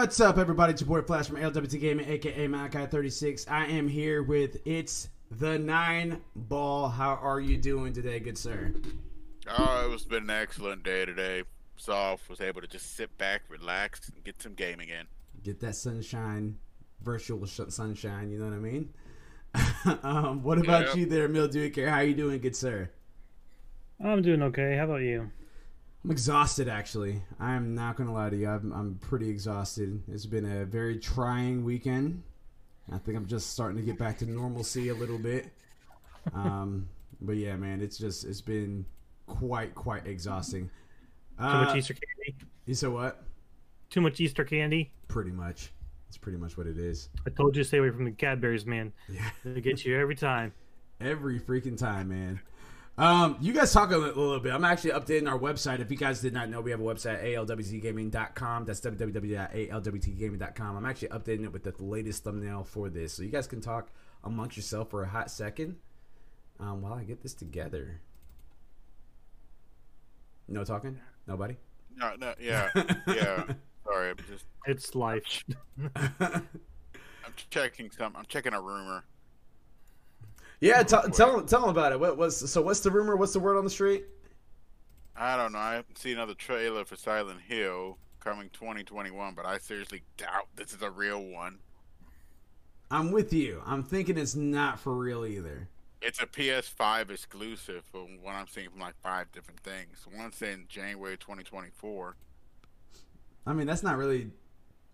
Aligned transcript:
What's 0.00 0.20
up, 0.20 0.38
everybody? 0.38 0.74
It's 0.74 0.80
your 0.80 0.86
boy 0.86 1.02
Flash 1.04 1.26
from 1.26 1.38
LWT 1.38 1.80
Gaming, 1.80 2.08
aka 2.08 2.46
Malachi36. 2.46 3.50
I 3.50 3.66
am 3.66 3.88
here 3.88 4.22
with 4.22 4.58
It's 4.64 5.08
the 5.28 5.58
Nine 5.58 6.20
Ball. 6.36 6.88
How 6.88 7.16
are 7.20 7.40
you 7.40 7.56
doing 7.56 7.92
today, 7.92 8.20
good 8.20 8.38
sir? 8.38 8.72
Oh, 9.48 9.90
it's 9.92 10.04
been 10.04 10.22
an 10.22 10.30
excellent 10.30 10.84
day 10.84 11.04
today. 11.04 11.42
Soft 11.76 12.30
was 12.30 12.40
able 12.40 12.60
to 12.60 12.68
just 12.68 12.94
sit 12.94 13.18
back, 13.18 13.42
relax, 13.48 14.08
and 14.14 14.22
get 14.22 14.40
some 14.40 14.54
gaming 14.54 14.88
in. 14.88 15.08
Get 15.42 15.58
that 15.62 15.74
sunshine, 15.74 16.58
virtual 17.02 17.44
sh- 17.46 17.62
sunshine. 17.70 18.30
You 18.30 18.38
know 18.38 18.44
what 18.44 18.54
I 18.54 18.58
mean? 18.58 18.94
um, 20.04 20.44
what 20.44 20.58
about 20.58 20.86
Yeah. 20.86 20.94
you 20.94 21.06
there, 21.06 21.26
Mildewy 21.28 21.70
Care? 21.70 21.90
How 21.90 22.00
you 22.02 22.14
doing, 22.14 22.38
good 22.38 22.54
sir? 22.54 22.88
I'm 24.02 24.22
doing 24.22 24.42
okay. 24.42 24.76
How 24.76 24.84
about 24.84 25.02
you? 25.02 25.32
I'm 26.04 26.10
exhausted, 26.10 26.68
actually. 26.68 27.22
I'm 27.40 27.74
not 27.74 27.96
gonna 27.96 28.12
lie 28.12 28.30
to 28.30 28.36
you. 28.36 28.48
I'm, 28.48 28.72
I'm 28.72 28.94
pretty 29.00 29.28
exhausted. 29.28 30.00
It's 30.08 30.26
been 30.26 30.44
a 30.44 30.64
very 30.64 30.98
trying 30.98 31.64
weekend. 31.64 32.22
I 32.90 32.98
think 32.98 33.16
I'm 33.16 33.26
just 33.26 33.50
starting 33.50 33.76
to 33.78 33.82
get 33.82 33.98
back 33.98 34.18
to 34.18 34.26
normalcy 34.26 34.88
a 34.88 34.94
little 34.94 35.18
bit. 35.18 35.48
Um, 36.32 36.88
but 37.20 37.36
yeah, 37.36 37.56
man, 37.56 37.80
it's 37.82 37.98
just 37.98 38.24
it's 38.24 38.40
been 38.40 38.84
quite 39.26 39.74
quite 39.74 40.06
exhausting. 40.06 40.70
Too 41.38 41.44
Uh, 41.44 41.64
much 41.64 41.76
Easter 41.76 41.94
candy? 41.94 42.38
You 42.66 42.74
said 42.74 42.90
what? 42.90 43.22
Too 43.90 44.00
much 44.00 44.20
Easter 44.20 44.44
candy? 44.44 44.92
Pretty 45.08 45.30
much. 45.30 45.72
It's 46.08 46.16
pretty 46.16 46.38
much 46.38 46.56
what 46.56 46.66
it 46.66 46.78
is. 46.78 47.10
I 47.26 47.30
told 47.30 47.54
you 47.56 47.62
to 47.62 47.68
stay 47.68 47.78
away 47.78 47.90
from 47.90 48.04
the 48.04 48.12
Cadbury's, 48.12 48.64
man. 48.64 48.92
Yeah. 49.08 49.28
They 49.44 49.60
get 49.60 49.84
you 49.84 49.98
every 49.98 50.14
time. 50.14 50.52
Every 51.00 51.38
freaking 51.38 51.78
time, 51.78 52.08
man. 52.08 52.40
Um, 52.98 53.36
you 53.40 53.52
guys 53.52 53.72
talk 53.72 53.92
a 53.92 53.96
li- 53.96 54.06
little 54.06 54.40
bit. 54.40 54.52
I'm 54.52 54.64
actually 54.64 54.90
updating 54.90 55.30
our 55.30 55.38
website. 55.38 55.78
If 55.78 55.88
you 55.88 55.96
guys 55.96 56.20
did 56.20 56.32
not 56.32 56.48
know, 56.50 56.60
we 56.60 56.72
have 56.72 56.80
a 56.80 56.82
website, 56.82 57.22
alwtgaming.com. 57.22 58.64
That's 58.64 58.80
www.alwtgaming.com. 58.80 60.76
I'm 60.76 60.84
actually 60.84 61.08
updating 61.08 61.44
it 61.44 61.52
with 61.52 61.62
the 61.62 61.72
latest 61.78 62.24
thumbnail 62.24 62.64
for 62.64 62.88
this. 62.90 63.12
So 63.14 63.22
you 63.22 63.28
guys 63.28 63.46
can 63.46 63.60
talk 63.60 63.92
amongst 64.24 64.56
yourself 64.56 64.90
for 64.90 65.04
a 65.04 65.08
hot 65.08 65.30
second 65.30 65.76
um, 66.58 66.82
while 66.82 66.94
I 66.94 67.04
get 67.04 67.22
this 67.22 67.34
together. 67.34 68.00
No 70.48 70.64
talking? 70.64 70.98
Nobody? 71.28 71.56
No, 71.96 72.14
no, 72.18 72.34
yeah, 72.40 72.70
yeah. 73.06 73.44
Sorry, 73.84 74.10
I'm 74.10 74.16
just 74.28 74.44
It's 74.66 74.94
life. 74.94 75.44
I'm 75.96 76.42
checking 77.50 77.90
some. 77.90 78.16
I'm 78.16 78.24
checking 78.26 78.54
a 78.54 78.60
rumor. 78.60 79.04
Yeah, 80.60 80.82
t- 80.82 80.96
tell, 81.12 81.42
tell 81.42 81.60
them 81.60 81.70
about 81.70 81.92
it. 81.92 82.00
What 82.00 82.16
was 82.16 82.50
So 82.50 82.62
what's 82.62 82.80
the 82.80 82.90
rumor? 82.90 83.16
What's 83.16 83.32
the 83.32 83.40
word 83.40 83.56
on 83.56 83.64
the 83.64 83.70
street? 83.70 84.04
I 85.16 85.36
don't 85.36 85.52
know. 85.52 85.58
I 85.58 85.74
haven't 85.74 85.98
seen 85.98 86.12
another 86.12 86.34
trailer 86.34 86.84
for 86.84 86.96
Silent 86.96 87.40
Hill 87.40 87.98
coming 88.20 88.50
2021, 88.52 89.34
but 89.34 89.46
I 89.46 89.58
seriously 89.58 90.02
doubt 90.16 90.48
this 90.54 90.72
is 90.72 90.82
a 90.82 90.90
real 90.90 91.22
one. 91.24 91.58
I'm 92.90 93.10
with 93.10 93.32
you. 93.32 93.62
I'm 93.66 93.82
thinking 93.82 94.16
it's 94.16 94.34
not 94.34 94.78
for 94.78 94.94
real 94.94 95.26
either. 95.26 95.68
It's 96.00 96.22
a 96.22 96.26
PS5 96.26 97.10
exclusive 97.10 97.84
from 97.90 98.22
what 98.22 98.34
I'm 98.34 98.46
seeing 98.46 98.70
from 98.70 98.80
like 98.80 98.94
five 99.02 99.30
different 99.32 99.60
things. 99.60 100.06
One 100.14 100.32
saying 100.32 100.66
January 100.68 101.16
2024. 101.16 102.16
I 103.46 103.52
mean, 103.52 103.66
that's 103.66 103.82
not 103.82 103.96
really 103.96 104.30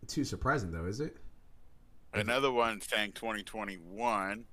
too 0.07 0.25
surprising, 0.25 0.73
though, 0.73 0.87
is 0.87 1.01
it? 1.01 1.17
Another 2.15 2.51
one 2.51 2.81
saying 2.81 3.13
2021. 3.13 4.45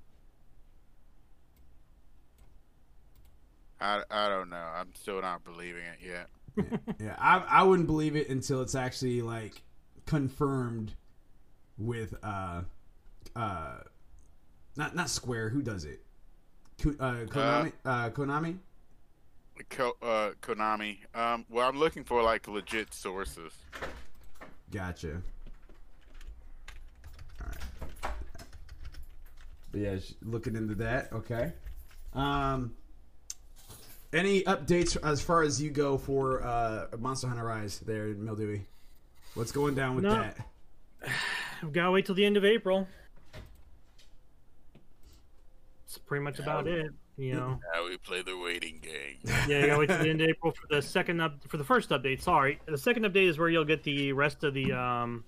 I, 3.82 4.04
I 4.12 4.30
don't 4.30 4.50
know. 4.50 4.56
I'm 4.76 4.94
still 4.94 5.22
not 5.22 5.44
believing 5.44 5.84
it 5.84 6.00
yet. 6.06 6.30
yeah, 7.00 7.16
I 7.18 7.38
I 7.50 7.64
wouldn't 7.64 7.88
believe 7.88 8.16
it 8.16 8.30
until 8.30 8.62
it's 8.62 8.76
actually 8.76 9.22
like 9.22 9.62
confirmed 10.06 10.94
with 11.78 12.14
uh 12.24 12.62
uh 13.36 13.78
not 14.78 14.96
not 14.96 15.10
Square. 15.10 15.50
Who 15.50 15.62
does 15.62 15.86
it? 15.86 16.02
Ko- 16.82 16.96
Uh, 17.00 17.26
Konami. 17.26 17.72
Uh, 17.86 18.10
Konami. 18.10 18.58
Ko, 19.70 19.94
uh, 20.02 20.32
Konami. 20.42 20.98
Um, 21.16 21.46
well, 21.50 21.68
I'm 21.70 21.78
looking 21.78 22.04
for 22.04 22.24
like 22.24 22.48
legit 22.48 22.94
sources. 22.94 23.54
Gotcha. 24.72 25.22
All 27.42 27.48
right. 27.48 28.14
But 29.72 29.82
yeah, 29.82 29.98
looking 30.24 30.56
into 30.56 30.76
that. 30.76 31.12
Okay. 31.14 31.54
Um. 32.14 32.74
Any 34.14 34.44
updates 34.44 34.98
as 35.04 35.22
far 35.22 35.42
as 35.42 35.62
you 35.62 35.70
go 35.70 35.98
for 35.98 36.44
uh, 36.44 36.88
Monster 37.00 37.28
Hunter 37.28 37.46
Rise 37.46 37.80
there, 37.80 38.08
in 38.08 38.24
Mildewy? 38.24 38.66
What's 39.36 39.52
going 39.54 39.74
down 39.76 39.96
with 39.96 40.04
No. 40.04 40.16
that? 40.16 40.38
We've 41.64 41.72
got 41.72 41.86
to 41.86 41.92
wait 41.92 42.06
till 42.06 42.16
the 42.16 42.26
end 42.26 42.36
of 42.36 42.44
April. 42.44 42.88
That's 45.86 45.98
pretty 46.00 46.24
much 46.24 46.40
about 46.40 46.68
it. 46.68 46.92
You 47.18 47.34
know, 47.36 47.60
Now 47.74 47.86
we 47.88 47.98
play 47.98 48.22
the 48.22 48.38
waiting 48.38 48.80
game. 48.82 49.18
yeah, 49.48 49.60
you 49.60 49.68
gotta 49.68 49.80
wait 49.80 49.90
till 49.90 50.00
the 50.00 50.10
end 50.10 50.22
of 50.22 50.30
April 50.30 50.52
for 50.54 50.68
the 50.70 50.82
second 50.82 51.20
up 51.22 51.36
for 51.48 51.58
the 51.58 51.64
first 51.64 51.90
update. 51.90 52.22
Sorry, 52.22 52.60
the 52.66 52.78
second 52.78 53.04
update 53.04 53.28
is 53.28 53.38
where 53.38 53.50
you'll 53.50 53.66
get 53.66 53.84
the 53.84 54.12
rest 54.14 54.44
of 54.44 54.54
the 54.54 54.72
um 54.72 55.24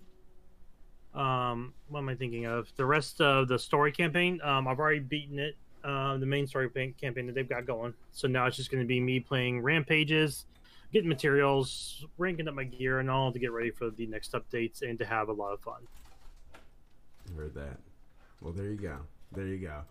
um 1.13 1.73
what 1.89 1.99
am 1.99 2.09
I 2.09 2.15
thinking 2.15 2.45
of? 2.45 2.71
The 2.77 2.85
rest 2.85 3.19
of 3.21 3.47
the 3.49 3.59
story 3.59 3.91
campaign. 3.91 4.39
Um, 4.41 4.67
I've 4.67 4.79
already 4.79 4.99
beaten 5.01 5.37
it. 5.39 5.55
Um, 5.83 6.19
the 6.19 6.25
main 6.25 6.47
story 6.47 6.69
campaign 6.69 7.25
that 7.27 7.35
they've 7.35 7.47
got 7.47 7.65
going. 7.65 7.93
So 8.13 8.27
now 8.27 8.45
it's 8.45 8.55
just 8.55 8.71
going 8.71 8.81
to 8.81 8.87
be 8.87 9.01
me 9.01 9.19
playing 9.19 9.61
rampages, 9.61 10.45
getting 10.93 11.09
materials, 11.09 12.05
ranking 12.17 12.47
up 12.47 12.53
my 12.53 12.63
gear, 12.63 12.99
and 12.99 13.09
all 13.09 13.33
to 13.33 13.39
get 13.39 13.51
ready 13.51 13.69
for 13.71 13.89
the 13.89 14.05
next 14.07 14.31
updates 14.31 14.81
and 14.81 14.97
to 14.99 15.05
have 15.05 15.27
a 15.27 15.33
lot 15.33 15.53
of 15.53 15.59
fun. 15.59 15.81
Heard 17.35 17.53
that. 17.55 17.79
Well, 18.39 18.53
there 18.53 18.67
you 18.67 18.77
go. 18.77 18.97
There 19.31 19.45
you 19.45 19.57
go. 19.57 19.81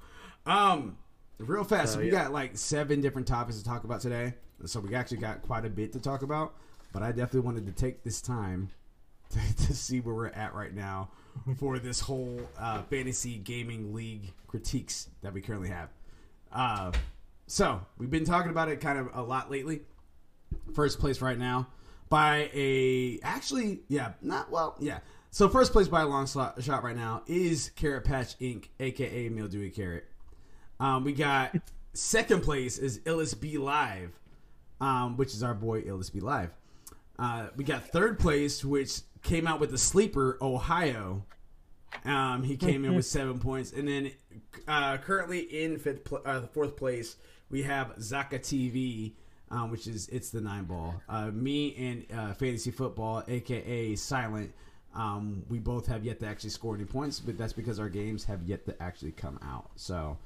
Um, 0.50 0.96
real 1.38 1.64
fast. 1.64 1.94
So, 1.94 1.98
we 1.98 2.06
yeah. 2.06 2.24
got 2.24 2.32
like 2.32 2.56
seven 2.56 3.00
different 3.00 3.26
topics 3.26 3.58
to 3.58 3.64
talk 3.64 3.84
about 3.84 4.00
today, 4.00 4.34
so 4.64 4.80
we 4.80 4.94
actually 4.94 5.18
got 5.18 5.42
quite 5.42 5.64
a 5.64 5.70
bit 5.70 5.92
to 5.92 6.00
talk 6.00 6.22
about. 6.22 6.54
But 6.92 7.02
I 7.02 7.08
definitely 7.08 7.40
wanted 7.40 7.66
to 7.66 7.72
take 7.72 8.02
this 8.02 8.20
time 8.20 8.70
to, 9.30 9.66
to 9.66 9.74
see 9.74 10.00
where 10.00 10.14
we're 10.14 10.28
at 10.28 10.54
right 10.54 10.74
now 10.74 11.10
for 11.56 11.78
this 11.78 12.00
whole 12.00 12.40
uh, 12.58 12.82
fantasy 12.82 13.38
gaming 13.38 13.94
league 13.94 14.32
critiques 14.52 15.08
that 15.22 15.32
we 15.32 15.40
currently 15.40 15.70
have. 15.70 15.88
Uh, 16.52 16.92
so 17.46 17.80
we've 17.98 18.10
been 18.10 18.26
talking 18.26 18.50
about 18.50 18.68
it 18.68 18.80
kind 18.80 18.98
of 18.98 19.08
a 19.14 19.22
lot 19.22 19.50
lately. 19.50 19.80
First 20.74 21.00
place 21.00 21.22
right 21.22 21.38
now 21.38 21.68
by 22.10 22.50
a 22.52 23.18
actually 23.22 23.80
yeah 23.88 24.12
not 24.20 24.50
well 24.50 24.76
yeah. 24.78 24.98
So 25.30 25.48
first 25.48 25.72
place 25.72 25.88
by 25.88 26.02
a 26.02 26.06
long 26.06 26.26
slot, 26.26 26.62
shot 26.62 26.84
right 26.84 26.94
now 26.94 27.22
is 27.26 27.70
Carrot 27.74 28.04
Patch 28.04 28.38
Inc. 28.38 28.66
aka 28.78 29.30
Mildewy 29.30 29.70
Carrot. 29.70 30.04
Um, 30.78 31.04
we 31.04 31.14
got 31.14 31.56
second 31.94 32.42
place 32.42 32.76
is 32.76 33.00
Illis 33.06 33.32
B 33.32 33.56
Live, 33.56 34.12
um, 34.82 35.16
which 35.16 35.32
is 35.32 35.42
our 35.42 35.54
boy 35.54 35.80
Illis 35.80 36.10
B 36.10 36.20
Live. 36.20 36.50
Uh, 37.18 37.46
we 37.56 37.64
got 37.64 37.88
third 37.88 38.18
place, 38.18 38.62
which 38.62 39.00
came 39.22 39.46
out 39.46 39.60
with 39.60 39.70
the 39.70 39.78
sleeper 39.78 40.36
Ohio. 40.42 41.24
Um, 42.04 42.42
he 42.42 42.56
came 42.56 42.84
in 42.84 42.94
with 42.94 43.06
seven 43.06 43.38
points, 43.40 43.72
and 43.72 43.86
then 43.86 44.10
uh, 44.66 44.96
currently 44.98 45.40
in 45.40 45.78
fifth, 45.78 46.04
pl- 46.04 46.22
uh, 46.24 46.42
fourth 46.42 46.76
place 46.76 47.16
we 47.50 47.62
have 47.62 47.94
Zaka 47.98 48.40
TV, 48.40 49.12
um, 49.50 49.70
which 49.70 49.86
is 49.86 50.08
it's 50.08 50.30
the 50.30 50.40
nine 50.40 50.64
ball. 50.64 51.00
Uh, 51.08 51.26
me 51.30 51.76
and 51.76 52.06
uh, 52.18 52.32
fantasy 52.34 52.72
football, 52.72 53.22
aka 53.28 53.94
Silent. 53.94 54.52
Um, 54.94 55.44
we 55.48 55.58
both 55.58 55.86
have 55.86 56.04
yet 56.04 56.20
to 56.20 56.26
actually 56.26 56.50
score 56.50 56.74
any 56.74 56.84
points, 56.84 57.20
but 57.20 57.38
that's 57.38 57.52
because 57.52 57.78
our 57.78 57.88
games 57.88 58.24
have 58.24 58.42
yet 58.42 58.66
to 58.66 58.82
actually 58.82 59.12
come 59.12 59.38
out. 59.42 59.70
So, 59.76 60.18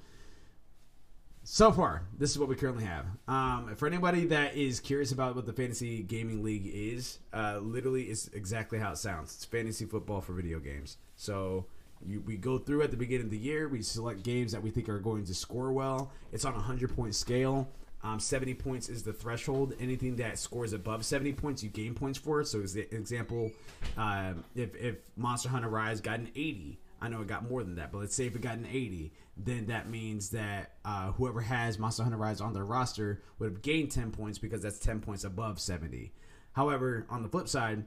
so 1.49 1.71
far, 1.71 2.03
this 2.19 2.33
is 2.33 2.41
what 2.41 2.49
we 2.49 2.57
currently 2.57 2.83
have. 2.83 3.07
Um, 3.29 3.77
for 3.77 3.87
anybody 3.87 4.27
that 4.27 4.57
is 4.57 4.81
curious 4.81 5.13
about 5.13 5.37
what 5.37 5.47
the 5.47 5.53
fantasy 5.53 6.03
gaming 6.03 6.43
league 6.43 6.69
is, 6.75 7.21
uh, 7.33 7.59
literally 7.63 8.11
is 8.11 8.29
exactly 8.35 8.81
how 8.81 8.91
it 8.91 8.99
sounds. 8.99 9.33
It's 9.33 9.45
fantasy 9.45 9.85
football 9.85 10.21
for 10.21 10.33
video 10.33 10.59
games. 10.59 10.97
So 11.15 11.67
you, 12.05 12.21
we 12.27 12.37
go 12.37 12.59
through 12.59 12.83
at 12.83 12.91
the 12.91 12.97
beginning 12.97 13.27
of 13.27 13.31
the 13.31 13.39
year. 13.39 13.69
We 13.69 13.81
select 13.83 14.25
games 14.25 14.51
that 14.51 14.61
we 14.61 14.71
think 14.71 14.89
are 14.89 14.99
going 14.99 15.25
to 15.25 15.35
score 15.37 15.71
well. 15.71 16.11
It's 16.33 16.45
on 16.45 16.55
a 16.55 16.59
hundred 16.59 16.97
point 16.97 17.15
scale. 17.15 17.69
Um, 18.03 18.19
70 18.19 18.55
points 18.55 18.89
is 18.89 19.05
the 19.05 19.13
threshold. 19.13 19.75
Anything 19.79 20.17
that 20.17 20.41
scores 20.41 20.73
above 20.73 21.05
70 21.05 21.33
points, 21.35 21.63
you 21.63 21.71
gain 21.71 21.95
points 21.95 22.19
for. 22.19 22.43
So, 22.43 22.61
as 22.61 22.75
the 22.75 22.93
example, 22.93 23.53
uh, 23.97 24.35
if, 24.57 24.75
if 24.75 24.97
Monster 25.17 25.49
Hunter 25.49 25.69
Rise 25.69 26.01
got 26.01 26.19
an 26.19 26.29
80, 26.35 26.79
I 27.01 27.09
know 27.09 27.21
it 27.21 27.27
got 27.27 27.49
more 27.49 27.63
than 27.63 27.77
that, 27.77 27.93
but 27.93 27.99
let's 27.99 28.15
say 28.15 28.27
if 28.27 28.35
it 28.35 28.41
got 28.41 28.57
an 28.57 28.67
80, 28.67 29.13
then 29.37 29.67
that 29.67 29.89
means 29.89 30.31
that 30.31 30.73
uh, 30.85 31.13
whoever 31.13 31.41
has 31.43 31.79
Monster 31.79 32.03
Hunter 32.03 32.17
Rise 32.17 32.41
on 32.41 32.55
their 32.55 32.65
roster 32.65 33.23
would 33.39 33.51
have 33.51 33.63
gained 33.63 33.91
10 33.91 34.13
points 34.13 34.39
because 34.39 34.63
that's 34.63 34.79
10 34.79 35.01
points 35.01 35.25
above 35.25 35.61
70. 35.61 36.13
However, 36.53 37.07
on 37.11 37.23
the 37.23 37.29
flip 37.29 37.49
side, 37.49 37.85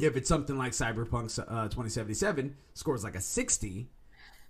if 0.00 0.16
it's 0.16 0.28
something 0.28 0.56
like 0.56 0.72
Cyberpunk 0.72 1.38
uh, 1.38 1.64
2077 1.68 2.56
scores 2.72 3.04
like 3.04 3.16
a 3.16 3.20
60, 3.20 3.88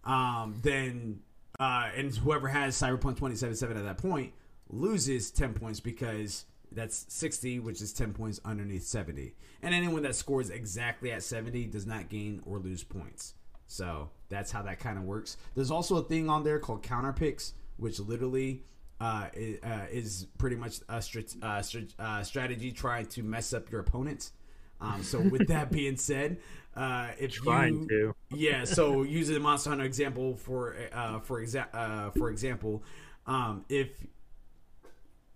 um, 0.05 0.61
then 0.63 1.21
uh, 1.59 1.91
and 1.97 2.15
whoever 2.17 2.49
has 2.49 2.81
Cyberpunk 2.81 3.17
2077 3.17 3.77
at 3.77 3.85
that 3.85 3.99
point 3.99 4.33
loses 4.69 5.31
10 5.31 5.55
points 5.55 5.81
because 5.81 6.47
that's 6.71 7.05
60, 7.09 7.59
which 7.61 7.83
is 7.83 7.93
10 7.93 8.15
points 8.15 8.41
underneath 8.45 8.85
70. 8.85 9.35
And 9.63 9.75
anyone 9.75 10.03
that 10.03 10.15
scores 10.15 10.51
exactly 10.51 11.13
at 11.13 11.23
70 11.23 11.67
does 11.67 11.87
not 11.87 12.09
gain 12.09 12.41
or 12.47 12.59
lose 12.59 12.83
points. 12.83 13.35
So 13.73 14.11
that's 14.29 14.51
how 14.51 14.61
that 14.63 14.81
kind 14.81 14.99
of 14.99 15.05
works. 15.05 15.39
There's 15.55 15.71
also 15.71 15.97
a 15.97 16.03
thing 16.03 16.29
on 16.29 16.45
there 16.45 16.59
called 16.59 16.83
counter 16.83 17.13
picks, 17.15 17.55
which 17.79 17.99
literally 17.99 18.65
uh, 19.01 19.29
is, 19.33 19.63
uh, 19.63 19.87
is 19.91 20.27
pretty 20.37 20.57
much 20.57 20.81
a 20.91 20.97
strat- 20.99 21.43
uh, 21.43 21.61
strat- 21.61 21.99
uh, 21.99 22.23
strategy 22.23 22.71
trying 22.71 23.07
to 23.07 23.23
mess 23.23 23.55
up 23.55 23.71
your 23.71 23.81
opponents. 23.81 24.33
Um, 24.79 25.03
so 25.03 25.21
with 25.31 25.49
that 25.49 25.73
being 25.73 25.97
said, 25.97 26.37
uh, 26.77 27.13
if 27.19 27.33
Trying 27.33 27.83
you, 27.83 27.89
to. 27.89 28.15
yeah, 28.37 28.65
so 28.65 29.05
using 29.05 29.35
the 29.35 29.41
Monster 29.41 29.71
Hunter 29.71 29.85
example 29.85 30.37
for 30.37 30.77
uh, 30.93 31.21
for 31.21 31.43
exa- 31.43 31.75
uh, 31.75 32.11
for 32.11 32.31
example, 32.31 32.83
um, 33.27 33.65
if 33.71 33.89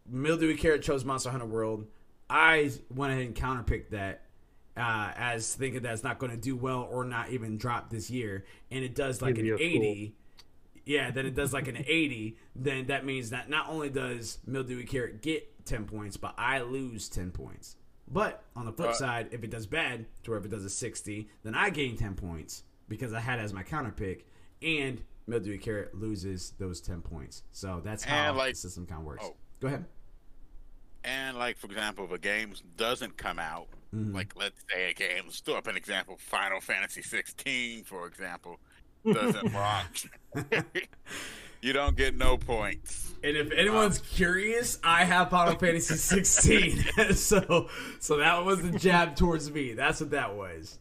Mildewy 0.06 0.56
Carrot 0.56 0.82
chose 0.82 1.04
Monster 1.04 1.30
Hunter 1.30 1.46
World, 1.46 1.86
I 2.28 2.70
went 2.94 3.12
ahead 3.12 3.24
and 3.26 3.34
counterpicked 3.34 3.90
that 3.90 4.25
uh, 4.76 5.12
as 5.16 5.54
thinking 5.54 5.82
that 5.82 5.92
it's 5.92 6.04
not 6.04 6.18
going 6.18 6.32
to 6.32 6.38
do 6.38 6.56
well 6.56 6.86
or 6.90 7.04
not 7.04 7.30
even 7.30 7.56
drop 7.58 7.90
this 7.90 8.10
year, 8.10 8.44
and 8.70 8.84
it 8.84 8.94
does 8.94 9.22
like 9.22 9.34
Give 9.36 9.42
an 9.42 9.46
you 9.46 9.54
a 9.54 9.58
fool. 9.58 9.66
eighty. 9.66 10.14
Yeah, 10.84 11.10
then 11.10 11.26
it 11.26 11.34
does 11.34 11.52
like 11.52 11.66
an 11.68 11.76
eighty. 11.86 12.36
Then 12.54 12.86
that 12.86 13.04
means 13.04 13.30
that 13.30 13.48
not 13.50 13.68
only 13.68 13.90
does 13.90 14.38
Mildewy 14.46 14.84
Carrot 14.84 15.22
get 15.22 15.64
ten 15.64 15.84
points, 15.84 16.16
but 16.16 16.34
I 16.38 16.60
lose 16.60 17.08
ten 17.08 17.30
points. 17.30 17.76
But 18.08 18.44
on 18.54 18.66
the 18.66 18.72
flip 18.72 18.90
Uh, 18.90 18.94
side, 18.94 19.28
if 19.32 19.42
it 19.42 19.50
does 19.50 19.66
bad, 19.66 20.06
to 20.22 20.30
where 20.30 20.38
if 20.38 20.44
it 20.46 20.50
does 20.50 20.64
a 20.64 20.70
sixty, 20.70 21.28
then 21.42 21.54
I 21.56 21.70
gain 21.70 21.96
ten 21.96 22.14
points 22.14 22.62
because 22.88 23.12
I 23.12 23.18
had 23.20 23.40
it 23.40 23.42
as 23.42 23.52
my 23.52 23.64
counter 23.64 23.90
pick, 23.90 24.26
and 24.62 25.02
Mildewy 25.26 25.58
Carrot 25.58 25.92
loses 25.92 26.52
those 26.58 26.80
ten 26.80 27.00
points. 27.02 27.42
So 27.50 27.80
that's 27.82 28.04
how 28.04 28.34
like- 28.34 28.52
the 28.52 28.58
system 28.58 28.86
kind 28.86 29.00
of 29.00 29.06
works. 29.06 29.24
Oh. 29.26 29.34
Go 29.58 29.66
ahead. 29.68 29.86
And 31.02 31.36
like 31.36 31.56
for 31.58 31.66
example, 31.66 32.04
if 32.04 32.12
a 32.12 32.18
game 32.18 32.52
doesn't 32.76 33.16
come 33.16 33.38
out, 33.38 33.68
Mhm. 33.94 34.14
like 34.14 34.34
let's 34.36 34.64
say 34.72 34.90
a 34.90 34.94
game, 34.94 35.24
let's 35.26 35.40
throw 35.40 35.54
up 35.54 35.66
an 35.66 35.76
example, 35.76 36.16
Final 36.18 36.60
Fantasy 36.60 37.02
16, 37.02 37.84
for 37.84 38.06
example, 38.06 38.58
doesn't 39.10 39.52
launch, 39.52 40.06
you 41.62 41.72
don't 41.72 41.96
get 41.96 42.16
no 42.16 42.36
points. 42.36 43.14
And 43.22 43.36
if 43.36 43.50
anyone's 43.52 43.98
curious, 43.98 44.78
I 44.84 45.04
have 45.04 45.30
Final 45.30 45.54
Fantasy 45.58 45.94
16. 45.96 47.14
so 47.14 47.68
so 48.00 48.16
that 48.18 48.44
was 48.44 48.62
the 48.62 48.78
jab 48.78 49.16
towards 49.16 49.50
me. 49.50 49.72
That's 49.72 50.00
what 50.00 50.10
that 50.10 50.34
was. 50.34 50.78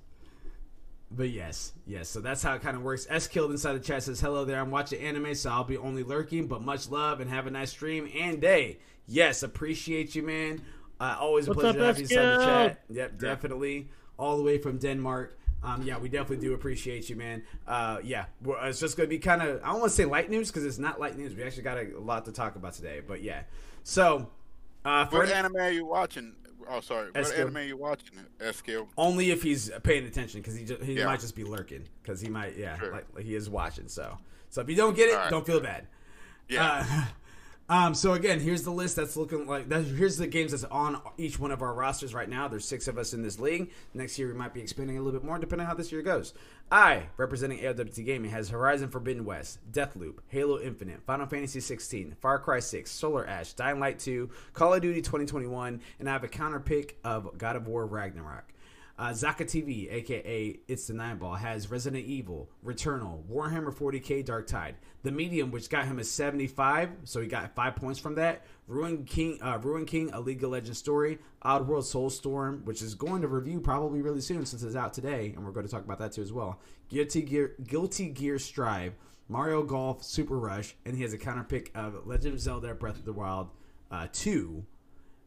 But 1.11 1.29
yes, 1.29 1.71
yes. 1.87 2.09
So 2.09 2.19
that's 2.19 2.43
how 2.43 2.55
it 2.55 2.61
kind 2.61 2.75
of 2.75 2.83
works. 2.83 3.07
S 3.09 3.27
killed 3.27 3.51
inside 3.51 3.73
the 3.73 3.79
chat 3.79 4.03
says, 4.03 4.19
"Hello 4.19 4.43
there. 4.43 4.59
I'm 4.59 4.71
watching 4.71 4.99
anime, 5.01 5.33
so 5.35 5.49
I'll 5.51 5.63
be 5.63 5.77
only 5.77 6.03
lurking. 6.03 6.47
But 6.47 6.61
much 6.61 6.89
love 6.89 7.21
and 7.21 7.29
have 7.29 7.47
a 7.47 7.51
nice 7.51 7.69
stream 7.69 8.09
and 8.17 8.41
day. 8.41 8.79
Yes, 9.07 9.43
appreciate 9.43 10.15
you, 10.15 10.23
man. 10.23 10.61
Uh, 10.99 11.15
always 11.19 11.47
a 11.47 11.51
What's 11.51 11.61
pleasure 11.61 11.79
up, 11.79 11.81
to 11.81 11.85
have 11.87 11.97
you 11.97 12.03
inside 12.03 12.39
the 12.39 12.45
chat. 12.45 12.81
Yep, 12.89 13.19
definitely. 13.19 13.89
All 14.17 14.37
the 14.37 14.43
way 14.43 14.57
from 14.57 14.77
Denmark. 14.77 15.37
Um, 15.63 15.81
yeah, 15.81 15.97
we 15.97 16.09
definitely 16.09 16.45
do 16.45 16.53
appreciate 16.53 17.09
you, 17.09 17.15
man. 17.15 17.41
Uh, 17.67 17.97
yeah, 18.03 18.25
well, 18.43 18.57
it's 18.63 18.79
just 18.79 18.95
going 18.97 19.09
to 19.09 19.09
be 19.09 19.17
kind 19.19 19.41
of, 19.41 19.61
I 19.63 19.71
don't 19.71 19.79
want 19.79 19.89
to 19.91 19.95
say 19.95 20.05
light 20.05 20.29
news 20.29 20.49
because 20.51 20.63
it's 20.63 20.77
not 20.77 20.99
light 20.99 21.17
news. 21.17 21.33
We 21.35 21.43
actually 21.43 21.63
got 21.63 21.77
a, 21.79 21.99
lot 21.99 22.25
to 22.25 22.31
talk 22.31 22.55
about 22.55 22.73
today. 22.73 23.01
But 23.05 23.23
yeah. 23.23 23.41
So, 23.83 24.29
uh, 24.85 25.05
for 25.07 25.19
What 25.19 25.29
anime 25.29 25.55
are 25.57 25.71
you 25.71 25.85
watching? 25.85 26.35
Oh, 26.69 26.81
sorry. 26.81 27.07
What 27.11 27.15
Eskill. 27.25 27.39
anime 27.39 27.57
are 27.57 27.63
you 27.63 27.77
watching? 27.77 28.17
Eskill. 28.39 28.87
only 28.97 29.31
if 29.31 29.41
he's 29.43 29.69
paying 29.83 30.05
attention 30.05 30.41
because 30.41 30.55
he, 30.55 30.65
just, 30.65 30.81
he 30.83 30.93
Yeah. 30.93 31.05
might 31.05 31.19
just 31.19 31.35
be 31.35 31.43
lurking 31.43 31.83
because 32.01 32.21
he 32.21 32.29
might, 32.29 32.57
yeah, 32.57 32.77
Sure. 32.77 32.91
like, 32.91 33.05
like 33.15 33.25
he 33.25 33.35
is 33.35 33.49
watching. 33.49 33.87
So, 33.87 34.17
so 34.49 34.61
if 34.61 34.69
you 34.69 34.75
don't 34.75 34.95
get 34.95 35.09
it, 35.09 35.15
All 35.15 35.21
right. 35.21 35.29
don't 35.31 35.45
feel 35.45 35.59
bad. 35.59 35.87
Yeah. 36.47 36.85
Uh, 36.87 37.05
um, 37.67 37.95
so 37.95 38.13
again, 38.13 38.39
here's 38.39 38.63
the 38.63 38.71
list 38.71 38.95
that's 38.95 39.17
looking 39.17 39.47
like 39.47 39.69
that. 39.69 39.83
Here's 39.85 40.17
the 40.17 40.27
games 40.27 40.51
that's 40.51 40.63
on 40.65 41.01
each 41.17 41.39
one 41.39 41.51
of 41.51 41.63
our 41.63 41.73
rosters 41.73 42.13
right 42.13 42.29
now. 42.29 42.47
There's 42.47 42.67
six 42.67 42.87
of 42.87 42.99
us 42.99 43.13
in 43.13 43.23
this 43.23 43.39
league. 43.39 43.71
Next 43.93 44.19
year 44.19 44.27
we 44.27 44.35
might 44.35 44.53
be 44.53 44.61
expanding 44.61 44.97
a 44.97 45.01
little 45.01 45.19
bit 45.19 45.25
more, 45.25 45.39
depending 45.39 45.65
on 45.65 45.71
how 45.71 45.75
this 45.75 45.91
year 45.91 46.03
goes. 46.03 46.33
I, 46.71 47.07
representing 47.17 47.59
ALWT 47.59 48.05
Gaming, 48.05 48.29
has 48.31 48.49
Horizon 48.49 48.89
Forbidden 48.89 49.25
West, 49.25 49.59
Deathloop, 49.71 50.19
Halo 50.27 50.59
Infinite, 50.59 51.01
Final 51.05 51.25
Fantasy 51.25 51.59
16, 51.59 52.15
Far 52.21 52.39
Cry 52.39 52.59
6, 52.59 52.89
Solar 52.89 53.25
Ash, 53.25 53.53
Dying 53.53 53.79
Light 53.79 53.99
2, 53.99 54.29
Call 54.53 54.73
of 54.73 54.81
Duty 54.81 55.01
2021, 55.01 55.81
and 55.99 56.09
I 56.09 56.13
have 56.13 56.23
a 56.23 56.27
counter 56.27 56.59
pick 56.59 56.99
of 57.03 57.37
God 57.37 57.55
of 57.55 57.67
War 57.67 57.85
Ragnarok. 57.85 58.45
Uh, 58.97 59.09
Zaka 59.09 59.41
TV, 59.41 59.91
aka 59.91 60.57
It's 60.69 60.87
the 60.87 60.93
Nine 60.93 61.17
Ball, 61.17 61.35
has 61.35 61.69
Resident 61.69 62.05
Evil, 62.05 62.49
Returnal, 62.63 63.25
Warhammer 63.29 63.75
40k 63.75 64.23
Dark 64.23 64.47
Tide, 64.47 64.75
The 65.03 65.11
Medium, 65.11 65.51
which 65.51 65.69
got 65.69 65.83
him 65.83 65.99
a 65.99 66.03
75, 66.05 66.91
so 67.03 67.19
he 67.19 67.27
got 67.27 67.53
five 67.55 67.75
points 67.75 67.99
from 67.99 68.15
that. 68.15 68.45
Ruined 68.67 69.05
King, 69.05 69.37
uh, 69.41 69.59
Ruined 69.61 69.87
King, 69.87 70.11
A 70.13 70.21
League 70.21 70.41
of 70.45 70.51
Legends 70.51 70.79
story, 70.79 71.19
Oddworld 71.43 71.83
Soulstorm, 71.83 72.63
which 72.63 72.81
is 72.81 72.95
going 72.95 73.21
to 73.21 73.27
review 73.27 73.59
probably 73.59 74.01
really 74.01 74.21
soon 74.21 74.45
since 74.45 74.63
it's 74.63 74.77
out 74.77 74.93
today, 74.93 75.33
and 75.35 75.43
we're 75.43 75.51
going 75.51 75.65
to 75.65 75.71
talk 75.71 75.83
about 75.83 75.99
that 75.99 76.13
too 76.13 76.21
as 76.21 76.31
well. 76.31 76.61
Guilty 76.87 77.21
Gear, 77.21 77.55
Guilty 77.67 78.07
Gear 78.07 78.39
Strive, 78.39 78.93
Mario 79.27 79.61
Golf, 79.63 80.03
Super 80.03 80.39
Rush, 80.39 80.73
and 80.85 80.95
he 80.95 81.03
has 81.03 81.11
a 81.11 81.17
counter 81.17 81.43
pick 81.43 81.69
of 81.75 82.07
Legend 82.07 82.35
of 82.35 82.39
Zelda: 82.39 82.73
Breath 82.73 82.97
of 82.99 83.03
the 83.03 83.11
Wild 83.13 83.49
uh, 83.91 84.07
2 84.13 84.65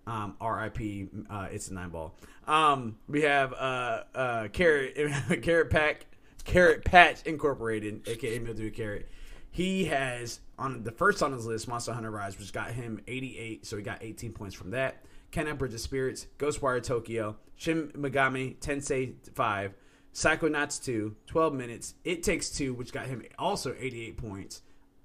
um, 0.09 0.37
R.I.P. 0.41 1.09
Uh, 1.29 1.49
it's 1.50 1.69
a 1.69 1.75
nine 1.75 1.91
ball. 1.91 2.15
Um, 2.47 2.97
we 3.09 3.23
have 3.23 3.53
uh, 3.53 4.03
uh, 4.15 4.49
carrot 4.49 4.97
carrot 5.43 5.71
pack 5.71 6.07
carrot 6.45 6.85
patch 6.85 7.23
incorporated, 7.25 8.09
aka 8.09 8.38
Mildew 8.38 8.71
Carrot. 8.71 9.09
He 9.50 9.85
has 9.87 10.41
on 10.59 10.83
the 10.83 10.93
first 10.93 11.23
on 11.23 11.33
his 11.33 11.47
list 11.47 11.69
Monster 11.69 11.93
Hunter 11.93 12.11
Rise, 12.11 12.38
which 12.38 12.53
got 12.53 12.71
him 12.71 13.00
88, 13.07 13.67
so 13.67 13.77
he 13.77 13.83
got 13.83 14.03
18 14.03 14.33
points 14.33 14.55
from 14.55 14.71
that. 14.71 15.05
Kena 15.31 15.57
Bridge 15.57 15.75
of 15.75 15.81
Spirits, 15.81 16.27
Ghostwire 16.38 16.83
Tokyo, 16.83 17.37
Shin 17.57 17.88
Megami 17.88 18.57
Tensei 18.59 19.15
5, 19.35 19.75
Psychonauts 20.15 20.83
2, 20.83 21.15
12 21.27 21.55
minutes. 21.55 21.95
It 22.05 22.23
Takes 22.23 22.50
Two, 22.50 22.73
which 22.73 22.93
got 22.93 23.07
him 23.07 23.23
also 23.38 23.75
88 23.79 24.17
points. 24.17 24.62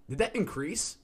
Did 0.07 0.19
that 0.19 0.35
increase? 0.35 0.97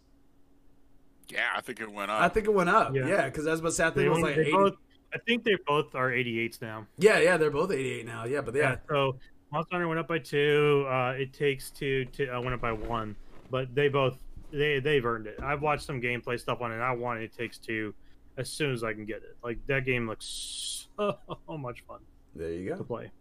Yeah, 1.29 1.47
I 1.55 1.61
think 1.61 1.79
it 1.79 1.91
went 1.91 2.11
up. 2.11 2.21
I 2.21 2.29
think 2.29 2.47
it 2.47 2.53
went 2.53 2.69
up. 2.69 2.93
Yeah. 2.95 3.07
Yeah, 3.07 3.25
because 3.25 3.47
I 3.47 3.51
was 3.51 3.59
about 3.59 3.69
to 3.69 3.75
say 3.75 3.83
I 3.85 3.89
They 3.91 4.05
it 4.05 4.09
was 4.09 4.17
only- 4.17 4.29
like 4.31 4.37
80. 4.39 4.51
both, 4.51 4.75
I 5.13 5.17
think 5.19 5.43
they 5.43 5.55
both 5.65 5.95
are 5.95 6.11
88s 6.11 6.61
now. 6.61 6.85
Yeah, 6.97 7.19
yeah, 7.19 7.37
they're 7.37 7.49
both 7.51 7.71
88 7.71 8.05
now. 8.05 8.25
Yeah, 8.25 8.41
but 8.41 8.53
yeah, 8.55 8.77
So 8.87 9.15
Monster 9.51 9.75
Hunter 9.75 9.87
went 9.87 9.99
up 9.99 10.07
by 10.07 10.19
two. 10.19 10.85
Uh, 10.87 11.15
it 11.17 11.33
takes 11.33 11.71
two. 11.71 12.05
To, 12.05 12.27
uh, 12.37 12.41
went 12.41 12.53
up 12.53 12.61
by 12.61 12.71
one. 12.71 13.15
But 13.49 13.73
they 13.73 13.87
both 13.89 14.21
they 14.51 14.79
they've 14.79 15.03
earned 15.05 15.25
it. 15.27 15.39
I've 15.41 15.61
watched 15.63 15.83
some 15.83 15.99
gameplay 16.01 16.39
stuff 16.39 16.61
on 16.61 16.71
it. 16.71 16.75
and 16.75 16.83
I 16.83 16.91
want 16.91 17.21
it 17.21 17.35
takes 17.35 17.57
two 17.57 17.93
as 18.37 18.47
soon 18.49 18.71
as 18.73 18.83
I 18.83 18.93
can 18.93 19.05
get 19.05 19.17
it. 19.17 19.35
Like 19.43 19.57
that 19.67 19.85
game 19.85 20.07
looks 20.07 20.87
so 20.95 21.17
much 21.49 21.83
fun 21.87 21.99
there 22.35 22.51
you 22.51 22.69
go 22.69 22.77
to 22.77 22.83
play. 22.83 23.11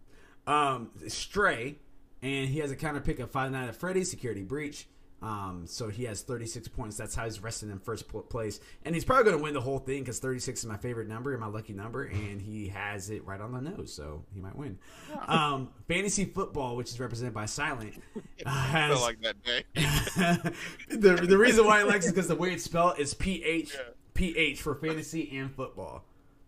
Um, 0.47 0.91
Stray, 1.09 1.77
and 2.23 2.49
he 2.49 2.59
has 2.59 2.71
a 2.71 2.77
counter 2.77 3.01
pick 3.01 3.19
of 3.21 3.31
Five 3.31 3.51
Nights 3.53 3.71
at 3.71 3.77
Freddy's 3.77 4.11
Security 4.11 4.43
Breach. 4.43 4.87
Um, 5.21 5.65
so 5.67 5.89
he 5.89 6.05
has 6.05 6.23
36 6.23 6.69
points. 6.69 6.97
That's 6.97 7.15
how 7.17 7.25
he's 7.25 7.43
resting 7.43 7.71
in 7.71 7.81
first 7.81 8.07
place, 8.29 8.61
and 8.85 8.95
he's 8.95 9.05
probably 9.05 9.25
going 9.25 9.37
to 9.37 9.43
win 9.43 9.53
the 9.53 9.61
whole 9.61 9.81
thing 9.81 10.03
because 10.03 10.21
36 10.21 10.61
is 10.61 10.67
my 10.67 10.77
favorite 10.77 11.09
number 11.09 11.33
and 11.33 11.41
my 11.41 11.49
lucky 11.49 11.73
number, 11.73 12.05
and 12.05 12.41
he 12.41 12.69
has 12.69 13.11
it 13.11 13.25
right 13.27 13.41
on 13.41 13.51
the 13.53 13.61
nose, 13.61 13.93
so 13.93 14.25
he 14.33 14.41
might 14.41 14.55
win. 14.55 14.79
Um, 15.27 15.71
fantasy 15.89 16.25
football, 16.25 16.77
which 16.77 16.91
is 16.91 17.01
represented 17.01 17.35
by 17.35 17.47
Silent, 17.47 18.01
uh, 18.17 18.21
I 18.47 18.51
has 18.51 18.93
feel 18.93 19.01
like 19.03 19.21
that 19.23 19.43
day. 19.43 19.65
the 20.89 21.15
the 21.27 21.37
reason 21.39 21.65
why 21.67 21.79
he 21.81 21.85
likes 21.85 22.07
it 22.07 22.11
because 22.15 22.29
the 22.29 22.37
way 22.37 22.53
it's 22.53 22.63
spelled 22.65 22.99
is 23.01 23.13
P 23.15 23.43
H 23.43 23.75
Yeah. 23.75 23.81
P 24.15 24.37
H 24.37 24.63
for 24.63 24.75
fantasy 24.77 25.37
and 25.37 25.53
football. 25.55 26.05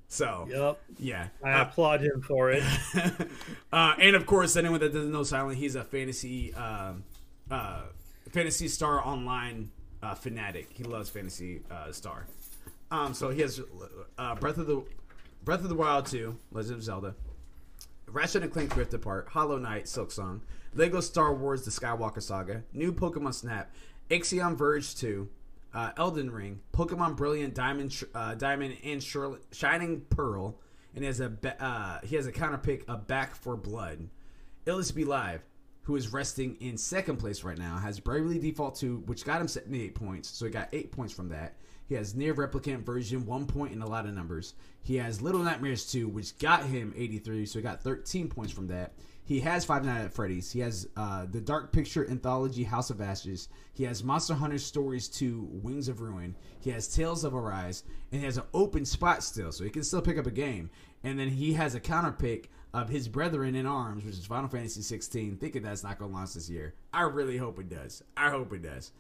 So 0.07 0.47
Yep. 0.51 0.81
yeah, 0.99 1.29
I 1.45 1.53
Uh, 1.53 1.63
applaud 1.63 2.03
him 2.03 2.21
for 2.21 2.51
it. 2.51 2.63
uh, 3.73 3.95
and 3.99 4.17
of 4.17 4.27
course, 4.27 4.57
anyone 4.57 4.81
that 4.81 4.93
doesn't 4.93 5.13
know 5.13 5.23
Silent, 5.23 5.59
he's 5.59 5.75
a 5.75 5.85
fantasy 5.85 6.53
um 6.55 7.05
uh, 7.51 7.83
fantasy 8.31 8.69
star 8.69 9.05
online 9.05 9.71
uh, 10.03 10.15
fanatic. 10.15 10.69
He 10.73 10.85
loves 10.85 11.09
fantasy 11.09 11.63
uh, 11.71 11.93
star. 11.93 12.27
Um, 12.91 13.15
so 13.15 13.31
he 13.31 13.41
has 13.43 13.61
uh, 14.19 14.35
Breath 14.37 14.59
of 14.59 14.67
the 14.67 14.85
Breath 15.45 15.63
of 15.63 15.69
the 15.69 15.75
Wild 15.75 16.07
2, 16.07 16.37
Legend 16.53 16.75
of 16.75 16.83
Zelda, 16.83 17.15
Ratchet 18.07 18.43
and 18.43 18.53
Clank 18.53 18.77
Rift 18.77 18.93
Apart, 18.93 19.29
Hollow 19.31 19.59
Knight, 19.59 19.89
Silk 19.89 20.11
Song, 20.11 20.43
Lego 20.75 21.01
Star 21.01 21.33
Wars: 21.33 21.65
The 21.65 21.71
Skywalker 21.71 22.23
Saga, 22.23 22.63
New 22.73 22.93
Pokemon 22.93 23.35
Snap, 23.35 23.73
Axiom 24.11 24.57
Verge 24.57 24.95
2, 24.97 25.29
uh, 25.73 25.93
Elden 25.97 26.31
Ring, 26.31 26.61
Pokemon 26.73 27.17
Brilliant 27.17 27.55
Diamond, 27.55 28.05
uh, 28.15 28.35
Diamond 28.35 28.77
and 28.85 29.03
Shining 29.53 30.01
Pearl, 30.11 30.59
and 30.95 31.05
he 31.05 31.07
has 31.07 31.21
a 31.21 31.33
uh, 31.61 32.01
he 32.03 32.17
has 32.17 32.27
a 32.27 32.33
counter 32.33 32.59
pick 32.59 32.85
of 32.89 33.07
Back 33.07 33.35
for 33.35 33.57
Blood. 33.57 34.09
Illus 34.67 34.91
Be 34.91 35.05
Live, 35.05 35.43
who 35.91 35.97
is 35.97 36.13
resting 36.13 36.57
in 36.61 36.77
second 36.77 37.17
place 37.17 37.43
right 37.43 37.59
now, 37.59 37.77
has 37.77 37.99
Bravely 37.99 38.39
Default 38.39 38.77
2, 38.77 39.03
which 39.07 39.25
got 39.25 39.41
him 39.41 39.49
78 39.49 39.93
points, 39.93 40.29
so 40.31 40.45
he 40.45 40.51
got 40.53 40.69
8 40.73 40.93
points 40.93 41.13
from 41.13 41.29
that. 41.31 41.57
He 41.89 41.97
has 41.97 42.15
NieR 42.15 42.33
Replicant 42.33 42.85
version, 42.85 43.27
1 43.27 43.47
point 43.47 43.73
in 43.73 43.83
a 43.83 43.89
lot 43.89 44.07
of 44.07 44.15
numbers. 44.15 44.55
He 44.83 44.95
has 44.99 45.21
Little 45.21 45.43
Nightmares 45.43 45.91
2, 45.91 46.07
which 46.07 46.39
got 46.39 46.65
him 46.65 46.95
83, 46.97 47.45
so 47.45 47.59
he 47.59 47.65
got 47.65 47.83
13 47.83 48.29
points 48.29 48.53
from 48.53 48.69
that. 48.69 48.93
He 49.25 49.41
has 49.41 49.65
Five 49.65 49.85
Nights 49.85 50.05
at 50.05 50.15
Freddy's. 50.15 50.53
He 50.53 50.61
has 50.61 50.87
uh, 50.97 51.27
the 51.29 51.41
Dark 51.41 51.73
Picture 51.73 52.09
anthology 52.09 52.63
House 52.63 52.91
of 52.91 53.01
Ashes. 53.01 53.49
He 53.73 53.83
has 53.83 54.05
Monster 54.05 54.35
Hunter 54.35 54.59
Stories 54.59 55.09
2 55.09 55.49
Wings 55.51 55.89
of 55.89 56.01
Ruin. 56.01 56.37
He 56.61 56.71
has 56.71 56.87
Tales 56.87 57.25
of 57.25 57.35
Arise, 57.35 57.83
and 58.13 58.21
he 58.21 58.27
has 58.27 58.37
an 58.37 58.45
open 58.55 58.85
spot 58.85 59.25
still, 59.25 59.51
so 59.51 59.65
he 59.65 59.71
can 59.71 59.83
still 59.83 60.03
pick 60.03 60.19
up 60.19 60.27
a 60.27 60.31
game. 60.31 60.71
And 61.03 61.19
then 61.19 61.31
he 61.31 61.55
has 61.55 61.75
a 61.75 61.81
counter 61.81 62.13
pick 62.13 62.49
of 62.73 62.89
his 62.89 63.09
brethren 63.09 63.55
in 63.55 63.67
arms, 63.67 64.05
which 64.05 64.15
is 64.15 64.27
Final 64.27 64.49
Fantasy 64.49 64.83
16. 64.83 65.37
Thinking 65.37 65.63
that's 65.63 65.83
not 65.83 65.99
going 65.99 66.11
to 66.11 66.17
launch 66.17 66.35
this 66.35 66.49
year. 66.49 66.75
I 66.93 67.03
really 67.03 67.37
hope 67.37 67.59
it 67.59 67.69
does. 67.69 68.03
I 68.17 68.31
hope 68.31 68.53
it 68.53 68.63
does. 68.63 68.93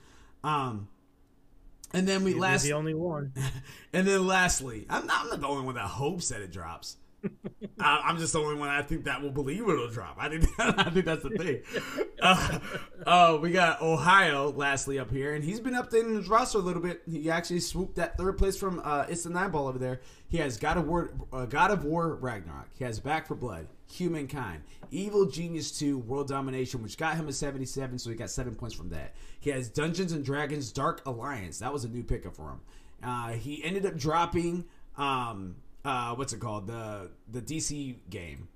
Um, 0.42 0.88
and 1.92 2.06
then 2.06 2.24
we 2.24 2.34
last, 2.34 2.62
the 2.62 2.72
only 2.72 2.94
one. 2.94 3.32
and 3.92 4.06
then 4.06 4.26
lastly, 4.26 4.86
I'm 4.88 5.06
not, 5.06 5.22
I'm 5.22 5.30
not 5.30 5.40
the 5.40 5.48
only 5.48 5.64
one 5.64 5.74
that 5.74 5.86
hopes 5.86 6.28
that 6.28 6.40
it 6.40 6.52
drops. 6.52 6.96
I, 7.80 8.02
I'm 8.04 8.18
just 8.18 8.32
the 8.32 8.40
only 8.40 8.56
one 8.56 8.68
I 8.68 8.82
think 8.82 9.04
that 9.04 9.22
will 9.22 9.30
believe 9.30 9.60
it'll 9.60 9.88
drop. 9.88 10.16
I 10.18 10.28
think 10.28 10.44
I 10.58 10.90
think 10.90 11.04
that's 11.04 11.22
the 11.22 11.30
thing. 11.30 11.62
Uh, 12.22 12.58
uh, 13.06 13.38
we 13.40 13.50
got 13.50 13.80
Ohio 13.80 14.50
lastly 14.50 14.98
up 14.98 15.10
here, 15.10 15.32
and 15.32 15.42
he's 15.42 15.58
been 15.58 15.72
updating 15.72 16.16
his 16.18 16.28
roster 16.28 16.58
a 16.58 16.60
little 16.60 16.82
bit. 16.82 17.00
He 17.10 17.30
actually 17.30 17.60
swooped 17.60 17.96
that 17.96 18.18
third 18.18 18.36
place 18.36 18.58
from 18.58 18.78
uh, 18.84 19.06
It's 19.08 19.22
the 19.22 19.30
Nine 19.30 19.50
Ball 19.50 19.68
over 19.68 19.78
there. 19.78 20.02
He 20.28 20.36
has 20.36 20.58
God 20.58 20.76
of 20.76 20.86
War, 20.86 21.14
uh, 21.32 21.46
God 21.46 21.70
of 21.70 21.82
War 21.86 22.16
Ragnarok. 22.16 22.68
He 22.74 22.84
has 22.84 23.00
Back 23.00 23.26
for 23.26 23.34
Blood, 23.36 23.68
Humankind, 23.90 24.64
Evil 24.90 25.24
Genius 25.24 25.78
2, 25.78 25.96
World 25.96 26.28
Domination, 26.28 26.82
which 26.82 26.98
got 26.98 27.16
him 27.16 27.26
a 27.26 27.32
77, 27.32 27.98
so 27.98 28.10
he 28.10 28.16
got 28.16 28.28
seven 28.28 28.54
points 28.54 28.74
from 28.74 28.90
that. 28.90 29.14
He 29.40 29.48
has 29.48 29.70
Dungeons 29.70 30.12
and 30.12 30.22
Dragons 30.22 30.72
Dark 30.72 31.00
Alliance. 31.06 31.58
That 31.60 31.72
was 31.72 31.84
a 31.84 31.88
new 31.88 32.02
pickup 32.02 32.36
for 32.36 32.50
him. 32.50 32.60
Uh, 33.02 33.30
he 33.30 33.64
ended 33.64 33.86
up 33.86 33.96
dropping 33.96 34.66
um, 34.98 35.56
uh, 35.84 36.14
what's 36.14 36.32
it 36.32 36.40
called? 36.40 36.66
The 36.66 37.10
the 37.30 37.40
DC 37.42 37.96
game. 38.10 38.48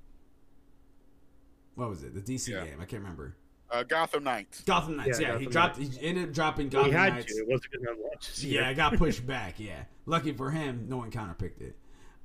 What 1.74 1.88
was 1.88 2.02
it? 2.04 2.14
The 2.14 2.20
DC 2.20 2.48
Yeah. 2.48 2.64
game. 2.64 2.80
I 2.80 2.84
can't 2.84 3.02
remember. 3.02 3.36
Uh, 3.70 3.82
Gotham 3.82 4.22
Knights. 4.24 4.60
Gotham 4.62 4.96
Knights. 4.96 5.18
Yeah, 5.20 5.32
Yeah, 5.32 5.38
he 5.38 5.46
Gotham 5.46 5.82
dropped. 5.84 5.94
He 5.96 6.06
ended 6.06 6.28
up 6.28 6.34
dropping 6.34 6.68
Gotham 6.68 6.90
he 6.92 6.96
had 6.96 7.14
Knights. 7.14 7.34
to. 7.34 7.40
It 7.40 7.48
wasn't 7.48 7.72
going 7.72 7.96
to 7.96 8.02
launch. 8.02 8.38
Yeah, 8.44 8.68
it 8.68 8.74
got 8.74 8.94
pushed 8.98 9.26
back. 9.26 9.58
Yeah, 9.58 9.84
lucky 10.06 10.32
for 10.32 10.50
him, 10.50 10.86
no 10.88 10.98
one 10.98 11.10
counter 11.10 11.34
picked 11.34 11.60
it. 11.62 11.76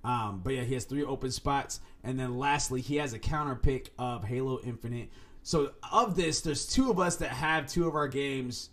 Um, 0.03 0.41
but 0.43 0.53
yeah, 0.53 0.63
he 0.63 0.75
has 0.75 0.85
three 0.85 1.03
open 1.03 1.31
spots, 1.31 1.79
and 2.03 2.19
then 2.19 2.37
lastly, 2.37 2.81
he 2.81 2.97
has 2.97 3.13
a 3.13 3.19
counter 3.19 3.55
pick 3.55 3.91
of 3.97 4.23
Halo 4.23 4.59
Infinite. 4.63 5.09
So 5.41 5.71
of 5.91 6.15
this, 6.15 6.41
there's 6.41 6.67
two 6.67 6.91
of 6.91 6.99
us 6.99 7.15
that 7.17 7.31
have 7.31 7.67
two 7.67 7.87
of 7.87 7.95
our 7.95 8.07
games 8.07 8.69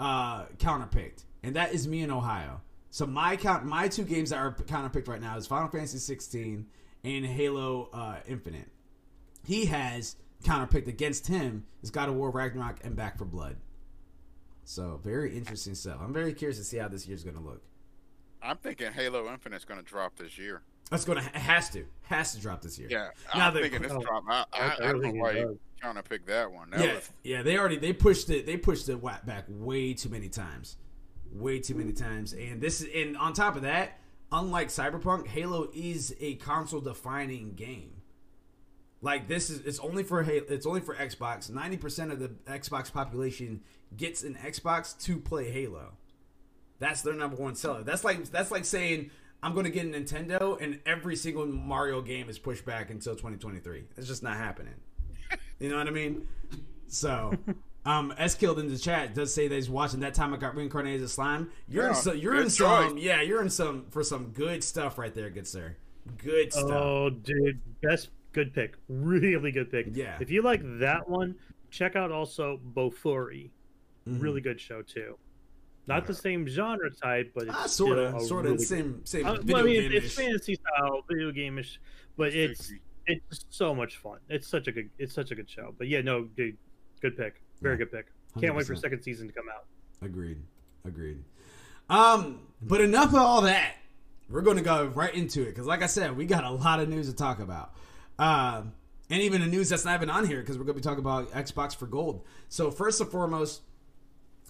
uh, 0.00 0.46
counter 0.58 0.86
picked, 0.86 1.24
and 1.42 1.54
that 1.56 1.74
is 1.74 1.86
me 1.86 2.00
in 2.02 2.10
Ohio. 2.10 2.60
So 2.98 3.06
my 3.06 3.36
count, 3.36 3.64
my 3.64 3.86
two 3.86 4.02
games 4.02 4.30
that 4.30 4.38
are 4.38 4.50
counter 4.66 4.88
picked 4.88 5.06
right 5.06 5.20
now 5.20 5.36
is 5.36 5.46
Final 5.46 5.68
Fantasy 5.68 5.98
16 5.98 6.66
and 7.04 7.24
Halo 7.24 7.90
uh, 7.92 8.16
Infinite. 8.26 8.66
He 9.46 9.66
has 9.66 10.16
counter 10.42 10.66
picked 10.66 10.88
against 10.88 11.28
him 11.28 11.64
is 11.80 11.92
God 11.92 12.08
of 12.08 12.16
War 12.16 12.30
Ragnarok 12.32 12.80
and 12.82 12.96
Back 12.96 13.16
for 13.16 13.24
Blood. 13.24 13.54
So 14.64 14.98
very 15.00 15.36
interesting 15.36 15.76
stuff. 15.76 15.98
I'm 16.02 16.12
very 16.12 16.32
curious 16.32 16.58
to 16.58 16.64
see 16.64 16.78
how 16.78 16.88
this 16.88 17.06
year's 17.06 17.22
going 17.22 17.36
to 17.36 17.40
look. 17.40 17.62
I'm 18.42 18.56
thinking 18.56 18.92
Halo 18.92 19.32
Infinite's 19.32 19.64
going 19.64 19.78
to 19.78 19.86
drop 19.86 20.16
this 20.16 20.36
year. 20.36 20.62
That's 20.90 21.04
going 21.04 21.20
to 21.20 21.24
it 21.24 21.36
has 21.36 21.70
to 21.70 21.84
has 22.02 22.34
to 22.34 22.40
drop 22.40 22.62
this 22.62 22.80
year. 22.80 22.88
Yeah, 22.90 23.10
Now 23.32 23.46
I'm 23.46 23.54
the- 23.54 23.60
thinking 23.60 23.82
this 23.82 23.92
oh, 23.92 24.00
drop. 24.00 24.24
I, 24.28 24.44
I, 24.52 24.58
I 24.58 24.74
I, 24.74 24.78
don't 24.90 25.02
know 25.02 25.22
why 25.22 25.30
you 25.34 25.46
does. 25.46 25.56
trying 25.80 25.94
to 25.94 26.02
pick 26.02 26.26
that 26.26 26.50
one. 26.50 26.70
That 26.70 26.80
yeah, 26.80 26.94
was 26.94 27.10
yeah. 27.22 27.42
They 27.42 27.58
already 27.58 27.76
they 27.76 27.92
pushed 27.92 28.28
it. 28.28 28.44
They 28.44 28.56
pushed 28.56 28.88
it 28.88 29.00
back 29.24 29.44
way 29.48 29.94
too 29.94 30.08
many 30.08 30.28
times, 30.28 30.78
way 31.32 31.58
too 31.60 31.74
many 31.74 31.92
times. 31.92 32.32
And 32.32 32.60
this 32.60 32.80
is 32.80 32.88
and 32.94 33.16
on 33.16 33.32
top 33.32 33.56
of 33.56 33.62
that, 33.62 33.98
unlike 34.32 34.68
Cyberpunk, 34.68 35.26
Halo 35.28 35.68
is 35.74 36.14
a 36.20 36.34
console 36.36 36.80
defining 36.80 37.54
game. 37.54 38.02
Like 39.00 39.28
this 39.28 39.50
is 39.50 39.60
it's 39.60 39.78
only 39.78 40.02
for 40.02 40.22
Halo, 40.22 40.44
it's 40.48 40.66
only 40.66 40.80
for 40.80 40.94
Xbox. 40.94 41.50
Ninety 41.50 41.76
percent 41.76 42.12
of 42.12 42.18
the 42.18 42.28
Xbox 42.46 42.92
population 42.92 43.62
gets 43.96 44.22
an 44.22 44.34
Xbox 44.34 44.98
to 45.04 45.18
play 45.18 45.50
Halo. 45.50 45.92
That's 46.78 47.02
their 47.02 47.14
number 47.14 47.36
one 47.36 47.54
seller. 47.54 47.82
That's 47.82 48.04
like 48.04 48.24
that's 48.30 48.50
like 48.50 48.64
saying 48.64 49.10
I'm 49.42 49.52
going 49.52 49.64
to 49.64 49.70
get 49.70 49.86
a 49.86 49.88
Nintendo 49.88 50.60
and 50.60 50.80
every 50.84 51.14
single 51.14 51.46
Mario 51.46 52.02
game 52.02 52.28
is 52.28 52.38
pushed 52.38 52.64
back 52.64 52.90
until 52.90 53.14
2023. 53.14 53.84
It's 53.96 54.08
just 54.08 54.22
not 54.22 54.36
happening. 54.36 54.74
You 55.60 55.68
know 55.68 55.78
what 55.78 55.86
I 55.86 55.90
mean? 55.90 56.26
So, 56.88 57.32
um, 57.88 58.14
S 58.18 58.34
killed 58.34 58.58
in 58.58 58.68
the 58.68 58.78
chat 58.78 59.14
does 59.14 59.32
say 59.32 59.48
that 59.48 59.54
he's 59.54 59.70
watching 59.70 60.00
that 60.00 60.12
time 60.12 60.34
I 60.34 60.36
got 60.36 60.54
reincarnated 60.54 61.02
as 61.02 61.12
slime. 61.12 61.50
You're 61.68 61.88
in 61.88 61.94
some, 61.94 62.16
you're 62.18 62.40
in 62.40 62.50
some, 62.50 62.94
choice. 62.94 63.02
yeah, 63.02 63.22
you're 63.22 63.40
in 63.40 63.48
some 63.48 63.86
for 63.90 64.04
some 64.04 64.26
good 64.32 64.62
stuff 64.62 64.98
right 64.98 65.14
there, 65.14 65.30
good 65.30 65.46
sir. 65.46 65.76
Good 66.22 66.52
stuff. 66.52 66.70
Oh, 66.70 67.10
dude, 67.10 67.60
best 67.80 68.10
good 68.32 68.52
pick. 68.52 68.76
Really 68.88 69.50
good 69.52 69.70
pick. 69.70 69.86
Yeah. 69.92 70.18
If 70.20 70.30
you 70.30 70.42
like 70.42 70.60
that 70.80 71.08
one, 71.08 71.34
check 71.70 71.96
out 71.96 72.12
also 72.12 72.60
Bofuri. 72.74 73.50
Mhm. 74.06 74.22
Really 74.22 74.40
good 74.40 74.60
show 74.60 74.82
too. 74.82 75.16
Not 75.86 76.06
the 76.06 76.12
same 76.14 76.46
genre 76.46 76.90
type, 76.90 77.32
but 77.34 77.48
it's 77.48 77.72
sort 77.72 77.98
of, 77.98 78.16
a 78.16 78.20
sort 78.20 78.44
of 78.44 78.52
really 78.52 78.64
same, 78.64 79.00
same 79.06 79.26
Uh, 79.26 79.34
video 79.36 79.54
well, 79.54 79.62
I 79.62 79.66
mean, 79.66 79.80
game 79.80 79.92
it's, 79.92 80.06
it's 80.06 80.14
fantasy 80.14 80.54
style, 80.56 81.02
video 81.08 81.32
game-ish, 81.32 81.80
but 82.18 82.34
it's 82.34 82.70
it's 83.06 83.46
so 83.48 83.74
much 83.74 83.96
fun. 83.96 84.18
It's 84.28 84.46
such 84.46 84.68
a 84.68 84.72
good 84.72 84.90
it's 84.98 85.14
such 85.14 85.30
a 85.30 85.34
good 85.34 85.48
show. 85.48 85.74
But 85.78 85.88
yeah, 85.88 86.02
no, 86.02 86.24
dude, 86.24 86.58
good 87.00 87.16
pick, 87.16 87.40
very 87.60 87.74
Yeah. 87.74 87.78
good 87.78 87.92
pick. 87.92 88.06
Can't 88.40 88.54
wait 88.54 88.66
for 88.66 88.76
second 88.76 89.02
season 89.02 89.26
to 89.28 89.32
come 89.32 89.46
out. 89.54 89.64
Agreed. 90.02 90.38
Agreed. 90.84 91.22
Um, 91.90 92.40
but 92.62 92.80
enough 92.80 93.08
of 93.08 93.16
all 93.16 93.42
that. 93.42 93.74
We're 94.30 94.42
going 94.42 94.58
to 94.58 94.62
go 94.62 94.84
right 94.86 95.14
into 95.14 95.42
it 95.42 95.46
because, 95.46 95.66
like 95.66 95.82
I 95.82 95.86
said, 95.86 96.14
we 96.16 96.26
got 96.26 96.44
a 96.44 96.50
lot 96.50 96.80
of 96.80 96.88
news 96.90 97.08
to 97.08 97.14
talk 97.16 97.40
about. 97.40 97.72
Um, 98.18 98.72
and 99.08 99.22
even 99.22 99.40
the 99.40 99.46
news 99.46 99.70
that's 99.70 99.86
not 99.86 99.94
even 99.96 100.10
on 100.10 100.26
here 100.26 100.40
because 100.40 100.58
we're 100.58 100.64
going 100.64 100.74
to 100.76 100.80
be 100.82 100.84
talking 100.84 100.98
about 100.98 101.30
Xbox 101.32 101.74
for 101.74 101.86
Gold. 101.86 102.26
So 102.50 102.70
first 102.70 103.00
and 103.00 103.10
foremost, 103.10 103.62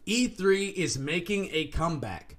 E3 0.06 0.72
is 0.72 0.98
making 0.98 1.48
a 1.52 1.66
comeback. 1.68 2.36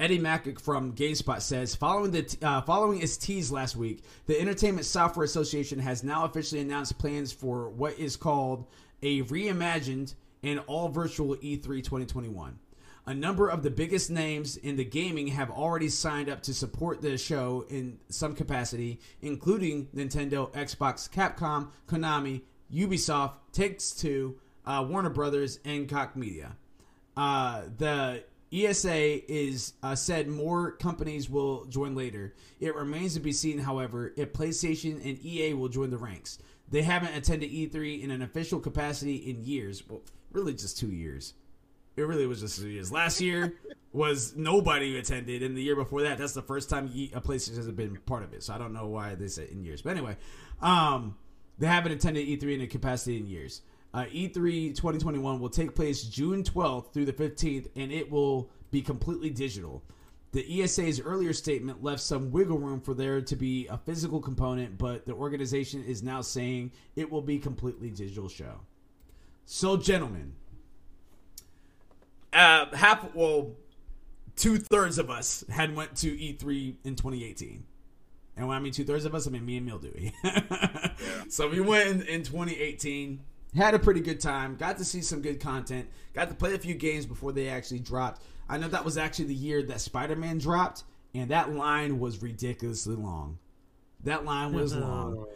Eddie 0.00 0.18
Mack 0.18 0.58
from 0.58 0.94
GameSpot 0.94 1.42
says, 1.42 1.74
following 1.74 2.10
the 2.10 2.36
uh, 2.40 2.62
following 2.62 3.02
its 3.02 3.18
tease 3.18 3.52
last 3.52 3.76
week, 3.76 4.02
the 4.26 4.40
Entertainment 4.40 4.86
Software 4.86 5.24
Association 5.24 5.78
has 5.78 6.02
now 6.02 6.24
officially 6.24 6.62
announced 6.62 6.98
plans 6.98 7.32
for 7.32 7.68
what 7.68 7.98
is 7.98 8.16
called 8.16 8.64
a 9.02 9.22
reimagined 9.24 10.14
and 10.42 10.58
all 10.66 10.88
virtual 10.88 11.36
E 11.42 11.58
E3 11.58 11.84
2021. 11.84 12.58
A 13.04 13.12
number 13.12 13.48
of 13.48 13.62
the 13.62 13.70
biggest 13.70 14.10
names 14.10 14.56
in 14.56 14.76
the 14.76 14.84
gaming 14.84 15.26
have 15.28 15.50
already 15.50 15.90
signed 15.90 16.30
up 16.30 16.42
to 16.44 16.54
support 16.54 17.02
the 17.02 17.18
show 17.18 17.66
in 17.68 17.98
some 18.08 18.34
capacity, 18.34 19.00
including 19.20 19.86
Nintendo, 19.94 20.50
Xbox, 20.52 21.10
Capcom, 21.10 21.68
Konami, 21.86 22.40
Ubisoft, 22.72 23.32
Takes 23.52 23.90
Two, 23.90 24.38
uh, 24.64 24.82
Warner 24.88 25.10
Brothers, 25.10 25.58
and 25.66 25.90
Koch 25.90 26.16
Media. 26.16 26.56
Uh, 27.18 27.64
the 27.76 28.22
ESA 28.52 29.32
is 29.32 29.74
uh, 29.82 29.94
said 29.94 30.28
more 30.28 30.72
companies 30.72 31.30
will 31.30 31.64
join 31.66 31.94
later. 31.94 32.34
It 32.58 32.74
remains 32.74 33.14
to 33.14 33.20
be 33.20 33.32
seen, 33.32 33.58
however, 33.58 34.12
if 34.16 34.32
PlayStation 34.32 35.04
and 35.04 35.24
EA 35.24 35.54
will 35.54 35.68
join 35.68 35.90
the 35.90 35.98
ranks. 35.98 36.38
They 36.68 36.82
haven't 36.82 37.14
attended 37.14 37.50
E3 37.50 38.02
in 38.02 38.10
an 38.10 38.22
official 38.22 38.60
capacity 38.60 39.16
in 39.16 39.44
years. 39.44 39.86
Well, 39.88 40.02
really, 40.32 40.52
just 40.52 40.78
two 40.78 40.90
years. 40.90 41.34
It 41.96 42.02
really 42.02 42.26
was 42.26 42.40
just 42.40 42.60
two 42.60 42.68
years. 42.68 42.92
Last 42.92 43.20
year 43.20 43.54
was 43.92 44.34
nobody 44.36 44.98
attended, 44.98 45.42
and 45.42 45.56
the 45.56 45.62
year 45.62 45.76
before 45.76 46.02
that, 46.02 46.18
that's 46.18 46.32
the 46.32 46.42
first 46.42 46.70
time 46.70 46.86
a 47.12 47.20
PlayStation 47.20 47.56
has 47.56 47.68
been 47.68 47.96
part 48.06 48.22
of 48.22 48.32
it. 48.32 48.42
So 48.42 48.54
I 48.54 48.58
don't 48.58 48.72
know 48.72 48.86
why 48.86 49.14
they 49.14 49.28
said 49.28 49.48
in 49.48 49.64
years. 49.64 49.82
But 49.82 49.90
anyway, 49.90 50.16
um, 50.60 51.16
they 51.58 51.66
haven't 51.66 51.92
attended 51.92 52.26
E3 52.26 52.54
in 52.54 52.60
a 52.62 52.66
capacity 52.66 53.16
in 53.16 53.26
years. 53.26 53.62
Uh, 53.92 54.04
E3 54.04 54.74
2021 54.74 55.40
will 55.40 55.48
take 55.48 55.74
place 55.74 56.04
June 56.04 56.44
12th 56.44 56.92
through 56.92 57.06
the 57.06 57.12
15th, 57.12 57.68
and 57.76 57.90
it 57.90 58.10
will 58.10 58.50
be 58.70 58.80
completely 58.82 59.30
digital. 59.30 59.82
The 60.32 60.62
ESA's 60.62 61.00
earlier 61.00 61.32
statement 61.32 61.82
left 61.82 62.00
some 62.00 62.30
wiggle 62.30 62.58
room 62.58 62.80
for 62.80 62.94
there 62.94 63.20
to 63.20 63.36
be 63.36 63.66
a 63.66 63.76
physical 63.76 64.20
component, 64.20 64.78
but 64.78 65.04
the 65.06 65.12
organization 65.12 65.82
is 65.84 66.04
now 66.04 66.20
saying 66.20 66.70
it 66.94 67.10
will 67.10 67.22
be 67.22 67.38
completely 67.38 67.90
digital 67.90 68.28
show. 68.28 68.60
So, 69.44 69.76
gentlemen, 69.76 70.34
uh, 72.32 72.66
half 72.76 73.12
well, 73.12 73.56
two 74.36 74.58
thirds 74.58 74.98
of 74.98 75.10
us 75.10 75.42
had 75.50 75.74
went 75.74 75.96
to 75.96 76.16
E3 76.16 76.76
in 76.84 76.94
2018. 76.94 77.64
And 78.36 78.46
when 78.46 78.56
I 78.56 78.60
mean 78.60 78.72
two 78.72 78.84
thirds 78.84 79.04
of 79.04 79.16
us, 79.16 79.26
I 79.26 79.30
mean 79.30 79.44
me 79.44 79.56
and 79.56 79.66
Mildewy. 79.66 80.14
So 81.28 81.48
we 81.48 81.60
went 81.60 81.88
in, 81.88 82.02
in 82.02 82.22
2018, 82.22 83.20
had 83.56 83.74
a 83.74 83.78
pretty 83.78 84.00
good 84.00 84.20
time, 84.20 84.56
got 84.56 84.78
to 84.78 84.84
see 84.84 85.02
some 85.02 85.22
good 85.22 85.40
content, 85.40 85.88
got 86.14 86.28
to 86.28 86.34
play 86.34 86.54
a 86.54 86.58
few 86.58 86.74
games 86.74 87.06
before 87.06 87.32
they 87.32 87.48
actually 87.48 87.80
dropped. 87.80 88.22
I 88.48 88.58
know 88.58 88.68
that 88.68 88.84
was 88.84 88.96
actually 88.96 89.26
the 89.26 89.34
year 89.34 89.62
that 89.64 89.80
Spider 89.80 90.16
Man 90.16 90.38
dropped, 90.38 90.84
and 91.14 91.30
that 91.30 91.52
line 91.52 91.98
was 91.98 92.22
ridiculously 92.22 92.96
long. 92.96 93.38
That 94.04 94.24
line 94.24 94.52
was 94.52 94.74
long. 94.76 95.26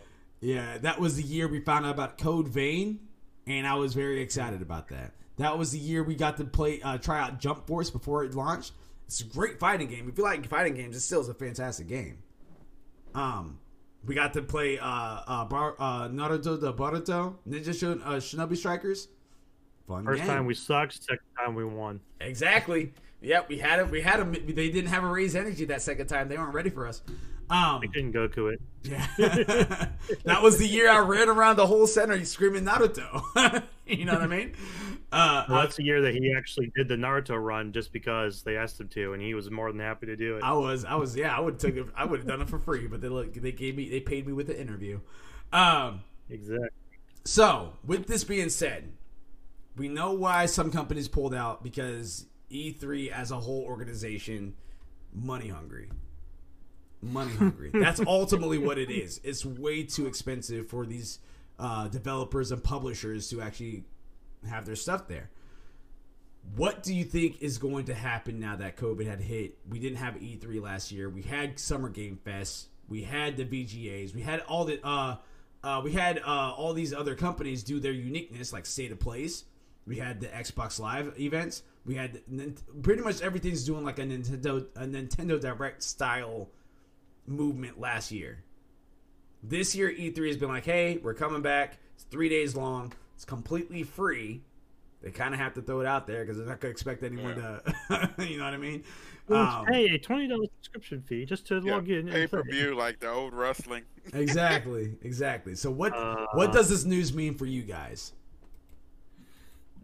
Yeah, 0.41 0.79
that 0.79 1.01
was 1.01 1.17
the 1.17 1.23
year 1.23 1.49
we 1.49 1.61
found 1.61 1.87
out 1.87 1.95
about 1.95 2.19
Code 2.19 2.49
Vein, 2.49 3.01
and 3.47 3.67
I 3.67 3.75
was 3.75 3.95
very 3.95 4.21
excited 4.21 4.63
about 4.63 4.89
that. 4.89 5.13
That 5.37 5.59
was 5.59 5.73
the 5.73 5.79
year 5.79 6.03
we 6.05 6.15
got 6.15 6.37
to 6.37 6.45
play, 6.45 6.81
uh, 6.83 6.99
try 6.99 7.21
out 7.21 7.41
Jump 7.41 7.67
Force 7.67 7.91
before 7.91 8.25
it 8.25 8.35
launched. 8.35 8.73
It's 9.07 9.21
a 9.21 9.25
great 9.25 9.59
fighting 9.59 9.89
game. 9.89 10.09
If 10.09 10.17
you 10.17 10.25
like 10.25 10.47
fighting 10.49 10.75
games, 10.75 10.97
it 10.97 11.01
still 11.01 11.21
is 11.21 11.29
a 11.29 11.35
fantastic 11.35 11.89
game. 11.89 12.19
Um, 13.15 13.59
We 14.07 14.15
got 14.15 14.33
to 14.35 14.43
play 14.43 14.79
uh, 14.79 14.87
uh, 14.87 15.45
Bar- 15.47 15.77
uh, 15.79 16.09
Naruto 16.09 16.61
the 16.61 16.73
Boruto 16.73 17.35
Ninja 17.49 17.79
Shin- 17.79 18.03
uh, 18.03 18.13
Shinobi 18.17 18.57
Strikers. 18.57 19.09
Fun 19.89 20.05
First 20.05 20.21
game. 20.23 20.29
time 20.31 20.47
we 20.47 20.55
sucked, 20.55 21.03
second 21.03 21.19
time 21.39 21.55
we 21.55 21.65
won. 21.65 22.01
Exactly. 22.21 22.93
Yep, 23.21 23.49
we 23.49 23.59
had 23.59 23.79
it. 23.81 23.91
We 23.91 24.01
had 24.03 24.21
them. 24.21 24.33
They 24.33 24.69
didn't 24.71 24.89
have 24.89 25.05
a 25.05 25.09
raised 25.09 25.37
energy 25.37 25.65
that 25.67 25.81
second 25.83 26.07
time. 26.09 26.29
They 26.29 26.37
weren't 26.37 26.55
ready 26.55 26.71
for 26.71 26.87
us. 26.87 27.03
Um, 27.51 27.81
I 27.83 27.87
couldn't 27.93 28.13
Goku 28.13 28.55
it. 28.55 28.61
yeah, 28.83 29.07
that 30.25 30.43
was 30.43 30.59
the 30.59 30.67
year 30.67 30.91
I 30.91 30.99
ran 31.01 31.29
around 31.29 31.57
the 31.57 31.67
whole 31.67 31.87
center 31.87 32.25
screaming 32.25 32.65
Naruto. 32.65 33.63
you 33.87 34.05
know 34.05 34.15
what 34.15 34.23
I 34.23 34.27
mean? 34.27 34.55
Uh, 35.13 35.45
Well, 35.49 35.61
that's 35.63 35.77
the 35.77 35.85
year 35.85 36.01
that 36.03 36.15
he 36.15 36.35
actually 36.37 36.73
did 36.75 36.89
the 36.89 36.97
Naruto 36.97 37.43
run 37.43 37.73
just 37.73 37.93
because 37.93 38.43
they 38.43 38.57
asked 38.57 38.81
him 38.81 38.89
to, 38.89 39.13
and 39.13 39.23
he 39.23 39.35
was 39.35 39.51
more 39.51 39.71
than 39.71 39.81
happy 39.81 40.07
to 40.07 40.17
do 40.17 40.37
it. 40.37 40.43
I 40.43 40.53
was, 40.55 40.85
I 40.85 40.95
was, 40.95 41.15
yeah, 41.17 41.37
I 41.37 41.41
would 41.41 41.59
took 41.59 41.77
it. 41.77 41.87
I 41.95 42.05
would 42.05 42.21
have 42.21 42.29
done 42.29 42.41
it 42.41 42.49
for 42.49 42.59
free, 42.59 42.87
but 42.87 43.01
they 43.01 43.09
look, 43.09 43.35
they 43.35 43.53
gave 43.53 43.77
me, 43.77 43.89
they 43.91 44.01
paid 44.01 44.27
me 44.27 44.33
with 44.33 44.47
the 44.47 44.59
interview. 44.61 45.01
Um, 45.53 46.01
Exactly. 46.31 46.69
So, 47.27 47.75
with 47.85 48.07
this 48.07 48.25
being 48.25 48.49
said, 48.49 48.93
we 49.77 49.89
know 49.89 50.13
why 50.13 50.47
some 50.47 50.71
companies 50.71 51.09
pulled 51.09 51.35
out 51.35 51.63
because 51.63 52.27
E3 52.51 53.11
as 53.11 53.31
a 53.31 53.39
whole 53.41 53.63
organization, 53.65 54.55
money 55.13 55.49
hungry. 55.49 55.89
Money 57.05 57.35
hungry. 57.35 57.71
That's 57.73 58.01
ultimately 58.07 58.59
what 58.59 58.79
it 58.79 58.91
is. 58.91 59.21
It's 59.23 59.45
way 59.45 59.83
too 59.83 60.07
expensive 60.07 60.69
for 60.69 60.87
these 60.87 61.19
uh, 61.59 61.89
developers 61.89 62.51
and 62.53 62.63
publishers 62.63 63.29
to 63.31 63.41
actually 63.41 63.85
have 64.49 64.67
their 64.67 64.77
stuff 64.77 65.07
there. 65.09 65.31
What 66.57 66.83
do 66.83 66.95
you 66.95 67.05
think 67.05 67.41
is 67.41 67.59
going 67.59 67.87
to 67.87 67.95
happen 67.95 68.39
now 68.39 68.57
that 68.57 68.77
COVID 68.77 69.07
had 69.07 69.21
hit? 69.21 69.57
We 69.69 69.79
didn't 69.79 69.99
have 69.99 70.15
E3 70.15 70.61
last 70.61 70.93
year. 70.93 71.09
We 71.09 71.23
had 71.23 71.59
Summer 71.59 71.89
Game 71.89 72.19
Fest. 72.23 72.69
We 72.89 73.03
had 73.03 73.37
the 73.37 73.45
VGAs. 73.45 74.15
We 74.15 74.21
had 74.21 74.41
all 74.41 74.65
the 74.65 74.79
uh, 74.87 75.17
uh, 75.63 75.81
we 75.83 75.93
had 75.93 76.19
uh, 76.19 76.53
all 76.57 76.75
these 76.75 76.93
other 76.93 77.15
companies 77.15 77.63
do 77.63 77.81
their 77.81 77.93
uniqueness, 77.93 78.53
like 78.53 78.67
State 78.67 78.93
of 78.93 79.01
Plays. 79.01 79.45
We 79.87 79.97
had 79.97 80.21
the 80.21 80.27
Xbox 80.27 80.79
Live 80.79 81.19
events. 81.19 81.63
We 81.87 81.95
had 81.95 82.21
pretty 82.83 83.03
much 83.03 83.23
everything's 83.23 83.65
doing 83.65 83.85
like 83.85 83.99
a 83.99 84.03
Nintendo 84.03 84.67
a 84.77 84.87
Nintendo 84.87 85.41
Direct 85.41 85.83
style 85.83 86.51
movement 87.27 87.81
last 87.81 88.11
year. 88.13 88.43
This 89.43 89.75
year, 89.75 89.91
E3 89.93 90.27
has 90.29 90.37
been 90.37 90.49
like, 90.49 90.65
hey, 90.65 90.99
we're 91.03 91.15
coming 91.15 91.43
back. 91.43 91.79
It's 91.95 92.05
three 92.05 92.29
days 92.29 92.57
long. 92.57 92.93
It's 93.15 93.25
completely 93.25 93.83
free. 93.83 94.43
They 95.03 95.11
kind 95.11 95.35
of 95.35 95.41
have 95.41 95.53
to 95.55 95.63
throw 95.63 95.81
it 95.81 95.87
out 95.87 96.07
there 96.07 96.23
because 96.25 96.39
they're 96.39 96.47
not 96.47 96.61
going 96.61 96.71
to 96.71 96.75
expect 96.75 97.03
anyone 97.03 97.35
to, 97.37 98.15
you 98.27 98.39
know 98.39 98.45
what 98.45 98.55
I 98.55 98.57
mean? 98.57 98.85
Um, 99.29 99.67
Hey, 99.69 99.87
a 99.95 99.99
twenty 99.99 100.27
dollars 100.29 100.49
subscription 100.63 101.03
fee 101.03 101.25
just 101.27 101.47
to 101.49 101.61
Yeah, 101.63 101.75
log 101.75 101.89
in. 101.91 102.09
pay 102.09 102.27
per 102.27 102.43
view 102.43 102.75
like 102.75 103.01
the 103.01 103.11
old 103.11 103.35
wrestling. 103.35 103.83
exactly, 104.15 104.97
exactly. 105.03 105.55
So 105.55 105.71
what 105.71 105.95
Uh, 105.95 106.27
what 106.33 106.53
does 106.53 106.69
this 106.71 106.85
news 106.85 107.13
mean 107.15 107.35
for 107.35 107.45
you 107.47 107.63
guys? 107.63 108.13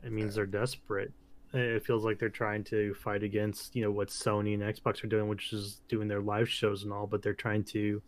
It 0.02 0.12
means 0.12 0.34
they're 0.34 0.46
desperate. 0.46 1.12
It 1.52 1.84
feels 1.84 2.04
like 2.04 2.18
they're 2.18 2.28
trying 2.28 2.64
to 2.64 2.94
fight 2.94 3.22
against, 3.22 3.74
you 3.74 3.82
know, 3.82 3.90
what 3.90 4.08
Sony 4.08 4.54
and 4.54 4.62
Xbox 4.62 5.02
are 5.02 5.08
doing, 5.08 5.28
which 5.28 5.52
is 5.52 5.80
doing 5.88 6.06
their 6.06 6.20
live 6.20 6.48
shows 6.48 6.84
and 6.84 6.92
all, 6.92 7.06
but 7.06 7.22
they're 7.22 7.34
trying 7.34 7.64
to 7.64 8.02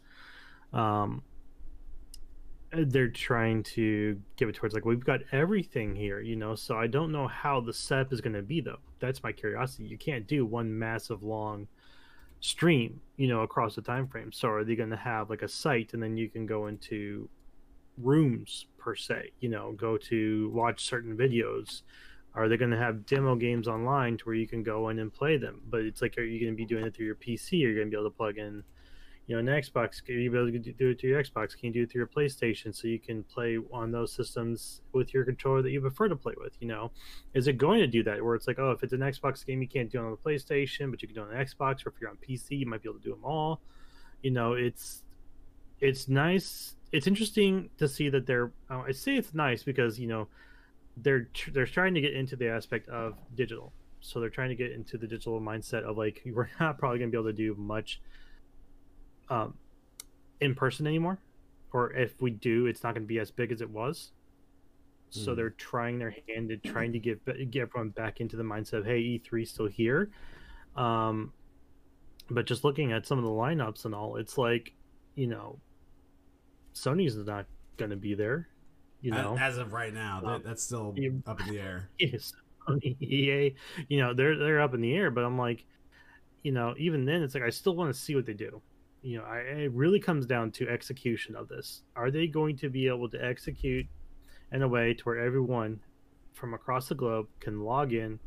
um 0.72 1.22
they're 2.72 3.08
trying 3.08 3.62
to 3.62 4.18
give 4.36 4.48
it 4.48 4.54
towards 4.54 4.74
like 4.74 4.84
we've 4.84 5.04
got 5.04 5.20
everything 5.32 5.94
here, 5.94 6.20
you 6.20 6.36
know. 6.36 6.54
So 6.54 6.76
I 6.76 6.86
don't 6.86 7.12
know 7.12 7.28
how 7.28 7.60
the 7.60 7.72
setup 7.72 8.12
is 8.12 8.20
going 8.20 8.34
to 8.34 8.42
be 8.42 8.60
though. 8.60 8.78
That's 8.98 9.22
my 9.22 9.32
curiosity. 9.32 9.84
You 9.84 9.98
can't 9.98 10.26
do 10.26 10.46
one 10.46 10.78
massive 10.78 11.22
long 11.22 11.68
stream, 12.40 13.00
you 13.16 13.28
know, 13.28 13.42
across 13.42 13.74
the 13.74 13.82
time 13.82 14.08
frame. 14.08 14.32
So 14.32 14.48
are 14.48 14.64
they 14.64 14.74
going 14.74 14.90
to 14.90 14.96
have 14.96 15.28
like 15.28 15.42
a 15.42 15.48
site 15.48 15.92
and 15.92 16.02
then 16.02 16.16
you 16.16 16.28
can 16.28 16.46
go 16.46 16.66
into 16.66 17.28
rooms 17.98 18.66
per 18.78 18.94
se, 18.94 19.32
you 19.40 19.48
know, 19.50 19.72
go 19.72 19.98
to 19.98 20.50
watch 20.54 20.84
certain 20.84 21.16
videos? 21.16 21.82
Are 22.34 22.48
they 22.48 22.56
going 22.56 22.70
to 22.70 22.78
have 22.78 23.04
demo 23.04 23.34
games 23.34 23.68
online 23.68 24.16
to 24.18 24.24
where 24.24 24.34
you 24.34 24.48
can 24.48 24.62
go 24.62 24.88
in 24.88 24.98
and 24.98 25.12
play 25.12 25.36
them? 25.36 25.60
But 25.68 25.82
it's 25.82 26.00
like, 26.00 26.16
are 26.16 26.22
you 26.22 26.40
going 26.40 26.52
to 26.52 26.56
be 26.56 26.64
doing 26.64 26.86
it 26.86 26.94
through 26.94 27.06
your 27.06 27.14
PC? 27.14 27.52
Are 27.64 27.68
you 27.68 27.74
going 27.74 27.88
to 27.88 27.90
be 27.90 27.96
able 27.96 28.10
to 28.10 28.16
plug 28.16 28.38
in, 28.38 28.64
you 29.26 29.36
know, 29.36 29.40
an 29.40 29.62
Xbox? 29.62 30.02
Can 30.02 30.18
you 30.18 30.30
be 30.30 30.38
able 30.38 30.50
to 30.50 30.58
do 30.58 30.88
it 30.88 31.00
through 31.00 31.10
your 31.10 31.22
Xbox? 31.22 31.56
Can 31.56 31.66
you 31.66 31.72
do 31.72 31.82
it 31.82 31.90
through 31.90 32.00
your 32.00 32.06
PlayStation 32.06 32.74
so 32.74 32.88
you 32.88 32.98
can 32.98 33.22
play 33.24 33.58
on 33.70 33.92
those 33.92 34.12
systems 34.12 34.80
with 34.92 35.12
your 35.12 35.24
controller 35.26 35.60
that 35.60 35.70
you 35.70 35.80
prefer 35.82 36.08
to 36.08 36.16
play 36.16 36.32
with? 36.38 36.54
You 36.60 36.68
know, 36.68 36.90
is 37.34 37.48
it 37.48 37.58
going 37.58 37.80
to 37.80 37.86
do 37.86 38.02
that 38.04 38.24
where 38.24 38.34
it's 38.34 38.46
like, 38.46 38.58
oh, 38.58 38.70
if 38.70 38.82
it's 38.82 38.94
an 38.94 39.00
Xbox 39.00 39.44
game, 39.44 39.60
you 39.60 39.68
can't 39.68 39.90
do 39.90 39.98
it 39.98 40.04
on 40.04 40.10
the 40.10 40.16
PlayStation, 40.16 40.90
but 40.90 41.02
you 41.02 41.08
can 41.08 41.14
do 41.14 41.20
it 41.22 41.24
on 41.24 41.30
the 41.30 41.44
Xbox, 41.44 41.84
or 41.84 41.90
if 41.90 42.00
you're 42.00 42.08
on 42.08 42.16
PC, 42.16 42.60
you 42.60 42.66
might 42.66 42.82
be 42.82 42.88
able 42.88 42.98
to 42.98 43.04
do 43.04 43.10
them 43.10 43.24
all. 43.24 43.60
You 44.22 44.30
know, 44.30 44.54
it's 44.54 45.02
it's 45.82 46.08
nice. 46.08 46.76
It's 46.92 47.06
interesting 47.06 47.68
to 47.78 47.88
see 47.88 48.08
that 48.08 48.24
they're. 48.24 48.52
I 48.70 48.92
say 48.92 49.16
it's 49.16 49.34
nice 49.34 49.62
because 49.64 49.98
you 49.98 50.06
know 50.06 50.28
they're 50.96 51.24
tr- 51.32 51.50
they're 51.50 51.66
trying 51.66 51.94
to 51.94 52.00
get 52.00 52.12
into 52.14 52.36
the 52.36 52.48
aspect 52.48 52.88
of 52.88 53.14
digital. 53.34 53.72
So 54.00 54.18
they're 54.20 54.30
trying 54.30 54.48
to 54.50 54.54
get 54.56 54.72
into 54.72 54.98
the 54.98 55.06
digital 55.06 55.40
mindset 55.40 55.82
of 55.84 55.96
like 55.96 56.22
we're 56.26 56.50
not 56.60 56.78
probably 56.78 56.98
going 56.98 57.10
to 57.10 57.16
be 57.16 57.20
able 57.20 57.30
to 57.30 57.36
do 57.36 57.54
much 57.56 58.00
um, 59.30 59.54
in 60.40 60.54
person 60.54 60.86
anymore, 60.86 61.18
or 61.72 61.92
if 61.92 62.20
we 62.20 62.30
do, 62.30 62.66
it's 62.66 62.82
not 62.82 62.94
going 62.94 63.04
to 63.04 63.08
be 63.08 63.18
as 63.20 63.30
big 63.30 63.52
as 63.52 63.60
it 63.60 63.70
was. 63.70 64.12
So 65.10 65.32
Mhm. 65.32 65.36
they're 65.36 65.50
trying 65.50 65.98
their 65.98 66.14
hand 66.28 66.50
at 66.50 66.62
trying 66.64 66.92
to 66.92 66.98
get 66.98 67.24
get 67.50 67.62
everyone 67.62 67.90
back 67.90 68.20
into 68.20 68.36
the 68.36 68.42
mindset 68.42 68.78
of 68.78 68.86
hey, 68.86 69.00
E3 69.02 69.46
still 69.46 69.66
here. 69.66 70.10
Um, 70.74 71.32
but 72.30 72.46
just 72.46 72.64
looking 72.64 72.92
at 72.92 73.06
some 73.06 73.18
of 73.18 73.24
the 73.24 73.30
lineups 73.30 73.84
and 73.84 73.94
all, 73.94 74.16
it's 74.16 74.38
like, 74.38 74.72
you 75.14 75.26
know, 75.26 75.58
Sony's 76.74 77.14
not 77.16 77.44
going 77.76 77.90
to 77.90 77.96
be 77.96 78.14
there. 78.14 78.48
You 79.02 79.10
know, 79.10 79.34
as, 79.34 79.54
as 79.54 79.58
of 79.58 79.72
right 79.72 79.92
now, 79.92 80.20
that, 80.20 80.28
Um, 80.28 80.42
that's 80.44 80.62
still 80.62 80.94
you- 80.96 81.22
up 81.26 81.40
in 81.40 81.48
the 81.54 81.60
air. 81.60 81.90
yes, 81.98 82.32
EA, 82.82 83.54
you 83.88 83.98
know, 84.00 84.14
they're 84.14 84.36
they're 84.38 84.60
up 84.60 84.74
in 84.74 84.80
the 84.80 84.94
air. 84.94 85.10
But 85.10 85.24
I'm 85.24 85.36
like, 85.36 85.64
you 86.42 86.52
know, 86.52 86.74
even 86.78 87.04
then, 87.04 87.22
it's 87.22 87.34
like 87.34 87.42
I 87.42 87.50
still 87.50 87.74
want 87.76 87.92
to 87.92 88.00
see 88.00 88.14
what 88.14 88.24
they 88.26 88.34
do. 88.34 88.62
You 89.02 89.18
know, 89.18 89.24
I, 89.24 89.38
it 89.38 89.72
really 89.72 89.98
comes 89.98 90.26
down 90.26 90.52
to 90.52 90.68
execution 90.68 91.34
of 91.34 91.48
this. 91.48 91.82
Are 91.96 92.10
they 92.12 92.28
going 92.28 92.56
to 92.58 92.68
be 92.70 92.86
able 92.86 93.08
to 93.10 93.22
execute 93.22 93.86
in 94.52 94.62
a 94.62 94.68
way 94.68 94.94
to 94.94 95.02
where 95.04 95.18
everyone 95.18 95.80
from 96.32 96.54
across 96.54 96.88
the 96.88 96.94
globe 96.94 97.26
can 97.40 97.60
log 97.62 97.92
in, 97.92 98.20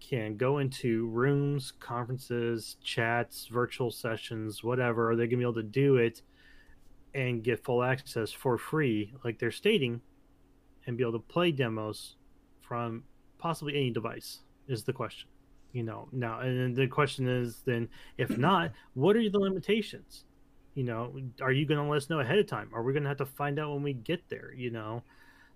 can 0.00 0.36
go 0.36 0.58
into 0.58 1.06
rooms, 1.08 1.72
conferences, 1.80 2.76
chats, 2.84 3.46
virtual 3.46 3.90
sessions, 3.90 4.62
whatever? 4.62 5.10
Are 5.10 5.16
they 5.16 5.22
going 5.22 5.30
to 5.30 5.36
be 5.38 5.42
able 5.42 5.54
to 5.54 5.62
do 5.62 5.96
it 5.96 6.20
and 7.14 7.42
get 7.42 7.64
full 7.64 7.82
access 7.82 8.32
for 8.32 8.58
free, 8.58 9.12
like 9.24 9.38
they're 9.38 9.50
stating, 9.50 10.00
and 10.86 10.96
be 10.96 11.02
able 11.02 11.12
to 11.12 11.18
play 11.18 11.52
demos 11.52 12.16
from 12.60 13.04
possibly 13.38 13.74
any 13.74 13.90
device? 13.90 14.40
Is 14.68 14.84
the 14.84 14.92
question. 14.92 15.28
You 15.72 15.82
know, 15.82 16.08
now, 16.12 16.40
and 16.40 16.58
then 16.58 16.74
the 16.74 16.86
question 16.86 17.28
is 17.28 17.62
then, 17.64 17.88
if 18.16 18.30
not, 18.38 18.72
what 18.94 19.16
are 19.16 19.30
the 19.30 19.38
limitations? 19.38 20.24
You 20.74 20.84
know, 20.84 21.12
are 21.40 21.52
you 21.52 21.66
going 21.66 21.82
to 21.82 21.90
let 21.90 21.96
us 21.96 22.10
know 22.10 22.20
ahead 22.20 22.38
of 22.38 22.46
time? 22.46 22.70
Are 22.72 22.82
we 22.82 22.92
going 22.92 23.02
to 23.02 23.08
have 23.08 23.18
to 23.18 23.26
find 23.26 23.58
out 23.58 23.72
when 23.72 23.82
we 23.82 23.94
get 23.94 24.28
there? 24.28 24.52
You 24.54 24.70
know, 24.70 25.02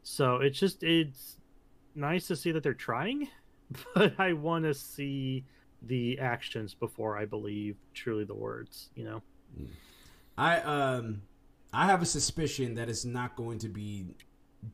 so 0.02 0.36
it's 0.36 0.58
just 0.58 0.82
it's 0.82 1.36
nice 1.94 2.26
to 2.26 2.36
see 2.36 2.52
that 2.52 2.62
they're 2.62 2.74
trying, 2.74 3.28
but 3.94 4.18
I 4.18 4.32
want 4.32 4.64
to 4.64 4.74
see 4.74 5.44
the 5.82 6.18
actions 6.18 6.74
before 6.74 7.16
I 7.16 7.24
believe 7.24 7.76
truly 7.94 8.24
the 8.24 8.34
words. 8.34 8.90
You 8.94 9.04
know, 9.04 9.22
I 10.36 10.60
um 10.60 11.22
I 11.72 11.86
have 11.86 12.02
a 12.02 12.06
suspicion 12.06 12.74
that 12.74 12.88
it's 12.88 13.04
not 13.04 13.34
going 13.36 13.58
to 13.60 13.68
be 13.68 14.14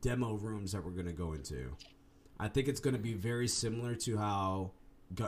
demo 0.01 0.33
rooms 0.33 0.73
that 0.73 0.83
we're 0.83 0.91
going 0.91 1.05
to 1.05 1.13
go 1.13 1.33
into. 1.33 1.75
I 2.39 2.47
think 2.47 2.67
it's 2.67 2.79
going 2.79 2.95
to 2.95 3.01
be 3.01 3.13
very 3.13 3.47
similar 3.47 3.95
to 3.95 4.17
how 4.17 4.71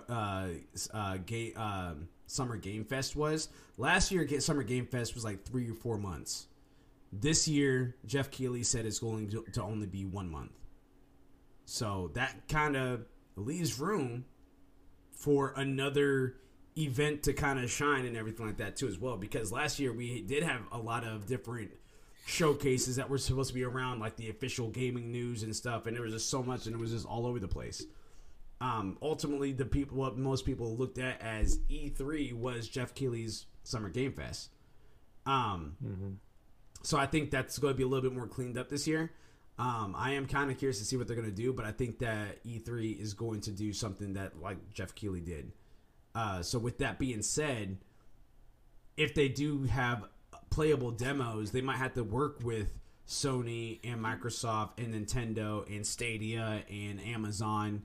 uh 0.10 0.48
uh 0.94 1.18
um 1.56 2.08
Summer 2.28 2.58
Game 2.58 2.86
Fest 2.86 3.16
was. 3.16 3.50
Last 3.78 4.12
year 4.12 4.28
Summer 4.40 4.64
Game 4.64 4.86
Fest 4.86 5.16
was 5.16 5.24
like 5.24 5.44
3 5.44 5.70
or 5.70 5.74
4 5.74 5.98
months. 5.98 6.48
This 7.12 7.48
year 7.48 7.96
Jeff 8.06 8.32
Keighley 8.32 8.64
said 8.64 8.86
it's 8.86 9.00
going 9.00 9.30
to, 9.30 9.62
only 9.62 9.88
be 9.88 10.06
1 10.06 10.30
month. 10.30 10.52
So 11.66 12.12
that 12.14 12.48
kind 12.48 12.76
of 12.76 13.06
leaves 13.36 13.80
room 13.80 14.26
for 15.12 15.54
another 15.56 16.36
event 16.78 17.24
to 17.24 17.34
kind 17.34 17.60
of 17.60 17.70
shine 17.70 18.06
and 18.06 18.16
everything 18.16 18.46
like 18.46 18.58
that 18.58 18.76
too 18.76 18.88
as 18.88 18.98
well 18.98 19.18
because 19.18 19.52
last 19.52 19.80
year 19.80 19.92
we 19.92 20.22
did 20.22 20.44
have 20.44 20.62
a 20.72 20.78
lot 20.78 21.04
of 21.04 21.26
different 21.26 21.72
showcases 22.26 22.96
that 22.96 23.10
were 23.10 23.18
supposed 23.18 23.50
to 23.50 23.54
be 23.54 23.64
around 23.64 24.00
like 24.00 24.16
the 24.16 24.30
official 24.30 24.70
gaming 24.70 25.12
news 25.12 25.44
and 25.44 25.56
stuff 25.56 25.86
and 25.86 25.96
there 25.96 26.04
was 26.04 26.14
just 26.14 26.30
so 26.30 26.42
much 26.42 26.66
and 26.66 26.76
it 26.76 26.80
was 26.80 26.92
just 26.92 27.06
all 27.06 27.26
over 27.26 27.40
the 27.40 27.48
place 27.48 27.84
um 28.62 28.98
ultimately 29.02 29.52
the 29.52 29.66
people 29.66 29.98
what 29.98 30.18
most 30.18 30.46
people 30.46 30.78
looked 30.78 30.98
at 30.98 31.20
as 31.22 31.58
E3 31.70 32.34
was 32.34 32.68
Jeff 32.68 32.94
Keighley's 32.94 33.48
Summer 33.64 33.90
Game 33.90 34.14
Fest 34.14 34.50
um 35.26 35.76
so 36.84 36.98
I 36.98 37.06
think 37.06 37.32
that's 37.32 37.58
going 37.58 37.74
to 37.74 37.78
be 37.78 37.84
a 37.84 37.88
little 37.88 38.08
bit 38.10 38.16
more 38.16 38.28
cleaned 38.28 38.58
up 38.58 38.70
this 38.70 38.88
year. 38.88 39.12
Um, 39.60 39.96
I 39.98 40.14
am 40.14 40.26
kind 40.26 40.50
of 40.50 40.58
curious 40.58 40.80
to 40.80 40.86
see 40.86 40.98
what 40.98 41.08
they're 41.08 41.16
going 41.16 41.30
to 41.30 41.36
do, 41.36 41.54
but 41.54 41.66
I 41.66 41.72
think 41.72 42.00
that 42.00 42.44
E3 42.44 43.00
is 43.00 43.14
going 43.14 43.42
to 43.42 43.52
do 43.52 43.74
something 43.74 44.14
that 44.14 44.42
like 44.42 44.74
Jeff 44.74 44.96
Keighley 44.96 45.22
did. 45.22 45.52
Uh, 46.14 46.42
so 46.42 46.60
with 46.60 46.80
that 46.80 47.00
being 47.00 47.22
said, 47.22 47.78
if 48.98 49.14
they 49.14 49.30
do 49.30 49.64
have 49.64 50.06
playable 50.50 50.92
demos, 50.92 51.52
they 51.52 51.62
might 51.62 51.78
have 51.78 51.94
to 51.94 52.04
work 52.04 52.40
with 52.44 52.70
Sony 53.08 53.80
and 53.84 54.04
Microsoft 54.04 54.72
and 54.78 54.94
Nintendo 54.94 55.66
and 55.74 55.86
Stadia 55.86 56.64
and 56.70 57.02
Amazon 57.02 57.84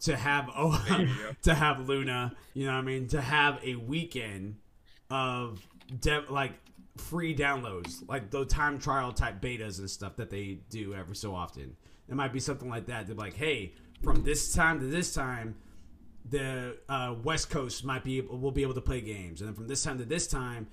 to 0.00 0.16
have 0.16 0.50
oh 0.56 1.06
to 1.42 1.54
have 1.54 1.88
Luna, 1.88 2.34
you 2.54 2.66
know 2.66 2.72
what 2.72 2.78
I 2.78 2.82
mean, 2.82 3.08
to 3.08 3.20
have 3.20 3.58
a 3.64 3.76
weekend 3.76 4.56
of 5.10 5.66
de- 6.00 6.24
like 6.28 6.52
free 6.96 7.34
downloads, 7.34 8.06
like 8.08 8.30
the 8.30 8.44
time 8.44 8.78
trial 8.78 9.12
type 9.12 9.40
betas 9.40 9.78
and 9.78 9.88
stuff 9.88 10.16
that 10.16 10.30
they 10.30 10.58
do 10.70 10.94
every 10.94 11.16
so 11.16 11.34
often. 11.34 11.76
It 12.08 12.14
might 12.14 12.32
be 12.32 12.40
something 12.40 12.68
like 12.68 12.86
that. 12.86 13.06
They're 13.06 13.16
like, 13.16 13.34
hey, 13.34 13.72
from 14.02 14.22
this 14.22 14.52
time 14.52 14.80
to 14.80 14.86
this 14.86 15.14
time, 15.14 15.54
the 16.28 16.76
uh, 16.88 17.14
West 17.22 17.50
Coast 17.50 17.84
might 17.84 18.04
be 18.04 18.18
able, 18.18 18.38
will 18.38 18.52
be 18.52 18.62
able 18.62 18.74
to 18.74 18.80
play 18.80 19.00
games, 19.00 19.40
and 19.40 19.48
then 19.48 19.54
from 19.54 19.68
this 19.68 19.82
time 19.82 19.98
to 19.98 20.04
this 20.04 20.26
time, 20.26 20.68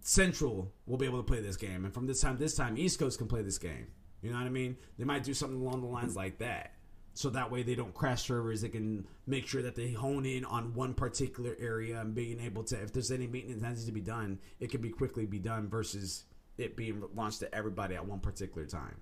Central 0.00 0.72
will 0.86 0.98
be 0.98 1.06
able 1.06 1.18
to 1.18 1.24
play 1.24 1.40
this 1.40 1.56
game, 1.56 1.84
and 1.84 1.94
from 1.94 2.06
this 2.06 2.20
time 2.20 2.36
to 2.36 2.42
this 2.42 2.54
time, 2.54 2.76
East 2.76 2.98
Coast 2.98 3.18
can 3.18 3.28
play 3.28 3.42
this 3.42 3.58
game. 3.58 3.86
You 4.20 4.30
know 4.30 4.38
what 4.38 4.46
I 4.46 4.50
mean? 4.50 4.76
They 4.98 5.04
might 5.04 5.24
do 5.24 5.34
something 5.34 5.60
along 5.60 5.80
the 5.80 5.86
lines 5.88 6.14
like 6.14 6.38
that, 6.38 6.74
so 7.14 7.30
that 7.30 7.50
way 7.50 7.62
they 7.62 7.74
don't 7.74 7.94
crash 7.94 8.22
servers. 8.22 8.62
They 8.62 8.68
can 8.68 9.06
make 9.26 9.46
sure 9.46 9.62
that 9.62 9.74
they 9.74 9.92
hone 9.92 10.26
in 10.26 10.44
on 10.44 10.74
one 10.74 10.94
particular 10.94 11.56
area 11.58 12.00
and 12.00 12.14
being 12.14 12.40
able 12.40 12.64
to, 12.64 12.80
if 12.80 12.92
there's 12.92 13.10
any 13.10 13.26
maintenance 13.26 13.62
that 13.62 13.70
needs 13.70 13.86
to 13.86 13.92
be 13.92 14.00
done, 14.00 14.38
it 14.60 14.70
can 14.70 14.80
be 14.80 14.90
quickly 14.90 15.26
be 15.26 15.38
done 15.38 15.68
versus 15.68 16.24
it 16.58 16.76
being 16.76 17.02
launched 17.14 17.40
to 17.40 17.54
everybody 17.54 17.94
at 17.94 18.06
one 18.06 18.20
particular 18.20 18.66
time. 18.66 19.00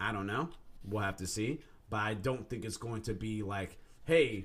I 0.00 0.12
don't 0.12 0.26
know. 0.26 0.48
We'll 0.84 1.02
have 1.02 1.16
to 1.16 1.26
see, 1.26 1.60
but 1.90 1.98
I 1.98 2.14
don't 2.14 2.48
think 2.48 2.64
it's 2.64 2.76
going 2.78 3.02
to 3.02 3.14
be 3.14 3.42
like, 3.42 3.76
hey, 4.04 4.44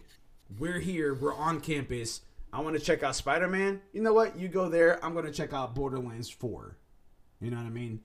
we're 0.60 0.80
here, 0.80 1.14
we're 1.14 1.34
on 1.34 1.60
campus. 1.60 2.22
I 2.54 2.62
want 2.62 2.78
to 2.78 2.82
check 2.82 3.04
out 3.04 3.16
Spider 3.16 3.48
Man. 3.48 3.82
You 3.92 4.02
know 4.02 4.14
what? 4.14 4.38
You 4.38 4.48
go 4.48 4.70
there. 4.70 5.04
I'm 5.04 5.14
going 5.14 5.26
to 5.26 5.32
check 5.32 5.54
out 5.54 5.76
Borderlands 5.76 6.30
4. 6.30 6.78
You 7.42 7.52
know 7.52 7.58
what 7.58 7.66
I 7.66 7.70
mean? 7.70 8.00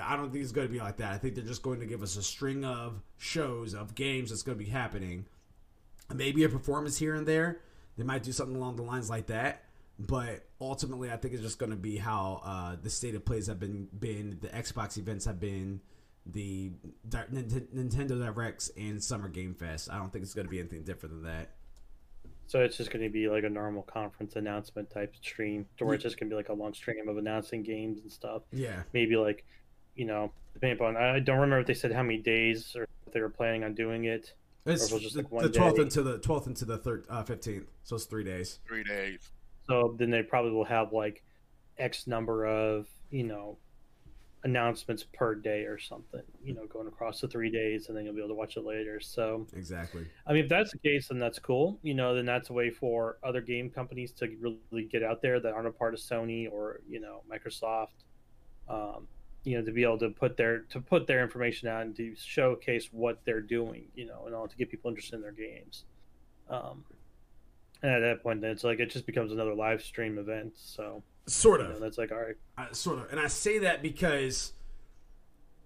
I 0.00 0.16
don't 0.16 0.30
think 0.30 0.42
it's 0.42 0.52
going 0.52 0.66
to 0.66 0.72
be 0.72 0.78
like 0.78 0.98
that. 0.98 1.12
I 1.12 1.18
think 1.18 1.34
they're 1.34 1.44
just 1.44 1.62
going 1.62 1.80
to 1.80 1.86
give 1.86 2.02
us 2.02 2.16
a 2.16 2.22
string 2.22 2.64
of 2.64 3.02
shows, 3.18 3.74
of 3.74 3.94
games 3.94 4.30
that's 4.30 4.42
going 4.42 4.58
to 4.58 4.64
be 4.64 4.70
happening. 4.70 5.26
Maybe 6.14 6.44
a 6.44 6.48
performance 6.48 6.98
here 6.98 7.14
and 7.14 7.26
there. 7.26 7.60
They 7.96 8.04
might 8.04 8.22
do 8.22 8.32
something 8.32 8.56
along 8.56 8.76
the 8.76 8.82
lines 8.82 9.10
like 9.10 9.26
that. 9.26 9.64
But 9.98 10.44
ultimately, 10.60 11.10
I 11.10 11.16
think 11.16 11.34
it's 11.34 11.42
just 11.42 11.58
going 11.58 11.70
to 11.70 11.76
be 11.76 11.96
how 11.96 12.42
uh, 12.44 12.76
the 12.80 12.90
state 12.90 13.14
of 13.14 13.24
plays 13.24 13.46
have 13.46 13.58
been, 13.58 13.88
been, 13.98 14.38
the 14.40 14.48
Xbox 14.48 14.98
events 14.98 15.24
have 15.24 15.40
been, 15.40 15.80
the 16.30 16.72
Nintendo 17.08 18.18
Directs, 18.18 18.70
and 18.76 19.02
Summer 19.02 19.28
Game 19.28 19.54
Fest. 19.54 19.88
I 19.90 19.98
don't 19.98 20.12
think 20.12 20.24
it's 20.24 20.34
going 20.34 20.46
to 20.46 20.50
be 20.50 20.58
anything 20.58 20.82
different 20.82 21.14
than 21.14 21.24
that. 21.24 21.50
So 22.48 22.60
it's 22.60 22.76
just 22.76 22.90
going 22.90 23.02
to 23.02 23.10
be 23.10 23.28
like 23.28 23.44
a 23.44 23.48
normal 23.48 23.82
conference 23.82 24.36
announcement 24.36 24.90
type 24.90 25.14
stream, 25.20 25.66
where 25.78 25.94
it's 25.94 26.02
just 26.04 26.18
going 26.18 26.30
to 26.30 26.34
be 26.34 26.36
like 26.36 26.48
a 26.48 26.52
long 26.52 26.74
stream 26.74 27.08
of 27.08 27.16
announcing 27.18 27.62
games 27.62 28.00
and 28.00 28.10
stuff. 28.10 28.42
Yeah. 28.52 28.82
Maybe 28.92 29.16
like, 29.16 29.44
you 29.96 30.04
know, 30.06 30.32
depending 30.54 30.78
upon. 30.78 30.96
I 30.96 31.18
don't 31.18 31.38
remember 31.38 31.60
if 31.60 31.66
they 31.66 31.74
said 31.74 31.92
how 31.92 32.02
many 32.02 32.18
days 32.18 32.74
or 32.76 32.86
if 33.06 33.12
they 33.12 33.20
were 33.20 33.28
planning 33.28 33.64
on 33.64 33.74
doing 33.74 34.04
it. 34.04 34.32
It's 34.64 34.90
it 34.90 35.00
just 35.00 35.16
like 35.16 35.28
the 35.30 35.48
twelfth 35.48 35.78
into 35.78 36.02
the 36.02 36.18
twelfth 36.18 36.48
into 36.48 36.64
the 36.64 36.78
third 36.78 37.06
uh, 37.08 37.22
fifteenth, 37.22 37.70
so 37.84 37.94
it's 37.94 38.04
three 38.04 38.24
days. 38.24 38.58
Three 38.66 38.82
days. 38.82 39.20
So 39.68 39.94
then 39.96 40.10
they 40.10 40.22
probably 40.22 40.50
will 40.50 40.64
have 40.64 40.92
like 40.92 41.22
X 41.78 42.08
number 42.08 42.46
of 42.46 42.88
you 43.10 43.22
know 43.22 43.58
announcements 44.46 45.04
per 45.12 45.34
day 45.34 45.64
or 45.64 45.76
something, 45.76 46.22
you 46.42 46.54
know, 46.54 46.66
going 46.66 46.86
across 46.86 47.20
the 47.20 47.26
three 47.26 47.50
days, 47.50 47.88
and 47.88 47.96
then 47.96 48.04
you'll 48.04 48.14
be 48.14 48.20
able 48.20 48.28
to 48.28 48.34
watch 48.34 48.56
it 48.56 48.64
later. 48.64 49.00
So 49.00 49.46
exactly. 49.54 50.06
I 50.24 50.32
mean, 50.32 50.44
if 50.44 50.48
that's 50.48 50.70
the 50.70 50.78
case, 50.78 51.08
then 51.08 51.18
that's 51.18 51.40
cool. 51.40 51.78
You 51.82 51.94
know, 51.94 52.14
then 52.14 52.24
that's 52.24 52.48
a 52.50 52.52
way 52.52 52.70
for 52.70 53.18
other 53.24 53.40
game 53.40 53.68
companies 53.68 54.12
to 54.12 54.28
really 54.40 54.84
get 54.84 55.02
out 55.02 55.20
there 55.20 55.40
that 55.40 55.52
aren't 55.52 55.66
a 55.66 55.72
part 55.72 55.94
of 55.94 56.00
Sony 56.00 56.50
or 56.50 56.80
you 56.88 57.00
know 57.00 57.22
Microsoft. 57.30 58.04
Um, 58.68 59.08
you 59.42 59.58
know, 59.58 59.64
to 59.64 59.72
be 59.72 59.82
able 59.82 59.98
to 59.98 60.10
put 60.10 60.36
their 60.36 60.60
to 60.70 60.80
put 60.80 61.08
their 61.08 61.22
information 61.22 61.68
out 61.68 61.82
and 61.82 61.96
to 61.96 62.14
showcase 62.16 62.88
what 62.92 63.20
they're 63.24 63.40
doing. 63.40 63.88
You 63.96 64.06
know, 64.06 64.22
and 64.26 64.34
all 64.34 64.46
to 64.46 64.56
get 64.56 64.70
people 64.70 64.90
interested 64.90 65.16
in 65.16 65.22
their 65.22 65.32
games. 65.32 65.84
Um, 66.48 66.84
and 67.82 67.90
at 67.90 68.00
that 68.00 68.22
point, 68.22 68.40
then 68.40 68.52
it's 68.52 68.64
like 68.64 68.78
it 68.78 68.90
just 68.90 69.06
becomes 69.06 69.32
another 69.32 69.54
live 69.54 69.82
stream 69.82 70.18
event. 70.18 70.52
So 70.56 71.02
Sort 71.26 71.60
of. 71.60 71.68
You 71.68 71.72
know, 71.74 71.80
that's 71.80 71.98
like 71.98 72.12
all 72.12 72.18
right. 72.18 72.36
I, 72.56 72.68
sort 72.72 72.98
of, 72.98 73.10
and 73.10 73.18
I 73.18 73.26
say 73.26 73.58
that 73.60 73.82
because 73.82 74.52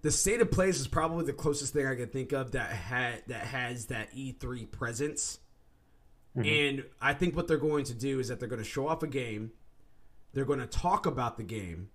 the 0.01 0.11
state 0.11 0.41
of 0.41 0.49
plays 0.49 0.79
is 0.79 0.87
probably 0.87 1.25
the 1.25 1.33
closest 1.33 1.73
thing 1.73 1.85
I 1.85 1.95
can 1.95 2.07
think 2.07 2.31
of 2.31 2.51
that 2.51 2.71
had 2.71 3.23
that 3.27 3.43
has 3.43 3.87
that 3.87 4.13
E3 4.13 4.71
presence. 4.71 5.39
Mm-hmm. 6.35 6.47
And 6.47 6.85
I 7.01 7.13
think 7.13 7.35
what 7.35 7.47
they're 7.47 7.57
going 7.57 7.85
to 7.85 7.93
do 7.93 8.19
is 8.19 8.29
that 8.29 8.39
they're 8.39 8.49
going 8.49 8.63
to 8.63 8.67
show 8.67 8.87
off 8.87 9.03
a 9.03 9.07
game. 9.07 9.51
They're 10.33 10.45
going 10.45 10.59
to 10.59 10.65
talk 10.65 11.05
about 11.05 11.37
the 11.37 11.43
game. 11.43 11.89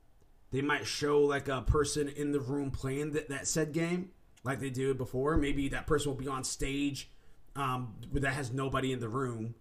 They 0.53 0.61
might 0.61 0.87
show 0.87 1.21
like 1.21 1.49
a 1.49 1.63
person 1.63 2.09
in 2.09 2.33
the 2.33 2.41
room 2.41 2.71
playing 2.71 3.13
that, 3.13 3.29
that 3.31 3.49
said 3.49 3.73
game, 3.73 4.11
like 4.45 4.61
they 4.61 4.71
did 4.71 4.99
before. 4.99 5.37
Maybe 5.37 5.69
that 5.71 5.87
person 5.87 6.13
will 6.13 6.19
be 6.19 6.29
on 6.29 6.45
stage 6.45 7.11
um, 7.57 7.95
that 8.13 8.35
has 8.35 8.53
nobody 8.53 8.93
in 8.93 9.01
the 9.01 9.09
room 9.09 9.55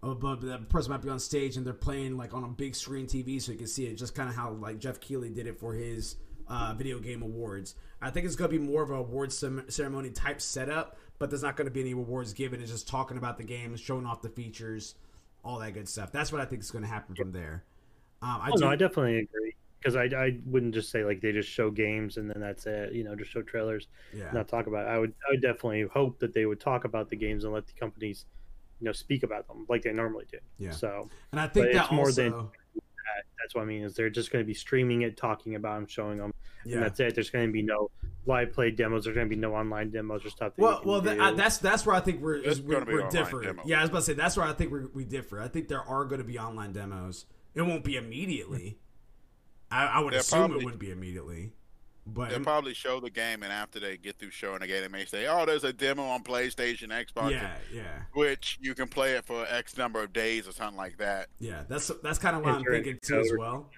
but 0.00 0.40
the 0.40 0.58
person 0.68 0.92
might 0.92 1.02
be 1.02 1.08
on 1.08 1.18
stage 1.18 1.56
and 1.56 1.66
they're 1.66 1.72
playing 1.72 2.16
like 2.16 2.34
on 2.34 2.44
a 2.44 2.48
big 2.48 2.74
screen 2.74 3.06
TV, 3.06 3.40
so 3.40 3.52
you 3.52 3.58
can 3.58 3.66
see 3.66 3.86
it. 3.86 3.94
Just 3.94 4.14
kind 4.14 4.28
of 4.28 4.36
how 4.36 4.52
like 4.52 4.78
Jeff 4.78 5.00
Keighley 5.00 5.30
did 5.30 5.46
it 5.46 5.58
for 5.58 5.74
his 5.74 6.16
uh, 6.48 6.74
video 6.76 6.98
game 6.98 7.22
awards. 7.22 7.74
I 8.00 8.10
think 8.10 8.26
it's 8.26 8.36
going 8.36 8.50
to 8.50 8.58
be 8.58 8.64
more 8.64 8.82
of 8.82 8.90
a 8.90 8.94
awards 8.94 9.42
ceremony 9.68 10.10
type 10.10 10.40
setup, 10.40 10.96
but 11.18 11.30
there's 11.30 11.42
not 11.42 11.56
going 11.56 11.66
to 11.66 11.72
be 11.72 11.80
any 11.80 11.92
awards 11.92 12.32
given. 12.32 12.60
It's 12.60 12.70
just 12.70 12.88
talking 12.88 13.16
about 13.16 13.38
the 13.38 13.44
game, 13.44 13.76
showing 13.76 14.06
off 14.06 14.22
the 14.22 14.28
features, 14.28 14.94
all 15.44 15.58
that 15.58 15.74
good 15.74 15.88
stuff. 15.88 16.12
That's 16.12 16.30
what 16.30 16.40
I 16.40 16.44
think 16.44 16.62
is 16.62 16.70
going 16.70 16.84
to 16.84 16.90
happen 16.90 17.14
from 17.14 17.32
there. 17.32 17.64
Um, 18.22 18.40
I 18.40 18.50
oh, 18.52 18.56
do... 18.56 18.64
no, 18.64 18.70
I 18.70 18.76
definitely 18.76 19.18
agree 19.18 19.54
because 19.80 19.96
I, 19.96 20.04
I 20.04 20.38
wouldn't 20.44 20.74
just 20.74 20.90
say 20.90 21.04
like 21.04 21.20
they 21.20 21.32
just 21.32 21.48
show 21.48 21.70
games 21.70 22.16
and 22.16 22.30
then 22.30 22.40
that's 22.40 22.66
it. 22.66 22.92
You 22.92 23.04
know, 23.04 23.14
just 23.14 23.30
show 23.30 23.42
trailers, 23.42 23.88
yeah. 24.12 24.30
not 24.32 24.48
talk 24.48 24.66
about. 24.66 24.86
It. 24.86 24.90
I 24.90 24.98
would 24.98 25.14
I 25.28 25.32
would 25.32 25.42
definitely 25.42 25.82
hope 25.82 26.18
that 26.20 26.34
they 26.34 26.46
would 26.46 26.60
talk 26.60 26.84
about 26.84 27.10
the 27.10 27.16
games 27.16 27.44
and 27.44 27.52
let 27.52 27.66
the 27.66 27.74
companies 27.74 28.24
you 28.80 28.84
know 28.84 28.92
speak 28.92 29.22
about 29.22 29.46
them 29.48 29.66
like 29.68 29.82
they 29.82 29.92
normally 29.92 30.26
do. 30.30 30.38
Yeah. 30.58 30.72
So 30.72 31.08
and 31.32 31.40
I 31.40 31.46
think 31.46 31.72
that 31.72 31.90
more 31.92 32.06
also... 32.06 32.22
than 32.22 32.32
that. 32.32 33.24
That's 33.38 33.54
what 33.54 33.62
I 33.62 33.64
mean 33.64 33.82
is 33.82 33.94
they're 33.94 34.10
just 34.10 34.30
going 34.30 34.44
to 34.44 34.46
be 34.46 34.54
streaming 34.54 35.02
it, 35.02 35.16
talking 35.16 35.54
about 35.54 35.76
them, 35.76 35.86
showing 35.86 36.18
them, 36.18 36.32
yeah. 36.64 36.76
and 36.76 36.84
that's 36.84 37.00
it. 37.00 37.14
There's 37.14 37.30
going 37.30 37.46
to 37.46 37.52
be 37.52 37.62
no 37.62 37.90
live 38.26 38.52
play 38.52 38.70
demos. 38.70 39.04
There's 39.04 39.14
going 39.14 39.28
to 39.28 39.34
be 39.34 39.40
no 39.40 39.54
online 39.54 39.90
demos 39.90 40.24
or 40.24 40.30
stuff. 40.30 40.54
That 40.56 40.62
well, 40.62 40.82
well, 40.84 41.00
the, 41.00 41.20
I, 41.20 41.32
that's 41.32 41.58
that's 41.58 41.86
where 41.86 41.96
I 41.96 42.00
think 42.00 42.20
we're 42.20 42.42
we're, 42.64 42.84
we're 42.84 43.08
different. 43.08 43.60
Yeah, 43.64 43.78
I 43.78 43.82
was 43.82 43.90
about 43.90 44.00
to 44.00 44.04
say 44.04 44.12
that's 44.14 44.36
where 44.36 44.46
I 44.46 44.52
think 44.52 44.70
we 44.72 44.86
we 44.92 45.04
differ. 45.04 45.40
I 45.40 45.48
think 45.48 45.68
there 45.68 45.82
are 45.82 46.04
going 46.04 46.20
to 46.20 46.26
be 46.26 46.38
online 46.38 46.72
demos. 46.72 47.26
It 47.54 47.62
won't 47.62 47.84
be 47.84 47.96
immediately. 47.96 48.78
I, 49.70 49.86
I 49.86 50.00
would 50.00 50.14
assume 50.14 50.38
probably, 50.38 50.60
it 50.60 50.64
wouldn't 50.64 50.80
be 50.80 50.90
immediately. 50.90 51.52
But 52.14 52.30
they'll 52.30 52.40
probably 52.40 52.74
show 52.74 53.00
the 53.00 53.10
game, 53.10 53.42
and 53.42 53.52
after 53.52 53.78
they 53.78 53.96
get 53.96 54.18
through 54.18 54.30
showing 54.30 54.60
the 54.60 54.66
game, 54.66 54.82
they 54.82 54.88
may 54.88 55.04
say, 55.04 55.26
"Oh, 55.26 55.44
there's 55.44 55.64
a 55.64 55.72
demo 55.72 56.04
on 56.04 56.22
PlayStation, 56.22 56.88
Xbox, 56.88 57.32
yeah, 57.32 57.54
yeah, 57.72 58.02
which 58.12 58.58
you 58.60 58.74
can 58.74 58.88
play 58.88 59.12
it 59.12 59.24
for 59.24 59.46
X 59.48 59.76
number 59.76 60.02
of 60.02 60.12
days 60.12 60.48
or 60.48 60.52
something 60.52 60.76
like 60.76 60.98
that." 60.98 61.28
Yeah, 61.38 61.64
that's 61.68 61.90
that's 62.02 62.18
kind 62.18 62.36
of 62.36 62.42
what 62.42 62.54
I'm 62.54 62.64
thinking 62.64 62.98
too 63.02 63.20
as 63.20 63.32
well. 63.38 63.70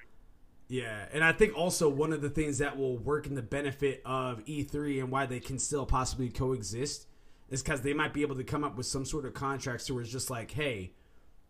Yeah, 0.69 1.07
and 1.13 1.25
I 1.25 1.33
think 1.33 1.57
also 1.57 1.89
one 1.89 2.13
of 2.13 2.23
the 2.23 2.31
things 2.31 2.59
that 2.59 2.79
will 2.79 2.97
work 2.97 3.27
in 3.27 3.35
the 3.35 3.43
benefit 3.43 4.03
of 4.05 4.45
E3 4.45 5.01
and 5.01 5.11
why 5.11 5.27
they 5.27 5.41
can 5.41 5.59
still 5.59 5.85
possibly 5.85 6.29
coexist 6.29 7.09
is 7.51 7.61
because 7.61 7.83
they 7.83 7.93
might 7.93 8.15
be 8.15 8.23
able 8.23 8.37
to 8.37 8.45
come 8.45 8.63
up 8.63 8.77
with 8.77 8.87
some 8.87 9.05
sort 9.05 9.27
of 9.27 9.35
contracts 9.35 9.91
where 9.91 10.01
it's 10.01 10.13
just 10.13 10.31
like, 10.31 10.53
hey, 10.53 10.93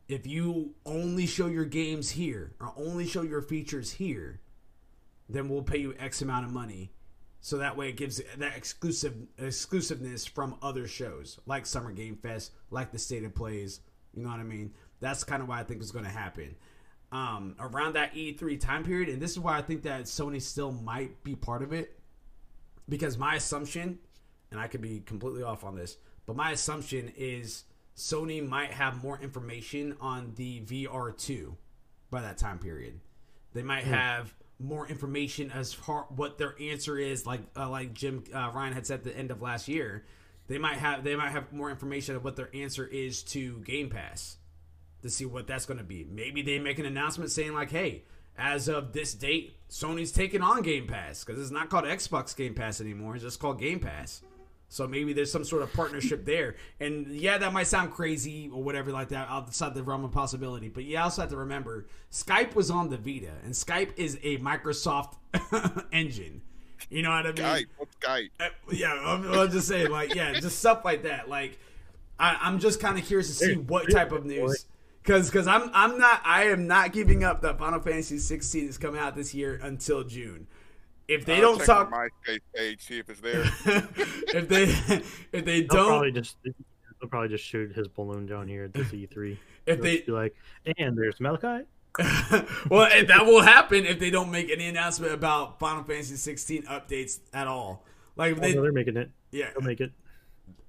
if 0.08 0.26
you 0.26 0.74
only 0.86 1.26
show 1.26 1.46
your 1.46 1.66
games 1.66 2.10
here 2.10 2.54
or 2.58 2.72
only 2.76 3.06
show 3.06 3.20
your 3.20 3.42
features 3.42 3.92
here, 3.92 4.40
then 5.32 5.48
we'll 5.48 5.62
pay 5.62 5.78
you 5.78 5.94
X 5.98 6.22
amount 6.22 6.46
of 6.46 6.52
money. 6.52 6.92
So 7.40 7.58
that 7.58 7.76
way 7.76 7.88
it 7.88 7.96
gives 7.96 8.20
that 8.36 8.56
exclusive 8.56 9.14
exclusiveness 9.38 10.26
from 10.26 10.56
other 10.62 10.86
shows 10.86 11.40
like 11.46 11.64
Summer 11.64 11.92
Game 11.92 12.16
Fest, 12.16 12.52
like 12.70 12.92
the 12.92 12.98
State 12.98 13.24
of 13.24 13.34
Plays. 13.34 13.80
You 14.14 14.22
know 14.22 14.28
what 14.28 14.40
I 14.40 14.44
mean? 14.44 14.72
That's 15.00 15.24
kind 15.24 15.42
of 15.42 15.48
why 15.48 15.60
I 15.60 15.64
think 15.64 15.80
is 15.80 15.92
going 15.92 16.04
to 16.04 16.10
happen. 16.10 16.56
Um, 17.12 17.56
around 17.58 17.94
that 17.94 18.14
E3 18.14 18.60
time 18.60 18.84
period, 18.84 19.08
and 19.08 19.20
this 19.20 19.32
is 19.32 19.40
why 19.40 19.56
I 19.56 19.62
think 19.62 19.82
that 19.82 20.02
Sony 20.02 20.40
still 20.40 20.70
might 20.70 21.24
be 21.24 21.34
part 21.34 21.62
of 21.62 21.72
it. 21.72 21.98
Because 22.88 23.16
my 23.16 23.36
assumption, 23.36 23.98
and 24.50 24.60
I 24.60 24.66
could 24.66 24.80
be 24.80 25.00
completely 25.00 25.42
off 25.42 25.64
on 25.64 25.76
this, 25.76 25.96
but 26.26 26.36
my 26.36 26.50
assumption 26.50 27.12
is 27.16 27.64
Sony 27.96 28.46
might 28.46 28.72
have 28.72 29.02
more 29.02 29.18
information 29.20 29.96
on 30.00 30.32
the 30.36 30.60
VR2 30.62 31.54
by 32.10 32.20
that 32.20 32.36
time 32.38 32.58
period. 32.58 33.00
They 33.52 33.62
might 33.62 33.84
mm. 33.84 33.88
have 33.88 34.34
more 34.60 34.86
information 34.86 35.50
as 35.50 35.72
far 35.72 36.06
what 36.14 36.38
their 36.38 36.54
answer 36.60 36.98
is 36.98 37.26
like 37.26 37.40
uh, 37.56 37.68
like 37.68 37.94
Jim 37.94 38.22
uh, 38.34 38.50
Ryan 38.54 38.74
had 38.74 38.86
said 38.86 38.98
at 39.00 39.04
the 39.04 39.16
end 39.16 39.30
of 39.30 39.40
last 39.40 39.68
year 39.68 40.04
they 40.48 40.58
might 40.58 40.76
have 40.76 41.02
they 41.02 41.16
might 41.16 41.30
have 41.30 41.52
more 41.52 41.70
information 41.70 42.14
of 42.14 42.24
what 42.24 42.36
their 42.36 42.50
answer 42.54 42.86
is 42.86 43.22
to 43.22 43.58
Game 43.60 43.88
Pass 43.88 44.36
to 45.02 45.08
see 45.08 45.24
what 45.24 45.46
that's 45.46 45.64
going 45.64 45.78
to 45.78 45.84
be. 45.84 46.04
Maybe 46.04 46.42
they 46.42 46.58
make 46.58 46.78
an 46.78 46.84
announcement 46.84 47.30
saying 47.30 47.54
like 47.54 47.70
hey 47.70 48.04
as 48.36 48.68
of 48.68 48.92
this 48.92 49.14
date 49.14 49.56
Sony's 49.70 50.12
taking 50.12 50.42
on 50.42 50.62
Game 50.62 50.86
Pass 50.86 51.24
because 51.24 51.40
it's 51.40 51.50
not 51.50 51.70
called 51.70 51.84
Xbox 51.84 52.36
Game 52.36 52.54
Pass 52.54 52.80
anymore 52.80 53.14
it's 53.14 53.24
just 53.24 53.40
called 53.40 53.58
Game 53.58 53.80
Pass 53.80 54.22
So 54.72 54.86
maybe 54.86 55.12
there's 55.12 55.32
some 55.32 55.44
sort 55.44 55.62
of 55.62 55.72
partnership 55.72 56.24
there. 56.24 56.54
And 56.78 57.08
yeah, 57.08 57.36
that 57.38 57.52
might 57.52 57.66
sound 57.66 57.90
crazy 57.90 58.48
or 58.48 58.62
whatever 58.62 58.92
like 58.92 59.08
that 59.08 59.28
outside 59.28 59.74
the 59.74 59.82
realm 59.82 60.04
of 60.04 60.12
possibility. 60.12 60.68
But 60.68 60.84
you 60.84 60.96
also 60.96 61.22
have 61.22 61.30
to 61.30 61.36
remember 61.36 61.86
Skype 62.12 62.54
was 62.54 62.70
on 62.70 62.88
the 62.88 62.96
Vita, 62.96 63.32
and 63.44 63.52
Skype 63.52 63.90
is 63.96 64.16
a 64.22 64.38
Microsoft 64.38 65.16
engine. 65.92 66.42
You 66.88 67.02
know 67.02 67.10
what 67.10 67.26
I 67.26 67.32
mean? 67.32 67.34
Skype, 67.36 67.66
what's 67.76 67.96
Skype? 67.96 68.30
Uh, 68.38 68.48
yeah, 68.72 68.92
I'm, 68.92 69.30
I'm 69.32 69.50
just 69.50 69.66
saying, 69.66 69.90
like, 69.90 70.14
yeah, 70.14 70.32
just 70.34 70.60
stuff 70.60 70.84
like 70.84 71.02
that. 71.02 71.28
Like, 71.28 71.58
I, 72.18 72.38
I'm 72.40 72.60
just 72.60 72.80
kind 72.80 72.96
of 72.96 73.04
curious 73.04 73.26
to 73.26 73.34
see 73.34 73.56
what 73.56 73.90
type 73.90 74.12
of 74.12 74.24
news. 74.24 74.66
Cause, 75.02 75.30
cause 75.30 75.46
I'm, 75.46 75.70
I'm 75.72 75.98
not, 75.98 76.20
I 76.24 76.44
am 76.44 76.66
not 76.68 76.92
giving 76.92 77.24
up 77.24 77.42
that 77.42 77.58
Final 77.58 77.80
Fantasy 77.80 78.18
16 78.18 78.68
is 78.68 78.78
coming 78.78 79.00
out 79.00 79.16
this 79.16 79.34
year 79.34 79.58
until 79.62 80.04
June. 80.04 80.46
If 81.10 81.24
they 81.26 81.36
I'll 81.36 81.40
don't 81.42 81.58
check 81.58 81.66
talk, 81.66 81.90
my 81.90 82.08
MySpace 82.28 82.40
page, 82.54 82.80
see 82.86 82.98
if 83.00 83.10
it's 83.10 83.20
there. 83.20 83.42
if 84.34 84.48
they, 84.48 84.62
if 85.38 85.44
they 85.44 85.60
They'll 85.62 85.66
don't, 85.66 85.88
probably 85.88 86.12
just 86.12 86.36
they'll 86.44 87.08
probably 87.10 87.28
just 87.28 87.44
shoot 87.44 87.74
his 87.74 87.88
balloon 87.88 88.26
down 88.26 88.46
here 88.48 88.64
at 88.64 88.72
this 88.72 88.88
E3. 88.92 89.32
if 89.32 89.38
They'll 89.66 89.82
they, 89.82 90.00
be 90.02 90.12
like, 90.12 90.34
and 90.78 90.96
there's 90.96 91.18
Malachi. 91.20 91.64
well, 92.70 92.88
and 92.92 93.08
that 93.08 93.26
will 93.26 93.42
happen 93.42 93.84
if 93.84 93.98
they 93.98 94.10
don't 94.10 94.30
make 94.30 94.48
any 94.50 94.68
announcement 94.68 95.12
about 95.12 95.58
Final 95.58 95.82
Fantasy 95.82 96.14
16 96.14 96.62
updates 96.66 97.18
at 97.34 97.48
all. 97.48 97.84
Like, 98.14 98.32
if 98.32 98.38
Oh, 98.38 98.40
they, 98.42 98.54
no, 98.54 98.62
they're 98.62 98.70
making 98.72 98.96
it. 98.96 99.10
yeah, 99.32 99.50
They'll 99.52 99.66
make 99.66 99.80
it. 99.80 99.90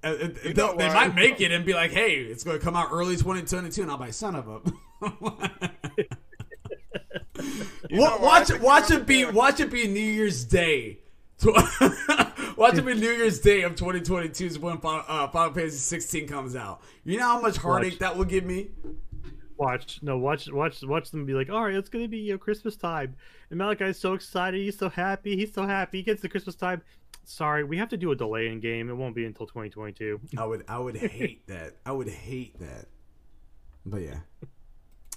Uh, 0.02 0.06
uh, 0.08 0.28
they'll- 0.52 0.76
they 0.76 0.88
might 0.92 1.14
make 1.14 1.40
it 1.40 1.52
and 1.52 1.64
be 1.64 1.74
like, 1.74 1.92
"Hey, 1.92 2.14
it's 2.16 2.42
going 2.42 2.58
to 2.58 2.64
come 2.64 2.74
out 2.74 2.88
early 2.90 3.14
2022," 3.16 3.82
and 3.82 3.90
I'll 3.92 3.98
buy 3.98 4.06
like, 4.06 4.14
"Son 4.14 4.34
of 4.34 4.48
a." 4.48 4.60
You 7.90 7.96
know 7.96 8.02
Wa- 8.02 8.18
why 8.18 8.36
I 8.36 8.40
watch 8.40 8.50
it. 8.50 8.60
Watch 8.60 8.90
it 8.90 9.06
be. 9.06 9.22
there? 9.24 9.32
Watch 9.32 9.60
it 9.60 9.70
be 9.70 9.86
New 9.88 10.00
Year's 10.00 10.44
Day. 10.44 10.98
Watch 12.56 12.78
it 12.78 12.86
be 12.86 12.94
New 12.94 13.10
Year's 13.10 13.40
Day 13.40 13.62
of 13.62 13.74
2022 13.74 14.46
is 14.46 14.58
when 14.58 14.78
Final, 14.78 15.04
uh, 15.08 15.26
Final 15.28 15.52
Fantasy 15.52 15.76
16 15.78 16.28
comes 16.28 16.54
out. 16.54 16.80
You 17.04 17.18
know 17.18 17.24
how 17.24 17.40
much 17.40 17.56
heartache 17.56 17.94
Watch. 17.94 17.98
that 18.00 18.16
will 18.16 18.24
give 18.24 18.44
me. 18.44 18.70
Watch 19.56 20.00
no, 20.02 20.18
watch 20.18 20.48
watch 20.50 20.82
watch 20.82 21.10
them 21.10 21.24
be 21.26 21.34
like, 21.34 21.50
all 21.50 21.64
right, 21.64 21.74
it's 21.74 21.88
gonna 21.88 22.08
be 22.08 22.18
you 22.18 22.32
know, 22.32 22.38
Christmas 22.38 22.76
time, 22.76 23.14
and 23.50 23.58
Malachi's 23.58 23.98
so 23.98 24.14
excited, 24.14 24.60
he's 24.60 24.76
so 24.78 24.88
happy, 24.88 25.36
he's 25.36 25.52
so 25.52 25.66
happy. 25.66 25.98
He 25.98 26.02
gets 26.02 26.22
the 26.22 26.28
Christmas 26.28 26.54
time. 26.56 26.82
Sorry, 27.24 27.62
we 27.62 27.76
have 27.78 27.88
to 27.90 27.96
do 27.96 28.10
a 28.10 28.16
delay 28.16 28.48
in 28.48 28.58
game. 28.60 28.90
It 28.90 28.94
won't 28.94 29.14
be 29.14 29.24
until 29.24 29.46
2022. 29.46 30.20
I 30.36 30.44
would. 30.44 30.64
I 30.68 30.78
would 30.78 30.96
hate 30.96 31.46
that. 31.46 31.74
I 31.86 31.92
would 31.92 32.08
hate 32.08 32.58
that. 32.60 32.86
But 33.86 33.98
yeah. 34.02 34.18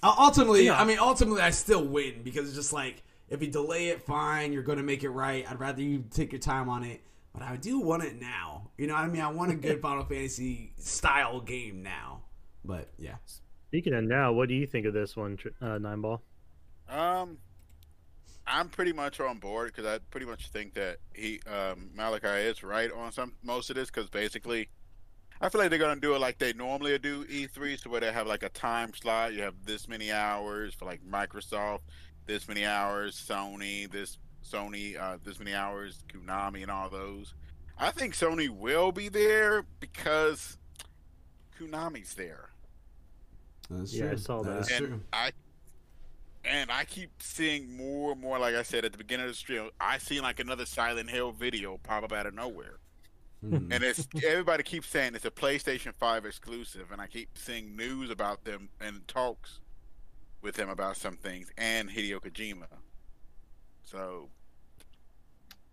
Uh, 0.02 0.14
Ultimately, 0.18 0.66
Yeah. 0.66 0.80
I 0.80 0.84
mean, 0.84 0.98
ultimately, 0.98 1.40
I 1.42 1.50
still 1.50 1.84
win 1.84 2.22
because 2.22 2.46
it's 2.48 2.56
just 2.56 2.72
like 2.72 3.02
if 3.28 3.42
you 3.42 3.48
delay 3.48 3.88
it, 3.88 4.02
fine. 4.02 4.52
You're 4.52 4.62
going 4.62 4.78
to 4.78 4.84
make 4.84 5.02
it 5.02 5.10
right. 5.10 5.50
I'd 5.50 5.58
rather 5.58 5.82
you 5.82 6.04
take 6.10 6.32
your 6.32 6.40
time 6.40 6.68
on 6.68 6.84
it. 6.84 7.02
But 7.32 7.42
I 7.42 7.56
do 7.56 7.80
want 7.80 8.02
it 8.04 8.20
now. 8.20 8.70
You 8.78 8.86
know 8.86 8.94
what 8.94 9.04
I 9.04 9.08
mean? 9.08 9.20
I 9.20 9.30
want 9.30 9.50
a 9.52 9.56
good 9.56 9.80
Final 9.82 10.04
Fantasy 10.04 10.72
style 10.78 11.40
game 11.40 11.82
now. 11.82 12.22
But 12.64 12.88
yeah. 12.98 13.16
Speaking 13.68 13.94
of 13.94 14.04
now, 14.04 14.32
what 14.32 14.48
do 14.48 14.54
you 14.54 14.66
think 14.66 14.86
of 14.86 14.94
this 14.94 15.16
one, 15.16 15.36
Tr- 15.36 15.48
uh, 15.60 15.78
Nine 15.78 16.00
Ball? 16.00 16.22
Um, 16.88 17.38
I'm 18.46 18.68
pretty 18.68 18.92
much 18.92 19.18
on 19.20 19.38
board 19.38 19.72
because 19.74 19.84
I 19.86 19.98
pretty 20.10 20.26
much 20.26 20.48
think 20.48 20.74
that 20.74 20.98
he 21.14 21.40
um, 21.52 21.90
Malachi 21.94 22.28
is 22.48 22.62
right 22.62 22.90
on 22.92 23.10
some 23.12 23.32
most 23.42 23.70
of 23.70 23.76
this 23.76 23.90
because 23.90 24.08
basically, 24.08 24.68
I 25.40 25.48
feel 25.48 25.60
like 25.60 25.70
they're 25.70 25.78
gonna 25.78 26.00
do 26.00 26.14
it 26.14 26.18
like 26.20 26.38
they 26.38 26.52
normally 26.52 26.98
do 26.98 27.24
E3, 27.26 27.78
so 27.78 27.90
where 27.90 28.00
they 28.00 28.12
have 28.12 28.26
like 28.26 28.42
a 28.42 28.48
time 28.48 28.92
slot. 28.94 29.34
You 29.34 29.42
have 29.42 29.54
this 29.64 29.88
many 29.88 30.10
hours 30.12 30.74
for 30.74 30.84
like 30.86 31.00
Microsoft, 31.04 31.80
this 32.26 32.48
many 32.48 32.64
hours 32.64 33.14
Sony, 33.16 33.90
this 33.90 34.18
Sony, 34.44 34.98
uh, 34.98 35.18
this 35.22 35.38
many 35.38 35.54
hours 35.54 36.04
Konami, 36.12 36.62
and 36.62 36.70
all 36.70 36.88
those. 36.88 37.34
I 37.78 37.90
think 37.90 38.14
Sony 38.14 38.48
will 38.48 38.92
be 38.92 39.08
there 39.08 39.64
because 39.80 40.56
Konami's 41.60 42.14
there. 42.14 42.50
That's 43.68 43.92
Yeah, 43.92 44.12
I 44.12 44.16
saw 44.16 44.42
that. 44.42 44.54
That's 44.54 44.70
And 44.70 44.86
true. 44.86 45.00
I 45.12 45.32
and 46.44 46.70
I 46.70 46.84
keep 46.84 47.10
seeing 47.20 47.76
more 47.76 48.12
and 48.12 48.20
more. 48.20 48.38
Like 48.38 48.54
I 48.54 48.62
said 48.62 48.84
at 48.84 48.92
the 48.92 48.98
beginning 48.98 49.26
of 49.26 49.32
the 49.32 49.36
stream, 49.36 49.68
I 49.80 49.98
see 49.98 50.20
like 50.20 50.40
another 50.40 50.64
Silent 50.64 51.10
Hill 51.10 51.32
video 51.32 51.78
pop 51.82 52.04
up 52.04 52.12
out 52.12 52.26
of 52.26 52.34
nowhere, 52.34 52.78
Mhm. 53.44 53.72
and 53.72 53.84
it's 53.84 54.08
everybody 54.24 54.62
keeps 54.62 54.88
saying 54.88 55.14
it's 55.14 55.24
a 55.24 55.30
PlayStation 55.30 55.94
Five 55.94 56.24
exclusive, 56.24 56.90
and 56.90 57.00
I 57.00 57.06
keep 57.06 57.36
seeing 57.36 57.76
news 57.76 58.10
about 58.10 58.44
them 58.44 58.70
and 58.80 59.06
talks 59.06 59.60
with 60.40 60.56
him 60.58 60.68
about 60.68 60.96
some 60.96 61.16
things 61.16 61.50
and 61.56 61.90
Hideo 61.90 62.20
Kojima. 62.20 62.66
So 63.84 64.30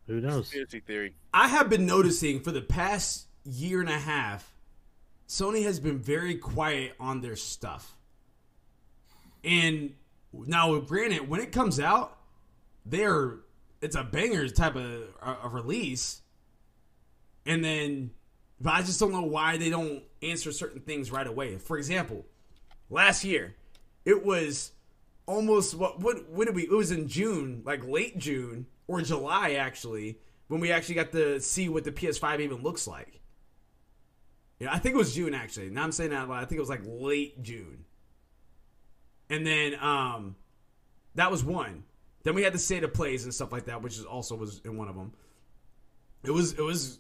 Who 0.08 0.20
knows? 0.20 0.50
conspiracy 0.50 0.82
theory. 0.82 1.16
I 1.34 1.48
have 1.48 1.70
been 1.70 1.86
noticing 1.86 2.42
for 2.42 2.52
the 2.52 2.62
past 2.62 3.28
year 3.46 3.80
and 3.82 3.90
a 3.90 4.00
half, 4.00 4.54
Sony 5.28 5.64
has 5.64 5.80
been 5.80 6.00
very 6.00 6.36
quiet 6.36 6.96
on 7.00 7.22
their 7.22 7.36
stuff. 7.36 7.98
And 9.44 9.96
now, 10.34 10.78
granted, 10.80 11.28
when 11.30 11.40
it 11.40 11.52
comes 11.52 11.80
out, 11.80 12.18
they're 12.86 13.38
it's 13.82 13.96
a 13.96 14.04
banger 14.04 14.48
type 14.50 14.76
of 14.76 14.86
a, 15.22 15.38
a 15.44 15.50
release. 15.50 16.22
And 17.46 17.64
then, 17.64 18.12
but 18.60 18.74
I 18.74 18.82
just 18.82 19.00
don't 19.00 19.12
know 19.12 19.24
why 19.24 19.58
they 19.58 19.70
don't 19.70 20.04
answer 20.22 20.52
certain 20.52 20.82
things 20.82 21.12
right 21.12 21.28
away. 21.28 21.58
For 21.58 21.78
example, 21.78 22.26
last 22.90 23.24
year, 23.24 23.56
it 24.06 24.26
was 24.26 24.72
almost 25.26 25.76
what 25.76 26.00
what 26.00 26.46
did 26.46 26.56
we? 26.56 26.64
It 26.64 26.72
was 26.72 26.92
in 26.92 27.08
June, 27.08 27.64
like 27.66 27.86
late 27.86 28.18
June 28.18 28.68
or 28.88 29.02
July, 29.02 29.54
actually, 29.54 30.18
when 30.48 30.62
we 30.62 30.72
actually 30.72 30.96
got 30.96 31.12
to 31.12 31.40
see 31.40 31.70
what 31.70 31.84
the 31.84 31.92
PS5 31.92 32.40
even 32.40 32.62
looks 32.62 32.88
like. 32.88 33.22
Yeah, 34.60 34.74
I 34.74 34.80
think 34.80 34.96
it 34.96 34.98
was 34.98 35.14
June 35.14 35.34
actually. 35.34 35.70
Now 35.70 35.84
I'm 35.84 35.92
saying 35.92 36.12
that. 36.12 36.30
I 36.30 36.46
think 36.46 36.58
it 36.58 36.62
was 36.62 36.70
like 36.70 36.84
late 36.86 37.42
June. 37.44 37.86
And 39.30 39.46
then 39.46 39.76
um 39.82 40.36
that 41.16 41.32
was 41.32 41.44
one. 41.44 41.84
Then 42.24 42.36
we 42.36 42.44
had 42.44 42.54
the 42.54 42.60
state 42.60 42.84
of 42.84 42.94
plays 42.94 43.26
and 43.26 43.34
stuff 43.34 43.52
like 43.52 43.66
that, 43.66 43.82
which 43.82 43.98
is 43.98 44.06
also 44.06 44.36
was 44.36 44.62
in 44.64 44.78
one 44.78 44.88
of 44.88 44.96
them. 44.96 45.12
It 46.24 46.32
was 46.32 46.54
it 46.54 46.62
was 46.62 47.00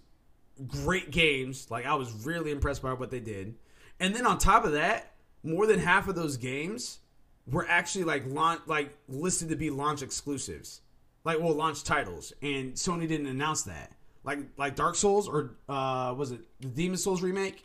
great 0.67 1.11
games. 1.11 1.69
Like 1.69 1.85
I 1.85 1.95
was 1.95 2.25
really 2.25 2.51
impressed 2.51 2.81
by 2.81 2.93
what 2.93 3.11
they 3.11 3.19
did. 3.19 3.55
And 3.99 4.15
then 4.15 4.25
on 4.25 4.37
top 4.37 4.65
of 4.65 4.73
that, 4.73 5.13
more 5.43 5.67
than 5.67 5.79
half 5.79 6.07
of 6.07 6.15
those 6.15 6.37
games 6.37 6.99
were 7.47 7.67
actually 7.67 8.05
like 8.05 8.23
launch 8.27 8.61
like 8.65 8.97
listed 9.07 9.49
to 9.49 9.55
be 9.55 9.69
launch 9.69 10.01
exclusives. 10.01 10.81
Like 11.23 11.39
well 11.39 11.53
launch 11.53 11.83
titles. 11.83 12.33
And 12.41 12.73
Sony 12.73 13.07
didn't 13.07 13.27
announce 13.27 13.63
that. 13.63 13.91
Like 14.23 14.39
like 14.57 14.75
Dark 14.75 14.95
Souls 14.95 15.27
or 15.27 15.55
uh 15.67 16.13
was 16.17 16.31
it 16.31 16.41
the 16.59 16.67
Demon 16.67 16.97
Souls 16.97 17.21
remake? 17.21 17.63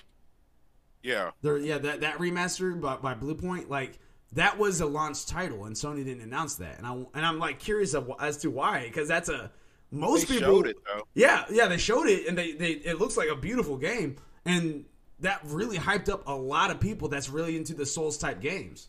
Yeah, 1.03 1.31
There, 1.43 1.59
yeah, 1.59 1.79
that 1.79 2.01
that 2.01 2.19
remaster 2.19 2.79
by, 2.81 2.97
by 2.97 3.15
Bluepoint, 3.15 3.69
like 3.69 3.99
that 4.33 4.59
was 4.59 4.81
a 4.81 4.87
launch 4.87 5.27
title, 5.27 5.65
and 5.65 5.75
Sony 5.75 6.05
didn't 6.05 6.23
announce 6.23 6.57
that, 6.57 6.77
and 6.79 6.87
I 6.87 6.93
and 7.15 7.25
I'm 7.25 7.39
like 7.39 7.59
curious 7.59 7.95
of, 7.95 8.11
as 8.21 8.37
to 8.39 8.51
why, 8.51 8.83
because 8.83 9.09
that's 9.09 9.29
a 9.29 9.51
most 9.91 10.29
they 10.29 10.35
people 10.35 10.49
showed 10.49 10.67
it 10.67 10.77
though. 10.87 11.03
yeah, 11.15 11.45
yeah, 11.51 11.67
they 11.67 11.79
showed 11.79 12.09
it, 12.09 12.27
and 12.27 12.37
they, 12.37 12.53
they 12.53 12.73
it 12.73 12.99
looks 12.99 13.17
like 13.17 13.29
a 13.29 13.37
beautiful 13.37 13.77
game, 13.77 14.17
and 14.45 14.85
that 15.21 15.41
really 15.45 15.79
hyped 15.79 16.09
up 16.09 16.27
a 16.29 16.33
lot 16.35 16.71
of 16.71 16.79
people 16.79 17.09
that's 17.09 17.29
really 17.29 17.57
into 17.57 17.75
the 17.75 17.87
Souls 17.87 18.19
type 18.19 18.41
games. 18.41 18.89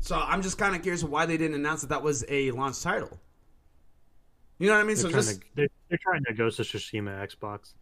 So 0.00 0.16
I'm 0.16 0.42
just 0.42 0.58
kind 0.58 0.74
of 0.74 0.82
curious 0.82 1.02
why 1.04 1.26
they 1.26 1.36
didn't 1.36 1.54
announce 1.54 1.82
that 1.82 1.88
that 1.88 2.02
was 2.02 2.24
a 2.28 2.50
launch 2.50 2.82
title. 2.82 3.18
You 4.58 4.66
know 4.66 4.74
what 4.74 4.80
I 4.80 4.84
mean? 4.84 4.96
They're, 4.96 5.02
So 5.04 5.10
just 5.10 5.40
to, 5.40 5.46
they're, 5.54 5.68
they're 5.88 5.98
trying 6.02 6.24
to 6.24 6.34
Ghost 6.34 6.58
of 6.58 6.66
Tsushima 6.66 7.26
Xbox. 7.26 7.74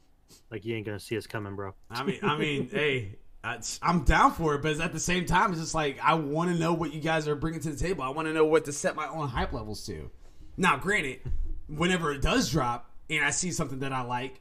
Like 0.51 0.64
you 0.64 0.77
ain't 0.77 0.85
gonna 0.87 1.01
see 1.01 1.16
us 1.16 1.27
coming, 1.27 1.57
bro. 1.57 1.75
I 1.90 2.03
mean, 2.05 2.18
I 2.22 2.37
mean, 2.37 2.68
hey, 2.72 3.16
that's- 3.42 3.81
I'm 3.83 4.05
down 4.05 4.33
for 4.33 4.55
it, 4.57 4.62
but 4.62 4.79
at 4.81 4.92
the 4.92 5.01
same 5.01 5.25
time, 5.25 5.53
it's 5.53 5.61
just 5.61 5.75
like 5.75 5.99
I 6.03 6.14
want 6.14 6.53
to 6.53 6.59
know 6.59 6.75
what 6.75 6.92
you 6.92 7.01
guys 7.01 7.27
are 7.29 7.37
bringing 7.37 7.61
to 7.61 7.70
the 7.70 7.77
table. 7.77 8.03
I 8.05 8.11
want 8.11 8.29
to 8.29 8.35
know 8.35 8.44
what 8.44 8.66
to 8.66 8.72
set 8.72 8.94
my 8.94 9.09
own 9.09 9.29
hype 9.29 9.53
levels 9.53 9.87
to. 9.87 10.11
Now, 10.57 10.77
granted, 10.77 11.20
whenever 11.68 12.12
it 12.12 12.22
does 12.22 12.50
drop 12.50 12.90
and 13.11 13.24
I 13.24 13.31
see 13.31 13.52
something 13.52 13.81
that 13.81 13.92
I 13.92 14.02
like, 14.02 14.40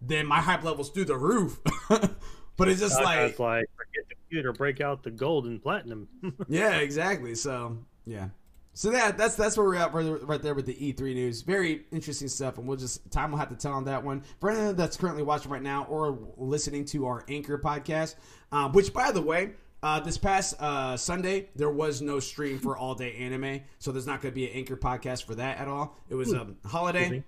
then 0.00 0.26
my 0.26 0.40
hype 0.40 0.64
levels 0.64 0.90
through 0.90 1.06
the 1.06 1.16
roof. 1.16 1.60
but 1.88 2.68
it's 2.68 2.80
just 2.80 3.00
like, 3.02 3.30
it's 3.30 3.38
like 3.38 3.66
forget 3.76 4.08
the 4.08 4.14
computer, 4.14 4.52
break 4.52 4.80
out 4.80 5.02
the 5.02 5.10
gold 5.10 5.46
and 5.46 5.62
platinum. 5.62 6.08
yeah, 6.48 6.76
exactly. 6.76 7.34
So, 7.34 7.78
yeah. 8.04 8.28
So 8.74 8.90
that 8.90 9.16
that's 9.16 9.36
that's 9.36 9.56
where 9.56 9.66
we're 9.66 9.76
at 9.76 9.94
right 9.94 10.42
there 10.42 10.54
with 10.54 10.66
the 10.66 10.74
E3 10.74 11.14
news. 11.14 11.40
Very 11.40 11.86
interesting 11.90 12.28
stuff, 12.28 12.58
and 12.58 12.68
we'll 12.68 12.76
just 12.76 13.10
time 13.10 13.30
will 13.30 13.38
have 13.38 13.48
to 13.48 13.56
tell 13.56 13.72
on 13.72 13.86
that 13.86 14.04
one. 14.04 14.22
For 14.38 14.50
anyone 14.50 14.76
that's 14.76 14.98
currently 14.98 15.22
watching 15.22 15.50
right 15.50 15.62
now 15.62 15.86
or 15.88 16.18
listening 16.36 16.84
to 16.86 17.06
our 17.06 17.24
Anchor 17.26 17.56
podcast, 17.56 18.16
uh, 18.52 18.68
which 18.68 18.92
by 18.92 19.12
the 19.12 19.22
way, 19.22 19.52
uh, 19.82 20.00
this 20.00 20.18
past 20.18 20.54
uh, 20.60 20.96
Sunday 20.96 21.48
there 21.54 21.70
was 21.70 22.00
no 22.02 22.18
stream 22.20 22.58
for 22.58 22.76
all 22.76 22.94
day 22.94 23.14
anime, 23.16 23.60
so 23.78 23.92
there's 23.92 24.06
not 24.06 24.20
going 24.22 24.32
to 24.32 24.34
be 24.34 24.46
an 24.50 24.56
Anchor 24.56 24.76
podcast 24.76 25.24
for 25.24 25.34
that 25.36 25.58
at 25.58 25.68
all. 25.68 25.96
It 26.08 26.14
was 26.14 26.32
a 26.32 26.46
holiday. 26.64 27.18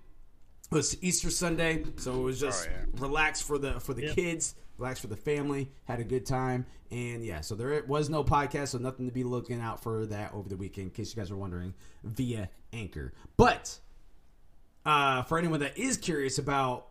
It 0.71 0.75
was 0.75 1.03
Easter 1.03 1.31
Sunday, 1.31 1.85
so 1.97 2.15
it 2.15 2.23
was 2.23 2.39
just 2.41 2.69
Oh, 2.69 2.71
yeah. 2.71 2.85
relax 3.01 3.41
for 3.41 3.57
the 3.59 3.81
for 3.81 3.95
the 3.95 4.07
Yeah. 4.07 4.15
kids, 4.15 4.55
relax 4.77 5.01
for 5.01 5.07
the 5.07 5.17
family, 5.17 5.71
had 5.85 5.99
a 6.01 6.05
good 6.05 6.27
time, 6.27 6.67
and 6.91 7.25
yeah. 7.25 7.41
So 7.41 7.55
there 7.55 7.83
was 7.87 8.11
no 8.11 8.23
podcast, 8.25 8.69
so 8.69 8.79
nothing 8.79 9.07
to 9.07 9.13
be 9.13 9.25
looking 9.25 9.61
out 9.61 9.83
for 9.83 10.05
that 10.07 10.35
over 10.35 10.49
the 10.49 10.57
weekend, 10.57 10.89
in 10.89 10.91
case 10.93 11.15
you 11.15 11.21
guys 11.21 11.31
are 11.31 11.37
wondering, 11.37 11.73
via 12.05 12.51
Anchor. 12.75 13.13
But 13.39 13.79
uh, 14.85 15.23
for 15.23 15.39
anyone 15.39 15.61
that 15.61 15.79
is 15.79 15.97
curious 15.97 16.39
about 16.39 16.88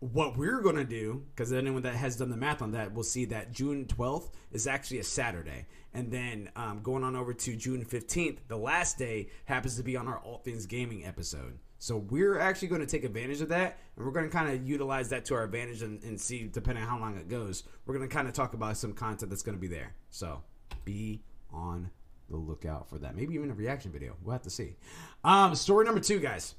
what 0.00 0.36
we're 0.36 0.60
going 0.60 0.76
to 0.76 0.84
do, 0.84 1.24
because 1.34 1.52
anyone 1.52 1.82
that 1.82 1.94
has 1.94 2.16
done 2.16 2.30
the 2.30 2.36
math 2.36 2.60
on 2.60 2.72
that 2.72 2.92
will 2.92 3.02
see 3.02 3.24
that 3.26 3.52
June 3.52 3.86
12th 3.86 4.30
is 4.50 4.66
actually 4.66 4.98
a 4.98 5.04
Saturday. 5.04 5.66
And 5.94 6.10
then 6.10 6.50
um, 6.56 6.80
going 6.82 7.04
on 7.04 7.16
over 7.16 7.32
to 7.34 7.56
June 7.56 7.84
15th, 7.84 8.38
the 8.48 8.56
last 8.56 8.98
day 8.98 9.28
happens 9.46 9.76
to 9.76 9.82
be 9.82 9.96
on 9.96 10.08
our 10.08 10.18
All 10.18 10.38
Things 10.38 10.66
Gaming 10.66 11.04
episode. 11.04 11.58
So 11.78 11.96
we're 11.96 12.38
actually 12.38 12.68
going 12.68 12.80
to 12.80 12.86
take 12.86 13.04
advantage 13.04 13.40
of 13.40 13.48
that, 13.48 13.78
and 13.96 14.06
we're 14.06 14.12
going 14.12 14.26
to 14.26 14.30
kind 14.30 14.48
of 14.48 14.66
utilize 14.66 15.08
that 15.08 15.24
to 15.26 15.34
our 15.34 15.42
advantage 15.42 15.82
and, 15.82 16.02
and 16.04 16.20
see, 16.20 16.46
depending 16.46 16.84
on 16.84 16.88
how 16.88 16.98
long 16.98 17.16
it 17.16 17.28
goes, 17.28 17.64
we're 17.86 17.96
going 17.96 18.08
to 18.08 18.14
kind 18.14 18.28
of 18.28 18.34
talk 18.34 18.54
about 18.54 18.76
some 18.76 18.92
content 18.92 19.30
that's 19.30 19.42
going 19.42 19.56
to 19.56 19.60
be 19.60 19.66
there. 19.66 19.94
So 20.10 20.42
be 20.84 21.22
on 21.52 21.90
the 22.30 22.36
lookout 22.36 22.88
for 22.88 22.98
that. 22.98 23.16
Maybe 23.16 23.34
even 23.34 23.50
a 23.50 23.54
reaction 23.54 23.90
video. 23.90 24.16
We'll 24.22 24.32
have 24.32 24.42
to 24.42 24.50
see. 24.50 24.76
Um, 25.24 25.54
story 25.54 25.84
number 25.84 26.00
two, 26.00 26.20
guys. 26.20 26.54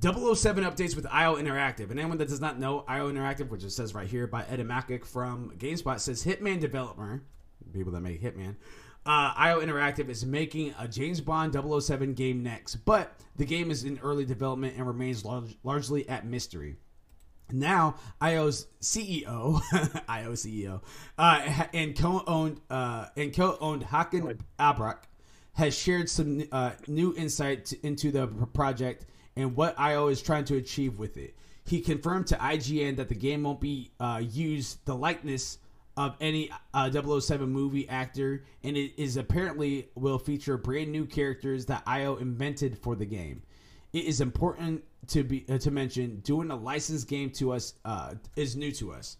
007 0.00 0.64
updates 0.64 0.96
with 0.96 1.06
IO 1.10 1.36
Interactive. 1.36 1.90
And 1.90 1.98
anyone 1.98 2.18
that 2.18 2.28
does 2.28 2.40
not 2.40 2.58
know 2.58 2.84
IO 2.86 3.10
Interactive, 3.10 3.48
which 3.48 3.64
it 3.64 3.70
says 3.70 3.94
right 3.94 4.06
here 4.06 4.26
by 4.26 4.44
Ed 4.44 4.60
Makuch 4.60 5.04
from 5.04 5.52
GameSpot, 5.56 6.00
says 6.00 6.24
Hitman 6.24 6.60
developer, 6.60 7.22
people 7.72 7.92
that 7.92 8.00
make 8.00 8.22
Hitman, 8.22 8.56
uh, 9.06 9.32
IO 9.36 9.60
Interactive 9.60 10.08
is 10.08 10.24
making 10.24 10.74
a 10.78 10.88
James 10.88 11.20
Bond 11.20 11.54
007 11.54 12.14
game 12.14 12.42
next, 12.42 12.76
but 12.76 13.14
the 13.36 13.44
game 13.44 13.70
is 13.70 13.84
in 13.84 13.98
early 14.02 14.24
development 14.24 14.74
and 14.76 14.86
remains 14.86 15.24
large, 15.24 15.56
largely 15.62 16.08
at 16.08 16.26
mystery. 16.26 16.76
Now, 17.52 17.96
IO's 18.22 18.66
CEO, 18.80 19.60
IO 20.08 20.32
CEO, 20.32 20.80
uh, 21.18 21.66
and 21.74 21.96
co-owned 21.96 22.60
uh, 22.70 23.06
and 23.16 23.34
co-owned 23.34 23.84
Hakan 23.84 24.38
Abrak 24.58 25.00
has 25.52 25.76
shared 25.76 26.08
some 26.08 26.42
uh, 26.50 26.70
new 26.88 27.14
insight 27.14 27.66
to, 27.66 27.86
into 27.86 28.10
the 28.10 28.26
project 28.26 29.04
and 29.36 29.56
what 29.56 29.78
IO 29.78 30.08
is 30.08 30.22
trying 30.22 30.44
to 30.46 30.56
achieve 30.56 30.98
with 30.98 31.16
it. 31.16 31.34
He 31.64 31.80
confirmed 31.80 32.26
to 32.28 32.36
IGN 32.36 32.96
that 32.96 33.08
the 33.08 33.14
game 33.14 33.42
won't 33.42 33.60
be 33.60 33.90
uh, 33.98 34.22
used 34.22 34.84
the 34.84 34.94
likeness 34.94 35.58
of 35.96 36.16
any 36.20 36.50
uh, 36.72 36.90
007 36.90 37.48
movie 37.48 37.88
actor, 37.88 38.44
and 38.62 38.76
it 38.76 38.92
is 39.00 39.16
apparently 39.16 39.88
will 39.94 40.18
feature 40.18 40.56
brand 40.56 40.90
new 40.90 41.06
characters 41.06 41.66
that 41.66 41.82
IO 41.86 42.16
invented 42.16 42.78
for 42.78 42.96
the 42.96 43.06
game. 43.06 43.42
It 43.92 44.04
is 44.04 44.20
important 44.20 44.82
to 45.08 45.22
be 45.22 45.44
uh, 45.48 45.58
to 45.58 45.70
mention 45.70 46.20
doing 46.20 46.50
a 46.50 46.56
licensed 46.56 47.08
game 47.08 47.30
to 47.30 47.52
us 47.52 47.74
uh, 47.84 48.14
is 48.36 48.56
new 48.56 48.72
to 48.72 48.92
us. 48.92 49.16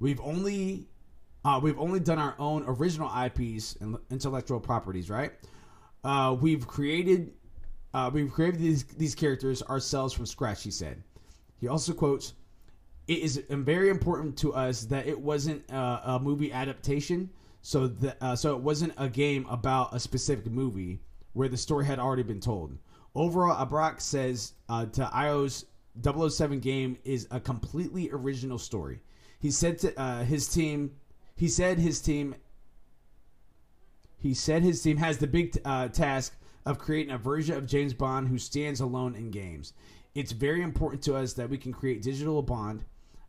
We've 0.00 0.20
only 0.20 0.88
uh, 1.44 1.60
we've 1.62 1.78
only 1.78 2.00
done 2.00 2.18
our 2.18 2.34
own 2.38 2.64
original 2.66 3.10
IPs 3.24 3.76
and 3.80 3.98
intellectual 4.10 4.58
properties, 4.58 5.10
right? 5.10 5.32
Uh, 6.02 6.34
we've 6.40 6.66
created 6.66 7.34
uh, 7.96 8.10
we've 8.12 8.30
created 8.30 8.60
these 8.60 8.84
these 8.84 9.14
characters 9.14 9.62
ourselves 9.62 10.12
from 10.12 10.26
scratch. 10.26 10.62
He 10.62 10.70
said. 10.70 11.02
He 11.58 11.66
also 11.66 11.94
quotes, 11.94 12.34
"It 13.08 13.20
is 13.20 13.42
very 13.48 13.88
important 13.88 14.36
to 14.38 14.52
us 14.52 14.82
that 14.84 15.06
it 15.06 15.18
wasn't 15.18 15.62
uh, 15.72 16.00
a 16.04 16.20
movie 16.20 16.52
adaptation, 16.52 17.30
so 17.62 17.88
that 17.88 18.18
uh, 18.20 18.36
so 18.36 18.54
it 18.54 18.62
wasn't 18.62 18.92
a 18.98 19.08
game 19.08 19.46
about 19.48 19.94
a 19.94 19.98
specific 19.98 20.52
movie 20.52 21.00
where 21.32 21.48
the 21.48 21.56
story 21.56 21.86
had 21.86 21.98
already 21.98 22.22
been 22.22 22.40
told. 22.40 22.76
Overall, 23.14 23.66
Abrak 23.66 24.02
says 24.02 24.52
uh, 24.68 24.84
to 24.86 25.10
IO's 25.14 25.64
007 26.02 26.60
game 26.60 26.98
is 27.04 27.26
a 27.30 27.40
completely 27.40 28.10
original 28.12 28.58
story. 28.58 29.00
He 29.38 29.50
said 29.50 29.78
to 29.78 29.98
uh, 29.98 30.22
his 30.22 30.48
team, 30.48 30.92
he 31.34 31.48
said 31.48 31.78
his 31.78 32.02
team, 32.02 32.34
he 34.18 34.34
said 34.34 34.62
his 34.62 34.82
team 34.82 34.98
has 34.98 35.16
the 35.16 35.26
big 35.26 35.58
uh, 35.64 35.88
task 35.88 36.36
of 36.66 36.78
creating 36.78 37.14
a 37.14 37.18
version 37.18 37.56
of 37.56 37.66
James 37.66 37.94
Bond 37.94 38.28
who 38.28 38.38
stands 38.38 38.80
alone 38.80 39.14
in 39.14 39.30
games. 39.30 39.72
It's 40.14 40.32
very 40.32 40.62
important 40.62 41.02
to 41.04 41.14
us 41.14 41.32
that 41.34 41.48
we 41.48 41.56
can 41.56 41.72
create 41.72 42.02
digital 42.02 42.42
Bond, 42.42 42.84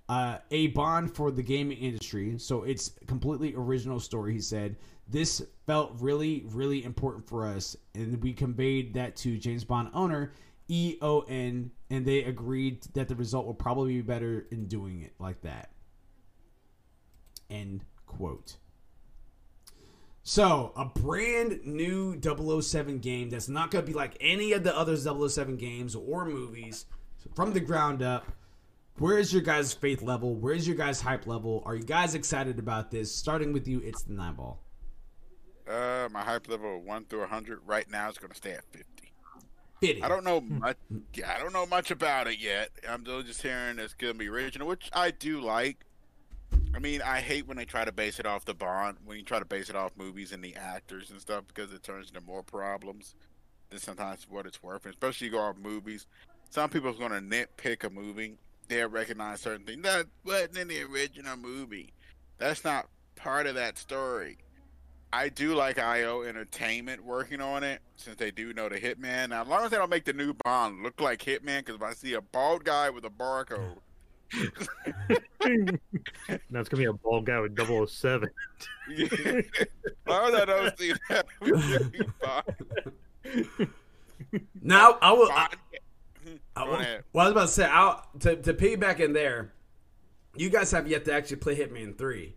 uh, 0.09 0.39
a 0.51 0.67
Bond 0.67 1.15
for 1.15 1.31
the 1.31 1.43
gaming 1.43 1.77
industry. 1.77 2.37
So 2.39 2.63
it's 2.63 2.91
completely 3.05 3.53
original 3.55 3.99
story. 3.99 4.33
He 4.33 4.41
said 4.41 4.75
this 5.07 5.41
felt 5.65 5.93
really, 5.99 6.45
really 6.47 6.83
important 6.83 7.27
for 7.27 7.45
us, 7.45 7.77
and 7.93 8.21
we 8.21 8.33
conveyed 8.33 8.93
that 8.95 9.15
to 9.17 9.37
James 9.37 9.63
Bond 9.63 9.89
owner 9.93 10.33
EON, 10.69 11.71
and 11.89 12.05
they 12.05 12.23
agreed 12.23 12.83
that 12.93 13.07
the 13.07 13.15
result 13.15 13.45
will 13.45 13.53
probably 13.53 13.93
be 13.93 14.01
better 14.01 14.47
in 14.51 14.65
doing 14.65 15.01
it 15.01 15.13
like 15.19 15.41
that. 15.41 15.71
End 17.49 17.85
quote. 18.05 18.57
So, 20.29 20.73
a 20.75 20.83
brand 20.83 21.61
new 21.63 22.19
007 22.21 22.99
game 22.99 23.29
that's 23.29 23.47
not 23.47 23.71
going 23.71 23.85
to 23.85 23.89
be 23.89 23.95
like 23.97 24.17
any 24.19 24.51
of 24.51 24.61
the 24.61 24.77
other 24.77 24.97
007 24.97 25.55
games 25.55 25.95
or 25.95 26.25
movies 26.25 26.85
from 27.33 27.53
the 27.53 27.61
ground 27.61 28.03
up. 28.03 28.25
Where 28.97 29.17
is 29.19 29.31
your 29.31 29.41
guys' 29.41 29.71
faith 29.73 30.01
level? 30.01 30.35
Where's 30.35 30.67
your 30.67 30.75
guys' 30.75 30.99
hype 30.99 31.27
level? 31.27 31.63
Are 31.65 31.75
you 31.75 31.85
guys 31.85 32.13
excited 32.13 32.59
about 32.59 32.91
this? 32.91 33.09
Starting 33.15 33.53
with 33.53 33.69
you, 33.69 33.79
it's 33.85 34.03
the 34.03 34.11
nine 34.11 34.33
ball. 34.33 34.59
Uh, 35.65 36.09
my 36.11 36.23
hype 36.23 36.49
level 36.49 36.81
one 36.81 37.05
through 37.05 37.25
hundred 37.27 37.61
right 37.65 37.89
now 37.89 38.09
is 38.09 38.17
going 38.17 38.31
to 38.31 38.35
stay 38.35 38.51
at 38.51 38.65
fifty. 38.73 39.13
50. 39.79 40.03
I 40.03 40.09
don't 40.09 40.25
know 40.25 40.41
much. 40.41 40.75
Yeah, 41.13 41.33
I 41.33 41.39
don't 41.39 41.53
know 41.53 41.67
much 41.67 41.89
about 41.89 42.27
it 42.27 42.39
yet. 42.39 42.71
I'm 42.89 43.03
still 43.03 43.23
just 43.23 43.41
hearing 43.41 43.79
it's 43.79 43.93
going 43.93 44.11
to 44.11 44.19
be 44.19 44.27
original, 44.27 44.67
which 44.67 44.89
I 44.91 45.11
do 45.11 45.39
like. 45.39 45.85
I 46.75 46.79
mean, 46.79 47.01
I 47.01 47.21
hate 47.21 47.47
when 47.47 47.57
they 47.57 47.65
try 47.65 47.85
to 47.85 47.91
base 47.91 48.19
it 48.19 48.25
off 48.25 48.45
the 48.45 48.53
Bond, 48.53 48.97
when 49.03 49.17
you 49.17 49.23
try 49.23 49.39
to 49.39 49.45
base 49.45 49.69
it 49.69 49.75
off 49.75 49.91
movies 49.97 50.31
and 50.31 50.43
the 50.43 50.55
actors 50.55 51.09
and 51.09 51.19
stuff, 51.19 51.43
because 51.47 51.73
it 51.73 51.81
turns 51.83 52.09
into 52.09 52.21
more 52.21 52.43
problems 52.43 53.15
than 53.69 53.79
sometimes 53.79 54.27
what 54.29 54.45
it's 54.45 54.61
worth. 54.61 54.85
And 54.85 54.93
especially 54.93 55.27
you 55.27 55.33
go 55.33 55.39
off 55.39 55.57
movies. 55.57 56.05
Some 56.49 56.69
people 56.69 56.89
are 56.89 56.93
going 56.93 57.11
to 57.11 57.19
nitpick 57.19 57.83
a 57.83 57.89
movie. 57.89 58.35
They'll 58.67 58.89
recognize 58.89 59.41
certain 59.41 59.65
things. 59.65 59.83
That 59.83 60.05
wasn't 60.23 60.57
in 60.57 60.67
the 60.67 60.83
original 60.83 61.35
movie. 61.37 61.93
That's 62.37 62.63
not 62.63 62.87
part 63.15 63.47
of 63.47 63.55
that 63.55 63.77
story. 63.77 64.37
I 65.11 65.29
do 65.29 65.55
like 65.55 65.79
IO 65.79 66.23
Entertainment 66.23 67.03
working 67.03 67.39
on 67.41 67.63
it 67.63 67.81
since 67.95 68.17
they 68.17 68.29
do 68.29 68.53
know 68.53 68.67
the 68.69 68.75
Hitman. 68.75 69.29
Now, 69.29 69.41
as 69.43 69.47
long 69.47 69.63
as 69.63 69.71
they 69.71 69.77
don't 69.77 69.89
make 69.89 70.03
the 70.05 70.13
new 70.13 70.33
Bond 70.43 70.83
look 70.83 70.99
like 70.99 71.23
Hitman, 71.23 71.59
because 71.59 71.75
if 71.75 71.81
I 71.81 71.93
see 71.93 72.13
a 72.13 72.21
bald 72.21 72.65
guy 72.65 72.89
with 72.89 73.05
a 73.05 73.09
barcode, 73.09 73.77
That's 76.49 76.69
gonna 76.69 76.81
be 76.81 76.85
a 76.85 76.93
bald 76.93 77.25
guy 77.25 77.39
with 77.39 77.57
007. 77.89 78.29
yeah. 78.89 79.05
as 79.05 79.43
long 80.07 80.33
as 80.33 80.41
I 80.41 80.45
don't 80.45 80.77
see 80.77 80.93
that, 81.09 81.25
we'll 81.41 81.89
be 81.89 81.99
fine. 82.21 83.69
Now, 84.61 84.97
I 85.01 85.11
will. 85.11 85.31
I, 85.31 85.47
I 86.55 86.63
will 86.63 86.77
well, 87.13 87.25
I 87.25 87.29
was 87.29 87.31
about 87.31 87.47
to 87.47 87.47
say, 87.47 87.65
I'll, 87.65 88.05
to, 88.19 88.35
to 88.35 88.53
piggyback 88.53 88.99
in 88.99 89.13
there, 89.13 89.53
you 90.35 90.49
guys 90.49 90.71
have 90.71 90.87
yet 90.87 91.05
to 91.05 91.13
actually 91.13 91.37
play 91.37 91.55
Hitman 91.55 91.97
3. 91.97 92.35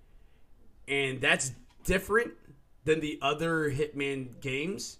And 0.88 1.20
that's 1.20 1.53
different 1.84 2.32
than 2.84 3.01
the 3.01 3.18
other 3.22 3.70
Hitman 3.70 4.41
games 4.41 4.99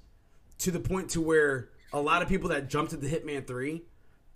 to 0.59 0.71
the 0.71 0.81
point 0.81 1.11
to 1.11 1.21
where 1.21 1.71
a 1.93 2.01
lot 2.01 2.23
of 2.23 2.29
people 2.29 2.49
that 2.51 2.69
jumped 2.69 2.93
into 2.93 3.07
Hitman 3.07 3.47
3, 3.47 3.83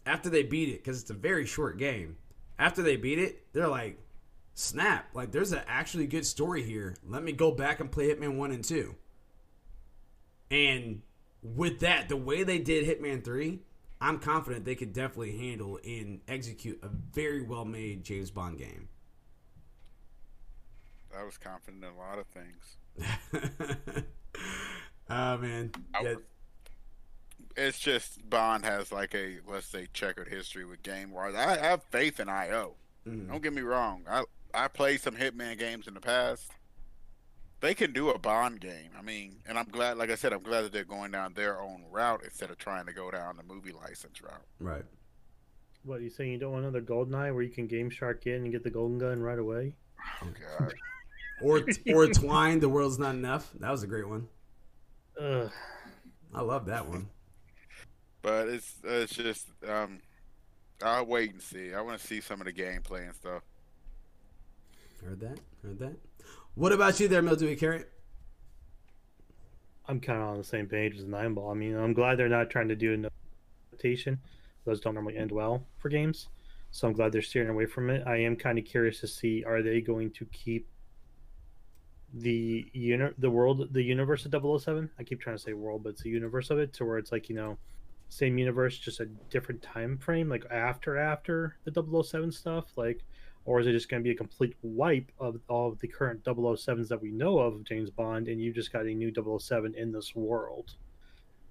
after 0.07 0.29
they 0.29 0.43
beat 0.43 0.69
it, 0.69 0.79
because 0.79 1.01
it's 1.01 1.11
a 1.11 1.15
very 1.15 1.47
short 1.47 1.79
game, 1.79 2.17
after 2.65 2.83
they 2.83 2.97
beat 2.97 3.19
it, 3.19 3.53
they're 3.53 3.69
like, 3.69 3.99
snap, 4.55 5.11
like 5.13 5.33
there's 5.33 5.53
an 5.53 5.61
actually 5.67 6.07
good 6.07 6.25
story 6.25 6.63
here. 6.63 6.97
Let 7.07 7.23
me 7.23 7.33
go 7.33 7.53
back 7.53 7.79
and 7.79 7.93
play 7.93 8.09
Hitman 8.09 8.39
1 8.39 8.53
and 8.53 8.65
2. 8.65 8.95
And 10.51 11.03
with 11.43 11.81
that, 11.81 12.09
the 12.09 12.17
way 12.17 12.43
they 12.43 12.59
did 12.59 12.87
Hitman 12.87 13.23
3, 13.23 13.61
I'm 14.01 14.19
confident 14.19 14.65
they 14.65 14.77
could 14.77 14.95
definitely 14.95 15.37
handle 15.37 15.79
and 15.85 16.23
execute 16.27 16.79
a 16.83 16.89
very 16.89 17.43
well 17.43 17.67
made 17.67 18.03
James 18.03 18.31
Bond 18.31 18.57
game. 18.57 18.89
I 21.15 21.23
was 21.23 21.37
confident 21.37 21.85
in 21.85 21.91
a 21.91 21.99
lot 21.99 22.19
of 22.19 22.27
things. 22.29 22.79
oh 25.11 25.37
man. 25.39 25.71
I 25.95 26.03
Yeah, 26.03 26.15
It's 27.57 27.79
just 27.79 28.29
Bond 28.29 28.65
has 28.65 28.91
like 28.91 29.15
a 29.15 29.39
let's 29.47 29.67
say 29.67 29.87
checkered 29.93 30.29
history 30.29 30.65
with 30.65 30.83
game 30.83 31.11
wars. 31.13 31.35
I 31.35 31.57
have 31.59 31.83
faith 31.85 32.19
in 32.21 32.29
IO. 32.29 32.75
mhm. 33.07 33.29
Don't 33.29 33.43
get 33.43 33.53
me 33.53 33.63
wrong. 33.63 34.03
I 34.09 34.25
I 34.53 34.69
played 34.69 35.01
some 35.01 35.17
Hitman 35.17 35.59
games 35.59 35.87
in 35.87 35.95
the 35.95 36.01
past. 36.01 36.51
They 37.61 37.75
can 37.75 37.93
do 37.93 38.11
a 38.11 38.19
Bond 38.19 38.61
game. 38.61 38.91
I 38.99 39.01
mean, 39.03 39.37
and 39.47 39.59
I'm 39.59 39.69
glad, 39.71 39.97
like 39.97 40.11
I 40.11 40.17
said, 40.17 40.33
I'm 40.35 40.43
glad 40.43 40.63
that 40.63 40.73
they're 40.73 40.85
going 40.85 41.13
down 41.13 41.33
their 41.33 41.61
own 41.63 41.85
route 41.91 42.21
instead 42.23 42.51
of 42.51 42.59
trying 42.59 42.85
to 42.87 42.93
go 42.93 43.11
down 43.11 43.37
the 43.39 43.43
movie 43.43 43.73
license 43.73 44.21
route. 44.21 44.45
Right. 44.61 44.85
What 45.83 46.03
you 46.03 46.11
saying? 46.11 46.33
You 46.33 46.39
don't 46.39 46.53
want 46.53 46.65
another 46.65 46.83
GoldenEye 46.83 47.33
where 47.33 47.43
you 47.43 47.51
can 47.51 47.67
Game 47.67 47.89
Shark 47.89 48.27
in 48.27 48.43
and 48.45 48.53
get 48.53 48.65
the 48.65 48.71
golden 48.71 48.99
gun 48.99 49.21
right 49.23 49.39
away? 49.39 49.75
Oh 50.23 50.29
God. 50.59 50.75
Or 51.43 51.63
or 51.95 52.07
Twine, 52.09 52.61
The 52.61 52.69
World's 52.69 52.99
Not 52.99 53.15
Enough. 53.15 53.51
That 53.61 53.71
was 53.71 53.83
a 53.83 53.87
great 53.87 54.09
one. 54.09 54.29
Ugh. 55.21 55.51
I 56.35 56.41
love 56.43 56.67
that 56.67 56.87
one. 56.89 57.09
But 58.25 58.49
it's 58.49 58.75
it's 58.83 59.15
just 59.15 59.47
um, 59.69 60.01
I'll 60.83 61.05
wait 61.05 61.33
and 61.33 61.43
see. 61.43 61.75
I 61.75 61.81
want 61.83 62.01
to 62.01 62.05
see 62.05 62.21
some 62.21 62.41
of 62.41 62.47
the 62.47 62.53
gameplay 62.53 63.05
and 63.05 63.15
stuff. 63.15 63.43
Heard 65.05 65.21
that? 65.21 65.39
Heard 65.63 65.79
that? 65.79 65.97
What 66.55 66.73
about 66.73 66.99
you 66.99 67.07
there, 67.07 67.21
Mildewy 67.21 67.55
Carrot? 67.55 67.91
I'm 69.87 70.01
kind 70.01 70.23
of 70.23 70.29
on 70.29 70.39
the 70.39 70.45
same 70.45 70.67
page 70.67 70.97
as 70.97 71.05
Nine 71.05 71.35
Ball. 71.35 71.51
I 71.51 71.55
mean, 71.55 71.77
I'm 71.77 71.93
glad 71.93 72.17
they're 72.17 72.29
not 72.29 72.49
trying 72.49 72.69
to 72.69 72.77
do 72.77 72.95
an 72.95 73.07
adaptation. 73.71 74.19
Those 74.65 74.81
don't 74.81 74.95
normally 74.95 75.19
end 75.19 75.31
well 75.31 75.67
for 75.77 75.91
games. 75.91 76.29
So 76.71 76.89
I'm 76.89 76.95
glad 76.95 77.13
they're 77.13 77.21
steering 77.21 77.51
away 77.51 77.67
from 77.67 77.91
it. 77.91 78.05
I 78.07 78.17
am 78.17 78.37
kind 78.37 78.59
of 78.59 78.65
curious 78.65 79.01
to 79.01 79.07
see 79.07 79.45
are 79.45 79.61
they 79.61 79.83
going 79.83 80.11
to 80.13 80.25
keep 80.27 80.67
the 82.15 82.67
uni- 82.73 83.13
the 83.19 83.29
world 83.29 83.73
the 83.73 83.83
universe 83.83 84.25
of 84.25 84.61
007 84.61 84.89
i 85.01 85.03
keep 85.03 85.21
trying 85.21 85.35
to 85.37 85.43
say 85.43 85.53
world 85.53 85.83
but 85.83 85.89
it's 85.89 86.03
the 86.03 86.09
universe 86.09 86.49
of 86.49 86.61
it 86.61 86.73
to 86.73 86.85
where 86.85 86.97
it's 86.97 87.11
like 87.11 87.29
you 87.29 87.35
know 87.35 87.59
same 88.15 88.39
universe 88.39 88.79
just 88.79 89.01
a 89.01 89.07
different 89.29 89.61
time 89.61 89.99
frame 89.99 90.29
like 90.29 90.45
after 90.51 90.97
after 90.97 91.57
the 91.65 92.03
007 92.03 92.31
stuff 92.31 92.67
like 92.77 93.03
or 93.45 93.61
is 93.61 93.67
it 93.67 93.73
just 93.73 93.89
going 93.89 94.01
to 94.01 94.05
be 94.05 94.13
a 94.13 94.17
complete 94.17 94.55
wipe 94.63 95.11
of 95.19 95.39
all 95.49 95.69
of 95.73 95.79
the 95.81 95.89
current 95.89 96.23
007s 96.25 96.89
that 96.89 97.03
we 97.03 97.11
know 97.11 97.39
of 97.39 97.65
james 97.65 97.91
bond 97.91 98.29
and 98.29 98.41
you 98.41 98.53
just 98.53 98.73
got 98.73 98.87
a 98.87 98.95
new 98.95 99.13
007 99.13 99.75
in 99.75 99.91
this 99.91 100.15
world 100.15 100.75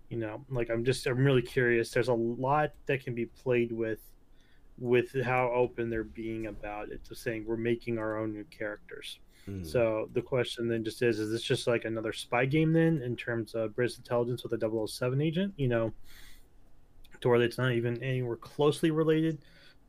you 0.10 0.18
know 0.18 0.44
like 0.50 0.70
i'm 0.70 0.86
just 0.86 1.06
i'm 1.06 1.26
really 1.26 1.42
curious 1.42 1.92
there's 1.92 2.08
a 2.08 2.14
lot 2.14 2.72
that 2.86 3.04
can 3.04 3.14
be 3.14 3.26
played 3.26 3.72
with 3.72 4.00
with 4.80 5.14
how 5.24 5.52
open 5.54 5.90
they're 5.90 6.04
being 6.04 6.48
about 6.48 6.90
it 6.90 7.04
to 7.04 7.14
saying 7.14 7.44
we're 7.46 7.58
making 7.58 7.98
our 8.00 8.18
own 8.18 8.34
new 8.34 8.46
characters 8.46 9.20
Mm. 9.48 9.66
so 9.68 10.08
the 10.14 10.22
question 10.22 10.70
then 10.70 10.86
just 10.86 11.02
is: 11.02 11.20
Is 11.20 11.30
this 11.30 11.42
just 11.42 11.68
like 11.68 11.84
another 11.84 12.14
spy 12.14 12.46
game 12.46 12.72
then, 12.72 13.02
in 13.02 13.18
terms 13.18 13.56
of 13.56 13.76
British 13.76 13.98
intelligence 13.98 14.42
with 14.42 14.54
a 14.54 14.88
007 14.88 15.20
agent? 15.20 15.54
You 15.58 15.68
know, 15.68 15.94
to 17.24 17.30
where 17.30 17.42
it's 17.42 17.58
not 17.58 17.72
even 17.72 18.02
anywhere 18.04 18.36
closely 18.36 18.92
related 18.92 19.40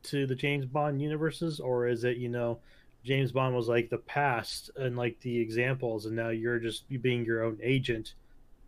to 0.03 0.25
the 0.25 0.35
James 0.35 0.65
Bond 0.65 1.01
universes, 1.01 1.59
or 1.59 1.87
is 1.87 2.03
it 2.03 2.17
you 2.17 2.29
know, 2.29 2.59
James 3.03 3.31
Bond 3.31 3.55
was 3.55 3.67
like 3.67 3.89
the 3.89 3.97
past 3.99 4.71
and 4.77 4.97
like 4.97 5.19
the 5.19 5.37
examples, 5.37 6.05
and 6.05 6.15
now 6.15 6.29
you're 6.29 6.59
just 6.59 6.85
being 7.01 7.25
your 7.25 7.43
own 7.43 7.59
agent 7.61 8.15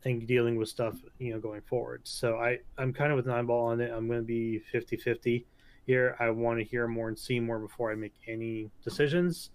and 0.03 0.27
dealing 0.27 0.57
with 0.57 0.69
stuff 0.69 0.95
you 1.17 1.33
know 1.33 1.39
going 1.39 1.61
forward. 1.61 2.01
So 2.03 2.37
I 2.37 2.59
I'm 2.77 2.93
kind 2.93 3.11
of 3.11 3.15
with 3.15 3.25
an 3.25 3.31
eyeball 3.31 3.67
on 3.67 3.81
it. 3.81 3.91
I'm 3.91 4.07
going 4.07 4.19
to 4.19 4.25
be 4.25 4.61
50-50 4.73 5.45
here. 5.85 6.15
I 6.19 6.29
want 6.29 6.59
to 6.59 6.65
hear 6.65 6.87
more 6.87 7.07
and 7.07 7.17
see 7.17 7.39
more 7.39 7.59
before 7.59 7.91
I 7.91 7.95
make 7.95 8.13
any 8.27 8.69
decisions. 8.83 9.49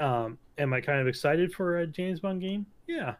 Um, 0.00 0.38
am 0.56 0.72
I 0.72 0.80
kind 0.80 1.00
of 1.00 1.06
excited 1.06 1.52
for 1.52 1.78
a 1.78 1.86
James 1.86 2.20
Bond 2.20 2.40
game? 2.40 2.66
Yeah, 2.86 3.16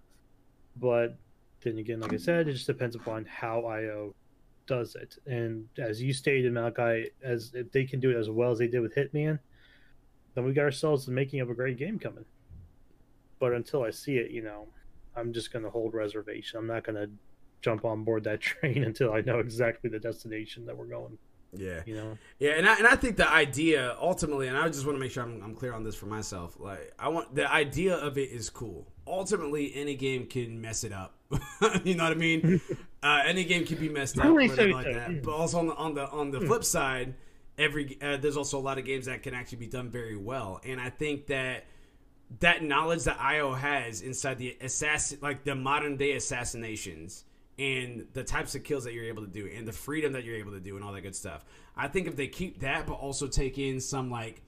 but 0.76 1.18
then 1.60 1.76
again, 1.78 2.00
like 2.00 2.14
I 2.14 2.18
said, 2.18 2.48
it 2.48 2.52
just 2.54 2.66
depends 2.66 2.96
upon 2.96 3.26
how 3.26 3.66
IO 3.66 4.14
does 4.68 4.94
it. 4.94 5.16
And 5.26 5.66
as 5.78 6.00
you 6.00 6.12
stated, 6.12 6.52
Malachi, 6.52 7.10
as 7.22 7.52
if 7.54 7.72
they 7.72 7.84
can 7.84 7.98
do 7.98 8.10
it 8.10 8.16
as 8.16 8.30
well 8.30 8.52
as 8.52 8.58
they 8.58 8.68
did 8.68 8.80
with 8.80 8.94
Hitman, 8.94 9.40
then 10.34 10.44
we 10.44 10.52
got 10.52 10.62
ourselves 10.62 11.06
the 11.06 11.12
making 11.12 11.40
of 11.40 11.50
a 11.50 11.54
great 11.54 11.78
game 11.78 11.98
coming. 11.98 12.24
But 13.40 13.52
until 13.52 13.82
I 13.82 13.90
see 13.90 14.18
it, 14.18 14.30
you 14.30 14.42
know, 14.42 14.68
I'm 15.16 15.32
just 15.32 15.52
going 15.52 15.64
to 15.64 15.70
hold 15.70 15.94
reservation. 15.94 16.58
I'm 16.58 16.66
not 16.68 16.84
going 16.84 16.96
to 16.96 17.10
jump 17.60 17.84
on 17.84 18.04
board 18.04 18.22
that 18.24 18.40
train 18.40 18.84
until 18.84 19.12
I 19.12 19.22
know 19.22 19.40
exactly 19.40 19.90
the 19.90 19.98
destination 19.98 20.66
that 20.66 20.76
we're 20.76 20.86
going. 20.86 21.18
Yeah, 21.56 21.80
you 21.86 21.94
know. 21.94 22.18
Yeah, 22.38 22.52
and 22.52 22.68
I 22.68 22.76
and 22.76 22.86
I 22.86 22.94
think 22.94 23.16
the 23.16 23.28
idea 23.28 23.96
ultimately, 23.98 24.48
and 24.48 24.56
I 24.56 24.66
just 24.68 24.84
want 24.84 24.96
to 24.96 25.00
make 25.00 25.10
sure 25.10 25.22
I'm, 25.22 25.42
I'm 25.42 25.54
clear 25.54 25.72
on 25.72 25.82
this 25.82 25.94
for 25.94 26.04
myself. 26.04 26.56
Like, 26.60 26.92
I 26.98 27.08
want 27.08 27.34
the 27.34 27.50
idea 27.50 27.96
of 27.96 28.18
it 28.18 28.30
is 28.30 28.50
cool. 28.50 28.86
Ultimately, 29.06 29.72
any 29.74 29.94
game 29.94 30.26
can 30.26 30.60
mess 30.60 30.84
it 30.84 30.92
up. 30.92 31.14
you 31.84 31.94
know 31.94 32.04
what 32.04 32.12
I 32.12 32.16
mean? 32.16 32.60
uh, 33.03 33.22
any 33.24 33.44
game 33.44 33.64
can 33.64 33.78
be 33.78 33.88
messed 33.88 34.18
up, 34.18 34.24
Really 34.26 34.49
so, 34.49 34.64
like 34.64 34.86
so, 34.86 34.92
that. 34.92 35.12
yeah. 35.12 35.20
But 35.22 35.32
also 35.34 35.59
on 35.59 35.66
the 35.68 35.74
on 35.74 35.94
the 35.94 36.09
on 36.11 36.30
the 36.30 36.40
flip 36.40 36.64
side, 36.64 37.14
every 37.57 37.96
uh, 38.03 38.16
there's 38.16 38.36
also 38.36 38.59
a 38.59 38.61
lot 38.61 38.78
of 38.78 38.84
games 38.84 39.07
that 39.07 39.22
can 39.22 39.34
actually 39.34 39.59
be 39.59 39.66
done 39.66 39.88
very 39.90 40.16
well, 40.16 40.61
and 40.64 40.80
I 40.80 40.90
think 40.90 41.26
that 41.28 41.64
that 42.40 42.62
knowledge 42.62 43.05
that 43.05 43.18
IO 43.20 43.55
has 43.55 44.03
inside 44.03 44.38
the 44.38 44.57
assassin, 44.61 45.18
like 45.22 45.44
the 45.44 45.55
modern 45.55 45.96
day 45.96 46.12
assassinations 46.12 47.24
and 47.59 48.07
the 48.12 48.22
types 48.22 48.55
of 48.55 48.62
kills 48.62 48.84
that 48.84 48.92
you're 48.92 49.07
able 49.07 49.24
to 49.24 49.30
do 49.30 49.49
and 49.57 49.66
the 49.66 49.72
freedom 49.72 50.12
that 50.12 50.24
you're 50.24 50.36
able 50.36 50.53
to 50.53 50.61
do 50.61 50.76
and 50.76 50.84
all 50.84 50.92
that 50.92 51.01
good 51.01 51.16
stuff. 51.16 51.44
I 51.76 51.88
think 51.88 52.07
if 52.07 52.16
they 52.16 52.28
keep 52.28 52.61
that, 52.61 52.86
but 52.86 52.94
also 52.94 53.26
take 53.28 53.59
in 53.59 53.80
some 53.80 54.11
like 54.11 54.42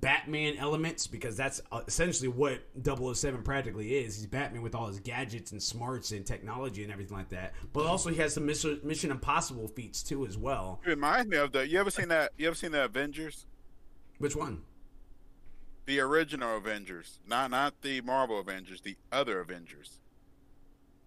Batman 0.00 0.56
elements, 0.58 1.06
because 1.06 1.36
that's 1.36 1.60
uh, 1.72 1.80
essentially 1.86 2.28
what 2.28 2.60
007 2.82 3.42
practically 3.42 3.96
is. 3.96 4.16
He's 4.16 4.26
Batman 4.26 4.62
with 4.62 4.74
all 4.74 4.86
his 4.86 5.00
gadgets 5.00 5.52
and 5.52 5.62
smarts 5.62 6.12
and 6.12 6.26
technology 6.26 6.82
and 6.82 6.92
everything 6.92 7.16
like 7.16 7.30
that. 7.30 7.54
But 7.72 7.86
also 7.86 8.10
he 8.10 8.16
has 8.16 8.34
some 8.34 8.46
Mission, 8.46 8.80
Mission 8.82 9.10
Impossible 9.10 9.68
feats 9.68 10.02
too 10.02 10.26
as 10.26 10.36
well. 10.36 10.80
It 10.84 10.90
reminds 10.90 11.28
me 11.28 11.38
of 11.38 11.52
the. 11.52 11.66
You 11.66 11.80
ever 11.80 11.90
seen 11.90 12.08
that? 12.08 12.32
You 12.36 12.46
ever 12.48 12.56
seen 12.56 12.72
the 12.72 12.84
Avengers? 12.84 13.46
Which 14.18 14.36
one? 14.36 14.62
The 15.86 16.00
original 16.00 16.56
Avengers, 16.56 17.20
not 17.26 17.50
not 17.50 17.80
the 17.82 18.00
Marvel 18.00 18.40
Avengers, 18.40 18.80
the 18.80 18.96
other 19.12 19.40
Avengers. 19.40 20.00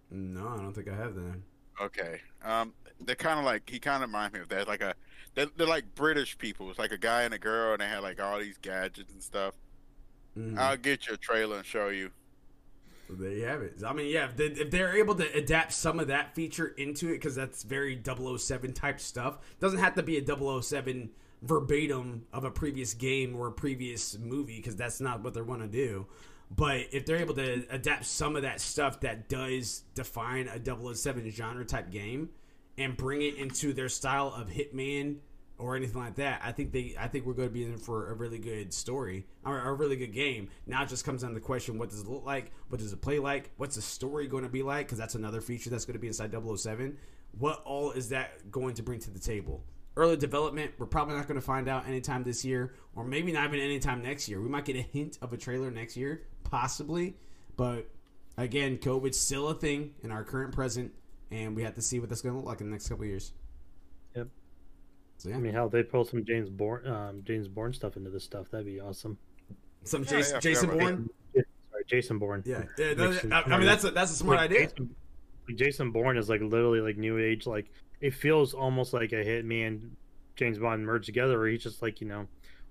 No, 0.10 0.48
I 0.48 0.58
don't 0.58 0.74
think 0.74 0.88
I 0.88 0.96
have 0.96 1.16
that. 1.16 1.36
Okay. 1.82 2.22
Um, 2.44 2.74
they're 3.06 3.16
kind 3.16 3.40
of 3.40 3.46
like 3.46 3.70
he 3.70 3.80
kind 3.80 4.04
of 4.04 4.10
reminds 4.10 4.34
me 4.34 4.40
of 4.42 4.50
that. 4.50 4.68
Like 4.68 4.82
a, 4.82 4.94
they're, 5.36 5.48
they're 5.58 5.68
like 5.68 5.96
British 5.96 6.38
people. 6.38 6.70
It's 6.70 6.80
like 6.80 6.92
a 6.92 6.98
guy 6.98 7.24
and 7.24 7.34
a 7.34 7.40
girl, 7.40 7.74
and 7.74 7.82
they 7.82 7.88
had 7.88 8.04
like 8.04 8.22
all 8.22 8.40
these 8.40 8.58
gadgets 8.62 9.12
and 9.14 9.22
stuff. 9.22 9.54
Mhm. 10.38 10.58
I'll 10.58 10.78
get 10.78 11.08
you 11.08 11.14
a 11.16 11.18
trailer 11.18 11.58
and 11.58 11.66
show 11.66 11.90
you. 11.90 12.12
So 13.08 13.16
there 13.16 13.32
you 13.32 13.46
have 13.46 13.62
it. 13.64 13.82
I 13.84 13.92
mean, 13.94 14.12
yeah, 14.12 14.26
if, 14.26 14.38
they, 14.38 14.46
if 14.46 14.70
they're 14.70 14.96
able 14.96 15.16
to 15.16 15.34
adapt 15.34 15.74
some 15.74 16.00
of 16.00 16.08
that 16.08 16.36
feature 16.36 16.68
into 16.68 17.08
it, 17.10 17.14
because 17.14 17.36
that's 17.36 17.64
very 17.64 18.00
007 18.06 18.74
type 18.74 19.00
stuff, 19.00 19.40
doesn't 19.60 19.80
have 19.80 19.96
to 19.96 20.04
be 20.04 20.18
a 20.20 20.62
007 20.62 21.10
verbatim 21.42 22.26
of 22.32 22.44
a 22.44 22.52
previous 22.52 22.94
game 22.94 23.36
or 23.36 23.48
a 23.48 23.52
previous 23.52 24.18
movie, 24.20 24.58
because 24.58 24.76
that's 24.76 25.02
not 25.02 25.24
what 25.24 25.34
they 25.34 25.42
want 25.42 25.62
to 25.62 25.68
do. 25.68 26.06
But 26.56 26.88
if 26.92 27.06
they're 27.06 27.18
able 27.18 27.36
to 27.36 27.66
adapt 27.72 28.06
some 28.06 28.36
of 28.36 28.44
that 28.44 28.62
stuff 28.62 29.00
that 29.02 29.28
does 29.28 29.84
define 29.96 30.48
a 30.48 30.60
007 30.94 31.32
genre 31.32 31.66
type 31.66 31.90
game 31.90 32.30
and 32.80 32.96
bring 32.96 33.22
it 33.22 33.36
into 33.36 33.74
their 33.74 33.90
style 33.90 34.34
of 34.36 34.50
Hitman 34.50 35.18
or 35.58 35.76
anything 35.76 36.02
like 36.02 36.16
that, 36.16 36.42
I 36.44 36.54
think 36.54 36.72
they, 36.72 36.96
I 36.98 37.10
think 37.10 37.26
we're 37.26 37.34
going 37.34 37.50
to 37.50 37.54
be 37.54 37.66
in 37.66 37.78
for 37.78 38.10
a 38.10 38.14
really 38.14 38.40
good 38.40 38.74
story 38.74 39.28
or 39.46 39.60
a 39.60 39.74
really 39.74 39.98
good 39.98 40.14
game. 40.14 40.50
Now 40.66 40.84
it 40.84 40.90
just 40.90 41.04
comes 41.04 41.22
down 41.22 41.32
to 41.32 41.36
the 41.36 41.42
question: 41.42 41.78
what 41.78 41.90
does 41.90 42.02
it 42.02 42.08
look 42.08 42.26
like? 42.26 42.54
What 42.70 42.80
does 42.80 42.94
it 42.94 43.02
play 43.02 43.20
like? 43.20 43.52
What's 43.58 43.76
the 43.76 43.82
story 43.82 44.28
going 44.28 44.44
to 44.44 44.50
be 44.50 44.64
like? 44.64 44.88
Because 44.88 44.98
that's 44.98 45.16
another 45.16 45.42
feature 45.42 45.70
that's 45.70 45.86
going 45.86 45.94
to 45.94 46.00
be 46.00 46.08
inside 46.08 46.32
007. 46.34 46.98
What 47.38 47.62
all 47.66 47.92
is 47.92 48.10
that 48.10 48.50
going 48.50 48.76
to 48.76 48.84
bring 48.84 49.00
to 49.02 49.12
the 49.12 49.20
table? 49.20 49.64
Early 49.98 50.16
development, 50.16 50.72
we're 50.78 50.86
probably 50.86 51.16
not 51.16 51.28
going 51.28 51.40
to 51.40 51.46
find 51.46 51.68
out 51.68 51.86
anytime 51.86 52.24
this 52.24 52.46
year, 52.46 52.74
or 52.96 53.04
maybe 53.04 53.34
not 53.34 53.50
even 53.50 53.60
anytime 53.60 54.02
next 54.02 54.30
year. 54.30 54.40
We 54.42 54.48
might 54.48 54.64
get 54.64 54.78
a 54.78 54.82
hint 54.82 55.18
of 55.22 55.34
a 55.34 55.38
trailer 55.38 55.70
next 55.70 55.98
year, 55.98 56.24
possibly. 56.44 57.18
But 57.58 57.90
again, 58.38 58.78
COVID's 58.78 59.20
still 59.20 59.50
a 59.50 59.54
thing 59.54 59.96
in 60.02 60.12
our 60.12 60.24
current 60.24 60.54
present, 60.54 60.94
and 61.32 61.56
we 61.56 61.64
have 61.64 61.76
to 61.76 61.82
see 61.82 62.00
what 62.00 62.10
that's 62.10 62.22
going 62.22 62.34
to 62.34 62.38
look 62.40 62.48
like 62.48 62.62
in 62.62 62.68
the 62.68 62.72
next 62.72 62.90
couple 62.90 63.04
of 63.04 63.10
years. 63.10 63.34
Yep. 64.16 64.28
So 65.18 65.30
yeah, 65.30 65.36
I 65.36 65.40
mean, 65.40 65.54
hell, 65.54 65.70
they 65.70 65.84
pull 65.84 66.06
some 66.06 66.24
James 66.26 66.50
Bourne, 66.50 66.88
um, 66.88 67.22
James 67.26 67.48
Bourne 67.48 67.74
stuff 67.74 67.98
into 67.98 68.10
this 68.10 68.24
stuff. 68.24 68.50
That'd 68.52 68.66
be 68.66 68.80
awesome. 68.80 69.18
some 69.84 70.04
Yeah, 70.04 70.10
Jason, 70.10 70.34
yeah, 70.36 70.40
Jason. 70.40 70.70
Bourne. 70.70 71.10
Sorry, 71.34 71.84
Jason 71.88 72.20
Bourne. 72.20 72.44
Yeah, 72.46 72.64
yeah 72.78 72.94
Makes 72.94 72.98
that- 72.98 73.22
sense. 73.22 73.34
I, 73.34 73.42
I 73.42 73.58
mean 73.58 73.68
that's 73.68 73.84
a, 73.84 73.92
that's 73.92 74.12
a 74.12 74.16
smart 74.16 74.38
Like, 74.38 74.52
idea. 74.52 74.68
Jason, 74.68 74.96
like 75.48 75.58
Jason 75.58 75.92
Bourne 75.92 76.18
is 76.18 76.30
like 76.30 76.42
literally 76.42 76.82
like 76.82 76.98
new 76.98 77.18
age. 77.18 77.46
Like 77.46 77.70
it 78.02 78.14
feels 78.14 78.54
almost 78.54 78.94
like 78.94 79.12
a 79.12 79.24
Hitman, 79.24 79.90
James 80.36 80.58
Bond 80.58 80.86
merged 80.86 81.06
together, 81.08 81.38
where 81.38 81.48
he's 81.50 81.64
just 81.64 81.82
like 81.82 82.00
you 82.02 82.08
know, 82.08 82.26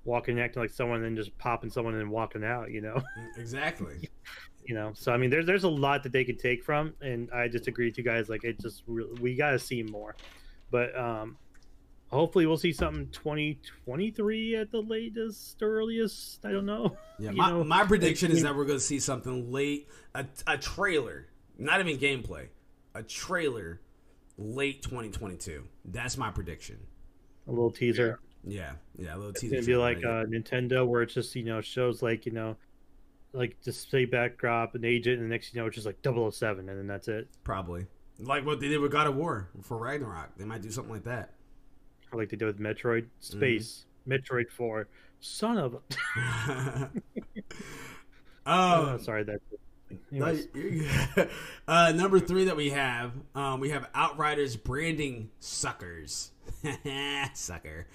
walking 0.05 0.41
acting 0.41 0.63
like 0.63 0.71
someone, 0.71 0.97
and 0.97 1.05
then 1.05 1.17
just 1.17 1.37
popping 1.39 1.69
someone 1.71 1.95
and 1.95 2.11
walking 2.11 2.45
out. 2.45 2.71
You 2.71 2.81
know, 2.81 3.03
Exactly. 3.37 4.09
you 4.69 4.75
know. 4.75 4.93
So 4.95 5.12
I 5.12 5.16
mean, 5.16 5.31
there's 5.31 5.47
there's 5.47 5.64
a 5.64 5.69
lot 5.69 6.03
that 6.05 6.12
they 6.12 6.25
could 6.25 6.39
take 6.39 6.62
from, 6.62 6.93
and 7.01 7.31
I 7.33 7.49
just 7.49 7.66
agree 7.66 7.87
with 7.87 7.99
you 7.99 8.05
guys. 8.05 8.29
Like 8.29 8.45
it 8.45 8.61
just 8.61 8.85
re- 8.87 9.09
we 9.21 9.35
got 9.35 9.51
to 9.53 9.59
see 9.59 9.83
more, 9.83 10.14
but 10.71 10.97
um, 10.97 11.39
hopefully 12.09 12.47
we'll 12.47 12.59
see 12.59 12.73
something 12.73 13.09
2023 13.09 14.57
at 14.57 14.71
the 14.71 14.81
latest, 14.83 15.62
earliest. 15.62 16.45
I 16.45 16.53
don't 16.53 16.66
know. 16.66 16.97
Yeah, 17.21 17.33
my, 17.33 17.51
know, 17.51 17.64
my 17.64 17.85
prediction 17.89 18.31
is 18.31 18.43
that 18.43 18.55
we're 18.55 18.64
going 18.64 18.79
to 18.79 18.85
see 18.85 19.01
something 19.01 19.51
late, 19.51 19.89
a, 20.14 20.25
a 20.47 20.57
trailer, 20.57 21.27
not 21.59 21.81
even 21.81 21.99
gameplay, 21.99 22.47
a 22.95 23.03
trailer 23.03 23.81
late 24.37 24.83
2022. 24.83 25.64
That's 25.87 26.16
my 26.16 26.31
prediction. 26.31 26.79
A 27.49 27.51
little 27.51 27.73
teaser. 27.73 28.21
Yeah, 28.45 28.75
yeah, 28.97 29.14
a 29.14 29.16
little 29.16 29.31
It's 29.31 29.41
teaser. 29.41 29.57
gonna 29.57 29.66
be 29.66 29.75
like 29.75 29.97
uh, 29.99 30.27
Nintendo, 30.27 30.87
where 30.87 31.03
it's 31.03 31.12
just 31.12 31.35
you 31.35 31.43
know 31.43 31.61
shows 31.61 32.03
like 32.03 32.25
you 32.25 32.31
know, 32.31 32.57
like 33.33 33.61
display 33.62 34.05
backdrop 34.05 34.74
an 34.74 34.85
agent, 34.85 35.20
and 35.20 35.31
the 35.31 35.35
next 35.35 35.55
you 35.55 35.61
know 35.61 35.66
it's 35.66 35.74
just 35.74 35.87
like 35.87 35.99
007, 36.03 36.68
and 36.68 36.79
then 36.79 36.87
that's 36.87 37.09
it. 37.09 37.29
probably 37.45 37.87
like 38.20 38.45
what 38.45 38.61
they 38.61 38.68
did 38.68 38.81
with 38.81 38.93
God 38.93 39.07
of 39.07 39.16
War 39.16 39.49
for 39.62 39.76
Ragnarok. 39.76 40.37
They 40.37 40.45
might 40.45 40.62
do 40.62 40.70
something 40.70 40.93
like 40.93 41.05
that. 41.05 41.35
Or 42.12 42.20
like 42.20 42.31
they 42.31 42.37
did 42.37 42.47
with 42.47 42.59
Metroid 42.59 43.07
Space, 43.20 43.85
Metroid 44.09 44.51
4. 44.51 44.89
Son 45.20 45.59
of 45.59 45.74
a. 45.74 45.79
Oh, 46.47 46.91
oh, 48.47 48.99
sorry, 48.99 49.24
that. 49.24 49.41
No, 50.11 50.26
Anyways, 50.26 50.49
you're 50.55 50.85
good. 51.14 51.31
uh, 51.68 51.93
number 51.93 52.20
three 52.20 52.45
that 52.45 52.57
we 52.57 52.70
have, 52.70 53.12
um, 53.35 53.59
we 53.61 53.70
have 53.70 53.89
Outriders 53.95 54.57
branding 54.57 55.31
suckers. 55.41 56.31
Sucker. 57.35 57.87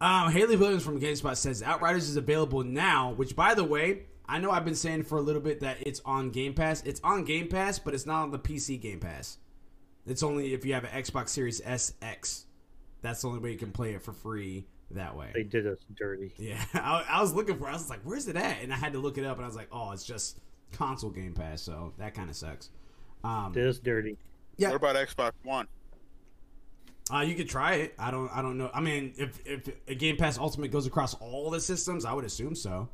Um, 0.00 0.30
Haley 0.30 0.56
Williams 0.56 0.84
from 0.84 1.00
GameSpot 1.00 1.36
says 1.36 1.62
Outriders 1.62 2.08
is 2.08 2.16
available 2.16 2.62
now, 2.64 3.12
which, 3.12 3.34
by 3.34 3.54
the 3.54 3.64
way, 3.64 4.02
I 4.28 4.38
know 4.38 4.50
I've 4.50 4.64
been 4.64 4.74
saying 4.74 5.04
for 5.04 5.18
a 5.18 5.22
little 5.22 5.40
bit 5.40 5.60
that 5.60 5.78
it's 5.86 6.00
on 6.04 6.30
Game 6.30 6.52
Pass. 6.54 6.82
It's 6.84 7.00
on 7.02 7.24
Game 7.24 7.48
Pass, 7.48 7.78
but 7.78 7.94
it's 7.94 8.06
not 8.06 8.22
on 8.24 8.30
the 8.30 8.38
PC 8.38 8.80
Game 8.80 9.00
Pass. 9.00 9.38
It's 10.06 10.22
only 10.22 10.52
if 10.54 10.64
you 10.64 10.74
have 10.74 10.84
an 10.84 10.90
Xbox 10.90 11.30
Series 11.30 11.60
SX. 11.60 12.44
That's 13.00 13.22
the 13.22 13.28
only 13.28 13.40
way 13.40 13.52
you 13.52 13.58
can 13.58 13.72
play 13.72 13.94
it 13.94 14.02
for 14.02 14.12
free 14.12 14.66
that 14.90 15.16
way. 15.16 15.30
They 15.34 15.42
did 15.44 15.66
us 15.66 15.78
dirty. 15.96 16.32
Yeah, 16.38 16.62
I, 16.74 17.04
I 17.08 17.20
was 17.20 17.32
looking 17.34 17.58
for. 17.58 17.66
it. 17.68 17.70
I 17.70 17.72
was 17.74 17.88
like, 17.90 18.00
"Where's 18.04 18.28
it 18.28 18.36
at?" 18.36 18.62
And 18.62 18.72
I 18.72 18.76
had 18.76 18.92
to 18.94 18.98
look 18.98 19.18
it 19.18 19.24
up, 19.24 19.36
and 19.36 19.44
I 19.44 19.48
was 19.48 19.56
like, 19.56 19.68
"Oh, 19.72 19.92
it's 19.92 20.04
just 20.04 20.40
console 20.72 21.10
Game 21.10 21.34
Pass." 21.34 21.62
So 21.62 21.92
that 21.98 22.14
kind 22.14 22.28
of 22.28 22.36
sucks. 22.36 22.70
Um, 23.24 23.52
Did 23.52 23.66
us 23.66 23.78
dirty. 23.78 24.16
Yeah. 24.56 24.68
What 24.70 24.76
about 24.76 24.96
Xbox 24.96 25.32
One? 25.44 25.68
uh, 27.12 27.20
you 27.20 27.34
could 27.34 27.48
try 27.48 27.74
it. 27.76 27.94
I 27.98 28.10
don't. 28.10 28.30
I 28.30 28.42
don't 28.42 28.58
know. 28.58 28.70
I 28.74 28.80
mean, 28.80 29.14
if 29.16 29.46
if 29.46 29.68
a 29.86 29.94
Game 29.94 30.16
Pass 30.16 30.38
Ultimate 30.38 30.70
goes 30.70 30.86
across 30.86 31.14
all 31.14 31.50
the 31.50 31.60
systems, 31.60 32.04
I 32.04 32.12
would 32.12 32.24
assume 32.24 32.54
so. 32.54 32.88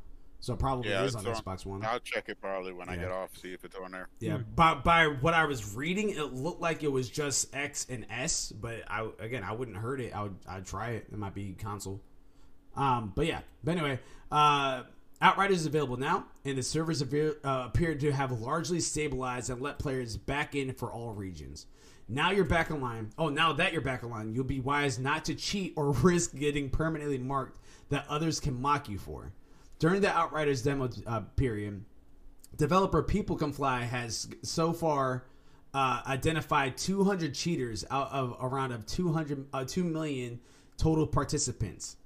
So 0.45 0.53
it 0.53 0.59
probably 0.59 0.91
Yeah, 0.91 1.05
is 1.05 1.17
on 1.17 1.27
it's 1.27 1.41
on- 1.41 1.57
Xbox 1.57 1.65
One. 1.65 1.83
I'll 1.87 1.99
check 2.01 2.29
it 2.29 2.39
probably 2.39 2.75
when 2.75 2.91
I 2.91 2.97
get 2.97 3.11
off, 3.11 3.35
see 3.35 3.55
if 3.55 3.65
it's 3.65 3.75
on 3.77 3.93
there. 3.93 4.09
Yeah, 4.21 4.37
Hmm. 4.37 4.43
by 4.55 4.75
by 4.75 5.07
what 5.07 5.33
I 5.33 5.47
was 5.47 5.75
reading, 5.75 6.11
it 6.11 6.35
looked 6.35 6.61
like 6.61 6.83
it 6.83 6.93
was 6.93 7.09
just 7.09 7.55
X 7.57 7.87
and 7.89 8.05
S. 8.11 8.53
But 8.53 8.83
I 8.87 9.09
again, 9.21 9.43
I 9.43 9.53
wouldn't 9.53 9.79
hurt 9.79 10.03
it. 10.03 10.15
I 10.15 10.25
would 10.25 10.37
I'd 10.47 10.67
try 10.67 10.91
it. 10.91 11.07
It 11.11 11.17
might 11.19 11.33
be 11.33 11.55
console. 11.55 12.03
Um, 12.77 13.15
but 13.17 13.25
yeah. 13.25 13.41
But 13.63 13.79
anyway, 13.79 14.01
uh, 14.31 14.83
Outriders 15.23 15.61
is 15.61 15.67
available 15.67 15.97
now, 15.97 16.27
and 16.45 16.59
the 16.59 16.63
servers 16.63 17.01
appear, 17.01 17.37
uh, 17.43 17.63
appear 17.69 17.95
to 17.95 18.13
have 18.13 18.31
largely 18.33 18.81
stabilized 18.81 19.49
and 19.49 19.63
let 19.63 19.79
players 19.79 20.19
back 20.19 20.55
in 20.55 20.75
for 20.75 20.93
all 20.93 21.15
regions. 21.15 21.65
Now 22.07 22.33
you're 22.33 22.45
back 22.45 22.71
online. 22.71 23.13
Oh, 23.17 23.31
now 23.31 23.55
that 23.55 23.73
you're 23.73 23.81
back 23.81 24.05
online, 24.05 24.35
you'll 24.35 24.45
be 24.45 24.61
wise 24.61 24.99
not 24.99 25.25
to 25.25 25.35
cheat 25.35 25.73
or 25.77 25.93
risk 26.03 26.35
getting 26.35 26.69
permanently 26.69 27.17
marked 27.17 27.59
that 27.89 28.05
others 28.11 28.41
can 28.41 28.61
mock 28.61 28.91
you 28.91 28.99
for. 28.99 29.33
During 29.79 30.01
the 30.01 30.11
Outriders 30.11 30.63
demo 30.63 30.89
uh, 31.07 31.21
period, 31.37 31.85
developer 32.57 33.03
People 33.03 33.37
Can 33.37 33.53
Fly 33.53 33.83
has 33.83 34.29
so 34.43 34.73
far 34.73 35.25
uh, 35.73 36.03
identified 36.07 36.77
200 36.77 37.35
cheaters 37.35 37.85
out 37.91 38.11
of 38.13 38.37
around 38.41 38.73
of 38.73 38.87
200 38.87 39.47
uh, 39.53 39.65
2 39.65 39.85
million 39.85 40.41
total 40.77 41.07
participants. 41.07 41.97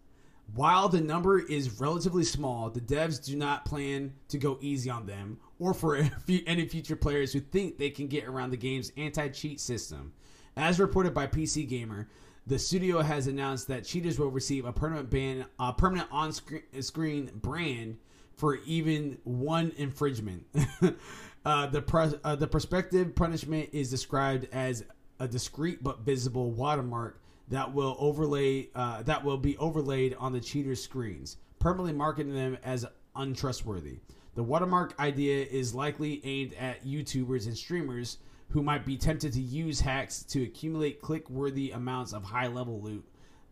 While 0.55 0.89
the 0.89 1.03
number 1.03 1.39
is 1.39 1.79
relatively 1.79 2.25
small, 2.25 2.71
the 2.71 2.81
devs 2.81 3.23
do 3.23 3.37
not 3.37 3.67
plan 3.67 4.15
to 4.29 4.39
go 4.39 4.57
easy 4.63 4.89
on 4.89 5.05
them 5.05 5.39
or 5.59 5.75
for 5.75 5.97
any 6.47 6.67
future 6.67 6.97
players 6.97 7.35
who 7.35 7.41
think 7.41 7.77
they 7.77 7.91
can 7.91 8.07
get 8.07 8.25
around 8.25 8.51
the 8.51 8.57
game's 8.57 8.91
anti-cheat 8.97 9.61
system. 9.61 10.13
As 10.57 10.81
reported 10.81 11.13
by 11.13 11.27
PC 11.27 11.69
Gamer, 11.69 12.09
the 12.49 12.59
studio 12.59 13.03
has 13.03 13.27
announced 13.27 13.69
that 13.69 13.85
cheaters 13.85 14.19
will 14.19 14.31
receive 14.31 14.65
a 14.65 14.73
permanent 14.73 15.11
ban, 15.11 15.45
a 15.61 15.71
permanent 15.71 16.09
on-screen 16.11 17.31
brand 17.35 17.99
for 18.37 18.57
even 18.65 19.19
one 19.25 19.71
infringement. 19.77 20.47
uh, 21.45 21.67
the 21.67 22.19
uh, 22.25 22.37
the 22.37 22.47
prospective 22.47 23.15
punishment 23.15 23.69
is 23.73 23.91
described 23.91 24.49
as 24.51 24.85
a 25.21 25.29
discreet 25.29 25.85
but 25.85 26.01
visible 26.01 26.51
watermark 26.51 27.21
that 27.49 27.75
will 27.75 27.97
overlay 27.99 28.71
uh, 28.75 29.03
that 29.03 29.23
will 29.23 29.37
be 29.37 29.57
overlaid 29.59 30.17
on 30.19 30.33
the 30.33 30.41
cheaters' 30.41 30.83
screens, 30.83 31.37
permanently 31.59 31.93
marking 31.93 32.35
them 32.35 32.57
as 32.65 32.87
untrustworthy. 33.15 33.99
The 34.37 34.43
watermark 34.43 34.95
idea 34.99 35.45
is 35.45 35.75
likely 35.75 36.23
aimed 36.25 36.55
at 36.55 36.87
YouTubers 36.87 37.47
and 37.47 37.57
streamers 37.57 38.19
who 38.51 38.63
might 38.63 38.87
be 38.87 38.97
tempted 38.97 39.33
to 39.35 39.41
use 39.41 39.81
hacks 39.81 40.23
to 40.23 40.43
accumulate 40.43 41.03
click-worthy 41.03 41.71
amounts 41.73 42.13
of 42.13 42.25
high-level 42.25 42.81
loot. 42.81 43.05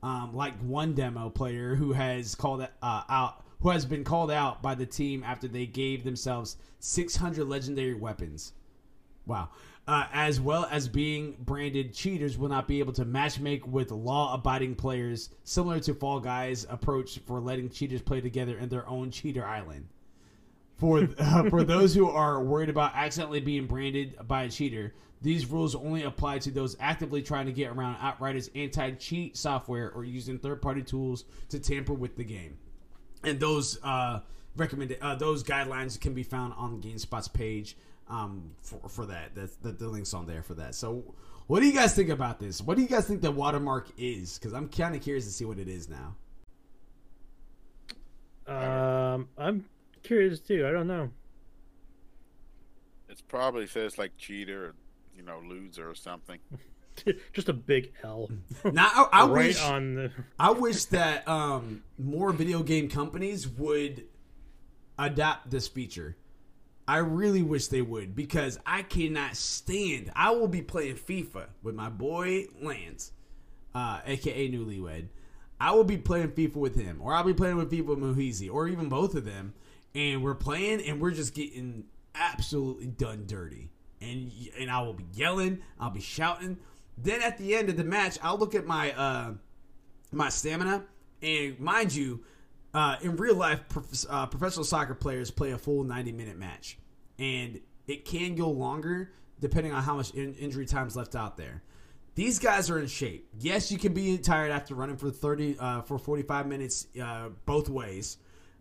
Um, 0.03 0.35
like 0.35 0.57
one 0.61 0.95
demo 0.95 1.31
player 1.31 1.75
who 1.75 1.93
has 1.93 2.35
called 2.35 2.61
uh, 2.61 3.03
out 3.09 3.45
who 3.61 3.71
has 3.71 3.87
been 3.87 4.05
called 4.05 4.31
out 4.31 4.63
by 4.63 4.75
the 4.75 4.87
team 4.87 5.25
after 5.25 5.49
they 5.49 5.67
gave 5.67 6.05
themselves 6.05 6.57
600 6.81 7.45
legendary 7.47 7.95
weapons. 7.95 8.53
Wow. 9.27 9.49
Uh, 9.89 10.07
as 10.13 10.41
well 10.41 10.67
as 10.71 10.89
being 10.89 11.37
branded 11.41 11.95
cheaters 11.95 12.37
will 12.37 12.49
not 12.49 12.69
be 12.69 12.81
able 12.81 12.93
to 12.93 13.05
matchmake 13.05 13.65
with 13.65 13.91
law-abiding 13.91 14.75
players, 14.75 15.31
similar 15.45 15.79
to 15.81 15.95
Fall 15.95 16.21
Guys' 16.21 16.67
approach 16.69 17.19
for 17.21 17.41
letting 17.41 17.71
cheaters 17.71 18.03
play 18.03 18.21
together 18.21 18.59
in 18.59 18.69
their 18.69 18.87
own 18.89 19.11
cheater 19.11 19.45
island. 19.45 19.87
For 20.77 21.09
uh, 21.19 21.45
for 21.51 21.65
those 21.65 21.95
who 21.95 22.09
are 22.09 22.43
worried 22.43 22.69
about 22.69 22.93
accidentally 22.95 23.41
being 23.41 23.67
branded 23.67 24.17
by 24.27 24.45
a 24.45 24.51
cheater, 24.51 24.95
these 25.23 25.47
rules 25.47 25.75
only 25.75 26.03
apply 26.03 26.39
to 26.41 26.51
those 26.51 26.77
actively 26.81 27.23
trying 27.23 27.47
to 27.47 27.53
get 27.53 27.71
around 27.71 27.97
Outriders' 28.01 28.51
anti-cheat 28.55 29.37
software 29.37 29.91
or 29.93 30.05
using 30.05 30.39
third-party 30.39 30.83
tools 30.83 31.25
to 31.49 31.59
tamper 31.59 31.95
with 31.95 32.17
the 32.17 32.25
game. 32.25 32.59
And 33.25 33.41
those 33.41 33.79
uh, 33.83 34.21
recommended 34.57 34.99
uh, 35.01 35.15
those 35.15 35.43
guidelines 35.43 35.99
can 35.99 36.15
be 36.15 36.23
found 36.23 36.53
on 36.57 36.81
GameSpot's 36.83 37.29
page 37.29 37.77
um, 38.09 38.51
for 38.61 38.89
for 38.89 39.07
that. 39.07 39.35
That's 39.35 39.57
the, 39.57 39.73
the 39.73 39.89
links 39.89 40.15
on 40.15 40.27
there 40.27 40.43
for 40.43 40.55
that. 40.55 40.75
So, 40.75 41.15
what 41.47 41.61
do 41.61 41.67
you 41.67 41.73
guys 41.73 41.95
think 41.95 42.11
about 42.11 42.39
this? 42.39 42.61
What 42.61 42.77
do 42.77 42.83
you 42.83 42.89
guys 42.89 43.07
think 43.07 43.23
the 43.23 43.31
watermark 43.31 43.89
is? 43.97 44.39
Because 44.39 44.53
I'm 44.53 44.69
kind 44.69 44.95
of 44.95 45.03
curious 45.03 45.25
to 45.25 45.33
see 45.33 45.45
what 45.45 45.59
it 45.59 45.69
is 45.69 45.89
now. 45.89 46.17
Um, 48.47 49.29
I'm 49.37 49.65
curious 50.07 50.41
too. 50.41 50.67
I 50.67 50.73
don't 50.73 50.87
know. 50.87 51.11
It's 53.09 53.21
probably 53.21 53.67
says 53.67 53.99
like 53.99 54.17
cheater, 54.17 54.67
or, 54.67 54.75
you 55.17 55.23
know, 55.23 55.41
loser 55.47 55.89
or 55.89 55.95
something. 55.95 56.39
Just 57.33 57.49
a 57.49 57.53
big 57.53 57.93
L. 58.03 58.31
Now, 58.65 58.89
I, 58.95 59.09
I 59.13 59.27
right 59.27 59.47
wish 59.49 59.63
on 59.63 59.95
the. 59.95 60.11
I 60.39 60.51
wish 60.53 60.87
that 60.87 61.27
um, 61.29 61.83
more 61.99 62.33
video 62.33 62.63
game 62.63 62.89
companies 62.89 63.47
would 63.47 64.05
adopt 64.99 65.51
this 65.51 65.69
feature. 65.69 66.17
I 66.89 66.99
really 66.99 67.43
wish 67.43 67.67
they 67.67 67.83
would 67.83 68.15
because 68.15 68.59
I 68.65 68.83
cannot 68.83 69.37
stand. 69.37 70.13
I 70.15 70.31
will 70.31 70.49
be 70.49 70.63
playing 70.63 70.97
FIFA 70.97 71.47
with 71.63 71.75
my 71.75 71.89
boy 71.89 72.47
Lance, 72.63 73.13
uh, 73.75 74.01
aka 74.07 74.49
Newlywed. 74.51 75.09
I 75.61 75.73
will 75.73 75.85
be 75.85 75.99
playing 75.99 76.31
FIFA 76.31 76.57
with 76.57 76.77
him, 76.77 77.01
or 77.03 77.13
I'll 77.15 77.25
be 77.25 77.35
playing 77.35 77.57
with 77.57 77.71
FIFA 77.71 77.87
with 77.87 77.99
Muhizi, 77.99 78.53
or 78.53 78.69
even 78.69 78.89
both 78.89 79.15
of 79.15 79.25
them, 79.25 79.55
and 79.97 80.23
we're 80.23 80.35
playing 80.35 80.83
and 80.87 81.01
we're 81.01 81.11
just 81.11 81.35
getting 81.35 81.85
absolutely 82.15 82.87
done 82.87 83.25
dirty. 83.27 83.71
And 84.01 84.31
and 84.59 84.71
I 84.71 84.83
will 84.83 84.93
be 84.93 85.07
yelling, 85.15 85.63
I'll 85.81 85.91
be 85.91 86.01
shouting. 86.01 86.59
Then 86.99 87.23
at 87.23 87.39
the 87.39 87.57
end 87.57 87.69
of 87.71 87.77
the 87.77 87.85
match, 87.85 88.19
I'll 88.23 88.39
look 88.39 88.55
at 88.55 88.67
my 88.67 88.93
uh, 88.93 89.33
my 90.13 90.29
stamina. 90.29 90.85
And 91.23 91.59
mind 91.59 91.95
you, 91.95 92.23
uh, 92.75 92.97
in 93.01 93.17
real 93.17 93.37
life, 93.37 93.61
prof- 93.71 94.05
uh, 94.09 94.27
professional 94.27 94.65
soccer 94.65 94.95
players 94.95 95.31
play 95.31 95.53
a 95.53 95.59
full 95.59 95.83
90 95.83 96.13
minute 96.13 96.39
match. 96.39 96.79
And 97.19 97.61
it 97.87 98.05
can 98.05 98.35
go 98.35 98.51
longer 98.51 99.13
depending 99.41 99.73
on 99.73 99.83
how 99.83 99.97
much 99.97 100.11
in- 100.11 100.35
injury 100.35 100.67
time's 100.67 100.95
left 100.95 101.15
out 101.15 101.39
there. 101.39 101.63
These 102.15 102.39
guys 102.39 102.71
are 102.71 102.79
in 102.79 102.87
shape. 102.87 103.29
Yes, 103.39 103.71
you 103.71 103.79
can 103.79 103.93
be 103.93 104.17
tired 104.19 104.51
after 104.51 104.75
running 104.75 104.97
for 104.97 105.11
30 105.11 105.59
uh, 105.59 105.83
for 105.83 105.99
45 105.99 106.47
minutes 106.47 106.87
uh, 107.03 107.29
both 107.45 107.69
ways, 107.69 108.19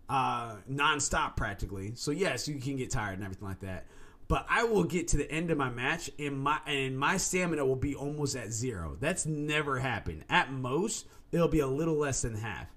uh, 0.09 0.55
nonstop 0.71 1.35
practically. 1.35 1.93
So 1.95 2.11
yes, 2.11 2.47
you 2.47 2.59
can 2.59 2.77
get 2.77 2.89
tired 2.89 3.15
and 3.15 3.23
everything 3.23 3.47
like 3.47 3.61
that. 3.61 3.85
But 4.27 4.45
I 4.49 4.63
will 4.63 4.83
get 4.83 5.09
to 5.09 5.17
the 5.17 5.31
end 5.31 5.51
of 5.51 5.57
my 5.57 5.69
match 5.69 6.09
and 6.17 6.39
my 6.39 6.59
and 6.65 6.97
my 6.97 7.17
stamina 7.17 7.65
will 7.65 7.75
be 7.75 7.95
almost 7.95 8.35
at 8.35 8.51
zero. 8.51 8.97
That's 8.99 9.25
never 9.25 9.79
happened. 9.79 10.25
At 10.29 10.51
most, 10.51 11.07
it'll 11.31 11.47
be 11.47 11.59
a 11.59 11.67
little 11.67 11.95
less 11.95 12.23
than 12.23 12.35
half. 12.35 12.67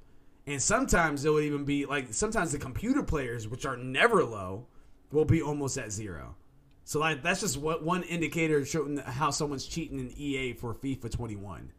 And 0.47 0.63
sometimes 0.63 1.25
it 1.25 1.33
would 1.33 1.45
even 1.45 1.65
be 1.65 1.87
like 1.87 2.13
sometimes 2.13 2.53
the 2.53 2.59
computer 2.59 3.03
players, 3.03 3.49
which 3.49 3.65
are 3.65 3.77
never 3.77 4.25
low, 4.25 4.67
will 5.11 5.25
be 5.25 5.41
almost 5.41 5.79
at 5.79 5.91
zero. 5.91 6.37
So 6.85 7.01
like 7.01 7.23
that's 7.23 7.41
just 7.41 7.57
what 7.57 7.83
one 7.83 8.03
indicator 8.03 8.65
showing 8.65 8.99
how 8.99 9.31
someone's 9.31 9.67
cheating 9.67 9.99
in 9.99 10.13
EA 10.19 10.53
for 10.53 10.75
FIFA 10.75 11.11
21. 11.11 11.73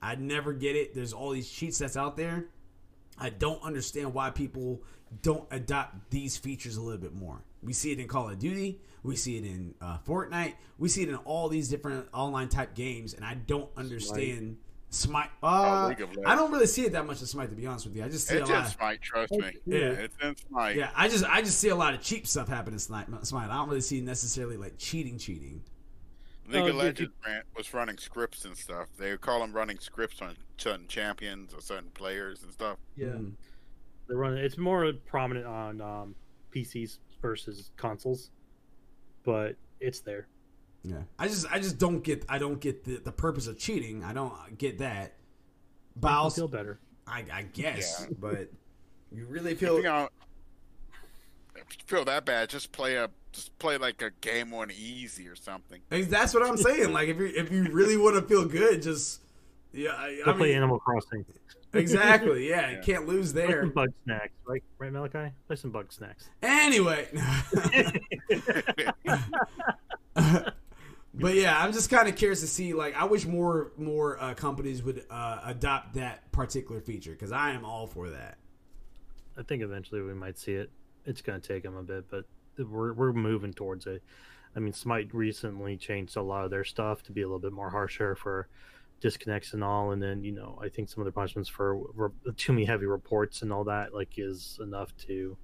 I'd 0.00 0.20
never 0.20 0.52
get 0.52 0.76
it. 0.76 0.94
There's 0.94 1.12
all 1.12 1.30
these 1.30 1.50
cheats 1.50 1.78
that's 1.78 1.96
out 1.96 2.16
there. 2.16 2.46
I 3.18 3.30
don't 3.30 3.62
understand 3.62 4.12
why 4.14 4.30
people 4.30 4.82
don't 5.22 5.46
adopt 5.50 6.10
these 6.10 6.36
features 6.36 6.76
a 6.76 6.80
little 6.82 7.00
bit 7.00 7.14
more. 7.14 7.42
We 7.62 7.72
see 7.72 7.92
it 7.92 7.98
in 8.00 8.08
Call 8.08 8.28
of 8.28 8.38
Duty, 8.38 8.80
we 9.02 9.16
see 9.16 9.36
it 9.38 9.44
in 9.44 9.74
uh, 9.80 9.98
Fortnite, 10.06 10.54
we 10.78 10.88
see 10.88 11.02
it 11.02 11.08
in 11.08 11.14
all 11.16 11.48
these 11.48 11.68
different 11.68 12.08
online 12.12 12.48
type 12.48 12.74
games, 12.74 13.14
and 13.14 13.24
I 13.24 13.34
don't 13.34 13.68
understand 13.76 14.56
Smite. 14.90 15.30
Uh, 15.42 15.88
League. 15.88 16.08
I 16.24 16.36
don't 16.36 16.52
really 16.52 16.66
see 16.66 16.82
it 16.82 16.92
that 16.92 17.04
much 17.06 17.20
in 17.20 17.26
Smite, 17.26 17.50
to 17.50 17.56
be 17.56 17.66
honest 17.66 17.86
with 17.86 17.96
you. 17.96 18.04
I 18.04 18.08
just 18.08 18.28
see 18.28 18.36
It's 18.36 18.48
a 18.48 18.52
lot. 18.52 18.58
in 18.60 18.64
Of, 18.66 18.72
Smite, 18.72 19.02
trust 19.02 19.32
me. 19.32 19.52
Yeah. 19.66 19.78
It's 19.78 20.16
in 20.22 20.36
Smite. 20.36 20.76
yeah, 20.76 20.90
I 20.94 21.08
just 21.08 21.24
I 21.24 21.42
just 21.42 21.58
see 21.58 21.68
a 21.70 21.74
lot 21.76 21.94
of 21.94 22.00
cheap 22.00 22.26
stuff 22.28 22.46
happen 22.48 22.72
in 22.72 22.78
Smite. 22.78 23.06
Smite. 23.26 23.50
I 23.50 23.54
don't 23.56 23.68
really 23.68 23.80
see 23.80 24.00
necessarily 24.00 24.56
like 24.56 24.78
cheating, 24.78 25.18
cheating. 25.18 25.62
League 26.46 26.56
Oh, 26.56 26.66
of 26.66 26.72
did 26.72 26.74
Legends 26.76 27.00
you- 27.00 27.30
ran, 27.32 27.42
was 27.56 27.72
running 27.74 27.98
scripts 27.98 28.44
and 28.44 28.56
stuff. 28.56 28.88
They 28.98 29.10
would 29.12 29.20
call 29.20 29.40
them 29.40 29.52
running 29.52 29.78
scripts 29.78 30.20
on 30.20 30.36
certain 30.58 30.86
champions 30.88 31.54
or 31.54 31.60
certain 31.60 31.90
players 31.90 32.42
and 32.42 32.52
stuff. 32.52 32.78
Yeah, 32.96 33.08
Mm. 33.08 33.32
they're 34.06 34.16
running. 34.16 34.44
It's 34.44 34.58
more 34.58 34.92
prominent 35.06 35.46
on 35.46 35.80
um, 35.80 36.14
PCs 36.50 36.98
versus 37.22 37.70
consoles, 37.76 38.30
but 39.24 39.56
it's 39.80 40.00
there. 40.00 40.28
Yeah, 40.82 41.02
I 41.18 41.28
just 41.28 41.50
I 41.50 41.58
just 41.60 41.78
don't 41.78 42.02
get 42.04 42.26
I 42.28 42.36
don't 42.38 42.60
get 42.60 42.84
the, 42.84 42.98
the 42.98 43.12
purpose 43.12 43.46
of 43.46 43.58
cheating. 43.58 44.04
I 44.04 44.12
don't 44.12 44.58
get 44.58 44.78
that. 44.78 45.14
But 45.96 46.10
I'll, 46.12 46.28
feel 46.30 46.48
better. 46.48 46.78
I, 47.06 47.24
I 47.32 47.42
guess, 47.42 48.04
Yeah. 48.08 48.16
but 48.20 48.50
you 49.12 49.24
really 49.26 49.54
feel 49.54 49.76
you 49.78 49.84
know, 49.84 50.08
feel 51.86 52.04
that 52.04 52.24
bad, 52.24 52.50
just 52.50 52.72
play 52.72 52.96
a 52.96 53.08
just 53.34 53.58
play 53.58 53.76
like 53.76 54.00
a 54.00 54.10
game 54.20 54.54
on 54.54 54.70
easy 54.70 55.28
or 55.28 55.34
something. 55.36 55.80
Hey, 55.90 56.02
That's 56.02 56.32
what 56.32 56.42
I'm 56.42 56.56
saying. 56.56 56.92
Like 56.92 57.08
if 57.08 57.18
you 57.18 57.26
if 57.26 57.50
you 57.50 57.64
really 57.64 57.96
want 57.96 58.14
to 58.16 58.22
feel 58.22 58.44
good, 58.46 58.80
just 58.82 59.20
Yeah, 59.72 59.90
I, 59.90 60.20
Go 60.24 60.30
I 60.32 60.36
play 60.36 60.48
mean, 60.48 60.56
Animal 60.58 60.78
Crossing. 60.78 61.24
exactly. 61.72 62.48
Yeah, 62.48 62.70
you 62.76 62.78
can't 62.82 63.06
lose 63.06 63.32
there. 63.32 63.46
Play 63.46 63.54
there. 63.54 63.62
some 63.64 63.70
bug 63.72 63.88
snacks, 64.04 64.32
right? 64.46 64.62
Right, 64.78 64.92
Malachi? 64.92 65.32
Play 65.48 65.56
some 65.56 65.70
bug 65.70 65.92
snacks. 65.92 66.30
Anyway. 66.42 67.08
but 71.14 71.34
yeah, 71.34 71.60
I'm 71.62 71.72
just 71.72 71.90
kind 71.90 72.08
of 72.08 72.16
curious 72.16 72.40
to 72.40 72.46
see. 72.46 72.72
Like, 72.74 72.94
I 72.94 73.04
wish 73.04 73.26
more 73.26 73.72
more 73.76 74.20
uh, 74.22 74.34
companies 74.34 74.82
would 74.82 75.04
uh, 75.10 75.40
adopt 75.44 75.94
that 75.94 76.30
particular 76.32 76.80
feature 76.80 77.12
because 77.12 77.32
I 77.32 77.50
am 77.50 77.64
all 77.64 77.86
for 77.86 78.10
that. 78.10 78.38
I 79.36 79.42
think 79.42 79.62
eventually 79.62 80.00
we 80.02 80.14
might 80.14 80.38
see 80.38 80.52
it. 80.54 80.70
It's 81.06 81.20
going 81.20 81.40
to 81.40 81.46
take 81.46 81.64
them 81.64 81.76
a 81.76 81.82
bit, 81.82 82.08
but 82.10 82.24
we're 82.58 82.92
we're 82.92 83.12
moving 83.12 83.52
towards 83.52 83.86
it. 83.86 84.02
I 84.56 84.60
mean, 84.60 84.72
Smite 84.72 85.12
recently 85.12 85.76
changed 85.76 86.16
a 86.16 86.22
lot 86.22 86.44
of 86.44 86.50
their 86.50 86.64
stuff 86.64 87.02
to 87.04 87.12
be 87.12 87.22
a 87.22 87.26
little 87.26 87.40
bit 87.40 87.52
more 87.52 87.70
harsher 87.70 88.14
for 88.14 88.48
disconnects 89.00 89.52
and 89.52 89.62
all, 89.62 89.90
and 89.90 90.02
then 90.02 90.24
you 90.24 90.32
know 90.32 90.58
I 90.62 90.68
think 90.68 90.88
some 90.88 91.00
of 91.00 91.06
the 91.06 91.12
punishments 91.12 91.48
for 91.48 91.76
re- 91.94 92.32
too 92.36 92.52
many 92.52 92.64
heavy 92.64 92.86
reports 92.86 93.42
and 93.42 93.52
all 93.52 93.64
that 93.64 93.92
like 93.92 94.14
is 94.16 94.58
enough 94.62 94.96
to 95.08 95.36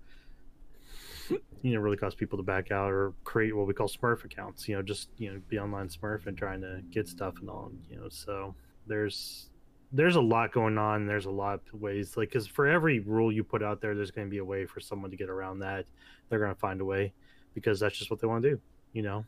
you 1.63 1.75
know 1.75 1.81
really 1.81 1.97
cause 1.97 2.15
people 2.15 2.39
to 2.39 2.43
back 2.43 2.71
out 2.71 2.91
or 2.91 3.13
create 3.25 3.55
what 3.55 3.67
we 3.67 3.75
call 3.75 3.89
Smurf 3.89 4.25
accounts. 4.25 4.69
You 4.69 4.77
know, 4.77 4.83
just 4.83 5.11
you 5.19 5.33
know 5.33 5.41
be 5.49 5.59
online 5.59 5.89
Smurf 5.89 6.27
and 6.27 6.37
trying 6.37 6.63
to 6.63 6.81
get 6.91 7.09
stuff 7.09 7.35
and 7.41 7.51
all. 7.51 7.71
You 7.91 7.97
know, 7.97 8.09
so 8.09 8.55
there's 8.87 9.50
there's 9.93 10.17
a 10.17 10.21
lot 10.21 10.53
going 10.53 10.79
on. 10.79 11.07
There's 11.07 11.27
a 11.27 11.31
lot 11.31 11.61
of 11.73 11.81
ways, 11.81 12.17
like, 12.17 12.29
because 12.29 12.47
for 12.47 12.67
every 12.67 13.01
rule 13.01 13.33
you 13.33 13.43
put 13.45 13.63
out 13.63 13.81
there, 13.81 13.95
there's 13.95 14.11
going 14.11 14.27
to 14.27 14.31
be 14.31 14.39
a 14.39 14.45
way 14.45 14.67
for 14.67 14.81
someone 14.81 15.11
to 15.11 15.17
get 15.17 15.29
around 15.29 15.61
that. 15.61 15.87
They're 16.29 16.39
going 16.39 16.55
to 16.55 16.61
find 16.61 16.81
a 16.81 16.85
way 16.85 17.13
because 17.55 17.81
that's 17.81 17.99
just 17.99 18.11
what 18.11 18.21
they 18.21 18.27
want 18.27 18.43
to 18.43 18.51
do, 18.51 18.61
you 18.93 19.03
know? 19.03 19.25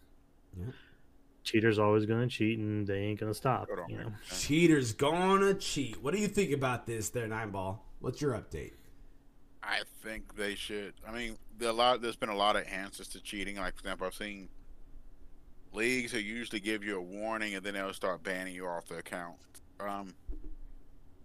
Yeah. 0.57 0.73
Cheaters 1.43 1.79
always 1.79 2.07
going 2.07 2.29
to 2.29 2.29
cheat 2.29 2.59
and 2.59 2.87
they 2.87 2.99
ain't 2.99 3.19
going 3.19 3.33
to 3.33 3.37
stop, 3.37 3.69
on, 3.71 3.91
you 3.91 3.99
know? 3.99 4.13
Cheaters 4.31 4.93
gonna 4.93 5.55
cheat. 5.55 6.01
What 6.03 6.15
do 6.15 6.21
you 6.21 6.29
think 6.29 6.53
about 6.53 6.87
this, 6.87 7.09
there, 7.09 7.27
Nine 7.27 7.51
Ball? 7.51 7.85
What's 7.99 8.21
your 8.21 8.33
update? 8.35 8.75
I 9.63 9.83
think 10.03 10.35
they 10.37 10.55
should. 10.55 10.95
I 11.07 11.13
mean, 11.13 11.37
there 11.59 11.71
a 11.71 11.73
lot. 11.73 12.03
There's 12.03 12.17
been 12.17 12.29
a 12.29 12.37
lot 12.37 12.57
of 12.57 12.65
answers 12.67 13.09
to 13.09 13.21
cheating. 13.21 13.57
Like 13.57 13.75
for 13.75 13.81
example, 13.81 14.07
I've 14.07 14.15
seen 14.15 14.49
leagues 15.73 16.13
that 16.13 16.23
usually 16.23 16.61
give 16.61 16.83
you 16.83 16.97
a 16.97 17.01
warning 17.01 17.55
and 17.55 17.65
then 17.65 17.75
they'll 17.75 17.93
start 17.93 18.23
banning 18.23 18.55
you 18.55 18.67
off 18.67 18.87
the 18.87 18.97
account. 18.99 19.37
Um, 19.81 20.15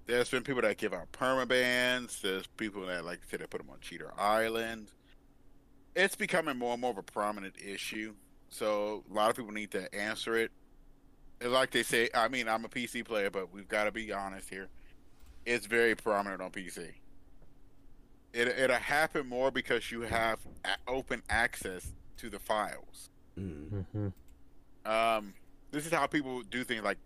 there's 0.06 0.30
been 0.30 0.43
people 0.43 0.62
that 0.62 0.78
give 0.78 0.93
out 0.93 1.12
permabans. 1.12 2.22
There's 2.22 2.48
people 2.48 2.86
that, 2.86 3.06
like 3.06 3.20
I 3.20 3.30
said, 3.30 3.41
they 3.41 3.45
put 3.48 3.60
them 3.62 3.70
on 3.70 3.80
Cheater 3.82 4.12
Island. 4.18 4.91
It's 5.95 6.16
becoming 6.16 6.58
more 6.58 6.74
and 6.74 6.82
more 6.82 6.91
of 6.91 6.98
a 6.98 7.04
prominent 7.04 7.56
issue. 7.64 8.14
So 8.50 9.04
a 9.10 9.14
lot 9.14 9.30
of 9.30 9.36
people 9.36 9.52
need 9.52 9.72
to 9.72 9.93
answer 9.93 10.36
it. 10.36 10.52
And 11.41 11.52
like 11.52 11.72
they 11.72 11.84
say, 11.84 12.10
I 12.16 12.30
mean, 12.30 12.48
I'm 12.48 12.64
a 12.66 12.70
PC 12.70 13.04
player, 13.06 13.30
but 13.30 13.54
we've 13.54 13.68
got 13.68 13.84
to 13.84 13.91
be 13.91 14.12
honest 14.14 14.50
here. 14.50 14.70
It's 15.45 15.66
very 15.66 15.95
prominent 15.95 16.41
on 16.41 16.52
PC. 16.52 16.89
It, 18.34 18.48
it'll 18.48 18.76
happen 18.78 19.28
more 19.28 19.52
because 19.52 19.91
you 19.91 20.02
have 20.02 20.39
a- 20.66 20.89
open 20.89 21.22
access 21.30 21.93
to 22.18 22.30
the 22.30 22.39
files. 22.39 23.10
Mm. 23.39 23.86
hmm 23.91 24.08
Um, 24.89 25.34
this 25.72 25.86
is 25.86 25.91
how 25.91 26.08
people 26.08 26.41
do 26.43 26.64
things 26.64 26.84
like 26.84 26.98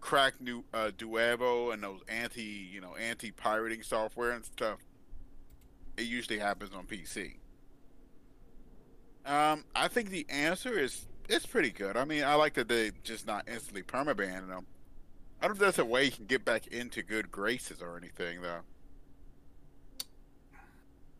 crack 0.00 0.40
new 0.40 0.64
uh, 0.72 0.90
Denuvo 0.96 1.72
and 1.72 1.82
those 1.82 2.00
anti, 2.08 2.42
you 2.42 2.80
know, 2.80 2.94
anti-pirating 2.96 3.82
software 3.82 4.30
and 4.30 4.44
stuff. 4.44 4.78
It 5.96 6.06
usually 6.06 6.38
happens 6.38 6.74
on 6.74 6.86
PC. 6.86 7.36
Um, 9.26 9.64
I 9.74 9.88
think 9.88 10.10
the 10.10 10.26
answer 10.30 10.78
is 10.78 11.06
it's 11.28 11.44
pretty 11.44 11.70
good. 11.70 11.96
I 11.96 12.04
mean, 12.04 12.24
I 12.24 12.34
like 12.34 12.54
that 12.54 12.68
they 12.68 12.92
just 13.02 13.26
not 13.26 13.46
instantly 13.48 13.82
permaban 13.82 14.48
them. 14.48 14.66
I 15.40 15.46
don't 15.46 15.50
know 15.58 15.66
if 15.66 15.76
there's 15.76 15.78
a 15.78 15.84
way 15.84 16.04
you 16.04 16.10
can 16.10 16.26
get 16.26 16.44
back 16.44 16.66
into 16.68 17.02
good 17.02 17.30
graces 17.30 17.82
or 17.82 17.96
anything 17.96 18.40
though. 18.42 18.60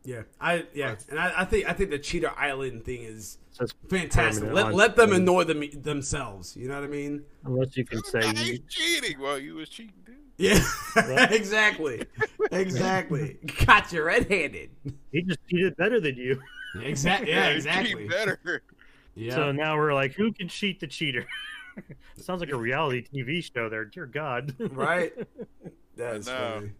Yeah, 0.05 0.23
I 0.39 0.65
yeah, 0.73 0.95
and 1.09 1.19
I, 1.19 1.41
I 1.41 1.45
think 1.45 1.69
I 1.69 1.73
think 1.73 1.89
the 1.89 1.99
Cheater 1.99 2.31
Island 2.37 2.85
thing 2.85 3.03
is 3.03 3.37
So 3.51 3.65
fantastic. 3.89 4.51
Let, 4.51 4.73
let 4.73 4.95
them 4.95 5.11
annoy 5.11 5.43
them 5.43 5.63
themselves. 5.81 6.55
You 6.55 6.67
know 6.69 6.75
what 6.75 6.83
I 6.85 6.87
mean? 6.87 7.23
unless 7.43 7.75
you 7.75 7.85
can 7.85 8.03
say, 8.03 8.21
Hey, 8.21 8.51
you, 8.53 8.59
cheating. 8.69 9.19
while 9.19 9.37
you 9.37 9.55
was 9.55 9.67
cheating, 9.69 9.93
dude. 10.05 10.15
Yeah, 10.37 10.59
Right. 10.95 11.31
exactly, 11.33 12.03
exactly. 12.51 13.37
Got 13.65 13.91
you 13.91 14.03
red-handed. 14.03 14.69
he 15.11 15.21
just 15.23 15.39
cheated 15.49 15.75
better 15.75 15.99
than 15.99 16.15
you. 16.15 16.41
Exactly. 16.81 17.31
Yeah, 17.33 17.49
exactly. 17.49 18.07
Better. 18.07 18.61
Yeah. 19.15 19.35
So 19.35 19.51
now 19.51 19.75
we're 19.75 19.93
like, 19.93 20.13
who 20.13 20.31
can 20.31 20.47
cheat 20.47 20.79
the 20.79 20.87
cheater? 20.87 21.25
Sounds 22.17 22.39
like 22.39 22.51
a 22.51 22.57
reality 22.57 23.05
TV 23.13 23.43
show 23.43 23.67
there. 23.67 23.83
Dear 23.85 24.05
God. 24.05 24.55
right? 24.59 25.11
That's 25.97 26.27
know. 26.27 26.53
funny. 26.61 26.71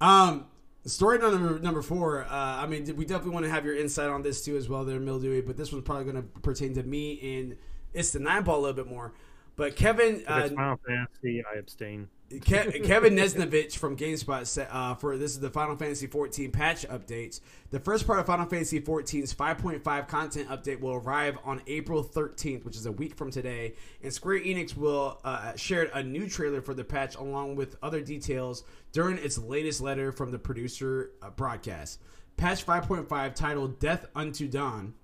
Um, 0.00 0.46
story 0.86 1.18
number 1.18 1.58
number 1.58 1.82
four. 1.82 2.24
Uh, 2.24 2.28
I 2.30 2.66
mean, 2.66 2.96
we 2.96 3.04
definitely 3.04 3.32
want 3.32 3.44
to 3.46 3.50
have 3.50 3.64
your 3.64 3.76
insight 3.76 4.08
on 4.08 4.22
this 4.22 4.44
too, 4.44 4.56
as 4.56 4.68
well, 4.68 4.84
there, 4.84 5.00
Mildewy. 5.00 5.40
But 5.40 5.56
this 5.56 5.72
one's 5.72 5.84
probably 5.84 6.04
going 6.04 6.16
to 6.16 6.40
pertain 6.40 6.74
to 6.74 6.82
me 6.82 7.38
and 7.38 7.56
it's 7.94 8.10
the 8.10 8.18
nine 8.18 8.42
ball 8.42 8.58
a 8.58 8.60
little 8.60 8.74
bit 8.74 8.88
more. 8.88 9.12
But 9.56 9.76
Kevin, 9.76 10.16
If 10.16 10.28
uh, 10.28 10.48
Final 10.48 10.80
Fantasy, 10.86 11.42
I 11.44 11.58
abstain. 11.58 12.08
Ke- 12.30 12.82
Kevin 12.84 13.14
Knezevic 13.14 13.76
from 13.76 13.96
GameSpot 13.96 14.46
said 14.46 14.68
uh, 14.70 14.94
for 14.94 15.16
this 15.16 15.32
is 15.32 15.40
the 15.40 15.50
Final 15.50 15.76
Fantasy 15.76 16.06
14 16.06 16.50
patch 16.50 16.86
updates. 16.88 17.40
The 17.70 17.78
first 17.78 18.06
part 18.06 18.18
of 18.18 18.26
Final 18.26 18.46
Fantasy 18.46 18.80
14's 18.80 19.32
5.5 19.32 20.08
content 20.08 20.48
update 20.48 20.80
will 20.80 20.94
arrive 20.94 21.38
on 21.44 21.62
April 21.66 22.02
13th, 22.02 22.64
which 22.64 22.76
is 22.76 22.86
a 22.86 22.92
week 22.92 23.14
from 23.14 23.30
today. 23.30 23.74
And 24.02 24.12
Square 24.12 24.40
Enix 24.40 24.76
will 24.76 25.20
uh, 25.24 25.54
share 25.54 25.84
a 25.94 26.02
new 26.02 26.28
trailer 26.28 26.60
for 26.60 26.74
the 26.74 26.84
patch 26.84 27.14
along 27.16 27.56
with 27.56 27.76
other 27.82 28.00
details 28.00 28.64
during 28.92 29.18
its 29.18 29.38
latest 29.38 29.80
letter 29.80 30.10
from 30.10 30.32
the 30.32 30.38
producer 30.38 31.12
uh, 31.22 31.30
broadcast. 31.30 32.00
Patch 32.36 32.66
5.5 32.66 33.34
titled 33.34 33.78
"Death 33.78 34.06
Unto 34.16 34.48
Dawn." 34.48 34.94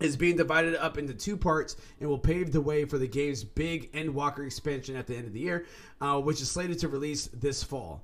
Is 0.00 0.16
being 0.16 0.36
divided 0.36 0.74
up 0.76 0.98
into 0.98 1.14
two 1.14 1.36
parts 1.36 1.76
and 2.00 2.08
will 2.08 2.18
pave 2.18 2.52
the 2.52 2.60
way 2.60 2.84
for 2.84 2.98
the 2.98 3.06
game's 3.06 3.44
big 3.44 3.92
Endwalker 3.92 4.44
expansion 4.44 4.96
at 4.96 5.06
the 5.06 5.16
end 5.16 5.26
of 5.26 5.32
the 5.32 5.40
year, 5.40 5.66
uh, 6.00 6.20
which 6.20 6.40
is 6.40 6.50
slated 6.50 6.78
to 6.80 6.88
release 6.88 7.28
this 7.28 7.62
fall. 7.62 8.02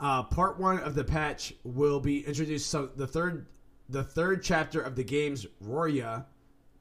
Uh, 0.00 0.22
part 0.22 0.58
one 0.58 0.78
of 0.80 0.94
the 0.94 1.04
patch 1.04 1.54
will 1.64 2.00
be 2.00 2.26
introduced. 2.26 2.70
So 2.70 2.86
the 2.86 3.06
third, 3.06 3.46
the 3.88 4.02
third 4.02 4.42
chapter 4.42 4.80
of 4.80 4.96
the 4.96 5.04
game's 5.04 5.46
Roria, 5.60 6.26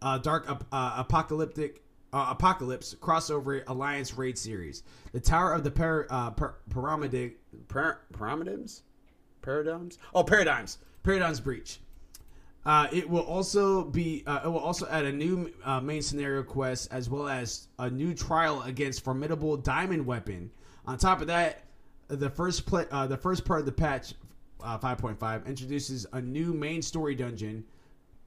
uh, 0.02 0.18
Dark 0.18 0.50
uh, 0.50 0.94
Apocalyptic 0.98 1.82
uh, 2.14 2.28
Apocalypse 2.30 2.96
crossover 2.96 3.64
Alliance 3.68 4.14
raid 4.14 4.38
series. 4.38 4.84
The 5.12 5.20
Tower 5.20 5.54
of 5.54 5.64
the 5.64 5.72
par- 5.72 6.08
uh, 6.10 6.32
par- 6.32 6.56
Pyramid 6.70 7.34
par- 7.68 8.02
Pyramids, 8.14 8.84
Paradigms. 9.42 9.98
Oh, 10.14 10.24
Paradigms. 10.24 10.78
Paradigms 11.04 11.40
Breach. 11.40 11.80
Uh, 12.66 12.88
it 12.92 13.08
will 13.08 13.24
also 13.24 13.84
be. 13.84 14.24
Uh, 14.26 14.42
it 14.46 14.48
will 14.48 14.60
also 14.60 14.88
add 14.90 15.06
a 15.06 15.12
new 15.12 15.52
uh, 15.64 15.80
main 15.80 16.02
scenario 16.02 16.42
quest 16.42 16.92
as 16.92 17.10
well 17.10 17.28
as 17.28 17.68
a 17.78 17.90
new 17.90 18.14
trial 18.14 18.64
against 18.64 19.04
formidable 19.04 19.56
diamond 19.56 20.06
weapon. 20.06 20.50
On 20.88 20.98
top 20.98 21.22
of 21.22 21.28
that, 21.28 21.64
the 22.08 22.30
first 22.30 22.66
play, 22.66 22.86
uh, 22.92 23.06
the 23.06 23.18
first 23.18 23.46
part 23.46 23.60
of 23.60 23.66
the 23.66 23.72
patch, 23.72 24.14
uh, 24.64 24.78
5.5, 24.78 25.46
introduces 25.46 26.06
a 26.14 26.22
new 26.22 26.54
main 26.54 26.82
story 26.82 27.14
dungeon, 27.14 27.64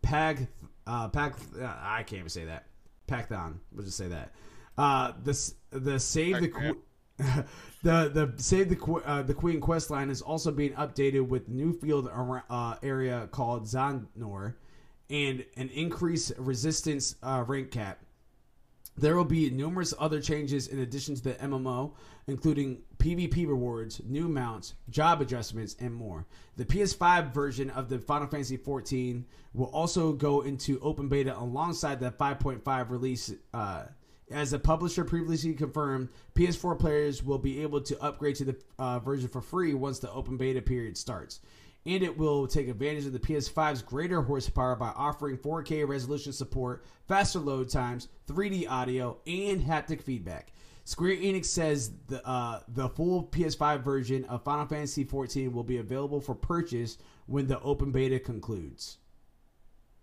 Pag, 0.03 0.47
uh, 0.87 1.09
Pag. 1.09 1.35
Uh, 1.61 1.65
I 1.65 2.03
can't 2.05 2.21
even 2.21 2.29
say 2.29 2.45
that. 2.45 2.67
Pacthon. 3.09 3.59
We'll 3.73 3.85
just 3.85 3.97
say 3.97 4.09
that. 4.09 4.33
Uh, 4.77 5.13
the 5.25 5.53
the 5.71 5.99
save 5.99 6.41
the. 6.41 6.49
Pac-Man. 6.49 6.77
the 7.83 8.09
the 8.09 8.33
save 8.37 8.69
the 8.69 9.03
uh, 9.05 9.23
the 9.23 9.35
Queen 9.35 9.61
quest 9.61 9.91
line 9.91 10.09
is 10.09 10.23
also 10.23 10.53
being 10.53 10.73
updated 10.75 11.27
with 11.27 11.49
new 11.49 11.73
field 11.73 12.09
uh, 12.49 12.77
area 12.83 13.29
called 13.33 13.65
Zandnor 13.65 14.55
and 15.11 15.45
an 15.57 15.69
increased 15.71 16.33
resistance 16.39 17.17
uh, 17.23 17.45
rank 17.47 17.71
cap. 17.71 18.01
There 18.97 19.17
will 19.17 19.25
be 19.25 19.49
numerous 19.51 19.95
other 19.99 20.21
changes 20.21 20.67
in 20.67 20.81
addition 20.81 21.15
to 21.15 21.23
the 21.23 21.35
MMO, 21.35 21.93
including 22.27 22.83
PvP 22.99 23.47
rewards, 23.47 24.01
new 24.05 24.29
mounts, 24.29 24.75
job 24.91 25.21
adjustments, 25.21 25.77
and 25.79 25.95
more. 25.95 26.27
The 26.57 26.65
PS5 26.65 27.33
version 27.33 27.71
of 27.71 27.89
the 27.89 28.01
Final 28.01 28.27
Fantasy 28.27 28.59
XIV 28.59 29.23
will 29.55 29.67
also 29.67 30.13
go 30.13 30.41
into 30.41 30.81
open 30.81 31.09
beta 31.09 31.39
alongside 31.39 32.01
the 32.01 32.11
5.5 32.11 32.91
release. 32.91 33.33
As 34.31 34.51
the 34.51 34.59
publisher 34.59 35.05
previously 35.05 35.55
confirmed, 35.55 36.09
PS4 36.35 36.79
players 36.79 37.23
will 37.23 37.39
be 37.39 37.63
able 37.63 37.81
to 37.81 38.03
upgrade 38.03 38.37
to 38.37 38.45
the 38.45 38.57
uh, 38.79 38.99
version 38.99 39.29
for 39.29 39.41
free 39.41 39.75
once 39.75 39.99
the 39.99 40.13
open 40.13 40.37
beta 40.37 40.61
period 40.61 40.99
starts. 40.99 41.41
And 41.87 42.03
it 42.03 42.19
will 42.19 42.47
take 42.47 42.69
advantage 42.69 43.07
of 43.07 43.13
the 43.13 43.19
PS5's 43.19 43.81
greater 43.81 44.21
horsepower 44.21 44.77
by 44.77 44.89
offering 44.89 45.39
4K 45.39 45.89
resolution 45.89 46.33
support, 46.33 46.85
faster 47.07 47.39
load 47.39 47.71
times, 47.71 48.09
3D 48.27 48.69
audio, 48.69 49.19
and 49.27 49.63
haptic 49.63 50.03
feedback. 50.03 50.53
Square 50.85 51.17
Enix 51.17 51.47
says 51.47 51.93
the 52.07 52.27
uh, 52.27 52.61
the 52.69 52.89
full 52.89 53.25
PS5 53.25 53.83
version 53.83 54.25
of 54.25 54.43
Final 54.43 54.65
Fantasy 54.65 55.05
XIV 55.05 55.53
will 55.53 55.63
be 55.63 55.77
available 55.77 56.19
for 56.19 56.35
purchase 56.35 56.97
when 57.27 57.47
the 57.47 57.61
open 57.61 57.93
beta 57.93 58.19
concludes. 58.19 58.97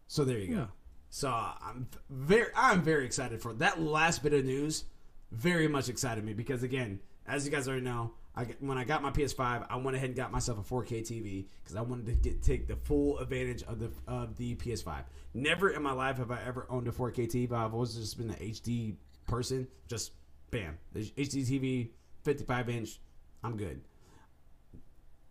So 0.08 0.24
there 0.24 0.38
you 0.38 0.56
go. 0.56 0.68
So 1.16 1.30
I'm 1.30 1.88
very 2.10 2.50
I'm 2.58 2.82
very 2.82 3.06
excited 3.06 3.42
for 3.42 3.54
that 3.54 3.82
last 3.82 4.22
bit 4.22 4.34
of 4.34 4.44
news. 4.44 4.84
very 5.32 5.66
much 5.66 5.88
excited 5.88 6.26
me 6.26 6.34
because 6.34 6.62
again, 6.62 7.00
as 7.26 7.46
you 7.46 7.52
guys 7.52 7.70
already 7.70 7.86
know, 7.86 8.12
I 8.36 8.48
when 8.60 8.78
I 8.78 8.84
got 8.84 9.02
my 9.02 9.12
PS5, 9.12 9.66
I 9.70 9.78
went 9.78 9.96
ahead 9.96 10.10
and 10.10 10.18
got 10.18 10.34
myself 10.34 10.60
a 10.60 10.74
4K 10.74 11.04
TV 11.04 11.46
because 11.64 11.78
I 11.78 11.84
wanted 11.84 12.08
to 12.08 12.16
get 12.16 12.44
take 12.44 12.68
the 12.68 12.76
full 12.76 13.18
advantage 13.20 13.64
of 13.64 13.80
the 13.80 13.92
of 14.06 14.36
the 14.36 14.56
PS5. 14.56 15.06
Never 15.34 15.70
in 15.70 15.82
my 15.82 15.94
life 15.94 16.18
have 16.18 16.32
I 16.32 16.42
ever 16.46 16.68
owned 16.70 16.90
a 16.90 16.92
4K 16.92 17.32
TV. 17.32 17.50
I've 17.54 17.74
always 17.74 17.96
just 17.96 18.18
been 18.18 18.32
an 18.32 18.36
HD 18.36 18.96
person. 19.26 19.70
Just 19.88 20.12
bam, 20.52 20.78
HD 20.94 21.48
TV, 21.50 21.92
55 22.26 22.68
inch. 22.68 23.00
I'm 23.42 23.56
good. 23.56 23.80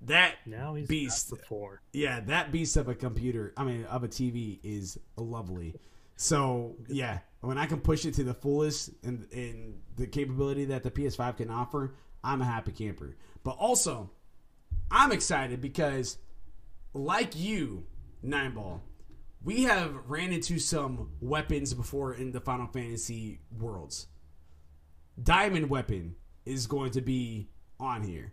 That 0.06 0.34
now 0.46 0.74
he's 0.74 0.86
beast 0.86 1.30
before. 1.30 1.80
Yeah, 1.92 2.20
that 2.20 2.52
beast 2.52 2.76
of 2.76 2.88
a 2.88 2.94
computer, 2.94 3.52
I 3.56 3.64
mean, 3.64 3.84
of 3.84 4.04
a 4.04 4.08
TV 4.08 4.58
is 4.62 4.98
lovely. 5.16 5.74
So 6.16 6.76
yeah, 6.88 7.20
when 7.40 7.58
I 7.58 7.66
can 7.66 7.80
push 7.80 8.04
it 8.04 8.14
to 8.14 8.24
the 8.24 8.34
fullest 8.34 8.90
and 9.02 9.26
in 9.32 9.80
the 9.96 10.06
capability 10.06 10.66
that 10.66 10.82
the 10.82 10.90
PS5 10.90 11.38
can 11.38 11.50
offer, 11.50 11.94
I'm 12.22 12.42
a 12.42 12.44
happy 12.44 12.72
camper. 12.72 13.16
But 13.42 13.56
also, 13.58 14.10
I'm 14.90 15.12
excited 15.12 15.60
because, 15.60 16.18
like 16.92 17.36
you, 17.36 17.86
Nine 18.22 18.54
Ball, 18.54 18.82
we 19.42 19.64
have 19.64 19.94
ran 20.06 20.32
into 20.32 20.58
some 20.58 21.10
weapons 21.20 21.74
before 21.74 22.14
in 22.14 22.32
the 22.32 22.40
Final 22.40 22.66
Fantasy 22.66 23.40
worlds. 23.58 24.06
Diamond 25.22 25.68
Weapon 25.68 26.16
is 26.46 26.66
going 26.66 26.90
to 26.92 27.00
be 27.00 27.50
on 27.78 28.02
here. 28.02 28.32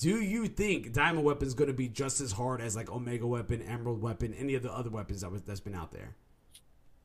Do 0.00 0.22
you 0.22 0.46
think 0.48 0.94
Diamond 0.94 1.26
Weapon 1.26 1.46
is 1.46 1.52
going 1.52 1.68
to 1.68 1.74
be 1.74 1.86
just 1.86 2.22
as 2.22 2.32
hard 2.32 2.62
as 2.62 2.74
like 2.74 2.90
Omega 2.90 3.26
Weapon, 3.26 3.60
Emerald 3.60 4.00
Weapon, 4.00 4.32
any 4.32 4.54
of 4.54 4.62
the 4.62 4.72
other 4.72 4.88
weapons 4.88 5.20
that 5.20 5.30
was 5.30 5.42
that's 5.42 5.60
been 5.60 5.74
out 5.74 5.92
there? 5.92 6.14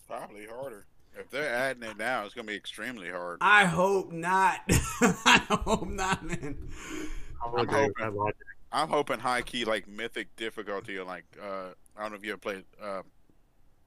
Probably 0.08 0.46
harder. 0.46 0.86
If 1.14 1.30
they're 1.30 1.54
adding 1.54 1.84
it 1.84 1.98
now, 1.98 2.24
it's 2.24 2.34
gonna 2.34 2.48
be 2.48 2.56
extremely 2.56 3.10
hard. 3.10 3.40
I 3.42 3.66
hope 3.66 4.14
not. 4.14 4.62
I 4.70 5.42
hope 5.50 5.90
not, 5.90 6.24
man. 6.24 6.70
I'll 7.44 7.58
I'm 7.60 7.68
hoping- 7.68 8.32
I'm 8.72 8.88
hoping 8.88 9.20
high 9.20 9.42
key 9.42 9.66
like 9.66 9.90
mythic 9.90 10.34
difficulty 10.38 10.98
or 10.98 11.04
like 11.04 11.26
uh 11.42 11.72
I 11.98 12.02
don't 12.02 12.12
know 12.12 12.18
if 12.18 12.24
you 12.24 12.32
ever 12.32 12.40
played 12.40 12.64
uh, 12.82 13.02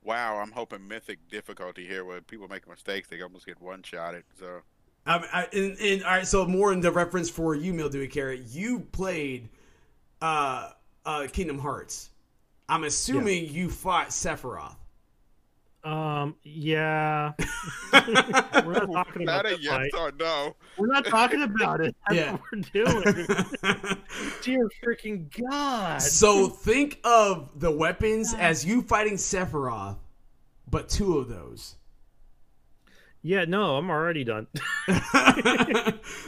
WoW. 0.04 0.38
I'm 0.38 0.52
hoping 0.52 0.86
mythic 0.86 1.18
difficulty 1.30 1.86
here 1.86 2.04
where 2.04 2.20
people 2.20 2.46
make 2.48 2.68
mistakes, 2.68 3.08
they 3.08 3.22
almost 3.22 3.46
get 3.46 3.60
one 3.60 3.82
shotted. 3.82 4.24
So 4.38 4.60
Um, 5.08 5.24
I, 5.32 5.48
and, 5.54 5.76
and 5.80 6.04
all 6.04 6.10
right, 6.10 6.26
so 6.26 6.46
more 6.46 6.72
in 6.72 6.80
the 6.80 6.92
reference 6.92 7.30
for 7.30 7.54
you, 7.54 7.72
Mildewy 7.72 8.08
Carrot. 8.08 8.42
You 8.50 8.80
played 8.92 9.48
uh, 10.20 10.70
uh, 11.06 11.26
Kingdom 11.32 11.58
Hearts. 11.58 12.10
I'm 12.68 12.84
assuming 12.84 13.48
you 13.48 13.70
fought 13.70 14.08
Sephiroth. 14.08 14.76
Um, 15.82 16.34
yeah. 16.42 17.32
We're 17.94 18.74
not 18.74 18.92
talking 18.92 19.22
about 19.22 19.44
not 19.44 19.46
a 19.46 19.50
that 19.50 19.60
yes 19.62 19.72
fight. 19.72 19.90
or 19.98 20.12
no. 20.18 20.54
We're 20.76 20.88
not 20.88 21.06
talking 21.06 21.42
about 21.42 21.80
it. 21.80 21.96
That's 22.06 22.18
Yeah. 22.18 22.32
what 22.32 22.42
we're 22.52 22.84
doing. 22.84 23.96
Dear 24.42 24.68
freaking 24.84 25.48
God. 25.48 26.02
so 26.02 26.48
think 26.48 27.00
of 27.04 27.58
the 27.58 27.70
weapons 27.70 28.34
as 28.34 28.66
you 28.66 28.82
fighting 28.82 29.14
Sephiroth, 29.14 29.96
but 30.70 30.90
two 30.90 31.16
of 31.16 31.28
those. 31.28 31.76
Yeah, 33.22 33.44
no, 33.46 33.76
I'm 33.76 33.90
already 33.90 34.22
done. 34.24 34.46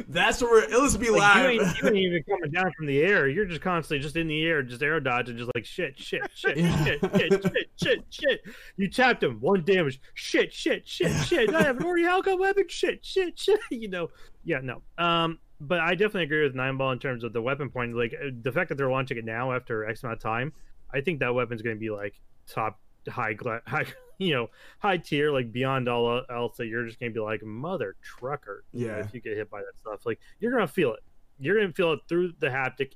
That's 0.09 0.43
what 0.43 0.51
we're. 0.51 0.67
Let's 0.81 0.97
be 0.97 1.11
Like, 1.11 1.43
you, 1.43 1.49
ain't, 1.63 1.79
you 1.83 1.89
ain't 1.89 1.97
even 1.97 2.23
coming 2.25 2.51
down 2.51 2.73
from 2.77 2.87
the 2.87 3.01
air. 3.01 3.29
You're 3.29 3.45
just 3.45 3.61
constantly 3.61 4.03
just 4.03 4.17
in 4.17 4.27
the 4.27 4.45
air, 4.45 4.63
just 4.63 4.83
air 4.83 4.99
dodging, 5.01 5.37
just 5.37 5.51
like 5.55 5.65
shit, 5.65 5.99
shit, 5.99 6.23
shit, 6.35 6.57
Yeah. 6.57 6.85
shit, 6.85 7.01
shit, 7.01 7.33
shit, 7.45 7.65
shit, 7.81 8.05
shit. 8.11 8.41
You 8.77 8.89
tapped 8.89 9.23
him, 9.23 9.39
one 9.41 9.65
damage. 9.65 10.01
Shit, 10.15 10.53
shit, 10.53 10.87
shit, 10.87 11.13
shit. 11.27 11.55
I 11.55 11.63
have 11.63 11.77
an 11.79 11.83
Orihalka 11.87 12.39
weapon. 12.39 12.65
Shit, 12.69 13.05
shit, 13.05 13.39
shit. 13.39 13.61
You 13.71 13.89
know, 13.89 14.09
yeah, 14.45 14.61
no. 14.63 14.83
Um, 14.99 15.39
but 15.61 15.81
I 15.81 15.91
definitely 15.95 16.25
agree 16.25 16.43
with 16.43 16.55
Nine 16.55 16.77
Ball 16.77 16.93
in 16.93 16.99
terms 16.99 17.23
of 17.23 17.33
the 17.33 17.43
weapon 17.43 17.71
point. 17.71 17.95
Like 17.97 18.15
uh, 18.15 18.31
the 18.43 18.51
fact 18.53 18.69
that 18.71 18.77
they're 18.79 18.91
launching 18.91 19.19
it 19.19 19.25
now 19.25 19.53
after 19.53 19.85
X 19.89 20.03
amount 20.03 20.17
of 20.17 20.23
time, 20.23 20.53
I 20.93 21.01
think 21.03 21.21
that 21.21 21.35
weapon's 21.35 21.63
going 21.63 21.77
to 21.77 21.81
be 21.81 21.91
like 21.91 22.21
top 22.49 22.81
high, 23.09 23.33
gla- 23.33 23.63
high, 23.67 23.87
you 24.19 24.35
know, 24.35 24.51
high 24.79 24.97
tier, 24.99 25.31
like 25.31 25.53
beyond 25.53 25.89
all 25.89 26.23
else. 26.31 26.57
That 26.57 26.67
you're 26.67 26.87
just 26.87 27.01
going 27.01 27.13
to 27.13 27.15
be 27.15 27.21
like 27.21 27.43
mother 27.43 27.97
trucker. 28.03 28.65
Yeah. 28.73 28.99
if 28.99 29.15
you 29.15 29.21
get 29.21 29.37
hit 29.37 29.51
by 29.51 29.61
that 29.61 29.79
stuff, 29.81 30.07
like 30.07 30.21
you're 30.41 30.53
going 30.53 30.67
to 30.67 30.73
feel 30.73 30.93
it. 30.95 31.01
You're 31.39 31.57
going 31.57 31.69
to 31.69 31.75
feel 31.75 31.93
it 31.93 32.01
through 32.09 32.33
the 32.39 32.49
haptic. 32.49 32.93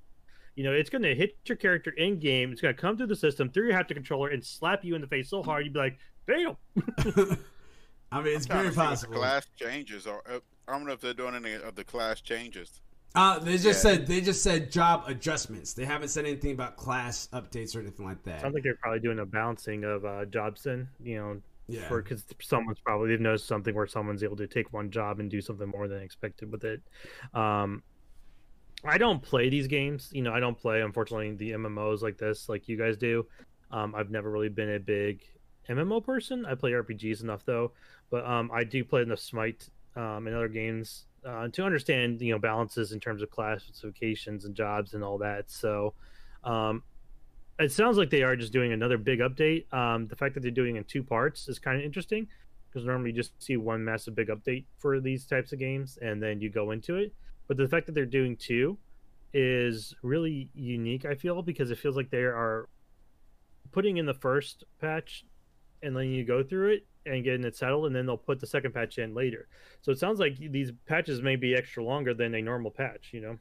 You 0.55 0.65
know, 0.65 0.73
it's 0.73 0.91
going 0.91 1.03
to 1.03 1.15
hit 1.15 1.37
your 1.47 1.57
character 1.57 1.91
in 1.91 2.21
game. 2.21 2.53
It's 2.53 2.61
going 2.61 2.75
to 2.75 2.81
come 2.81 2.97
through 2.97 3.09
the 3.09 3.17
system 3.17 3.51
through 3.51 3.69
your 3.69 3.75
haptic 3.75 3.95
controller 3.95 4.29
and 4.29 4.45
slap 4.45 4.85
you 4.85 4.95
in 4.95 5.01
the 5.01 5.07
face 5.07 5.29
so 5.31 5.43
hard 5.43 5.65
you'd 5.65 5.73
be 5.73 5.81
like, 5.81 5.99
"Damn!" 6.29 6.57
I 8.13 8.21
mean, 8.23 8.37
it's 8.37 8.47
I'm 8.47 8.51
trying 8.51 8.63
very 8.63 8.67
to 8.67 8.73
see 8.73 8.79
what 8.79 8.89
possible. 8.89 9.13
The 9.15 9.19
class 9.19 9.47
changes, 9.57 10.07
or 10.07 10.23
uh, 10.31 10.39
I 10.69 10.73
don't 10.73 10.87
know 10.87 10.93
if 10.93 11.01
they're 11.01 11.15
doing 11.15 11.35
any 11.35 11.55
of 11.55 11.75
the 11.75 11.85
class 11.85 12.21
changes. 12.21 12.81
Uh, 13.15 13.39
they 13.39 13.53
just 13.53 13.67
Yeah. 13.85 13.93
said 13.93 14.07
they 14.07 14.21
just 14.21 14.43
said 14.43 14.73
job 14.73 15.05
adjustments. 15.07 15.73
They 15.73 15.85
haven't 15.85 16.09
said 16.09 16.25
anything 16.27 16.53
about 16.53 16.77
class 16.77 17.29
updates 17.33 17.77
or 17.77 17.81
anything 17.81 18.05
like 18.05 18.23
that. 18.25 18.41
Sounds 18.41 18.55
like 18.55 18.65
they're 18.65 18.77
probably 18.77 19.01
doing 19.01 19.21
a 19.21 19.27
balancing 19.27 19.85
of 19.85 20.05
uh, 20.05 20.25
jobs 20.25 20.67
in. 20.67 20.89
You 21.01 21.17
know, 21.17 21.41
yeah. 21.69 21.89
because 21.89 22.25
someone's 22.41 22.81
probably 22.81 23.11
they've 23.11 23.21
noticed 23.21 23.47
something 23.47 23.75
where 23.75 23.87
someone's 23.87 24.25
able 24.25 24.37
to 24.37 24.49
take 24.49 24.73
one 24.73 24.91
job 24.91 25.21
and 25.21 25.31
do 25.31 25.41
something 25.41 25.69
more 25.69 25.87
than 25.87 26.03
expected 26.03 26.51
with 26.51 26.65
it. 26.65 26.83
Um, 27.35 27.83
I 28.85 28.99
don't 28.99 29.23
play 29.23 29.49
these 29.49 29.69
games. 29.69 30.11
You 30.13 30.23
know, 30.23 30.33
I 30.33 30.41
don't 30.41 30.59
play 30.59 30.81
unfortunately 30.83 31.35
the 31.37 31.53
MMOs 31.53 32.03
like 32.03 32.19
this, 32.19 32.49
like 32.49 32.69
you 32.69 32.77
guys 32.77 32.97
do. 32.97 33.27
Um, 33.71 33.95
I've 33.95 34.11
never 34.11 34.31
really 34.31 34.49
been 34.49 34.75
a 34.75 34.81
big 34.81 35.23
MMO 35.69 36.05
person. 36.05 36.45
I 36.47 36.55
play 36.55 36.73
RPGs 36.73 37.23
enough 37.23 37.45
though, 37.45 37.73
but 38.11 38.27
um, 38.27 38.51
I 38.53 38.65
do 38.65 38.85
play 38.85 39.03
enough 39.03 39.21
Smite 39.21 39.69
um, 39.97 40.27
and 40.27 40.35
other 40.35 40.49
games 40.49 41.07
uh, 41.27 41.49
to 41.49 41.65
understand 41.65 42.21
you 42.21 42.33
know 42.33 42.39
balances 42.39 42.93
in 42.93 43.01
terms 43.01 43.23
of 43.23 43.31
classifications 43.31 44.45
and 44.45 44.55
jobs 44.55 44.95
and 44.95 45.03
all 45.05 45.19
that. 45.19 45.51
So. 45.51 45.95
Um, 46.43 46.83
it 47.59 47.71
sounds 47.71 47.97
like 47.97 48.11
they 48.11 48.23
are 48.25 48.35
just 48.35 48.53
doing 48.53 48.73
another 48.73 48.99
big 48.99 49.21
update. 49.21 49.73
Um, 49.73 50.09
the 50.09 50.17
fact 50.17 50.35
that 50.35 50.41
they're 50.41 50.51
doing 50.51 50.75
in 50.77 50.85
two 50.85 51.05
parts 51.05 51.49
is 51.49 51.59
kind 51.59 51.79
of 51.79 51.85
interesting 51.85 52.27
because 52.69 52.85
normally 52.85 53.11
you 53.11 53.17
just 53.17 53.41
see 53.41 53.57
one 53.57 53.85
massive 53.85 54.17
big 54.17 54.29
update 54.29 54.65
for 54.79 54.99
these 54.99 55.25
types 55.25 55.53
of 55.53 55.61
games 55.61 55.97
and 56.03 56.21
then 56.21 56.41
you 56.41 56.51
go 56.51 56.73
into 56.73 56.97
it. 56.97 57.15
But 57.47 57.57
the 57.57 57.69
fact 57.69 57.87
that 57.87 57.93
they're 57.93 58.07
doing 58.07 58.37
two 58.37 58.77
is 59.33 59.95
really 60.03 60.51
unique, 60.55 61.05
I 61.05 61.15
feel, 61.15 61.43
because 61.43 61.71
it 61.71 61.79
feels 61.79 61.97
like 61.97 62.11
they 62.11 62.19
are 62.23 62.69
putting 63.71 63.99
in 63.99 64.07
the 64.07 64.15
first 64.15 64.65
patch 64.81 65.25
and 65.83 65.95
letting 65.95 66.13
you 66.13 66.25
go 66.25 66.43
through 66.43 66.73
it 66.73 66.87
and 67.07 67.25
getting 67.25 67.45
it 67.45 67.57
settled, 67.57 67.87
and 67.87 67.95
then 67.95 68.07
they'll 68.07 68.17
put 68.17 68.41
the 68.41 68.47
second 68.47 68.73
patch 68.73 68.99
in 68.99 69.15
later. 69.15 69.49
So 69.83 69.93
it 69.93 69.99
sounds 69.99 70.21
like 70.21 70.37
these 70.39 70.73
patches 70.87 71.23
may 71.23 71.37
be 71.37 71.55
extra 71.55 71.85
longer 71.85 72.15
than 72.15 72.35
a 72.35 72.43
normal 72.43 72.71
patch, 72.71 73.11
you 73.13 73.21
know? 73.21 73.39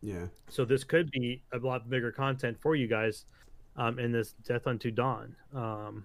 yeah. 0.00 0.26
So 0.48 0.64
this 0.64 0.84
could 0.84 1.10
be 1.10 1.42
a 1.52 1.58
lot 1.58 1.88
bigger 1.90 2.12
content 2.12 2.58
for 2.60 2.74
you 2.74 2.86
guys 2.86 3.24
um, 3.76 3.98
in 3.98 4.12
this 4.12 4.32
Death 4.46 4.66
Unto 4.66 4.90
Dawn. 4.90 5.34
Um, 5.54 6.04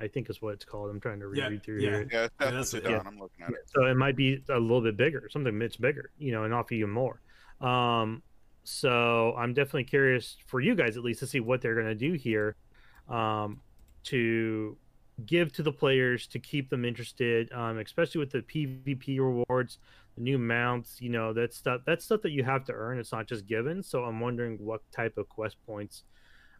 I 0.00 0.08
think 0.08 0.28
is 0.28 0.42
what 0.42 0.54
it's 0.54 0.64
called. 0.64 0.90
I'm 0.90 1.00
trying 1.00 1.20
to 1.20 1.28
read, 1.28 1.38
Yeah, 1.38 1.58
through 1.58 1.80
yeah. 1.80 1.90
here. 1.90 2.08
Yeah, 2.12 2.28
that's, 2.38 2.54
that's 2.54 2.72
what 2.74 2.84
it, 2.84 2.90
yeah. 2.90 3.02
I'm 3.06 3.18
looking 3.18 3.44
at 3.44 3.50
it. 3.50 3.70
So 3.74 3.86
it 3.86 3.96
might 3.96 4.16
be 4.16 4.42
a 4.48 4.58
little 4.58 4.80
bit 4.82 4.96
bigger, 4.96 5.28
something 5.30 5.56
much 5.56 5.80
bigger, 5.80 6.10
you 6.18 6.32
know, 6.32 6.44
and 6.44 6.52
offer 6.52 6.74
you 6.74 6.86
more. 6.86 7.20
Um, 7.60 8.22
so 8.64 9.34
I'm 9.36 9.54
definitely 9.54 9.84
curious 9.84 10.36
for 10.46 10.60
you 10.60 10.74
guys 10.74 10.96
at 10.96 11.04
least 11.04 11.20
to 11.20 11.26
see 11.26 11.40
what 11.40 11.60
they're 11.60 11.74
going 11.74 11.86
to 11.86 11.94
do 11.94 12.14
here 12.14 12.56
um, 13.08 13.60
to 14.04 14.76
give 15.26 15.52
to 15.52 15.62
the 15.62 15.72
players 15.72 16.26
to 16.28 16.38
keep 16.38 16.70
them 16.70 16.84
interested, 16.84 17.52
um, 17.52 17.78
especially 17.78 18.18
with 18.20 18.30
the 18.30 18.42
PvP 18.42 19.18
rewards, 19.18 19.78
the 20.16 20.22
new 20.22 20.38
mounts. 20.38 21.00
You 21.00 21.10
know, 21.10 21.32
that 21.32 21.54
stuff. 21.54 21.82
That's 21.86 22.04
stuff 22.04 22.22
that 22.22 22.32
you 22.32 22.44
have 22.44 22.64
to 22.66 22.72
earn. 22.72 22.98
It's 22.98 23.12
not 23.12 23.26
just 23.26 23.46
given. 23.46 23.82
So 23.82 24.04
I'm 24.04 24.20
wondering 24.20 24.58
what 24.58 24.80
type 24.92 25.18
of 25.18 25.28
quest 25.28 25.56
points 25.66 26.04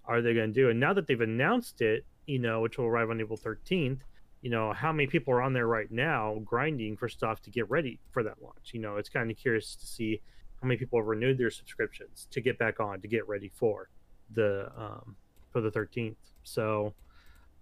are 0.05 0.21
they 0.21 0.35
going 0.35 0.53
to 0.53 0.61
do? 0.61 0.71
And 0.71 0.79
now 0.79 0.93
that 0.93 1.07
they've 1.07 1.21
announced 1.21 1.81
it, 1.81 2.05
you 2.27 2.39
know, 2.39 2.61
which 2.61 2.79
will 2.79 2.87
arrive 2.87 3.11
on 3.11 3.21
April 3.21 3.39
13th 3.39 4.01
you 4.45 4.51
know 4.51 4.75
how 4.75 4.93
many 4.93 5.07
people 5.07 5.33
are 5.33 5.41
on 5.41 5.55
there 5.55 5.67
right 5.67 5.91
now 5.91 6.39
grinding 6.45 6.99
for 6.99 7.09
stuff 7.09 7.41
to 7.41 7.51
get 7.51 7.69
ready 7.71 7.99
for 8.11 8.23
that 8.23 8.41
launch 8.43 8.73
you 8.73 8.81
know 8.81 8.97
it's 8.97 9.09
kind 9.09 9.31
of 9.31 9.37
curious 9.39 9.75
to 9.75 9.87
see 9.87 10.21
how 10.61 10.69
many 10.69 10.77
people 10.77 10.99
have 10.99 11.07
renewed 11.07 11.39
their 11.39 11.51
subscriptions 11.51 12.29
to 12.31 12.43
get 12.43 12.59
back 12.59 12.79
on 12.79 13.01
to 13.01 13.09
get 13.09 13.27
ready 13.27 13.51
for 13.55 13.89
the 14.35 14.71
um 14.77 15.17
for 15.51 15.63
the 15.63 15.71
13th 15.71 16.17
so 16.43 16.93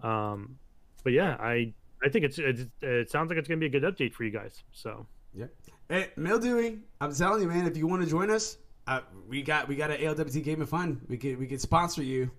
um 0.02 0.58
but 1.04 1.12
yeah 1.12 1.36
i 1.40 1.72
i 2.04 2.08
think 2.08 2.24
it's, 2.24 2.38
it's 2.38 2.62
it 2.80 3.10
sounds 3.10 3.28
like 3.28 3.38
it's 3.38 3.48
gonna 3.48 3.58
be 3.60 3.66
a 3.66 3.68
good 3.68 3.82
update 3.82 4.12
for 4.12 4.24
you 4.24 4.30
guys 4.30 4.62
so 4.72 5.06
yeah, 5.34 5.46
Hey, 5.88 6.10
Mildewy, 6.16 6.78
I'm 7.00 7.14
telling 7.14 7.42
you, 7.42 7.48
man. 7.48 7.66
If 7.66 7.76
you 7.76 7.86
want 7.86 8.02
to 8.02 8.08
join 8.08 8.30
us, 8.30 8.58
uh, 8.86 9.00
we 9.28 9.42
got 9.42 9.66
we 9.68 9.76
got 9.76 9.90
an 9.90 9.98
ALWT 9.98 10.44
Game 10.44 10.60
of 10.60 10.68
Fun. 10.68 11.00
We 11.08 11.16
could 11.16 11.38
we 11.38 11.46
could 11.46 11.60
sponsor 11.60 12.02
you. 12.02 12.30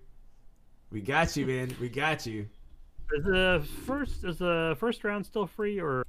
We 0.90 1.00
got 1.00 1.36
you, 1.36 1.46
man. 1.46 1.74
We 1.80 1.88
got 1.88 2.24
you. 2.26 2.46
is 3.12 3.24
the 3.24 3.66
first 3.84 4.24
is 4.24 4.38
the 4.38 4.76
first 4.78 5.02
round 5.04 5.26
still 5.26 5.46
free 5.46 5.80
or 5.80 6.04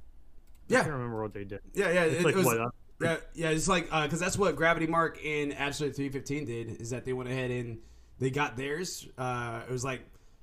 Yeah, 0.68 0.78
i 0.78 0.82
can't 0.82 0.92
remember 0.94 1.22
what 1.22 1.34
they 1.34 1.44
did 1.44 1.60
yeah, 1.74 1.90
yeah. 1.90 2.04
it's 2.04 2.20
It, 2.20 2.24
like 2.24 2.34
it 2.34 2.38
was, 2.38 2.46
what 2.46 2.60
uh, 2.60 2.70
yeah, 3.00 3.16
yeah. 3.34 3.48
It's 3.50 3.68
like 3.68 3.84
because 3.90 4.20
that's 4.20 4.38
what 4.38 4.56
Gravity 4.56 4.86
Mark 4.86 5.18
and 5.24 5.52
Absolute 5.54 5.94
315 5.94 6.44
did. 6.46 6.80
Is 6.80 6.90
that 6.90 7.04
they 7.04 7.12
went 7.12 7.28
ahead 7.28 7.50
and 7.50 7.78
they 8.18 8.30
got 8.30 8.56
theirs. 8.56 9.06
Uh, 9.18 9.60
it 9.68 9.72
was 9.72 9.84
like 9.84 10.00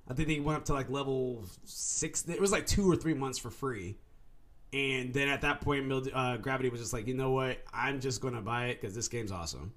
I 0.10 0.14
think 0.14 0.28
they 0.28 0.40
went 0.40 0.58
up 0.58 0.66
to 0.66 0.74
like 0.74 0.90
level 0.90 1.46
six. 1.64 2.28
It 2.28 2.40
was 2.42 2.52
like 2.52 2.66
two 2.66 2.92
or 2.92 2.96
three 2.96 3.14
months 3.14 3.38
for 3.40 3.50
free, 3.50 3.98
And 4.74 5.14
then 5.14 5.30
at 5.30 5.42
that 5.42 5.62
point, 5.62 5.92
uh, 6.14 6.38
Gravity 6.38 6.70
was 6.70 6.82
just 6.82 6.94
like, 6.94 7.08
you 7.08 7.14
know 7.14 7.32
what? 7.32 7.60
I'm 7.74 8.00
just 8.02 8.22
gonna 8.22 8.42
buy 8.42 8.68
it 8.68 8.82
because 8.82 8.96
this 8.96 9.08
game's 9.08 9.32
awesome. 9.32 9.72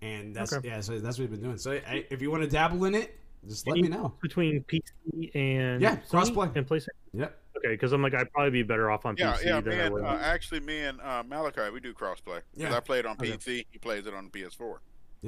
And 0.00 0.34
that's 0.34 0.52
Okay. 0.52 0.68
yeah, 0.68 0.80
so 0.80 0.98
that's 0.98 1.18
what 1.18 1.24
we've 1.28 1.30
been 1.30 1.42
doing. 1.42 1.58
So 1.58 1.72
I, 1.72 2.06
if 2.10 2.22
you 2.22 2.30
want 2.30 2.42
to 2.44 2.48
dabble 2.48 2.84
in 2.86 2.94
it, 2.94 3.18
just 3.48 3.66
let 3.66 3.76
me 3.78 3.88
know. 3.88 4.14
between 4.22 4.64
PC 4.64 5.30
and 5.34 5.80
Yeah, 5.82 5.96
Sony 5.96 6.30
crossplay. 6.30 6.56
and 6.56 6.66
PlayStation. 6.66 6.88
Yep. 7.12 7.38
Okay, 7.58 7.68
because 7.68 7.92
I'm 7.92 8.00
like 8.02 8.14
I'd 8.14 8.32
probably 8.32 8.50
be 8.50 8.62
better 8.62 8.90
off 8.90 9.04
on 9.06 9.16
Yeah, 9.18 9.34
PC 9.34 9.44
yeah. 9.44 9.60
than 9.60 9.76
Me 9.78 9.80
I 9.82 9.88
would. 9.88 10.02
uh, 10.02 10.18
actually, 10.20 10.60
me 10.60 10.80
and 10.80 11.00
uh, 11.00 11.22
Malachi, 11.26 11.70
we 11.72 11.80
do 11.80 11.92
crossplay. 11.92 12.40
Yeah. 12.54 12.70
Yeah. 12.70 12.76
I 12.76 12.80
play 12.80 13.00
it 13.00 13.06
on 13.06 13.16
Okay. 13.20 13.32
PC. 13.32 13.66
He 13.70 13.78
plays 13.78 14.06
it 14.06 14.14
on 14.14 14.30
PS4. 14.30 14.78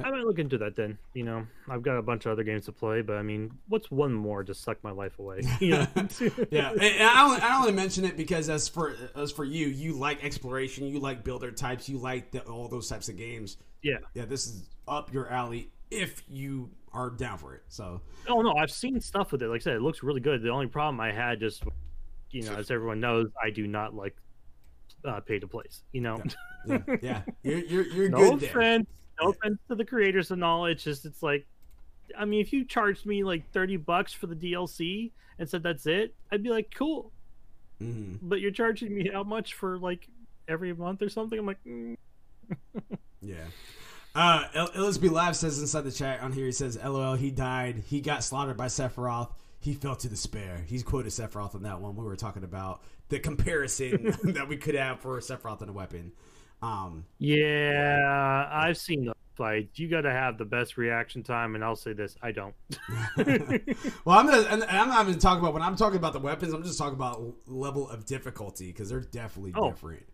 I 0.03 0.11
might 0.11 0.25
look 0.25 0.39
into 0.39 0.59
that 0.59 0.75
then. 0.75 0.99
You 1.13 1.23
know, 1.25 1.47
I've 1.69 1.83
got 1.83 1.97
a 1.97 2.03
bunch 2.03 2.27
of 2.27 2.33
other 2.33 2.43
games 2.43 2.65
to 2.65 2.73
play, 2.73 3.01
but 3.03 3.17
I 3.17 3.23
mean, 3.23 3.53
what's 3.69 3.91
one 3.91 4.13
more 4.13 4.43
to 4.43 4.53
suck 4.55 4.83
my 4.83 4.91
life 4.91 5.19
away? 5.19 5.43
You 5.61 5.71
know? 5.71 5.87
yeah, 6.51 6.73
and 6.73 7.03
I 7.09 7.25
only, 7.25 7.41
I 7.41 7.57
only 7.59 7.73
mention 7.73 8.05
it 8.05 8.17
because 8.17 8.49
as 8.49 8.69
for 8.69 8.97
as 9.15 9.31
for 9.31 9.45
you, 9.45 9.69
you 9.69 9.93
like 9.93 10.25
exploration, 10.25 10.87
you 10.87 10.99
like 10.99 11.23
builder 11.23 11.53
types, 11.53 11.89
you 11.89 11.99
like 11.99 12.33
the, 12.33 12.41
all 12.41 12.67
those 12.69 12.89
types 12.89 13.09
of 13.09 13.17
games. 13.17 13.57
yeah. 13.83 13.99
Yeah, 14.15 14.25
this 14.25 14.47
is 14.47 14.69
up 14.89 15.13
your 15.13 15.29
alley 15.31 15.71
if 15.91 16.23
you 16.29 16.71
are 16.93 17.11
down 17.11 17.39
for 17.39 17.55
it. 17.55 17.63
So 17.69 18.01
Oh 18.29 18.41
no, 18.43 18.55
I've 18.57 18.71
seen 18.71 19.01
stuff 19.01 19.31
with 19.33 19.43
it. 19.43 19.49
Like 19.49 19.61
I 19.63 19.65
said, 19.65 19.77
it 19.77 19.83
looks 19.83 20.03
really 20.03 20.21
good. 20.21 20.43
The 20.43 20.51
only 20.51 20.67
problem 20.67 21.01
I 21.01 21.13
had 21.13 21.39
just, 21.41 21.63
you 22.31 22.43
know, 22.43 22.55
as 22.55 22.71
everyone 22.71 22.99
knows, 23.01 23.29
I 23.43 23.51
do 23.51 23.67
not 23.67 23.95
like 23.95 24.17
uh, 25.05 25.21
pay 25.21 25.39
to 25.39 25.47
plays. 25.47 25.83
You 25.93 26.01
know, 26.01 26.23
yeah, 26.67 26.79
yeah, 27.03 27.21
you're 27.43 27.59
you're, 27.59 27.87
you're 27.87 28.09
no 28.11 28.19
good 28.19 28.41
there. 28.41 28.51
offense, 28.51 28.87
no 28.89 29.04
offense 29.21 29.59
to 29.69 29.75
the 29.75 29.85
creators 29.85 30.31
and 30.31 30.43
all. 30.45 30.67
It's 30.67 30.85
just 30.85 31.05
it's 31.05 31.23
like, 31.23 31.47
I 32.17 32.25
mean, 32.25 32.41
if 32.41 32.53
you 32.53 32.65
charged 32.65 33.07
me 33.07 33.25
like 33.25 33.51
thirty 33.53 33.77
bucks 33.77 34.13
for 34.13 34.27
the 34.27 34.37
DLC 34.37 35.13
and 35.39 35.49
said 35.49 35.63
that's 35.63 35.87
it, 35.87 36.15
I'd 36.31 36.43
be 36.43 36.51
like, 36.51 36.73
cool. 36.75 37.13
Mhm. 37.83 38.19
But 38.23 38.41
you're 38.41 38.51
charging 38.51 38.95
me 38.95 39.11
how 39.13 39.25
much 39.25 39.55
for 39.55 39.79
like 39.79 40.09
every 40.49 40.73
month 40.73 41.03
or 41.03 41.09
something? 41.09 41.39
I'm 41.39 41.47
like, 41.47 41.65
mm. 41.65 41.97
Yeah. 43.21 43.45
Uh, 44.15 44.69
Elizabeth 44.77 45.11
Live 45.11 45.37
says 45.37 45.59
inside 45.59 45.83
the 45.83 45.91
chat 45.91 46.21
on 46.21 46.33
here, 46.33 46.47
he 46.47 46.53
says, 46.53 46.79
LOL, 46.83 47.15
he 47.15 47.31
died. 47.31 47.83
He 47.87 48.01
got 48.01 48.23
slaughtered 48.23 48.57
by 48.57 48.67
Sephiroth. 48.67 49.31
He 49.59 49.75
fell 49.75 49.97
to 49.97 50.09
despair. 50.09 50.63
He's 50.67 50.83
quoted 50.85 51.11
Sephiroth 51.11 51.55
on 51.55 51.63
that 51.63 51.81
one. 51.81 51.97
We 51.97 52.05
were 52.05 52.15
talking 52.15 52.45
about 52.45 52.83
the 53.09 53.19
comparison 53.19 54.15
that 54.25 54.47
we 54.47 54.57
could 54.57 54.77
have 54.77 55.01
for 55.01 55.19
Sephiroth 55.21 55.63
and 55.63 55.71
a 55.71 55.73
weapon. 55.73 56.13
Um, 56.65 57.05
yeah, 57.19 58.49
I've 58.51 58.79
seen 58.79 59.05
the 59.05 59.15
fights. 59.35 59.79
You 59.79 59.89
got 59.89 60.03
to 60.03 60.11
have 60.11 60.39
the 60.39 60.45
best 60.45 60.77
reaction 60.77 61.23
time, 61.23 61.55
and 61.55 61.65
I'll 61.65 61.77
say 61.77 61.93
this: 61.93 62.17
I 62.23 62.33
don't. 62.33 62.55
well, 64.05 64.19
I'm 64.19 64.27
gonna, 64.27 64.47
and 64.51 64.65
I'm 64.65 64.89
not 64.89 65.07
even 65.07 65.19
talking 65.19 65.41
about 65.41 65.53
when 65.55 65.63
I'm 65.63 65.77
talking 65.77 65.97
about 65.99 66.13
the 66.13 66.21
weapons. 66.21 66.53
I'm 66.53 66.63
just 66.63 66.79
talking 66.79 66.95
about 66.95 67.23
level 67.47 67.89
of 67.89 68.07
difficulty 68.07 68.69
because 68.69 68.89
they're 68.89 69.01
definitely 69.01 69.53
Oh. 69.55 69.71
different. 69.71 70.05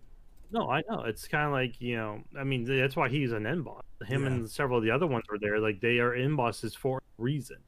No, 0.52 0.68
I 0.68 0.82
know. 0.90 1.02
It's 1.04 1.28
kind 1.28 1.46
of 1.46 1.52
like, 1.52 1.80
you 1.80 1.94
know, 1.96 2.22
I 2.36 2.42
mean, 2.42 2.64
that's 2.64 2.96
why 2.96 3.08
he's 3.08 3.30
an 3.30 3.46
end 3.46 3.64
boss. 3.64 3.84
Him 4.04 4.22
Yeah. 4.22 4.30
and 4.30 4.50
several 4.50 4.78
of 4.78 4.84
the 4.84 4.90
other 4.90 5.06
ones 5.06 5.22
were 5.30 5.38
there. 5.38 5.60
Like, 5.60 5.80
they 5.80 6.00
are 6.00 6.12
end 6.12 6.36
bosses 6.36 6.74
for 6.74 6.98
a 6.98 7.22
reason. 7.22 7.58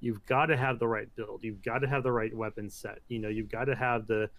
You've 0.00 0.24
got 0.24 0.46
to 0.46 0.56
have 0.56 0.78
the 0.78 0.88
right 0.88 1.14
build. 1.16 1.44
You've 1.44 1.62
got 1.62 1.80
to 1.80 1.86
have 1.86 2.02
the 2.02 2.12
right 2.12 2.34
weapon 2.34 2.70
set. 2.70 3.00
You 3.08 3.18
know, 3.18 3.28
you've 3.28 3.50
got 3.50 3.64
to 3.66 3.74
have 3.76 4.06
the 4.06 4.30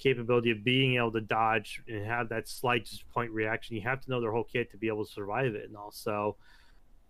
capability 0.00 0.50
of 0.50 0.64
being 0.64 0.96
able 0.96 1.12
to 1.12 1.20
dodge 1.20 1.82
and 1.88 2.04
have 2.06 2.30
that 2.30 2.48
slight 2.48 2.88
point 3.12 3.30
reaction. 3.32 3.76
You 3.76 3.82
have 3.82 4.00
to 4.02 4.10
know 4.10 4.20
their 4.20 4.32
whole 4.32 4.44
kit 4.44 4.70
to 4.72 4.76
be 4.76 4.88
able 4.88 5.04
to 5.04 5.12
survive 5.12 5.54
it. 5.54 5.68
And 5.68 5.76
also, 5.76 6.36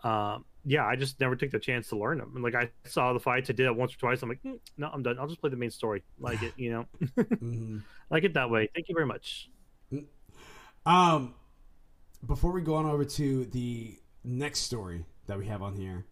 um, 0.05 0.45
yeah, 0.65 0.85
I 0.87 0.97
just 0.97 1.21
never 1.21 1.37
took 1.37 1.51
the 1.51 1.59
chance 1.59 1.89
to 1.89 1.97
learn 1.97 2.19
them. 2.19 2.33
And 2.35 2.45
like, 2.45 2.55
I 2.55 2.71
saw 2.85 3.13
the 3.13 3.21
fights, 3.21 3.51
I 3.51 3.55
did 3.55 3.67
it 3.67 3.75
once 3.77 3.95
or 3.95 3.99
twice. 3.99 4.23
I'm 4.23 4.29
like, 4.29 4.43
"Mm, 4.43 4.59
no, 4.77 4.91
I'm 4.93 5.03
done. 5.03 5.19
I'll 5.19 5.29
just 5.29 5.41
play 5.41 5.51
the 5.51 5.57
main 5.57 5.71
story. 5.71 6.03
Like 6.19 6.43
it, 6.43 6.53
you 6.57 6.71
know, 6.73 6.87
hmm 7.39 7.79
like 8.11 8.25
it 8.25 8.35
that 8.35 8.51
way. 8.51 8.69
Thank 8.75 8.89
you 8.89 8.95
very 8.95 9.07
much. 9.07 9.49
Um, 10.87 11.35
before 12.27 12.53
we 12.53 12.63
go 12.63 12.75
on 12.75 12.87
over 12.87 13.05
to 13.05 13.45
the 13.47 13.99
next 14.25 14.61
story 14.61 15.05
that 15.27 15.39
we 15.39 15.47
have 15.47 15.63
on 15.63 15.77
here, 15.77 16.07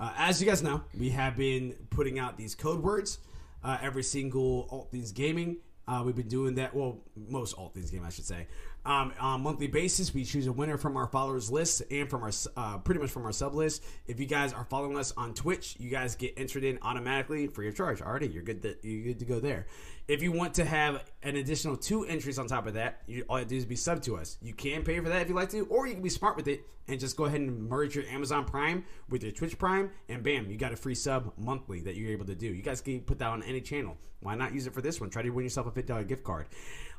uh, 0.00 0.12
as 0.16 0.40
you 0.40 0.48
guys 0.48 0.62
know, 0.62 0.82
we 0.98 1.10
have 1.10 1.36
been 1.36 1.74
putting 1.90 2.18
out 2.18 2.36
these 2.36 2.54
code 2.54 2.82
words 2.82 3.18
uh, 3.64 3.78
every 3.82 4.02
single 4.02 4.68
Alt 4.70 4.90
Things 4.90 5.12
Gaming. 5.12 5.58
Uh, 5.88 6.02
we've 6.04 6.14
been 6.14 6.28
doing 6.28 6.54
that. 6.56 6.74
Well, 6.74 6.98
most 7.16 7.54
all 7.54 7.70
Things 7.70 7.90
Game, 7.90 8.04
I 8.04 8.10
should 8.10 8.26
say. 8.26 8.46
Um, 8.88 9.12
on 9.20 9.34
a 9.34 9.42
monthly 9.42 9.66
basis, 9.66 10.14
we 10.14 10.24
choose 10.24 10.46
a 10.46 10.52
winner 10.52 10.78
from 10.78 10.96
our 10.96 11.06
followers 11.06 11.50
list 11.50 11.82
and 11.90 12.08
from 12.08 12.22
our 12.22 12.30
uh, 12.56 12.78
pretty 12.78 13.02
much 13.02 13.10
from 13.10 13.26
our 13.26 13.32
sub 13.32 13.54
list. 13.54 13.84
If 14.06 14.18
you 14.18 14.24
guys 14.24 14.54
are 14.54 14.64
following 14.64 14.96
us 14.96 15.12
on 15.14 15.34
Twitch, 15.34 15.76
you 15.78 15.90
guys 15.90 16.14
get 16.14 16.32
entered 16.38 16.64
in 16.64 16.78
automatically 16.80 17.48
free 17.48 17.68
of 17.68 17.76
charge. 17.76 18.00
Already, 18.00 18.28
you're 18.28 18.42
good. 18.42 18.62
To, 18.62 18.74
you're 18.82 19.12
good 19.12 19.18
to 19.18 19.26
go 19.26 19.40
there. 19.40 19.66
If 20.08 20.22
you 20.22 20.32
want 20.32 20.54
to 20.54 20.64
have 20.64 21.04
an 21.22 21.36
additional 21.36 21.76
two 21.76 22.06
entries 22.06 22.38
on 22.38 22.46
top 22.46 22.66
of 22.66 22.72
that, 22.74 23.02
you, 23.06 23.26
all 23.28 23.38
you 23.38 23.44
do 23.44 23.58
is 23.58 23.66
be 23.66 23.76
sub 23.76 24.00
to 24.04 24.16
us. 24.16 24.38
You 24.40 24.54
can 24.54 24.84
pay 24.84 24.98
for 25.00 25.10
that 25.10 25.20
if 25.20 25.28
you 25.28 25.34
like 25.34 25.50
to, 25.50 25.66
or 25.66 25.86
you 25.86 25.92
can 25.92 26.02
be 26.02 26.08
smart 26.08 26.34
with 26.34 26.48
it 26.48 26.62
and 26.88 26.98
just 26.98 27.14
go 27.14 27.26
ahead 27.26 27.40
and 27.40 27.68
merge 27.68 27.94
your 27.94 28.06
Amazon 28.06 28.46
Prime 28.46 28.86
with 29.10 29.22
your 29.22 29.32
Twitch 29.32 29.58
Prime, 29.58 29.90
and 30.08 30.22
bam, 30.22 30.50
you 30.50 30.56
got 30.56 30.72
a 30.72 30.76
free 30.76 30.94
sub 30.94 31.34
monthly 31.36 31.82
that 31.82 31.96
you're 31.96 32.10
able 32.10 32.24
to 32.24 32.34
do. 32.34 32.46
You 32.46 32.62
guys 32.62 32.80
can 32.80 33.00
put 33.00 33.18
that 33.18 33.28
on 33.28 33.42
any 33.42 33.60
channel. 33.60 33.98
Why 34.20 34.34
not 34.34 34.52
use 34.52 34.66
it 34.66 34.72
for 34.72 34.82
this 34.82 35.00
one? 35.00 35.10
Try 35.10 35.22
to 35.22 35.30
win 35.30 35.44
yourself 35.44 35.66
a 35.66 35.70
$50 35.70 36.08
gift 36.08 36.24
card. 36.24 36.46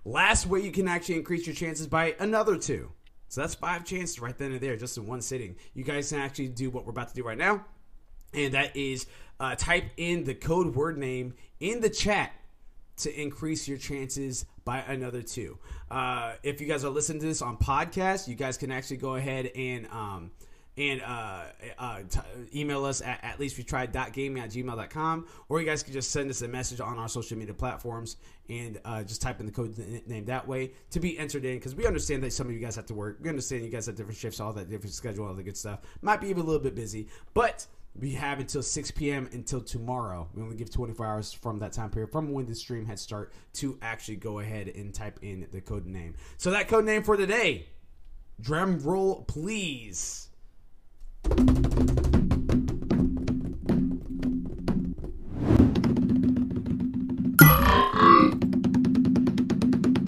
Last 0.06 0.48
way 0.48 0.62
you 0.62 0.72
can 0.72 0.88
actually 0.88 1.16
increase 1.16 1.46
your 1.46 1.56
chances 1.56 1.88
by 1.88 2.16
another 2.20 2.58
two. 2.58 2.92
So 3.28 3.42
that's 3.42 3.56
five 3.56 3.86
chances 3.86 4.20
right 4.20 4.38
then 4.38 4.52
and 4.52 4.62
there, 4.62 4.76
just 4.76 4.98
in 4.98 5.06
one 5.06 5.22
sitting. 5.22 5.56
You 5.74 5.84
guys 5.84 6.10
can 6.10 6.20
actually 6.20 6.48
do 6.48 6.70
what 6.70 6.86
we're 6.86 6.92
about 6.92 7.10
to 7.10 7.14
do 7.14 7.24
right 7.24 7.38
now, 7.38 7.64
and 8.34 8.54
that 8.54 8.76
is 8.76 9.06
uh, 9.40 9.56
type 9.56 9.86
in 9.98 10.24
the 10.24 10.34
code 10.34 10.76
word 10.76 10.98
name 10.98 11.36
in 11.60 11.80
the 11.80 11.90
chat 11.90 12.32
to 12.98 13.22
increase 13.22 13.68
your 13.68 13.78
chances 13.78 14.46
by 14.66 14.80
another 14.80 15.22
two. 15.22 15.58
Uh, 15.90 16.34
if 16.44 16.60
you 16.60 16.68
guys 16.68 16.84
are 16.84 16.90
listening 16.90 17.20
to 17.22 17.28
this 17.28 17.42
on 17.42 17.58
podcast, 17.58 18.28
you 18.28 18.36
guys 18.36 18.58
can 18.58 18.72
actually 18.72 18.98
go 18.98 19.16
ahead 19.16 19.48
and 19.56 19.88
um, 19.88 20.32
and 20.80 21.02
uh, 21.02 21.44
uh, 21.78 22.00
t- 22.10 22.20
email 22.56 22.86
us 22.86 23.02
at 23.02 23.20
at 23.22 23.40
least 23.40 23.58
we 23.58 23.64
tried 23.64 23.96
gaming 24.14 24.42
at 24.42 24.50
gmail.com 24.50 25.28
or 25.50 25.60
you 25.60 25.66
guys 25.66 25.84
can 25.84 25.94
just 25.94 26.10
send 26.10 26.30
us 26.30 26.42
a 26.42 26.48
message 26.48 26.80
on 26.80 26.98
our 26.98 27.10
social 27.10 27.38
media 27.38 27.54
platforms 27.54 28.16
and 28.48 28.80
uh, 28.86 29.04
just 29.04 29.22
type 29.22 29.40
in 29.42 29.46
the 29.46 29.52
code 29.52 29.78
name 30.08 30.26
that 30.26 30.48
way 30.48 30.72
to 30.90 31.00
be 31.00 31.20
entered 31.20 31.44
in 31.44 31.58
because 31.58 31.76
we 31.76 31.86
understand 31.86 32.24
that 32.24 32.32
some 32.32 32.48
of 32.48 32.54
you 32.54 32.60
guys 32.60 32.76
have 32.76 32.86
to 32.86 32.94
work 32.94 33.20
we 33.22 33.30
understand 33.30 33.64
you 33.64 33.70
guys 33.70 33.86
have 33.86 33.96
different 33.96 34.18
shifts 34.18 34.40
all 34.40 34.54
that 34.54 34.70
different 34.70 34.94
schedule 34.94 35.28
all 35.28 35.34
the 35.34 35.44
good 35.44 35.58
stuff 35.58 35.82
might 36.02 36.22
be 36.22 36.30
even 36.30 36.42
a 36.42 36.46
little 36.46 36.62
bit 36.64 36.76
busy 36.76 37.08
but 37.34 37.68
we 37.96 38.14
have 38.14 38.40
until 38.40 38.62
6 38.62 38.92
p.m. 38.92 39.28
until 39.34 39.62
tomorrow. 39.62 40.30
We 40.34 40.44
only 40.44 40.56
give 40.56 40.72
24 40.72 41.06
hours 41.06 41.34
from 41.34 41.60
that 41.60 41.74
time 41.74 41.90
period, 41.90 42.12
from 42.12 42.32
when 42.32 42.46
the 42.46 42.56
stream 42.56 42.86
had 42.86 43.00
start, 43.00 43.34
to 43.54 43.78
actually 43.82 44.18
go 44.18 44.40
ahead 44.40 44.68
and 44.68 44.94
type 44.94 45.20
in 45.22 45.48
the 45.52 45.60
code 45.60 45.86
name. 45.86 46.14
So 46.38 46.52
that 46.52 46.68
code 46.68 46.86
name 46.86 47.04
for 47.04 47.18
today, 47.18 47.68
drum 48.40 48.80
roll, 48.80 49.24
please. 49.24 50.29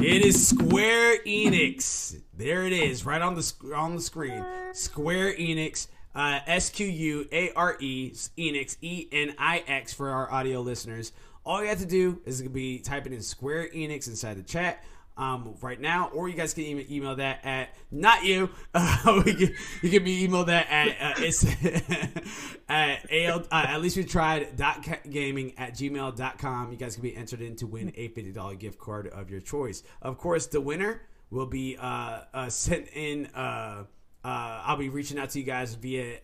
It 0.04 0.26
is 0.26 0.48
Square 0.48 1.20
Enix. 1.26 2.20
There 2.36 2.66
it 2.66 2.74
is, 2.74 3.06
right 3.06 3.22
on 3.22 3.36
the 3.36 3.54
on 3.76 3.96
the 3.96 4.02
screen. 4.02 4.44
Square 4.74 5.36
Enix, 5.36 5.88
uh, 6.16 6.40
S 6.48 6.70
Q 6.70 6.88
U 6.88 7.28
A 7.32 7.52
R 7.54 7.78
E 7.80 8.12
Enix 8.38 8.78
E 8.82 9.08
N 9.12 9.36
I 9.38 9.64
X 9.68 9.94
for 9.94 10.10
our 10.10 10.32
audio 10.32 10.62
listeners. 10.62 11.12
All 11.46 11.62
you 11.62 11.70
have 11.70 11.80
to 11.80 11.86
do 11.86 12.22
is 12.26 12.42
be 12.42 12.80
typing 12.80 13.14
in 13.14 13.22
Square 13.22 13.70
Enix 13.70 14.08
inside 14.08 14.38
the 14.38 14.44
chat 14.44 14.84
um, 15.22 15.56
right 15.62 15.80
now, 15.80 16.10
or 16.14 16.28
you 16.28 16.34
guys 16.34 16.54
can 16.54 16.64
even 16.64 16.92
email 16.92 17.16
that 17.16 17.46
at 17.46 17.70
not 17.92 18.26
you. 18.26 18.50
Uh, 18.74 19.22
can, 19.24 19.54
you 19.82 19.90
can 19.90 20.04
be 20.04 20.24
email 20.24 20.46
that 20.46 20.66
at 20.70 20.88
uh, 20.88 21.14
it's 21.18 21.44
at 22.70 23.12
al 23.12 23.40
uh, 23.52 23.66
at 23.68 23.82
least 23.82 23.98
we 23.98 24.04
tried 24.04 24.56
dot 24.56 24.88
gaming 25.10 25.54
at 25.58 25.74
gmail.com. 25.74 26.72
You 26.72 26.78
guys 26.78 26.96
can 26.96 27.04
be 27.04 27.16
entered 27.16 27.42
in 27.42 27.56
to 27.58 27.68
win 27.68 27.92
a 27.96 28.08
fifty 28.10 28.32
dollar 28.32 28.56
gift 28.56 28.80
card 28.80 29.08
of 29.08 29.30
your 29.30 29.42
choice. 29.42 29.84
Of 30.02 30.18
course, 30.18 30.48
the 30.48 30.62
winner 30.62 31.02
will 31.30 31.46
be 31.46 31.78
uh, 31.78 32.22
uh, 32.34 32.50
sent 32.50 32.88
in. 32.94 33.28
Uh, 33.28 33.84
uh, 34.24 34.62
I'll 34.66 34.78
be 34.78 34.90
reaching 34.90 35.20
out 35.20 35.32
to 35.32 35.40
you 35.40 35.46
guys 35.46 35.76
via 35.76 36.18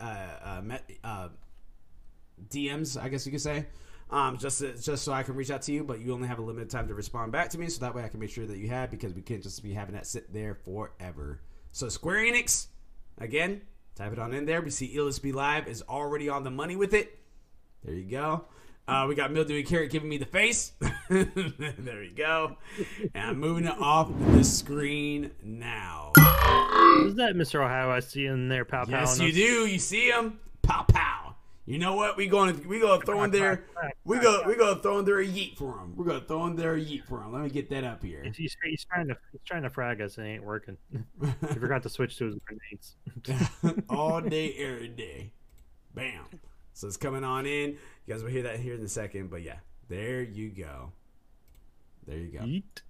DMs, 2.50 3.02
I 3.02 3.10
guess 3.10 3.26
you 3.26 3.32
could 3.32 3.42
say, 3.42 3.66
um, 4.10 4.38
just 4.38 4.60
to, 4.60 4.74
just 4.78 5.04
so 5.04 5.12
I 5.12 5.24
can 5.24 5.36
reach 5.36 5.52
out 5.52 5.62
to 5.64 5.72
you. 5.72 5.84
But 5.84 6.00
you 6.00 6.14
only 6.14 6.28
have 6.28 6.40
a 6.40 6.42
limited 6.42 6.70
time 6.70 6.88
to 6.88 6.94
respond 6.94 7.32
back 7.32 7.50
to 7.50 7.58
me, 7.58 7.70
so 7.70 7.82
that 7.82 7.96
way 7.96 8.04
I 8.04 8.08
can 8.08 8.20
make 8.20 8.30
sure 8.30 8.46
that 8.46 8.58
you 8.58 8.70
have 8.70 8.92
because 8.92 9.14
we 9.14 9.22
can't 9.22 9.44
just 9.44 9.62
be 9.64 9.74
having 9.74 9.96
that 9.96 10.08
sit 10.08 10.34
there 10.34 10.56
forever. 10.56 11.42
So 11.72 11.90
Square 11.90 12.26
Enix, 12.26 12.68
again, 13.18 13.62
type 13.96 14.14
it 14.14 14.20
on 14.20 14.34
in 14.34 14.46
there. 14.46 14.62
We 14.62 14.70
see 14.70 14.98
Be 15.22 15.32
Live 15.32 15.68
is 15.68 15.84
already 15.84 16.30
on 16.30 16.44
the 16.44 16.52
money 16.52 16.76
with 16.76 16.94
it. 16.94 17.20
There 17.84 17.94
you 17.94 18.10
go. 18.10 18.46
Uh, 18.88 19.06
we 19.08 19.16
got 19.16 19.34
Mildewy 19.34 19.64
Carrot 19.64 19.92
giving 19.92 20.08
me 20.08 20.18
the 20.18 20.26
face. 20.26 20.72
there 21.10 22.04
you 22.04 22.14
go. 22.16 22.56
And 23.14 23.32
I'm 23.32 23.40
moving 23.40 23.66
it 23.66 23.78
off 23.78 24.10
the 24.32 24.46
screen 24.46 25.32
now. 25.44 26.14
Is 26.16 27.16
that 27.16 27.34
Mr. 27.36 27.64
Ohio 27.64 27.92
I 27.92 28.00
see 28.00 28.26
in 28.26 28.48
there, 28.48 28.64
pow 28.64 28.86
pow? 28.86 29.02
Yes, 29.02 29.20
you 29.20 29.34
do. 29.34 29.68
You 29.68 29.78
see 29.78 30.10
him? 30.10 30.40
Pow 30.62 30.86
pow. 30.88 31.27
You 31.68 31.80
know 31.80 31.98
what? 31.98 32.16
We 32.16 32.28
going 32.28 32.58
to 32.58 32.68
we 32.68 32.80
gonna 32.80 33.02
throw 33.02 33.24
in 33.24 33.32
there. 33.32 33.66
We 34.06 34.20
go 34.20 34.42
we 34.48 34.56
gonna 34.56 34.80
throw 34.80 35.00
in 35.00 35.06
there 35.06 35.20
a 35.20 35.26
yeet 35.26 35.58
for 35.58 35.78
him. 35.78 35.98
We're 35.98 36.06
gonna 36.06 36.22
throw 36.22 36.46
in 36.48 36.56
there 36.56 36.76
a 36.76 36.80
yeet 36.80 37.04
for 37.06 37.22
him. 37.22 37.34
Let 37.34 37.42
me 37.42 37.50
get 37.50 37.70
that 37.72 37.84
up 37.84 38.02
here. 38.02 38.24
He's, 38.24 38.56
he's 38.64 38.86
trying 38.86 39.10
to 39.10 39.18
he's 39.34 39.42
trying 39.44 39.64
to 39.64 39.70
frag 39.70 40.00
us. 40.00 40.18
and 40.18 40.26
It 40.26 40.30
ain't 40.30 40.46
working. 40.46 40.78
he 41.22 41.54
forgot 41.56 41.84
to 41.84 41.90
switch 41.90 42.18
to 42.20 42.28
his 42.28 42.36
grenades. 42.46 43.84
All 43.90 44.22
day, 44.22 44.54
every 44.54 44.88
day. 44.88 45.34
Bam. 45.94 46.24
So 46.74 46.88
it's 46.88 46.96
coming 46.96 47.26
on 47.26 47.46
in. 47.46 47.72
You 47.72 48.14
guys 48.14 48.24
will 48.24 48.30
hear 48.30 48.44
that 48.44 48.62
here 48.62 48.76
in 48.76 48.82
a 48.82 48.88
second. 48.88 49.30
But 49.30 49.42
yeah, 49.42 49.58
there 49.90 50.22
you 50.22 50.48
go. 50.50 50.94
There 52.08 52.18
you 52.18 52.30
go. 52.30 52.46
Yeet. 52.46 52.82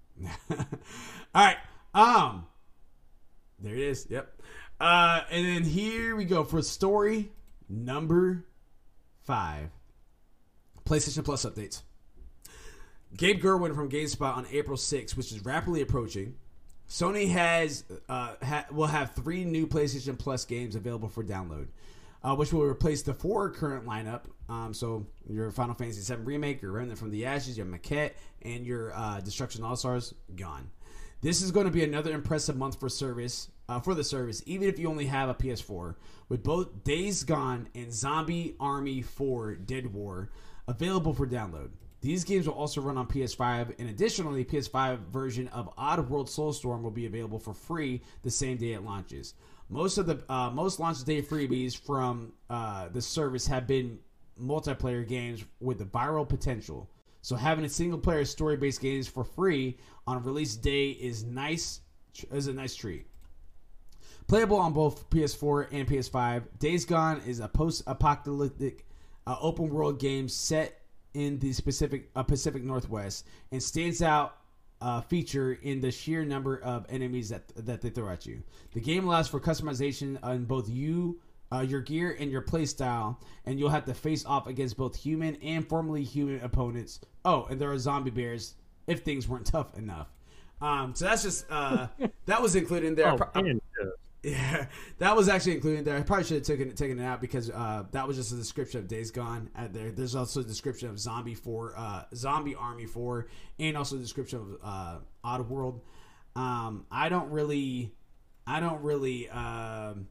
All 1.33 1.45
right. 1.45 1.57
Um. 1.95 2.45
There 3.59 3.73
it 3.73 3.81
is. 3.81 4.05
Yep. 4.07 4.39
Uh, 4.79 5.21
and 5.31 5.47
then 5.47 5.63
here 5.63 6.15
we 6.15 6.25
go 6.25 6.43
for 6.43 6.61
story 6.61 7.31
number 7.67 8.45
five. 9.27 9.69
PlayStation 10.85 11.23
Plus 11.23 11.45
updates. 11.45 11.83
Gabe 13.15 13.41
Gurwin 13.41 13.75
from 13.75 13.89
GameSpot 13.89 14.35
on 14.35 14.47
April 14.51 14.77
6th, 14.77 15.15
which 15.15 15.31
is 15.31 15.45
rapidly 15.45 15.81
approaching. 15.81 16.35
Sony 16.89 17.29
has 17.29 17.83
uh, 18.07 18.35
ha- 18.41 18.65
will 18.71 18.87
have 18.87 19.13
three 19.13 19.43
new 19.43 19.67
PlayStation 19.67 20.17
Plus 20.17 20.45
games 20.45 20.75
available 20.75 21.09
for 21.09 21.23
download, 21.23 21.67
uh, 22.23 22.35
which 22.35 22.53
will 22.53 22.63
replace 22.63 23.01
the 23.01 23.13
four 23.13 23.49
current 23.49 23.85
lineup. 23.85 24.21
Um, 24.47 24.73
so 24.73 25.05
your 25.29 25.51
Final 25.51 25.75
Fantasy 25.75 26.13
VII 26.13 26.21
remake, 26.21 26.61
your 26.61 26.71
Remnant 26.71 26.97
from 26.97 27.11
the 27.11 27.25
Ashes, 27.25 27.57
your 27.57 27.67
Maquette, 27.67 28.13
and 28.41 28.65
your 28.65 28.93
uh, 28.95 29.19
Destruction 29.19 29.63
All 29.63 29.75
Stars 29.75 30.13
gone. 30.37 30.69
This 31.21 31.41
is 31.41 31.51
going 31.51 31.65
to 31.65 31.71
be 31.71 31.83
another 31.83 32.13
impressive 32.13 32.55
month 32.55 32.79
for 32.79 32.87
service 32.87 33.49
uh, 33.69 33.79
for 33.79 33.93
the 33.93 34.03
service, 34.03 34.41
even 34.45 34.67
if 34.67 34.79
you 34.79 34.89
only 34.89 35.05
have 35.05 35.29
a 35.29 35.35
PS4. 35.35 35.95
With 36.29 36.43
both 36.43 36.83
Days 36.83 37.23
Gone 37.23 37.69
and 37.75 37.93
Zombie 37.93 38.55
Army 38.59 39.01
4 39.01 39.55
Dead 39.55 39.93
War 39.93 40.29
available 40.67 41.13
for 41.13 41.25
download. 41.25 41.69
These 42.01 42.23
games 42.23 42.47
will 42.47 42.53
also 42.53 42.79
run 42.79 42.97
on 42.97 43.07
PS5, 43.07 43.73
and 43.79 43.89
additionally, 43.89 44.45
PS5 44.45 44.99
version 45.07 45.47
of 45.47 45.75
Oddworld 45.77 46.27
Soulstorm 46.29 46.83
will 46.83 46.91
be 46.91 47.07
available 47.07 47.39
for 47.39 47.53
free 47.53 48.01
the 48.21 48.29
same 48.29 48.57
day 48.57 48.73
it 48.73 48.83
launches. 48.83 49.33
Most 49.69 49.97
of 49.97 50.05
the 50.05 50.23
uh, 50.31 50.49
most 50.51 50.79
launch 50.79 51.03
day 51.03 51.21
freebies 51.21 51.75
from 51.77 52.33
uh, 52.49 52.89
the 52.89 53.01
service 53.01 53.47
have 53.47 53.67
been 53.67 53.99
multiplayer 54.41 55.05
games 55.05 55.43
with 55.59 55.79
the 55.79 55.85
viral 55.85 56.27
potential. 56.27 56.89
So 57.21 57.35
having 57.35 57.65
a 57.65 57.69
single 57.69 57.99
player 57.99 58.23
story 58.23 58.55
based 58.55 58.79
games 58.79 59.07
for 59.07 59.23
free 59.23 59.77
on 60.05 60.23
release 60.23 60.55
day 60.55 60.91
is 60.91 61.23
nice 61.25 61.81
is 62.31 62.47
a 62.47 62.53
nice 62.53 62.75
treat. 62.75 63.07
Playable 64.27 64.57
on 64.57 64.73
both 64.73 65.09
PS4 65.09 65.67
and 65.71 65.87
PS5, 65.87 66.43
Days 66.59 66.83
Gone 66.83 67.21
is 67.25 67.39
a 67.39 67.47
post-apocalyptic 67.47 68.85
uh, 69.25 69.37
open 69.39 69.69
world 69.69 69.99
game 69.99 70.27
set 70.27 70.81
in 71.13 71.39
the 71.39 71.53
specific 71.53 72.09
uh, 72.13 72.23
Pacific 72.23 72.61
Northwest 72.63 73.25
and 73.53 73.63
stands 73.63 74.01
out 74.01 74.35
uh, 74.81 74.99
feature 75.01 75.53
in 75.63 75.79
the 75.79 75.91
sheer 75.91 76.25
number 76.25 76.57
of 76.57 76.85
enemies 76.89 77.29
that 77.29 77.47
that 77.55 77.81
they 77.81 77.89
throw 77.89 78.09
at 78.09 78.25
you. 78.25 78.43
The 78.73 78.81
game 78.81 79.05
allows 79.07 79.29
for 79.29 79.39
customization 79.39 80.19
on 80.21 80.43
both 80.43 80.67
you, 80.69 81.19
uh, 81.51 81.61
your 81.61 81.79
gear, 81.81 82.15
and 82.19 82.29
your 82.29 82.41
playstyle, 82.41 83.15
and 83.45 83.57
you'll 83.57 83.69
have 83.69 83.85
to 83.85 83.93
face 83.93 84.25
off 84.25 84.45
against 84.45 84.75
both 84.75 84.95
human 84.95 85.35
and 85.37 85.67
formerly 85.67 86.03
human 86.03 86.41
opponents. 86.43 86.99
Oh, 87.23 87.45
and 87.49 87.59
there 87.61 87.71
are 87.71 87.79
zombie 87.79 88.11
bears 88.11 88.55
if 88.87 89.03
things 89.03 89.25
weren't 89.27 89.45
tough 89.47 89.75
enough. 89.77 90.09
Um, 90.61 90.93
so 90.95 91.05
that's 91.05 91.23
just 91.23 91.45
uh, 91.49 91.87
that 92.25 92.41
was 92.41 92.57
included 92.57 92.87
in 92.87 92.95
there. 92.95 93.13
Oh, 93.13 93.29
I- 93.33 93.53
yeah, 94.23 94.67
that 94.97 95.15
was 95.15 95.29
actually 95.29 95.55
included 95.55 95.85
there. 95.85 95.97
I 95.97 96.01
probably 96.01 96.25
should 96.25 96.37
have 96.37 96.45
taken 96.45 96.69
it 96.69 96.77
taken 96.77 96.99
it 96.99 97.05
out 97.05 97.21
because 97.21 97.49
uh, 97.49 97.83
that 97.91 98.07
was 98.07 98.17
just 98.17 98.31
a 98.31 98.35
description 98.35 98.79
of 98.79 98.87
Days 98.87 99.11
Gone. 99.11 99.49
There, 99.71 99.91
there's 99.91 100.15
also 100.15 100.41
a 100.41 100.43
description 100.43 100.89
of 100.89 100.99
Zombie 100.99 101.35
Four, 101.35 101.73
uh, 101.77 102.03
Zombie 102.15 102.55
Army 102.55 102.85
Four, 102.85 103.27
and 103.59 103.77
also 103.77 103.95
a 103.95 103.99
description 103.99 104.39
of 104.39 104.57
uh, 104.63 104.97
Oddworld. 105.25 105.81
Um, 106.35 106.85
I 106.91 107.09
don't 107.09 107.31
really, 107.31 107.93
I 108.45 108.59
don't 108.59 108.81
really 108.83 109.29
um, 109.29 110.07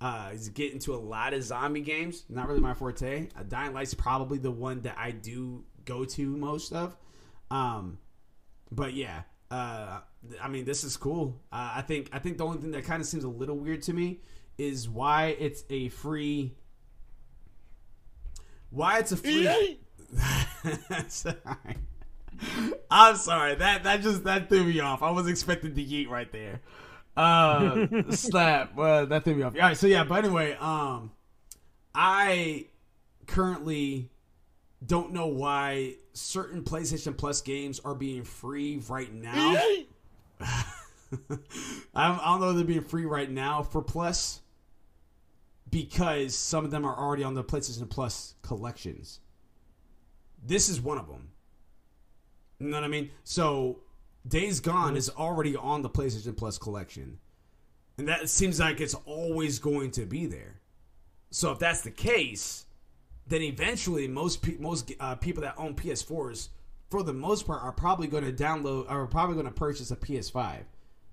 uh, 0.00 0.32
get 0.54 0.72
into 0.72 0.94
a 0.94 0.98
lot 0.98 1.34
of 1.34 1.42
zombie 1.42 1.80
games. 1.80 2.24
Not 2.28 2.48
really 2.48 2.60
my 2.60 2.74
forte. 2.74 3.28
Uh, 3.36 3.42
Dying 3.48 3.72
Light's 3.72 3.94
probably 3.94 4.38
the 4.38 4.50
one 4.50 4.82
that 4.82 4.96
I 4.98 5.10
do 5.10 5.64
go 5.84 6.04
to 6.04 6.36
most 6.36 6.72
of. 6.72 6.96
Um, 7.50 7.98
but 8.70 8.92
yeah, 8.94 9.22
uh, 9.50 10.00
I 10.42 10.48
mean, 10.48 10.64
this 10.64 10.84
is 10.84 10.96
cool. 10.96 11.40
Uh, 11.52 11.72
I 11.76 11.82
think 11.82 12.10
I 12.12 12.18
think 12.18 12.38
the 12.38 12.44
only 12.44 12.58
thing 12.58 12.70
that 12.72 12.84
kind 12.84 13.00
of 13.00 13.06
seems 13.06 13.24
a 13.24 13.28
little 13.28 13.56
weird 13.56 13.82
to 13.82 13.92
me 13.92 14.20
is 14.58 14.88
why 14.88 15.36
it's 15.38 15.64
a 15.70 15.88
free. 15.88 16.54
Why 18.70 18.98
it's 18.98 19.12
a 19.12 19.16
free. 19.16 19.80
sorry. 21.08 21.36
I'm 22.90 23.16
sorry. 23.16 23.54
That 23.54 23.84
that 23.84 24.02
just 24.02 24.24
that 24.24 24.48
threw 24.48 24.64
me 24.64 24.80
off. 24.80 25.02
I 25.02 25.10
was 25.10 25.28
expecting 25.28 25.74
to 25.74 25.84
yeet 25.84 26.08
right 26.08 26.30
there. 26.30 26.60
Uh, 27.16 27.86
slap. 28.10 28.74
Well, 28.74 29.06
that 29.06 29.24
threw 29.24 29.34
me 29.34 29.42
off. 29.42 29.54
All 29.54 29.60
right. 29.60 29.76
So 29.76 29.86
yeah. 29.86 30.04
But 30.04 30.24
anyway, 30.24 30.56
um, 30.60 31.12
I 31.94 32.66
currently 33.26 34.10
don't 34.86 35.12
know 35.12 35.26
why 35.26 35.94
certain 36.12 36.62
PlayStation 36.62 37.16
Plus 37.16 37.40
games 37.40 37.80
are 37.80 37.94
being 37.94 38.24
free 38.24 38.80
right 38.88 39.12
now. 39.12 39.32
I 39.34 39.84
don't, 41.28 41.40
I 41.94 42.14
don't 42.24 42.40
know 42.40 42.50
if 42.50 42.56
they're 42.56 42.64
being 42.64 42.82
free 42.82 43.04
right 43.04 43.30
now 43.30 43.62
for 43.62 43.82
Plus 43.82 44.40
because 45.70 46.34
some 46.34 46.64
of 46.64 46.70
them 46.70 46.84
are 46.84 46.96
already 46.96 47.24
on 47.24 47.34
the 47.34 47.44
PlayStation 47.44 47.88
Plus 47.88 48.34
collections. 48.42 49.20
This 50.44 50.68
is 50.68 50.80
one 50.80 50.98
of 50.98 51.08
them. 51.08 51.30
You 52.58 52.68
know 52.68 52.76
what 52.76 52.84
I 52.84 52.88
mean? 52.88 53.10
So 53.24 53.80
Days 54.26 54.60
Gone 54.60 54.96
is 54.96 55.10
already 55.10 55.56
on 55.56 55.82
the 55.82 55.90
PlayStation 55.90 56.36
Plus 56.36 56.58
collection. 56.58 57.18
And 57.96 58.08
that 58.08 58.28
seems 58.28 58.60
like 58.60 58.80
it's 58.80 58.94
always 58.94 59.58
going 59.58 59.90
to 59.92 60.06
be 60.06 60.26
there. 60.26 60.60
So 61.30 61.50
if 61.52 61.58
that's 61.58 61.80
the 61.80 61.90
case, 61.90 62.64
then 63.28 63.42
eventually 63.42 64.08
most 64.08 64.42
pe- 64.42 64.56
most 64.58 64.92
uh, 65.00 65.14
people 65.16 65.42
that 65.42 65.54
own 65.58 65.74
PS4s, 65.74 66.48
for 66.90 67.02
the 67.02 67.12
most 67.12 67.46
part, 67.46 67.62
are 67.62 67.72
probably 67.72 68.06
going 68.06 68.24
to 68.24 68.32
download 68.32 68.86
or 68.90 69.02
are 69.02 69.06
probably 69.06 69.34
going 69.34 69.46
to 69.46 69.52
purchase 69.52 69.90
a 69.90 69.96
PS5. 69.96 70.60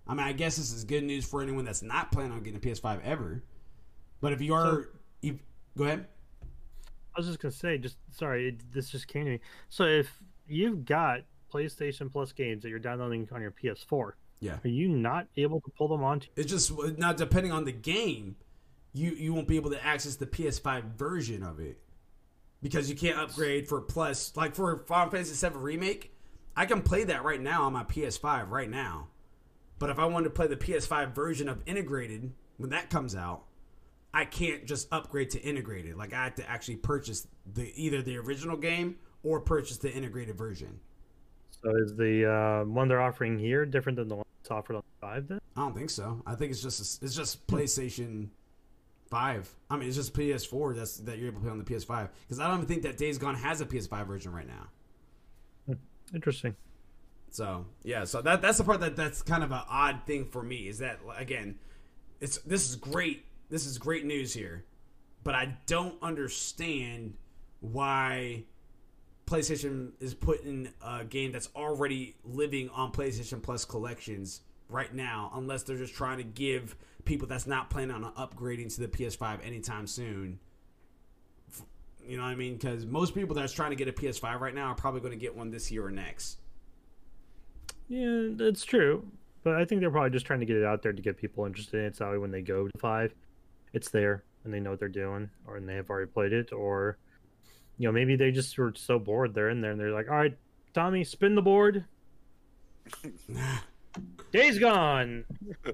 I 0.08 0.14
mean, 0.14 0.26
I 0.26 0.32
guess 0.34 0.56
this 0.58 0.72
is 0.72 0.84
good 0.84 1.04
news 1.04 1.26
for 1.26 1.42
anyone 1.42 1.66
that's 1.66 1.82
not 1.82 2.12
planning 2.12 2.32
on 2.32 2.42
getting 2.44 2.58
a 2.58 2.60
PS5 2.62 3.02
ever. 3.04 3.44
But 4.22 4.34
if 4.34 4.42
you 4.42 4.54
are, 4.54 4.66
So- 4.84 4.86
you, 5.22 5.40
go 5.78 5.84
ahead. 5.86 6.08
I 7.16 7.20
was 7.20 7.28
just 7.28 7.40
gonna 7.40 7.52
say, 7.52 7.78
just 7.78 7.98
sorry, 8.12 8.50
it, 8.50 8.72
this 8.74 8.90
just 8.90 9.08
came 9.08 9.26
to 9.26 9.32
me. 9.32 9.40
So 9.70 9.86
if 9.86 10.10
you've 10.48 10.84
got 10.86 11.22
PlayStation 11.54 12.12
Plus 12.12 12.32
games 12.34 12.62
that 12.64 12.70
you're 12.70 12.80
downloading 12.80 13.28
on 13.32 13.42
your 13.42 13.52
PS4, 13.52 14.12
Yeah, 14.42 14.58
are 14.64 14.68
you 14.68 14.90
not 14.90 15.28
able 15.38 15.62
to 15.62 15.72
pull 15.78 15.88
them 15.88 16.04
onto? 16.04 16.28
it's 16.36 16.52
just 16.52 16.72
now 16.98 17.14
depending 17.14 17.52
on 17.54 17.64
the 17.66 17.72
game, 17.72 18.36
you 18.94 19.12
you 19.12 19.34
won't 19.34 19.48
be 19.48 19.56
able 19.56 19.70
to 19.72 19.84
access 19.86 20.16
the 20.18 20.26
PS5 20.28 20.84
version 20.98 21.42
of 21.42 21.60
it 21.62 21.80
because 22.62 22.90
you 22.90 22.96
can't 22.96 23.18
upgrade 23.18 23.68
for 23.68 23.82
Plus. 23.82 24.36
Like 24.36 24.56
for 24.56 24.84
Final 24.88 25.12
Fantasy 25.12 25.48
VII 25.48 25.56
Remake, 25.58 26.16
I 26.56 26.66
can 26.66 26.82
play 26.82 27.04
that 27.06 27.24
right 27.24 27.42
now 27.42 27.64
on 27.64 27.74
my 27.74 27.84
PS5 27.84 28.50
right 28.50 28.70
now. 28.70 29.08
But 29.78 29.90
if 29.90 30.00
I 30.00 30.06
wanted 30.06 30.26
to 30.26 30.30
play 30.32 30.48
the 30.48 30.56
PS5 30.56 31.14
version 31.14 31.50
of 31.50 31.64
Intergrade 31.66 32.30
when 32.58 32.70
that 32.70 32.90
comes 32.90 33.16
out, 33.16 33.44
I 34.14 34.24
can't 34.24 34.66
just 34.66 34.88
upgrade 34.94 35.32
to 35.32 35.42
Intergrade. 35.42 35.96
Like 35.98 36.14
I 36.14 36.24
have 36.24 36.36
to 36.36 36.50
actually 36.50 36.78
purchase 36.78 37.28
the 37.54 37.74
either 37.76 38.02
the 38.02 38.18
original 38.18 38.56
game 38.56 38.96
or 39.24 39.42
purchase 39.42 39.78
the 39.78 39.90
Intergrade 39.90 40.34
version. 40.36 40.80
So 41.62 41.76
is 41.76 41.96
the 41.96 42.32
uh, 42.32 42.66
one 42.66 42.88
they're 42.88 43.02
offering 43.02 43.38
here 43.38 43.66
different 43.66 43.98
than 43.98 44.08
the 44.08 44.16
one 44.16 44.26
that's 44.42 44.52
offered 44.52 44.78
on 44.78 44.84
Five? 45.02 45.28
Then 45.28 45.40
I 45.58 45.62
don't 45.62 45.76
think 45.76 45.90
so. 45.90 46.22
I 46.26 46.36
think 46.36 46.52
it's 46.52 46.62
just 46.62 47.04
it's 47.04 47.16
just 47.16 47.46
PlayStation 47.48 48.30
Five. 49.10 49.54
I 49.70 49.78
mean, 49.78 49.88
it's 49.88 49.98
just 49.98 50.14
PS4 50.14 50.76
that's 50.76 50.98
that 50.98 51.18
you're 51.18 51.28
able 51.28 51.40
to 51.40 51.44
play 51.44 51.52
on 51.52 51.58
the 51.58 51.64
PS5 51.64 52.10
because 52.22 52.40
I 52.40 52.48
don't 52.48 52.58
even 52.58 52.68
think 52.68 52.84
that 52.84 52.98
Days 52.98 53.18
Gone 53.18 53.36
has 53.36 53.62
a 53.62 53.66
PS5 53.66 54.08
version 54.08 54.32
right 54.32 54.48
now. 54.48 54.68
Hmm. 55.68 56.16
interesting. 56.16 56.56
So 57.30 57.66
yeah, 57.84 58.06
so 58.06 58.22
that 58.22 58.42
that's 58.42 58.58
the 58.58 58.64
part 58.64 58.80
that 58.80 58.96
that's 58.96 59.22
kind 59.22 59.44
of 59.44 59.52
an 59.52 59.62
odd 59.70 60.02
thing 60.06 60.26
for 60.26 60.42
me 60.42 60.68
is 60.68 60.80
that 60.80 61.00
again, 61.18 61.60
it's 62.20 62.38
this 62.40 62.70
is 62.70 62.76
great. 62.76 63.26
This 63.50 63.66
is 63.66 63.78
great 63.78 64.06
news 64.06 64.34
here, 64.34 64.66
but 65.24 65.36
I 65.36 65.58
don't 65.68 65.96
understand 66.02 67.16
why 67.60 68.46
PlayStation 69.28 69.92
is 70.00 70.14
putting 70.14 70.70
a 70.82 71.04
game 71.04 71.32
that's 71.32 71.50
already 71.56 72.16
living 72.24 72.70
on 72.70 72.92
PlayStation 72.92 73.42
Plus 73.42 73.66
collections 73.66 74.42
right 74.70 74.94
now, 74.94 75.32
unless 75.36 75.64
they're 75.64 75.78
just 75.78 75.94
trying 75.94 76.18
to 76.18 76.24
give 76.24 76.76
people 77.06 77.28
that's 77.28 77.48
not 77.48 77.70
planning 77.70 77.96
on 77.96 78.12
upgrading 78.14 78.74
to 78.76 78.82
the 78.82 78.88
PS5 78.88 79.46
anytime 79.46 79.88
soon. 79.88 80.40
You 82.06 82.18
know 82.18 82.24
what 82.24 82.30
I 82.30 82.36
mean? 82.36 82.56
Because 82.56 82.86
most 82.86 83.16
people 83.16 83.36
that's 83.36 83.54
trying 83.54 83.72
to 83.72 83.76
get 83.76 83.88
a 83.88 83.92
PS5 83.92 84.40
right 84.40 84.54
now 84.54 84.68
are 84.68 84.76
probably 84.76 85.02
going 85.02 85.14
to 85.14 85.18
get 85.18 85.36
one 85.36 85.50
this 85.50 85.72
year 85.72 85.86
or 85.86 85.92
next. 85.92 86.38
Yeah, 87.88 88.28
that's 88.32 88.64
true. 88.64 89.08
But 89.44 89.56
I 89.56 89.66
think 89.66 89.82
they're 89.82 89.92
probably 89.92 90.10
just 90.10 90.26
trying 90.26 90.40
to 90.40 90.46
get 90.46 90.58
it 90.58 90.66
out 90.66 90.82
there 90.82 90.94
to 90.94 91.02
get 91.02 91.18
people 91.18 91.46
interested 91.46 91.80
in 91.80 91.86
it. 91.86 91.96
So 91.96 92.20
when 92.20 92.32
they 92.32 92.42
go 92.42 92.68
to 92.68 92.78
five, 92.80 93.14
it's 93.74 93.90
there. 93.90 94.24
and 94.44 94.54
they 94.54 94.60
know 94.60 94.72
what 94.72 94.80
they're 94.80 94.90
doing, 94.90 95.30
or 95.48 95.58
and 95.58 95.68
they 95.68 95.76
have 95.76 95.90
already 95.90 96.10
played 96.10 96.34
it, 96.34 96.52
or 96.52 96.98
you 97.78 97.88
know 97.88 97.92
maybe 97.92 98.16
they 98.16 98.32
just 98.32 98.58
were 98.58 98.74
so 98.76 98.98
bored 98.98 99.34
they're 99.34 99.50
in 99.50 99.62
there 99.62 99.72
and 99.72 99.80
they're 99.80 99.92
like, 99.92 100.10
all 100.10 100.16
right, 100.16 100.38
Tommy, 100.74 101.04
spin 101.04 101.36
the 101.36 101.42
board. 101.42 101.86
Days 104.32 104.60
gone. 104.60 105.24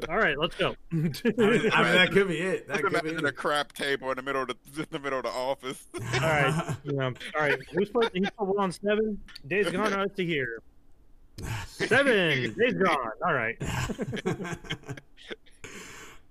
All 0.07 0.18
right, 0.18 0.38
let's 0.38 0.56
go. 0.56 0.76
I 0.91 0.95
mean, 0.95 1.14
I 1.34 1.48
mean, 1.49 1.69
that 1.72 2.10
could 2.11 2.27
be 2.27 2.38
it. 2.38 2.68
That 2.68 2.81
could 2.84 2.91
be 2.91 3.10
Imagine 3.10 3.26
a 3.26 3.31
crap 3.31 3.73
table 3.73 4.11
in 4.11 4.18
the 4.18 4.22
middle 4.22 4.43
of 4.43 4.49
the 4.49 4.81
in 4.81 4.88
the 4.91 4.99
middle 4.99 5.19
of 5.19 5.26
the 5.26 5.31
office. 5.31 5.88
all 5.95 6.19
right, 6.19 6.76
you 6.84 6.93
know, 6.93 7.06
all 7.35 7.41
right. 7.41 7.57
Who's 7.73 7.89
put? 7.89 8.11
He's 8.14 8.30
put 8.30 8.48
one 8.48 8.60
on 8.60 8.72
seven. 8.72 9.19
Days 9.48 9.69
gone. 9.72 9.93
Out 9.93 10.15
to 10.15 10.26
here. 10.26 10.61
Seven. 11.65 12.53
Days 12.60 12.73
gone. 12.73 13.11
All 13.26 13.34
right. 13.34 13.57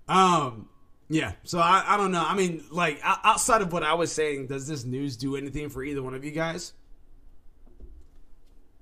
um, 0.08 0.68
yeah. 1.08 1.32
So 1.42 1.58
I, 1.58 1.82
I 1.86 1.96
don't 1.96 2.12
know. 2.12 2.24
I 2.24 2.36
mean, 2.36 2.62
like 2.70 3.00
outside 3.02 3.62
of 3.62 3.72
what 3.72 3.82
I 3.82 3.94
was 3.94 4.12
saying, 4.12 4.46
does 4.46 4.68
this 4.68 4.84
news 4.84 5.16
do 5.16 5.34
anything 5.34 5.68
for 5.68 5.82
either 5.82 6.02
one 6.02 6.14
of 6.14 6.24
you 6.24 6.30
guys? 6.30 6.74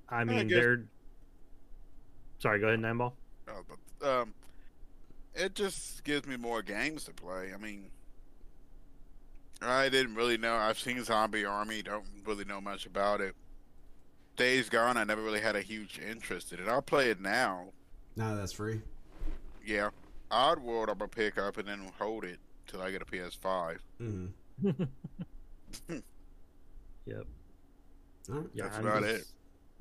I 0.07 0.23
mean, 0.23 0.47
guess- 0.49 0.57
they're. 0.59 0.83
Sorry. 2.39 2.59
Go 2.59 2.67
ahead, 2.67 2.79
Nine 2.79 2.99
Uh, 3.01 3.11
but 3.99 4.07
um, 4.07 4.33
it 5.35 5.55
just 5.55 6.03
gives 6.03 6.25
me 6.27 6.37
more 6.37 6.61
games 6.61 7.03
to 7.05 7.11
play. 7.11 7.51
I 7.53 7.57
mean, 7.57 7.89
I 9.61 9.89
didn't 9.89 10.15
really 10.15 10.37
know. 10.37 10.55
I've 10.55 10.79
seen 10.79 11.03
Zombie 11.03 11.45
Army. 11.45 11.81
Don't 11.81 12.05
really 12.25 12.45
know 12.45 12.61
much 12.61 12.85
about 12.85 13.21
it. 13.21 13.35
Days 14.37 14.69
Gone. 14.69 14.95
I 14.97 15.03
never 15.03 15.21
really 15.21 15.41
had 15.41 15.55
a 15.57 15.61
huge 15.61 15.99
interest 15.99 16.53
in 16.53 16.59
it. 16.59 16.67
I'll 16.69 16.81
play 16.81 17.09
it 17.09 17.19
now. 17.19 17.65
No, 18.15 18.35
that's 18.37 18.53
free. 18.53 18.81
Yeah, 19.65 19.89
Oddworld. 20.31 20.89
I'm 20.89 20.97
gonna 20.97 21.09
pick 21.09 21.37
up 21.37 21.57
and 21.57 21.67
then 21.67 21.91
hold 21.99 22.23
it 22.23 22.39
till 22.67 22.81
I 22.81 22.89
get 22.91 23.01
a 23.01 23.05
PS5. 23.05 23.77
Mm-hmm. 24.01 24.71
Yep. 27.05 27.25
All 28.29 28.35
right. 28.35 28.45
Yeah, 28.53 28.63
That's 28.65 28.77
I'm 28.77 28.85
about 28.85 29.01
just- 29.03 29.15
it. 29.15 29.27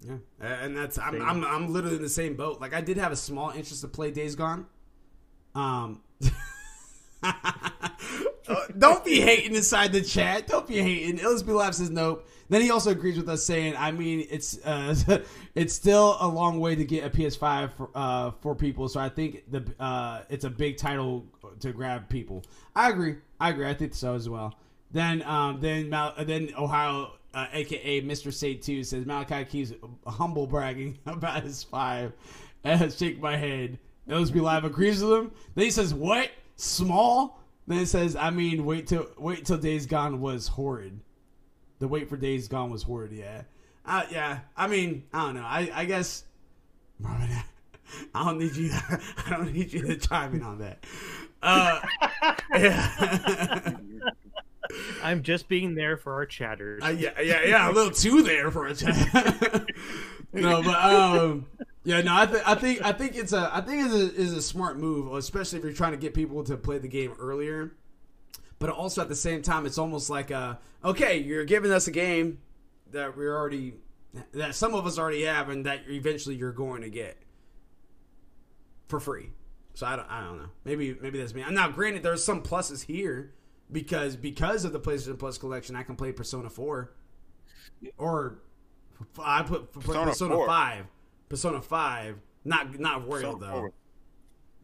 Yeah, 0.01 0.17
and 0.41 0.77
that's 0.77 0.99
I'm, 0.99 1.21
I'm 1.21 1.45
I'm 1.45 1.73
literally 1.73 1.97
in 1.97 2.03
the 2.03 2.09
same 2.09 2.37
boat. 2.37 2.61
Like 2.61 2.73
I 2.73 2.81
did 2.81 2.97
have 2.99 3.13
a 3.13 3.17
small 3.17 3.51
interest 3.51 3.81
to 3.81 3.89
play 3.89 4.11
Days 4.11 4.37
Gone. 4.37 4.67
Um, 5.55 6.03
uh, 7.23 7.33
don't 8.79 9.05
be 9.05 9.21
hating 9.21 9.57
inside 9.57 9.93
the 9.93 10.03
chat. 10.03 10.47
Don't 10.47 10.67
be 10.67 10.79
hating. 10.81 11.19
Illusby 11.19 11.53
Lab 11.53 11.75
says 11.75 11.91
nope. 11.91 12.27
Then 12.49 12.63
he 12.63 12.71
also 12.71 12.91
agrees 12.91 13.19
with 13.19 13.29
us 13.29 13.45
saying, 13.45 13.75
I 13.77 13.91
mean, 13.91 14.27
it's 14.31 14.65
uh, 14.65 14.95
it's 15.55 15.75
still 15.75 16.17
a 16.21 16.29
long 16.29 16.61
way 16.61 16.75
to 16.77 16.85
get 16.85 17.05
a 17.05 17.11
PS5 17.11 17.73
for 17.73 17.91
uh, 17.95 18.31
for 18.41 18.55
people. 18.55 18.89
So 18.89 19.01
I 19.01 19.09
think 19.09 19.51
the 19.51 19.65
uh, 19.79 20.23
it's 20.29 20.45
a 20.45 20.51
big 20.51 20.77
title 20.77 21.27
to 21.61 21.73
grab 21.73 22.09
people. 22.09 22.45
I 22.75 22.91
agree. 22.91 23.17
I 23.41 23.51
agree. 23.51 23.67
I 23.67 23.75
think 23.75 23.95
so 23.95 24.15
as 24.15 24.29
well. 24.29 24.55
Then 24.91 25.23
um, 25.23 25.61
then 25.61 25.91
Mal- 25.91 26.15
then 26.25 26.51
Ohio, 26.57 27.13
uh, 27.39 27.47
aka 27.53 28.03
Mr. 28.03 28.33
Say 28.33 28.55
Two, 28.55 28.83
says 28.83 29.07
Malachi 29.07 29.45
keeps 29.45 29.73
humble 30.07 30.47
bragging 30.47 30.99
about 31.07 31.43
his 31.43 31.63
five. 31.63 32.13
Uh, 32.65 32.91
shake 32.91 33.21
my 33.21 33.37
head. 33.37 33.79
Those 34.09 34.33
be 34.33 34.41
Live 34.41 34.65
agrees 34.65 35.01
with 35.03 35.17
him. 35.17 35.31
Then 35.55 35.65
he 35.67 35.71
says, 35.71 35.95
"What 35.95 36.29
small?" 36.57 37.41
Then 37.69 37.79
it 37.79 37.87
says, 37.87 38.17
"I 38.17 38.31
mean, 38.31 38.65
wait 38.67 38.89
till 38.89 39.07
wait 39.17 39.45
till 39.45 39.59
Days 39.59 39.87
Gone 39.87 40.21
was 40.21 40.49
horrid. 40.49 40.99
The 41.79 41.87
wait 41.87 42.09
for 42.09 42.17
Days 42.17 42.49
Gone 42.49 42.69
was 42.71 42.83
horrid. 42.83 43.13
Yeah, 43.13 43.43
uh, 43.87 44.03
yeah. 44.11 44.41
I 44.57 44.67
mean, 44.67 45.05
I 45.15 45.27
don't 45.27 45.37
know. 45.37 45.45
I 45.45 45.71
I 45.73 45.85
guess 45.85 46.25
Marvin, 46.99 47.31
I 48.13 48.25
don't 48.25 48.39
need 48.39 48.57
you. 48.57 48.71
I 48.73 49.31
don't 49.31 49.53
need 49.53 49.73
you 49.73 49.83
to 49.83 49.97
chime 49.97 50.35
in 50.35 50.43
on 50.43 50.59
that. 50.59 50.85
Uh, 51.41 51.81
yeah. 52.55 53.77
I'm 55.03 55.23
just 55.23 55.49
being 55.49 55.75
there 55.75 55.97
for 55.97 56.15
our 56.15 56.27
chatters. 56.27 56.83
Uh, 56.83 56.89
yeah, 56.89 57.21
yeah, 57.21 57.45
yeah, 57.45 57.71
a 57.71 57.73
little 57.73 57.91
too 57.91 58.23
there 58.23 58.51
for 58.51 58.67
a 58.67 58.75
chat. 58.75 58.97
no, 60.33 60.63
but 60.63 60.75
um, 60.75 61.47
yeah, 61.85 62.01
no, 62.03 62.15
I, 62.15 62.27
th- 62.27 62.43
I 62.45 62.55
think 62.55 62.83
I 62.85 62.93
think 62.93 63.17
it's 63.17 63.33
a 63.33 63.51
I 63.53 63.61
think 63.61 63.87
it's 63.87 63.95
a, 63.95 64.21
is 64.21 64.33
a 64.33 64.43
smart 64.43 64.79
move, 64.79 65.13
especially 65.15 65.59
if 65.59 65.65
you're 65.65 65.73
trying 65.73 65.93
to 65.93 65.99
get 65.99 66.15
people 66.15 66.45
to 66.45 66.57
play 66.57 66.79
the 66.79 66.89
game 66.89 67.15
earlier. 67.19 67.73
But 68.59 68.71
also 68.71 69.03
at 69.03 69.09
the 69.09 69.17
same 69.17 69.43
time, 69.43 69.67
it's 69.67 69.79
almost 69.79 70.11
like 70.11 70.31
a 70.31 70.59
okay, 70.85 71.19
you're 71.19 71.45
giving 71.45 71.73
us 71.73 71.87
a 71.87 71.91
game 71.91 72.39
that 72.91 73.17
we're 73.17 73.37
already 73.37 73.75
that 74.33 74.55
some 74.55 74.75
of 74.75 74.87
us 74.87 74.99
already 74.99 75.25
have, 75.25 75.49
and 75.49 75.67
that 75.67 75.83
eventually 75.89 76.35
you're 76.35 76.53
going 76.53 76.83
to 76.83 76.91
get 76.91 77.17
for 78.89 79.01
free. 79.01 79.31
So 79.75 79.87
I 79.87 79.97
don't 79.97 80.11
I 80.11 80.25
don't 80.25 80.39
know. 80.39 80.49
Maybe 80.65 80.97
maybe 81.01 81.19
that's 81.19 81.35
me. 81.35 81.45
Now, 81.51 81.71
granted, 81.71 82.03
there's 82.03 82.25
some 82.25 82.43
pluses 82.43 82.85
here 82.85 83.33
because 83.71 84.17
because 84.17 84.65
of 84.65 84.73
the 84.73 84.81
PlayStation 84.81 85.19
Plus 85.19 85.39
collection, 85.39 85.77
I 85.77 85.83
can 85.83 85.97
play 85.97 86.13
Persona 86.13 86.51
Four, 86.51 86.93
or 87.97 88.39
I 89.23 89.43
put 89.43 89.73
Persona, 89.73 90.07
Persona 90.07 90.47
Five, 90.47 90.87
Persona 91.29 91.61
Five, 91.63 92.17
not 92.45 92.79
not 92.79 93.07
Royal 93.07 93.37
though. 93.37 93.51
four, 93.51 93.73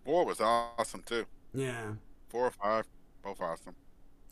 four 0.05 0.25
was 0.25 0.41
awesome 0.41 1.03
too. 1.05 1.27
Yeah, 1.55 1.93
Four 2.29 2.47
or 2.47 2.51
five, 2.51 2.85
both 3.23 3.41
awesome. 3.41 3.75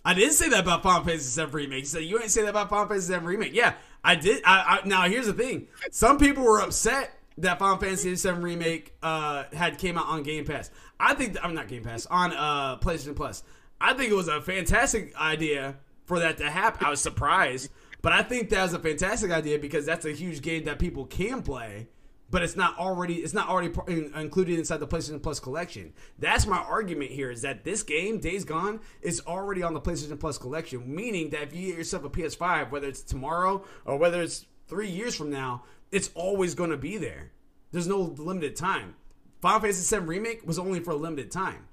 I 0.05 0.15
didn't 0.15 0.32
say 0.35 0.49
that 0.49 0.61
about 0.61 0.82
Final 0.82 1.05
Fantasy 1.05 1.40
VII 1.40 1.53
Remake. 1.53 1.81
You 1.81 1.86
said 1.86 2.03
you 2.03 2.20
ain't 2.20 2.31
say 2.31 2.43
that 2.43 2.49
about 2.49 2.69
Final 2.69 2.89
Fantasy 2.89 3.15
VII 3.16 3.24
Remake. 3.24 3.55
Yeah, 3.55 3.74
I 4.03 4.16
did. 4.16 4.43
I, 4.44 4.81
I 4.82 4.89
now 4.89 5.03
here's 5.03 5.27
the 5.27 5.32
thing. 5.32 5.69
Some 5.93 6.19
people 6.19 6.43
were 6.43 6.61
upset 6.61 7.16
that 7.39 7.59
Final 7.61 7.77
Fantasy 7.77 8.15
VII 8.15 8.40
Remake 8.40 8.94
uh, 9.03 9.44
had 9.53 9.78
came 9.78 9.97
out 9.97 10.07
on 10.07 10.23
Game 10.24 10.44
Pass. 10.44 10.70
I 10.99 11.15
think 11.15 11.36
I'm 11.43 11.55
not 11.55 11.69
Game 11.69 11.85
Pass 11.85 12.07
on 12.07 12.32
uh, 12.32 12.78
PlayStation 12.78 13.15
Plus. 13.15 13.44
I 13.82 13.94
think 13.94 14.10
it 14.10 14.14
was 14.14 14.28
a 14.28 14.40
fantastic 14.40 15.14
idea 15.16 15.76
for 16.04 16.20
that 16.20 16.38
to 16.38 16.50
happen. 16.50 16.86
I 16.86 16.90
was 16.90 17.00
surprised, 17.00 17.70
but 18.00 18.12
I 18.12 18.22
think 18.22 18.50
that 18.50 18.62
was 18.62 18.74
a 18.74 18.78
fantastic 18.78 19.30
idea 19.30 19.59
because 19.59 19.84
that's 19.84 20.06
a 20.06 20.12
huge 20.12 20.40
game 20.40 20.64
that 20.64 20.78
people 20.78 21.04
can 21.04 21.42
play 21.42 21.88
but 22.32 22.42
it's 22.42 22.56
not 22.56 22.76
already 22.78 23.16
it's 23.16 23.34
not 23.34 23.48
already 23.48 23.70
in- 23.88 24.10
included 24.16 24.59
inside 24.59 24.78
the 24.78 24.86
PlayStation 24.88 25.22
Plus 25.22 25.38
collection. 25.38 25.92
That's 26.18 26.46
my 26.46 26.56
argument 26.56 27.10
here 27.10 27.30
is 27.30 27.42
that 27.42 27.62
this 27.62 27.82
game 27.84 28.18
Days 28.18 28.44
Gone 28.44 28.80
is 29.02 29.20
already 29.26 29.62
on 29.62 29.74
the 29.74 29.80
PlayStation 29.80 30.18
Plus 30.18 30.38
collection, 30.38 30.92
meaning 30.92 31.28
that 31.30 31.42
if 31.42 31.54
you 31.54 31.68
get 31.68 31.78
yourself 31.78 32.04
a 32.04 32.10
PS5, 32.10 32.70
whether 32.70 32.88
it's 32.88 33.02
tomorrow 33.02 33.64
or 33.84 33.98
whether 33.98 34.22
it's 34.22 34.46
3 34.68 34.88
years 34.88 35.14
from 35.14 35.30
now, 35.30 35.64
it's 35.92 36.10
always 36.14 36.54
going 36.54 36.70
to 36.70 36.78
be 36.78 36.96
there. 36.96 37.32
There's 37.70 37.86
no 37.86 38.00
limited 38.00 38.56
time. 38.56 38.94
Final 39.42 39.60
Fantasy 39.60 39.94
VII 39.94 40.06
Remake 40.06 40.46
was 40.46 40.59
only 40.59 40.80
for 40.80 40.92
a 40.92 40.96
limited 40.96 41.30
time. 41.30 41.68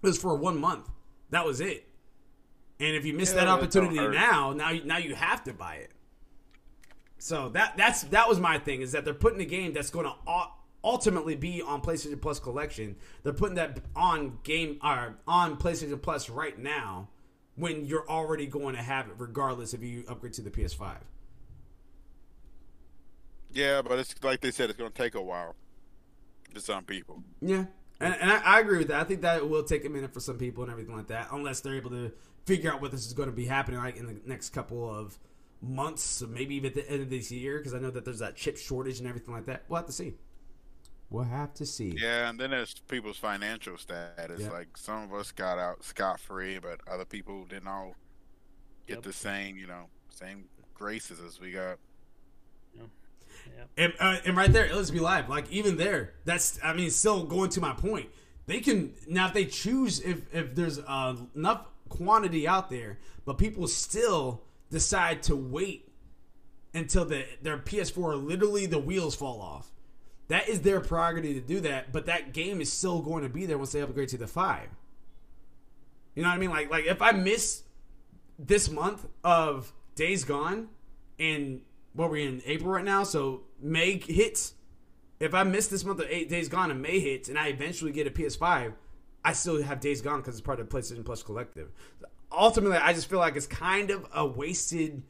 It 0.00 0.06
was 0.06 0.18
for 0.18 0.36
1 0.36 0.60
month. 0.60 0.88
That 1.30 1.44
was 1.44 1.60
it. 1.60 1.88
And 2.80 2.94
if 2.96 3.04
you 3.04 3.12
miss 3.14 3.30
Yeah, 3.30 3.36
that 3.36 3.44
that 3.46 3.50
opportunity 3.50 3.96
now, 3.96 4.52
now 4.52 4.70
you- 4.70 4.84
now 4.84 4.98
you 4.98 5.14
have 5.14 5.42
to 5.44 5.52
buy 5.52 5.76
it. 5.76 5.90
So 7.18 7.48
that 7.50 7.76
that's 7.76 8.02
that 8.04 8.28
was 8.28 8.38
my 8.38 8.58
thing 8.58 8.80
is 8.80 8.92
that 8.92 9.04
they're 9.04 9.12
putting 9.14 9.40
a 9.40 9.44
game 9.44 9.72
that's 9.72 9.90
going 9.90 10.06
to 10.06 10.14
ultimately 10.84 11.34
be 11.34 11.60
on 11.60 11.82
PlayStation 11.82 12.20
Plus 12.20 12.38
collection. 12.38 12.94
They're 13.24 13.32
putting 13.32 13.56
that 13.56 13.80
on 13.96 14.38
game 14.44 14.78
or 14.82 15.18
on 15.26 15.56
PlayStation 15.58 16.00
Plus 16.00 16.30
right 16.30 16.56
now 16.56 17.08
when 17.56 17.84
you're 17.84 18.08
already 18.08 18.46
going 18.46 18.76
to 18.76 18.82
have 18.82 19.08
it 19.08 19.14
regardless 19.18 19.74
if 19.74 19.82
you 19.82 20.04
upgrade 20.06 20.32
to 20.34 20.42
the 20.42 20.50
PS5. 20.50 20.98
Yeah, 23.50 23.82
but 23.82 23.98
it's 23.98 24.14
like 24.22 24.40
they 24.40 24.50
said, 24.52 24.70
it's 24.70 24.78
going 24.78 24.92
to 24.92 24.96
take 24.96 25.14
a 25.16 25.22
while 25.22 25.56
for 26.54 26.60
some 26.60 26.84
people. 26.84 27.22
Yeah. 27.40 27.64
And, 28.00 28.14
and 28.20 28.30
I, 28.30 28.38
I 28.38 28.60
agree 28.60 28.78
with 28.78 28.88
that. 28.88 29.00
I 29.00 29.04
think 29.04 29.22
that 29.22 29.38
it 29.38 29.48
will 29.48 29.64
take 29.64 29.84
a 29.84 29.88
minute 29.88 30.14
for 30.14 30.20
some 30.20 30.38
people 30.38 30.62
and 30.62 30.70
everything 30.70 30.94
like 30.94 31.08
that, 31.08 31.28
unless 31.32 31.60
they're 31.60 31.74
able 31.74 31.90
to 31.90 32.12
figure 32.46 32.72
out 32.72 32.80
what 32.80 32.90
this 32.92 33.06
is 33.06 33.12
going 33.12 33.28
to 33.28 33.34
be 33.34 33.46
happening 33.46 33.78
like 33.80 33.96
in 33.96 34.06
the 34.06 34.16
next 34.24 34.50
couple 34.50 34.88
of 34.88 35.18
months, 35.60 36.22
or 36.22 36.28
maybe 36.28 36.54
even 36.54 36.68
at 36.68 36.74
the 36.74 36.88
end 36.88 37.02
of 37.02 37.10
this 37.10 37.32
year, 37.32 37.58
because 37.58 37.74
I 37.74 37.78
know 37.78 37.90
that 37.90 38.04
there's 38.04 38.20
that 38.20 38.36
chip 38.36 38.56
shortage 38.56 39.00
and 39.00 39.08
everything 39.08 39.34
like 39.34 39.46
that. 39.46 39.64
We'll 39.68 39.78
have 39.78 39.86
to 39.86 39.92
see. 39.92 40.14
We'll 41.10 41.24
have 41.24 41.54
to 41.54 41.66
see. 41.66 41.96
Yeah, 41.98 42.28
and 42.28 42.38
then 42.38 42.50
there's 42.50 42.74
people's 42.86 43.16
financial 43.16 43.76
status. 43.78 44.42
Yeah. 44.42 44.50
Like 44.50 44.76
some 44.76 45.02
of 45.02 45.14
us 45.14 45.32
got 45.32 45.58
out 45.58 45.82
scot 45.82 46.20
free, 46.20 46.58
but 46.58 46.80
other 46.88 47.04
people 47.06 47.46
didn't 47.46 47.68
all 47.68 47.96
get 48.86 48.96
Yep. 48.96 49.02
the 49.04 49.12
same, 49.12 49.56
you 49.56 49.66
know, 49.66 49.86
same 50.10 50.44
graces 50.74 51.18
as 51.20 51.40
we 51.40 51.50
got. 51.52 51.78
And, 53.76 53.92
uh, 54.00 54.16
and 54.24 54.36
right 54.36 54.52
there, 54.52 54.74
let's 54.74 54.90
be 54.90 54.98
live. 54.98 55.28
Like 55.28 55.50
even 55.50 55.76
there, 55.76 56.14
that's 56.24 56.58
I 56.62 56.72
mean, 56.72 56.90
still 56.90 57.24
going 57.24 57.50
to 57.50 57.60
my 57.60 57.72
point. 57.72 58.08
They 58.46 58.60
can 58.60 58.94
now 59.06 59.28
if 59.28 59.34
they 59.34 59.44
choose 59.44 60.00
if 60.00 60.22
if 60.34 60.54
there's 60.54 60.78
uh, 60.78 61.16
enough 61.34 61.66
quantity 61.88 62.48
out 62.48 62.70
there, 62.70 62.98
but 63.24 63.38
people 63.38 63.68
still 63.68 64.42
decide 64.70 65.22
to 65.24 65.36
wait 65.36 65.88
until 66.74 67.04
the 67.04 67.26
their 67.42 67.58
PS4 67.58 68.24
literally 68.26 68.66
the 68.66 68.78
wheels 68.78 69.14
fall 69.14 69.40
off. 69.40 69.70
That 70.28 70.48
is 70.48 70.60
their 70.62 70.80
prerogative 70.80 71.34
to 71.34 71.40
do 71.40 71.60
that, 71.60 71.92
but 71.92 72.06
that 72.06 72.32
game 72.32 72.60
is 72.60 72.72
still 72.72 73.00
going 73.00 73.22
to 73.22 73.28
be 73.28 73.46
there 73.46 73.58
once 73.58 73.72
they 73.72 73.80
upgrade 73.80 74.08
to 74.10 74.18
the 74.18 74.26
five. 74.26 74.68
You 76.14 76.22
know 76.22 76.28
what 76.28 76.34
I 76.34 76.38
mean? 76.38 76.50
Like 76.50 76.70
like 76.70 76.86
if 76.86 77.02
I 77.02 77.12
miss 77.12 77.62
this 78.38 78.70
month 78.70 79.06
of 79.22 79.72
Days 79.94 80.24
Gone 80.24 80.68
and 81.18 81.60
what 81.98 82.12
we're 82.12 82.28
in 82.28 82.40
April 82.46 82.70
right 82.70 82.84
now, 82.84 83.02
so 83.02 83.40
May 83.60 83.98
hits. 83.98 84.54
If 85.18 85.34
I 85.34 85.42
miss 85.42 85.66
this 85.66 85.84
month 85.84 85.98
of 85.98 86.06
eight 86.08 86.28
Days 86.28 86.48
Gone 86.48 86.70
and 86.70 86.80
May 86.80 87.00
hits, 87.00 87.28
and 87.28 87.36
I 87.36 87.48
eventually 87.48 87.90
get 87.90 88.06
a 88.06 88.10
PS5, 88.10 88.72
I 89.24 89.32
still 89.32 89.60
have 89.60 89.80
Days 89.80 90.00
Gone 90.00 90.20
because 90.20 90.36
it's 90.36 90.46
part 90.46 90.60
of 90.60 90.68
the 90.68 90.76
PlayStation 90.76 91.04
Plus 91.04 91.24
collective. 91.24 91.72
ultimately, 92.30 92.76
I 92.76 92.92
just 92.92 93.10
feel 93.10 93.18
like 93.18 93.34
it's 93.34 93.48
kind 93.48 93.90
of 93.90 94.06
a 94.14 94.24
wasted 94.24 95.02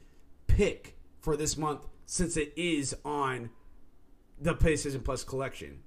pick 0.46 0.96
for 1.20 1.36
this 1.36 1.58
month 1.58 1.86
since 2.06 2.38
it 2.38 2.54
is 2.56 2.96
on 3.04 3.50
the 4.40 4.54
PlayStation 4.54 5.04
Plus 5.04 5.24
collection. 5.24 5.80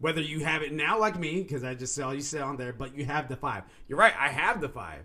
Whether 0.00 0.22
you 0.22 0.40
have 0.40 0.62
it 0.62 0.72
now, 0.72 0.98
like 0.98 1.16
me, 1.16 1.40
because 1.44 1.62
I 1.62 1.74
just 1.74 1.94
saw 1.94 2.10
you 2.10 2.20
sit 2.20 2.42
on 2.42 2.56
there, 2.56 2.72
but 2.72 2.96
you 2.96 3.04
have 3.04 3.28
the 3.28 3.36
five. 3.36 3.62
You're 3.86 3.98
right, 3.98 4.14
I 4.18 4.26
have 4.30 4.60
the 4.60 4.68
five. 4.68 5.04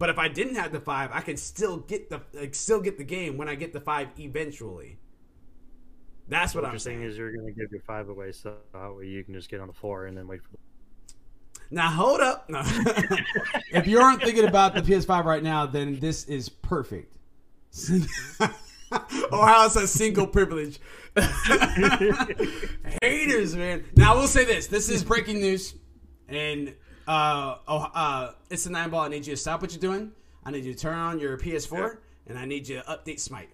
But 0.00 0.08
if 0.08 0.18
I 0.18 0.28
didn't 0.28 0.54
have 0.54 0.72
the 0.72 0.80
five, 0.80 1.10
I 1.12 1.20
could 1.20 1.38
still 1.38 1.76
get 1.76 2.08
the 2.08 2.22
like, 2.32 2.54
still 2.54 2.80
get 2.80 2.96
the 2.96 3.04
game 3.04 3.36
when 3.36 3.50
I 3.50 3.54
get 3.54 3.74
the 3.74 3.82
five 3.82 4.08
eventually. 4.18 4.98
That's 6.26 6.54
what, 6.54 6.64
What 6.64 6.72
I'm 6.72 6.78
saying. 6.78 7.00
saying 7.00 7.10
is 7.10 7.18
you're 7.18 7.30
going 7.32 7.46
to 7.46 7.52
give 7.52 7.70
your 7.70 7.82
five 7.82 8.08
away, 8.08 8.32
so 8.32 8.54
that 8.72 8.96
way 8.96 9.08
you 9.08 9.22
can 9.22 9.34
just 9.34 9.50
get 9.50 9.60
on 9.60 9.66
the 9.66 9.74
floor 9.74 10.06
and 10.06 10.16
then 10.16 10.26
wait 10.26 10.40
for. 10.42 10.52
The... 10.52 10.58
Now 11.70 11.90
hold 11.90 12.22
up. 12.22 12.48
No. 12.48 12.62
if 13.72 13.86
you 13.86 14.00
aren't 14.00 14.22
thinking 14.22 14.46
about 14.46 14.74
the 14.74 14.80
PS5 14.80 15.24
right 15.24 15.42
now, 15.42 15.66
then 15.66 16.00
this 16.00 16.24
is 16.24 16.48
perfect. 16.48 17.14
Ohio 19.30 19.68
says 19.68 19.90
single 19.90 20.26
privilege. 20.26 20.80
Haters, 23.02 23.54
man. 23.54 23.84
Now 23.96 24.14
I 24.14 24.16
will 24.16 24.28
say 24.28 24.46
this: 24.46 24.66
this 24.66 24.88
is 24.88 25.04
breaking 25.04 25.40
news, 25.40 25.74
and 26.26 26.74
uh, 27.10 27.58
oh, 27.66 27.90
uh, 27.92 28.32
it's 28.50 28.66
a 28.66 28.70
nine 28.70 28.90
ball. 28.90 29.00
I 29.00 29.08
need 29.08 29.26
you 29.26 29.34
to 29.34 29.36
stop 29.36 29.60
what 29.60 29.72
you're 29.72 29.80
doing. 29.80 30.12
I 30.44 30.52
need 30.52 30.64
you 30.64 30.72
to 30.72 30.78
turn 30.78 30.96
on 30.96 31.18
your 31.18 31.36
PS4, 31.36 31.98
and 32.28 32.38
I 32.38 32.44
need 32.44 32.68
you 32.68 32.76
to 32.76 32.82
update 32.84 33.18
Smite. 33.18 33.50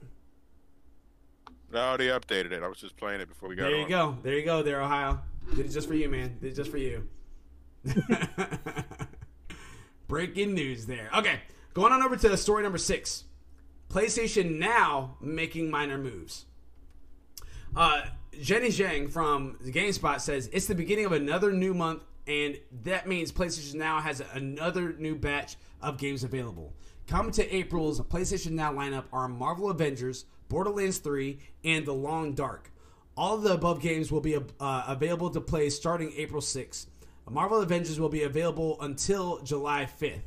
I 1.74 1.78
already 1.78 2.08
updated 2.08 2.52
it. 2.52 2.62
I 2.62 2.68
was 2.68 2.78
just 2.78 2.96
playing 2.96 3.20
it 3.22 3.28
before 3.28 3.48
we 3.48 3.56
got 3.56 3.64
There 3.64 3.76
you 3.76 3.84
on. 3.84 3.88
go. 3.88 4.18
There 4.22 4.34
you 4.34 4.44
go. 4.44 4.62
There, 4.62 4.82
Ohio. 4.82 5.20
Did 5.54 5.66
it 5.66 5.70
just 5.70 5.88
for 5.88 5.94
you, 5.94 6.08
man. 6.08 6.36
Did 6.40 6.52
it 6.52 6.56
just 6.56 6.70
for 6.70 6.76
you. 6.76 7.08
Breaking 10.08 10.54
news 10.54 10.86
there. 10.86 11.08
Okay, 11.16 11.40
going 11.74 11.92
on 11.92 12.02
over 12.02 12.16
to 12.16 12.36
story 12.36 12.62
number 12.62 12.78
six. 12.78 13.24
PlayStation 13.88 14.58
Now 14.58 15.16
making 15.20 15.70
minor 15.70 15.96
moves. 15.98 16.44
Uh, 17.74 18.02
Jenny 18.40 18.68
Zhang 18.68 19.10
from 19.10 19.56
GameSpot 19.64 20.20
says 20.20 20.48
it's 20.52 20.66
the 20.66 20.74
beginning 20.74 21.06
of 21.06 21.12
another 21.12 21.52
new 21.52 21.72
month, 21.74 22.02
and 22.26 22.58
that 22.84 23.06
means 23.06 23.32
PlayStation 23.32 23.74
Now 23.74 24.00
has 24.00 24.22
another 24.32 24.94
new 24.98 25.14
batch 25.14 25.56
of 25.80 25.98
games 25.98 26.24
available. 26.24 26.72
Coming 27.06 27.32
to 27.32 27.54
April's 27.54 28.00
PlayStation 28.00 28.52
Now 28.52 28.72
lineup 28.72 29.04
are 29.12 29.28
Marvel 29.28 29.70
Avengers, 29.70 30.24
Borderlands 30.48 30.98
3, 30.98 31.38
and 31.64 31.86
The 31.86 31.92
Long 31.92 32.34
Dark. 32.34 32.72
All 33.16 33.36
of 33.36 33.42
the 33.42 33.54
above 33.54 33.80
games 33.80 34.10
will 34.10 34.20
be 34.20 34.36
uh, 34.36 34.84
available 34.86 35.30
to 35.30 35.40
play 35.40 35.70
starting 35.70 36.12
April 36.16 36.42
6th. 36.42 36.86
Marvel 37.30 37.60
Avengers 37.60 37.98
will 37.98 38.08
be 38.08 38.22
available 38.24 38.76
until 38.80 39.40
July 39.42 39.84
5th, 39.84 40.22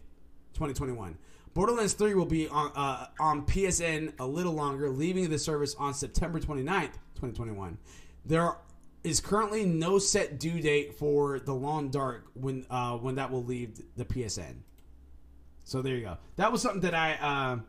2021. 0.53 1.17
Borderlands 1.53 1.93
3 1.93 2.13
will 2.13 2.25
be 2.25 2.47
on 2.47 2.71
uh, 2.75 3.07
on 3.19 3.45
PSN 3.45 4.13
a 4.19 4.25
little 4.25 4.53
longer, 4.53 4.89
leaving 4.89 5.29
the 5.29 5.39
service 5.39 5.75
on 5.75 5.93
September 5.93 6.39
29th, 6.39 6.93
2021. 7.15 7.77
There 8.25 8.55
is 9.03 9.21
currently 9.21 9.65
no 9.65 9.99
set 9.99 10.39
due 10.39 10.59
date 10.61 10.95
for 10.95 11.39
The 11.39 11.53
Long 11.53 11.89
Dark 11.89 12.27
when 12.33 12.65
uh, 12.69 12.97
when 12.97 13.15
that 13.15 13.31
will 13.31 13.43
leave 13.43 13.81
the 13.95 14.05
PSN. 14.05 14.55
So 15.63 15.81
there 15.81 15.95
you 15.95 16.01
go. 16.01 16.17
That 16.35 16.51
was 16.51 16.61
something 16.61 16.81
that 16.81 16.93
I 16.95 17.13
uh, 17.13 17.59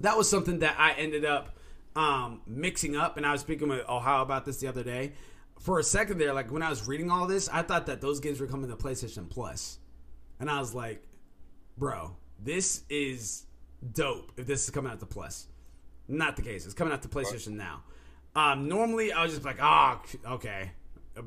that 0.00 0.16
was 0.16 0.28
something 0.28 0.60
that 0.60 0.76
I 0.78 0.92
ended 0.92 1.24
up 1.24 1.56
um, 1.94 2.42
mixing 2.46 2.96
up, 2.96 3.16
and 3.16 3.26
I 3.26 3.32
was 3.32 3.40
speaking 3.40 3.68
with 3.68 3.88
Ohio 3.88 4.22
about 4.22 4.44
this 4.44 4.58
the 4.58 4.68
other 4.68 4.82
day. 4.82 5.12
For 5.60 5.78
a 5.78 5.84
second 5.84 6.18
there, 6.18 6.32
like 6.32 6.50
when 6.50 6.62
I 6.62 6.70
was 6.70 6.88
reading 6.88 7.10
all 7.10 7.26
this, 7.26 7.48
I 7.48 7.62
thought 7.62 7.86
that 7.86 8.00
those 8.00 8.18
games 8.18 8.40
were 8.40 8.46
coming 8.48 8.68
to 8.70 8.76
PlayStation 8.76 9.28
Plus, 9.28 9.78
and 10.40 10.50
I 10.50 10.58
was 10.58 10.74
like, 10.74 11.06
"Bro, 11.78 12.16
this 12.42 12.82
is 12.88 13.44
dope. 13.92 14.32
If 14.36 14.46
this 14.46 14.64
is 14.64 14.70
coming 14.70 14.90
out 14.90 14.98
to 15.00 15.06
Plus, 15.06 15.46
not 16.08 16.36
the 16.36 16.42
case. 16.42 16.64
It's 16.64 16.74
coming 16.74 16.92
out 16.92 17.02
to 17.02 17.08
PlayStation 17.08 17.52
now. 17.52 17.84
Um, 18.34 18.68
normally, 18.68 19.12
I 19.12 19.22
was 19.22 19.32
just 19.32 19.44
like, 19.44 19.58
"Ah, 19.60 20.00
okay," 20.26 20.72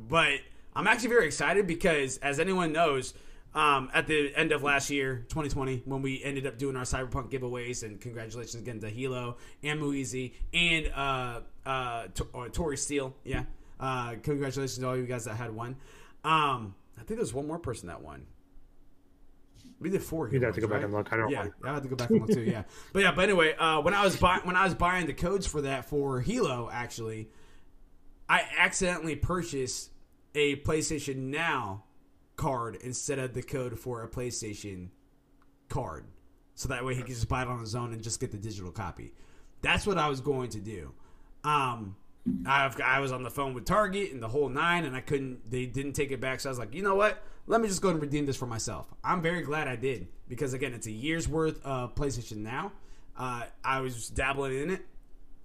but 0.10 0.40
I'm 0.76 0.88
actually 0.88 1.10
very 1.10 1.28
excited 1.28 1.68
because, 1.68 2.18
as 2.18 2.40
anyone 2.40 2.72
knows, 2.74 3.14
um, 3.54 3.90
at 3.94 4.08
the 4.08 4.34
end 4.36 4.52
of 4.52 4.64
last 4.64 4.90
year, 4.90 5.26
2020, 5.30 5.84
when 5.86 6.02
we 6.02 6.22
ended 6.24 6.46
up 6.46 6.58
doing 6.58 6.76
our 6.76 6.84
Cyberpunk 6.84 7.32
giveaways, 7.32 7.84
and 7.84 8.02
congratulations 8.02 8.56
again 8.62 8.80
to 8.82 8.90
Hilo 8.90 9.38
and 9.64 9.80
Muizi 9.80 10.34
and 10.54 10.92
uh, 10.94 11.42
uh, 11.66 12.08
T- 12.14 12.24
or 12.34 12.50
Tori 12.50 12.76
Steele. 12.78 13.16
Yeah, 13.24 13.44
uh, 13.80 14.16
congratulations 14.24 14.78
to 14.80 14.88
all 14.88 14.98
you 14.98 15.06
guys 15.06 15.26
that 15.26 15.36
had 15.36 15.52
one. 15.56 15.78
Um, 16.24 16.76
I 17.00 17.04
think 17.04 17.20
there's 17.20 17.34
one 17.34 17.48
more 17.48 17.60
person 17.60 17.88
that 17.88 18.02
won. 18.02 18.26
We 19.86 19.92
did 19.92 20.02
four. 20.02 20.28
You'd 20.30 20.42
have 20.42 20.56
to 20.56 20.62
heroes, 20.62 20.68
go 20.72 20.76
back 20.78 20.84
and 20.84 20.94
look. 20.94 21.14
I 21.14 21.18
don't 21.18 21.30
Yeah. 21.30 21.46
I 21.64 21.76
had 21.76 21.84
to 21.84 21.90
go 21.90 21.96
back 21.96 22.10
and 22.10 22.22
look 22.22 22.32
too. 22.32 22.42
Yeah, 22.52 22.64
but 22.92 23.04
yeah, 23.04 23.12
but 23.12 23.26
anyway, 23.26 23.54
uh, 23.54 23.82
when 23.82 23.94
I 23.94 24.04
was 24.04 24.18
buying 24.18 24.42
when 24.42 24.56
I 24.56 24.64
was 24.64 24.74
buying 24.74 25.06
the 25.06 25.14
codes 25.14 25.46
for 25.46 25.62
that 25.62 25.86
for 25.86 26.22
Hilo, 26.22 26.72
actually, 26.74 27.30
I 28.28 28.42
accidentally 28.58 29.16
purchased 29.16 29.92
a 30.34 30.56
PlayStation 30.56 31.28
Now 31.28 31.84
card 32.36 32.80
instead 32.82 33.20
of 33.20 33.36
the 33.36 33.44
code 33.44 33.78
for 33.78 34.02
a 34.02 34.10
PlayStation 34.10 34.90
card, 35.70 36.06
so 36.56 36.68
that 36.70 36.84
way 36.84 36.96
he 36.96 37.02
could 37.02 37.14
just 37.14 37.30
buy 37.30 37.44
it 37.44 37.48
on 37.48 37.60
his 37.60 37.76
own 37.76 37.94
and 37.94 38.02
just 38.02 38.20
get 38.20 38.32
the 38.32 38.40
digital 38.40 38.72
copy. 38.72 39.14
That's 39.62 39.86
what 39.86 40.00
I 40.00 40.10
was 40.10 40.20
going 40.20 40.50
to 40.50 40.60
do. 40.60 40.94
Um, 41.44 41.96
I've, 42.48 42.82
I 42.82 43.02
was 43.02 43.12
on 43.12 43.22
the 43.22 43.30
phone 43.30 43.54
with 43.54 43.66
Target 43.66 44.14
and 44.14 44.24
the 44.24 44.30
whole 44.30 44.50
nine, 44.50 44.86
and 44.86 44.96
I 44.96 45.02
couldn't. 45.02 45.52
They 45.52 45.68
didn't 45.68 45.94
take 45.94 46.10
it 46.10 46.20
back, 46.20 46.40
so 46.40 46.50
I 46.50 46.52
was 46.52 46.58
like, 46.58 46.74
you 46.74 46.82
know 46.82 46.96
what? 46.96 47.22
Let 47.48 47.62
me 47.62 47.68
just 47.68 47.82
go 47.82 47.90
and 47.90 48.02
redeem 48.02 48.26
this 48.26 48.36
for 48.36 48.48
myself. 48.48 48.88
I'm 49.04 49.22
very 49.22 49.42
glad 49.42 49.68
I 49.68 49.76
did 49.76 50.08
because 50.28 50.54
again, 50.54 50.74
it's 50.74 50.88
a 50.88 50.92
year's 50.92 51.28
worth 51.28 51.64
of 51.64 51.94
PlayStation 51.96 52.38
Now. 52.38 52.72
Uh, 53.18 53.44
I 53.64 53.82
was 53.82 54.10
dabbling 54.10 54.60
in 54.60 54.70
it. 54.72 54.86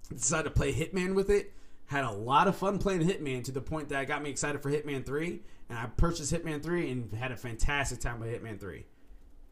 Decided 0.09 0.45
to 0.45 0.51
play 0.51 0.73
Hitman 0.73 1.15
with 1.15 1.31
it. 1.31 1.53
Had 1.87 2.05
a 2.05 2.11
lot 2.11 2.49
of 2.49 2.57
fun 2.57 2.79
playing 2.79 3.03
Hitman 3.03 3.45
to 3.45 3.53
the 3.53 3.61
point 3.61 3.91
that 3.91 3.99
I 3.99 4.05
got 4.05 4.23
me 4.23 4.31
excited 4.31 4.63
for 4.63 4.71
Hitman 4.71 5.05
Three, 5.05 5.43
and 5.69 5.79
I 5.79 5.87
purchased 5.87 6.33
Hitman 6.33 6.63
Three 6.63 6.91
and 6.91 7.13
had 7.13 7.33
a 7.33 7.37
fantastic 7.37 8.01
time 8.01 8.19
with 8.21 8.29
Hitman 8.29 8.59
Three, 8.59 8.87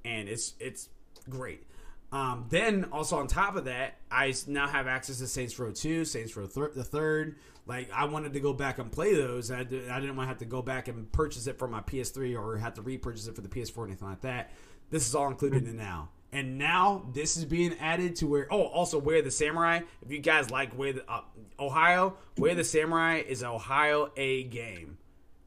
and 0.05 0.29
it's 0.29 0.55
it's 0.59 0.89
great. 1.29 1.65
Um, 2.11 2.47
then 2.49 2.87
also 2.93 3.19
on 3.19 3.27
top 3.27 3.57
of 3.57 3.67
that, 3.67 3.99
I 4.11 4.35
now 4.47 4.67
have 4.67 4.87
access 4.87 5.19
to 5.19 5.27
Saints 5.27 5.59
Row 5.59 5.73
Two, 5.73 6.05
Saints 6.05 6.37
Row 6.37 6.47
thir- 6.47 6.73
the 6.75 6.85
Third. 6.85 7.37
Like 7.69 7.91
I 7.95 8.07
wanted 8.07 8.33
to 8.33 8.41
go 8.41 8.55
back 8.55 8.79
and 8.79 8.91
play 8.91 9.15
those. 9.15 9.51
I, 9.51 9.61
I 9.61 9.65
didn't 9.65 10.17
want 10.17 10.27
to 10.27 10.29
have 10.29 10.39
to 10.39 10.47
go 10.47 10.63
back 10.63 10.89
and 10.89 11.11
purchase 11.13 11.47
it 11.47 11.59
for 11.59 11.69
my 11.69 11.81
PS3 11.81 12.37
or 12.37 12.57
have 12.57 12.75
to 12.75 12.83
repurchase 12.83 13.27
it 13.27 13.37
for 13.37 13.43
the 13.43 13.49
PS4 13.49 13.79
or 13.79 13.87
anything 13.87 14.09
like 14.09 14.23
that. 14.23 14.51
This 14.91 15.07
is 15.07 15.15
all 15.15 15.29
included 15.29 15.69
in 15.69 15.77
now. 15.77 16.09
And 16.33 16.59
now 16.59 17.05
this 17.13 17.37
is 17.37 17.45
being 17.45 17.75
added 17.79 18.17
to 18.17 18.27
where 18.27 18.47
oh 18.51 18.65
also 18.65 18.99
Way 18.99 19.19
of 19.19 19.27
the 19.27 19.31
Samurai. 19.31 19.81
If 20.03 20.11
you 20.11 20.19
guys 20.19 20.51
like 20.51 20.73
where 20.73 20.95
the 20.95 21.11
uh, 21.11 21.21
Ohio, 21.61 22.17
Way 22.39 22.53
of 22.53 22.57
the 22.57 22.65
Samurai 22.65 23.23
is 23.27 23.45
Ohio 23.45 24.13
a 24.17 24.45
game. 24.45 24.97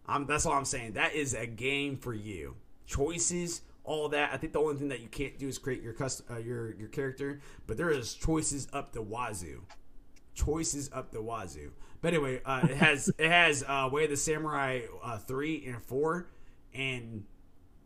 Um, 0.08 0.26
that's 0.28 0.46
all 0.46 0.54
I'm 0.54 0.66
saying. 0.66 0.94
That 0.94 1.14
is 1.16 1.34
a 1.34 1.48
game 1.48 1.98
for 1.98 2.14
you. 2.14 2.56
Choices, 2.86 3.62
all 3.84 4.10
that. 4.10 4.32
I 4.34 4.38
think 4.38 4.54
the 4.54 4.60
only 4.60 4.76
thing 4.76 4.90
that 4.90 5.02
you 5.02 5.08
can't 5.08 5.38
do 5.40 5.48
is 5.48 5.58
create 5.58 5.82
your 5.82 5.94
custom, 5.94 6.26
uh, 6.30 6.38
your 6.38 6.76
your 6.76 6.90
character, 6.90 7.42
but 7.66 7.78
there 7.78 7.90
is 7.90 8.14
choices 8.14 8.68
up 8.74 8.92
the 8.92 9.02
wazoo. 9.02 9.62
Choices 10.34 10.90
up 10.94 11.12
the 11.12 11.22
wazoo. 11.22 11.72
But 12.02 12.14
anyway, 12.14 12.42
uh, 12.46 12.62
it 12.64 12.78
has 12.78 13.12
it 13.18 13.30
has 13.30 13.64
uh, 13.68 13.90
Way 13.92 14.06
of 14.06 14.10
the 14.10 14.18
Samurai 14.18 14.82
uh, 15.04 15.18
three 15.20 15.64
and 15.66 15.82
four, 15.82 16.28
and 16.74 17.26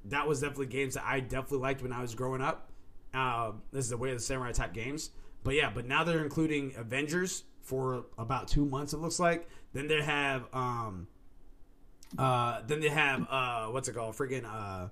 that 0.05 0.27
was 0.27 0.41
definitely 0.41 0.67
games 0.67 0.93
that 0.93 1.03
I 1.05 1.19
definitely 1.19 1.59
liked 1.59 1.81
when 1.81 1.91
I 1.91 2.01
was 2.01 2.15
growing 2.15 2.41
up. 2.41 2.71
Uh, 3.13 3.53
this 3.71 3.85
is 3.85 3.89
the 3.91 3.97
Way 3.97 4.11
of 4.11 4.17
the 4.17 4.23
Samurai 4.23 4.51
type 4.51 4.73
games. 4.73 5.11
But 5.43 5.55
yeah, 5.55 5.69
but 5.73 5.85
now 5.85 6.03
they're 6.03 6.23
including 6.23 6.73
Avengers 6.75 7.43
for 7.61 8.05
about 8.17 8.47
two 8.47 8.65
months. 8.65 8.93
It 8.93 8.97
looks 8.97 9.19
like. 9.19 9.49
Then 9.73 9.87
they 9.87 10.01
have 10.01 10.45
um, 10.53 11.07
uh, 12.17 12.61
then 12.65 12.79
they 12.79 12.89
have 12.89 13.27
uh, 13.29 13.67
what's 13.67 13.87
it 13.87 13.93
called? 13.93 14.15
Freaking 14.15 14.45
uh, 14.45 14.87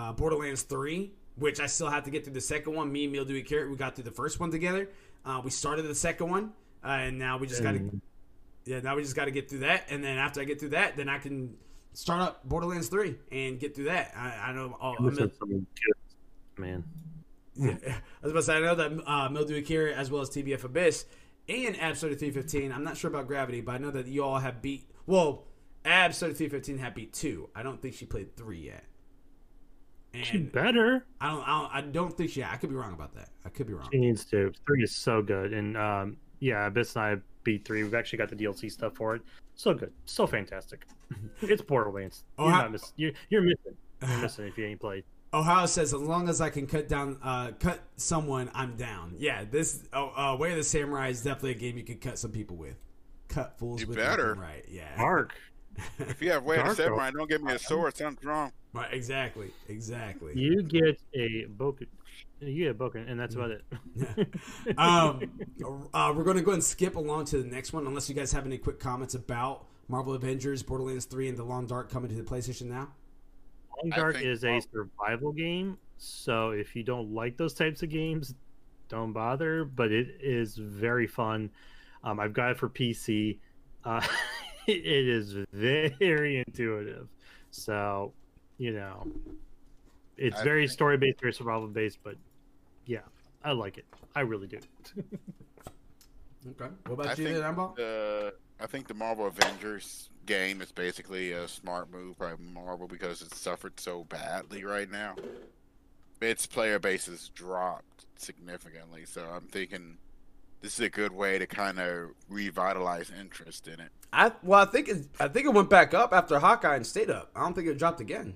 uh, 0.00 0.12
Borderlands 0.12 0.62
Three, 0.62 1.12
which 1.36 1.60
I 1.60 1.66
still 1.66 1.90
have 1.90 2.04
to 2.04 2.10
get 2.10 2.24
through 2.24 2.34
the 2.34 2.40
second 2.40 2.74
one. 2.74 2.92
Me 2.92 3.04
and 3.04 3.12
Mildewy 3.12 3.42
Carrot, 3.42 3.70
we 3.70 3.76
got 3.76 3.96
through 3.96 4.04
the 4.04 4.12
first 4.12 4.38
one 4.38 4.50
together. 4.50 4.88
Uh, 5.24 5.40
we 5.42 5.50
started 5.50 5.82
the 5.82 5.94
second 5.94 6.30
one, 6.30 6.52
uh, 6.84 6.88
and 6.88 7.18
now 7.18 7.38
we 7.38 7.46
just 7.46 7.62
got 7.62 7.72
to 7.72 8.00
yeah, 8.64 8.80
now 8.80 8.96
we 8.96 9.02
just 9.02 9.16
got 9.16 9.26
to 9.26 9.30
get 9.30 9.48
through 9.48 9.60
that, 9.60 9.84
and 9.90 10.02
then 10.02 10.18
after 10.18 10.40
I 10.40 10.44
get 10.44 10.60
through 10.60 10.70
that, 10.70 10.96
then 10.96 11.08
I 11.08 11.18
can 11.18 11.56
start 11.92 12.20
up 12.22 12.48
Borderlands 12.48 12.88
Three 12.88 13.16
and 13.30 13.58
get 13.58 13.74
through 13.74 13.84
that. 13.84 14.12
I, 14.16 14.50
I 14.50 14.52
know. 14.52 14.76
Oh, 14.80 14.90
I'm 14.90 14.96
I'm, 14.98 15.04
missing 15.06 15.30
something 15.38 15.66
man. 16.58 16.84
yeah, 17.54 17.76
I 17.86 18.00
was 18.22 18.32
about 18.32 18.40
to 18.40 18.42
say 18.42 18.56
I 18.56 18.60
know 18.60 18.74
that 18.74 18.92
uh, 19.06 19.28
Mildewy 19.28 19.62
Carrot 19.62 19.96
as 19.96 20.10
well 20.10 20.22
as 20.22 20.30
TBF 20.30 20.64
Abyss 20.64 21.06
and 21.48 21.80
Abs 21.80 22.00
thirty 22.00 22.14
three 22.14 22.30
fifteen. 22.30 22.72
I'm 22.72 22.84
not 22.84 22.96
sure 22.96 23.10
about 23.10 23.26
Gravity, 23.26 23.60
but 23.60 23.74
I 23.74 23.78
know 23.78 23.90
that 23.90 24.06
you 24.06 24.24
all 24.24 24.38
have 24.38 24.62
beat. 24.62 24.88
Well, 25.06 25.44
Abs 25.84 26.18
thirty 26.18 26.34
three 26.34 26.48
fifteen 26.48 26.78
had 26.78 26.94
beat 26.94 27.12
two. 27.12 27.48
I 27.54 27.62
don't 27.62 27.80
think 27.80 27.94
she 27.94 28.06
played 28.06 28.36
three 28.36 28.60
yet. 28.60 28.84
And 30.14 30.26
She 30.26 30.38
better. 30.38 31.06
I 31.20 31.30
don't, 31.30 31.48
I 31.48 31.60
don't. 31.60 31.74
I 31.74 31.80
don't 31.80 32.16
think 32.16 32.30
she. 32.30 32.44
I 32.44 32.56
could 32.56 32.68
be 32.68 32.76
wrong 32.76 32.92
about 32.92 33.14
that. 33.14 33.30
I 33.44 33.48
could 33.48 33.66
be 33.66 33.72
wrong. 33.72 33.88
She 33.90 33.98
needs 33.98 34.24
to. 34.26 34.52
Three 34.66 34.82
is 34.82 34.94
so 34.94 35.22
good, 35.22 35.52
and 35.52 35.76
um, 35.76 36.16
yeah, 36.38 36.66
Abyss 36.66 36.96
and 36.96 37.04
I 37.04 37.16
beat 37.44 37.64
three. 37.64 37.82
We've 37.82 37.94
actually 37.94 38.18
got 38.18 38.28
the 38.30 38.36
DLC 38.36 38.70
stuff 38.70 38.94
for 38.94 39.14
it. 39.16 39.22
So 39.54 39.74
good, 39.74 39.92
so 40.06 40.26
fantastic. 40.26 40.86
it's 41.42 41.62
Borderlands. 41.62 42.24
Oh, 42.38 42.44
you're 42.44 42.52
how- 42.52 42.62
not 42.62 42.72
miss, 42.72 42.92
you're, 42.96 43.12
you're 43.30 43.42
missing. 43.42 43.76
You're 44.06 44.18
missing 44.22 44.46
if 44.46 44.56
you 44.58 44.64
ain't 44.66 44.80
played. 44.80 45.04
Ohio 45.34 45.64
says, 45.64 45.94
as 45.94 46.00
long 46.00 46.28
as 46.28 46.42
I 46.42 46.50
can 46.50 46.66
cut 46.66 46.88
down, 46.88 47.16
uh, 47.22 47.52
cut 47.58 47.80
someone, 47.96 48.50
I'm 48.54 48.76
down. 48.76 49.14
Yeah, 49.18 49.44
this 49.50 49.82
oh, 49.94 50.12
uh, 50.14 50.36
Way 50.36 50.50
of 50.50 50.56
the 50.58 50.62
Samurai 50.64 51.08
is 51.08 51.22
definitely 51.22 51.52
a 51.52 51.54
game 51.54 51.78
you 51.78 51.84
can 51.84 51.96
cut 51.98 52.18
some 52.18 52.32
people 52.32 52.56
with. 52.56 52.76
Cut 53.28 53.58
fools 53.58 53.80
You 53.80 53.86
with 53.86 53.96
better. 53.96 54.34
right. 54.34 54.62
Yeah, 54.68 54.94
Mark, 54.98 55.34
If 55.98 56.20
you 56.20 56.32
have 56.32 56.44
way 56.44 56.56
to 56.56 56.64
Darko. 56.64 56.76
samurai, 56.76 57.10
don't 57.12 57.30
give 57.30 57.42
me 57.42 57.52
a 57.54 57.58
sword. 57.58 57.96
Something's 57.96 58.26
wrong. 58.26 58.52
right, 58.74 58.92
exactly, 58.92 59.50
exactly. 59.68 60.32
you 60.36 60.62
get 60.62 61.00
a 61.14 61.46
bokken. 61.56 61.86
You 62.40 62.64
get 62.64 62.70
a 62.72 62.74
bokken, 62.74 63.08
and 63.08 63.20
that's 63.20 63.36
about 63.36 63.52
it. 63.52 63.64
um, 64.78 65.30
uh, 65.94 66.12
we're 66.14 66.24
going 66.24 66.36
to 66.36 66.42
go 66.42 66.52
and 66.52 66.62
skip 66.62 66.96
along 66.96 67.26
to 67.26 67.38
the 67.40 67.48
next 67.48 67.72
one, 67.72 67.86
unless 67.86 68.08
you 68.08 68.14
guys 68.14 68.32
have 68.32 68.46
any 68.46 68.58
quick 68.58 68.80
comments 68.80 69.14
about 69.14 69.66
Marvel 69.88 70.14
Avengers, 70.14 70.62
Borderlands 70.62 71.04
3, 71.04 71.28
and 71.28 71.38
The 71.38 71.44
Long 71.44 71.66
Dark 71.66 71.90
coming 71.90 72.10
to 72.10 72.16
the 72.16 72.22
PlayStation 72.22 72.62
now. 72.66 72.88
Long 73.82 73.90
Dark 73.90 74.14
think- 74.16 74.26
is 74.26 74.44
a 74.44 74.60
survival 74.72 75.32
game, 75.32 75.78
so 75.98 76.50
if 76.50 76.74
you 76.74 76.82
don't 76.82 77.14
like 77.14 77.36
those 77.36 77.54
types 77.54 77.82
of 77.82 77.90
games, 77.90 78.34
don't 78.88 79.12
bother. 79.12 79.64
But 79.64 79.92
it 79.92 80.18
is 80.20 80.56
very 80.56 81.06
fun. 81.06 81.50
Um, 82.02 82.18
I've 82.18 82.32
got 82.32 82.50
it 82.50 82.58
for 82.58 82.68
PC. 82.68 83.38
Uh, 83.84 84.04
it 84.66 84.84
is 84.84 85.36
very 85.52 86.44
intuitive. 86.46 87.08
So, 87.52 88.12
you 88.58 88.72
know, 88.72 89.06
it's 90.22 90.40
I 90.40 90.44
very 90.44 90.68
story 90.68 90.96
based, 90.96 91.20
very 91.20 91.32
survival 91.32 91.66
based. 91.68 91.98
But 92.02 92.16
yeah, 92.86 93.00
I 93.44 93.52
like 93.52 93.78
it. 93.78 93.86
I 94.14 94.20
really 94.20 94.46
do. 94.46 94.58
Okay. 96.44 96.72
What 96.86 96.94
about 96.94 97.06
I 97.06 97.10
you, 97.10 97.16
think 97.16 97.36
there, 97.36 97.46
Amber? 97.46 97.68
the 97.76 98.34
I 98.58 98.66
think 98.66 98.88
the 98.88 98.94
Marvel 98.94 99.26
Avengers 99.26 100.10
game 100.26 100.60
is 100.60 100.72
basically 100.72 101.30
a 101.30 101.46
smart 101.46 101.88
move 101.92 102.18
by 102.18 102.34
Marvel 102.36 102.88
because 102.88 103.22
it's 103.22 103.38
suffered 103.40 103.78
so 103.78 104.02
badly 104.04 104.64
right 104.64 104.90
now. 104.90 105.14
Its 106.20 106.46
player 106.46 106.80
base 106.80 107.06
has 107.06 107.28
dropped 107.28 108.06
significantly, 108.16 109.04
so 109.04 109.24
I'm 109.32 109.46
thinking 109.46 109.98
this 110.60 110.74
is 110.74 110.80
a 110.80 110.88
good 110.90 111.12
way 111.12 111.38
to 111.38 111.46
kind 111.46 111.78
of 111.78 112.10
revitalize 112.28 113.12
interest 113.20 113.68
in 113.68 113.78
it. 113.78 113.90
I 114.12 114.32
well, 114.42 114.62
I 114.62 114.66
think 114.66 114.88
it, 114.88 115.06
I 115.20 115.28
think 115.28 115.46
it 115.46 115.54
went 115.54 115.70
back 115.70 115.94
up 115.94 116.12
after 116.12 116.40
Hawkeye 116.40 116.76
and 116.76 116.86
stayed 116.86 117.10
up. 117.10 117.30
I 117.36 117.40
don't 117.40 117.54
think 117.54 117.68
it 117.68 117.78
dropped 117.78 118.00
again. 118.00 118.34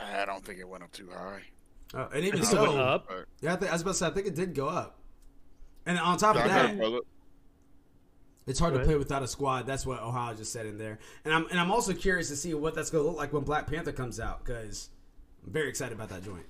I 0.00 0.24
don't 0.24 0.44
think 0.44 0.58
it 0.58 0.68
went 0.68 0.84
up 0.84 0.92
too 0.92 1.08
high. 1.12 1.42
Uh, 1.94 2.08
and 2.14 2.24
even 2.24 2.40
I 2.40 2.44
so, 2.44 2.62
went 2.62 2.78
up. 2.78 3.10
Yeah, 3.40 3.54
I, 3.54 3.56
think, 3.56 3.70
I 3.70 3.74
was 3.74 3.82
about 3.82 3.92
to 3.92 3.96
say 3.98 4.06
I 4.06 4.10
think 4.10 4.26
it 4.26 4.34
did 4.34 4.54
go 4.54 4.68
up. 4.68 4.98
And 5.86 5.98
on 5.98 6.18
top 6.18 6.36
of 6.36 6.44
that, 6.44 6.78
got- 6.78 7.02
It's 8.46 8.58
hard 8.58 8.74
to 8.74 8.80
play 8.80 8.96
without 8.96 9.22
a 9.22 9.28
squad. 9.28 9.66
That's 9.66 9.86
what 9.86 10.00
Ohio 10.00 10.34
just 10.34 10.52
said 10.52 10.66
in 10.66 10.78
there. 10.78 10.98
And 11.24 11.32
I'm 11.32 11.46
and 11.50 11.60
I'm 11.60 11.70
also 11.70 11.92
curious 11.92 12.28
to 12.28 12.36
see 12.36 12.54
what 12.54 12.74
that's 12.74 12.90
going 12.90 13.04
to 13.04 13.08
look 13.08 13.18
like 13.18 13.32
when 13.32 13.44
Black 13.44 13.66
Panther 13.66 13.92
comes 13.92 14.18
out 14.18 14.44
because 14.44 14.90
I'm 15.44 15.52
very 15.52 15.68
excited 15.68 15.94
about 15.94 16.08
that 16.08 16.24
joint. 16.24 16.44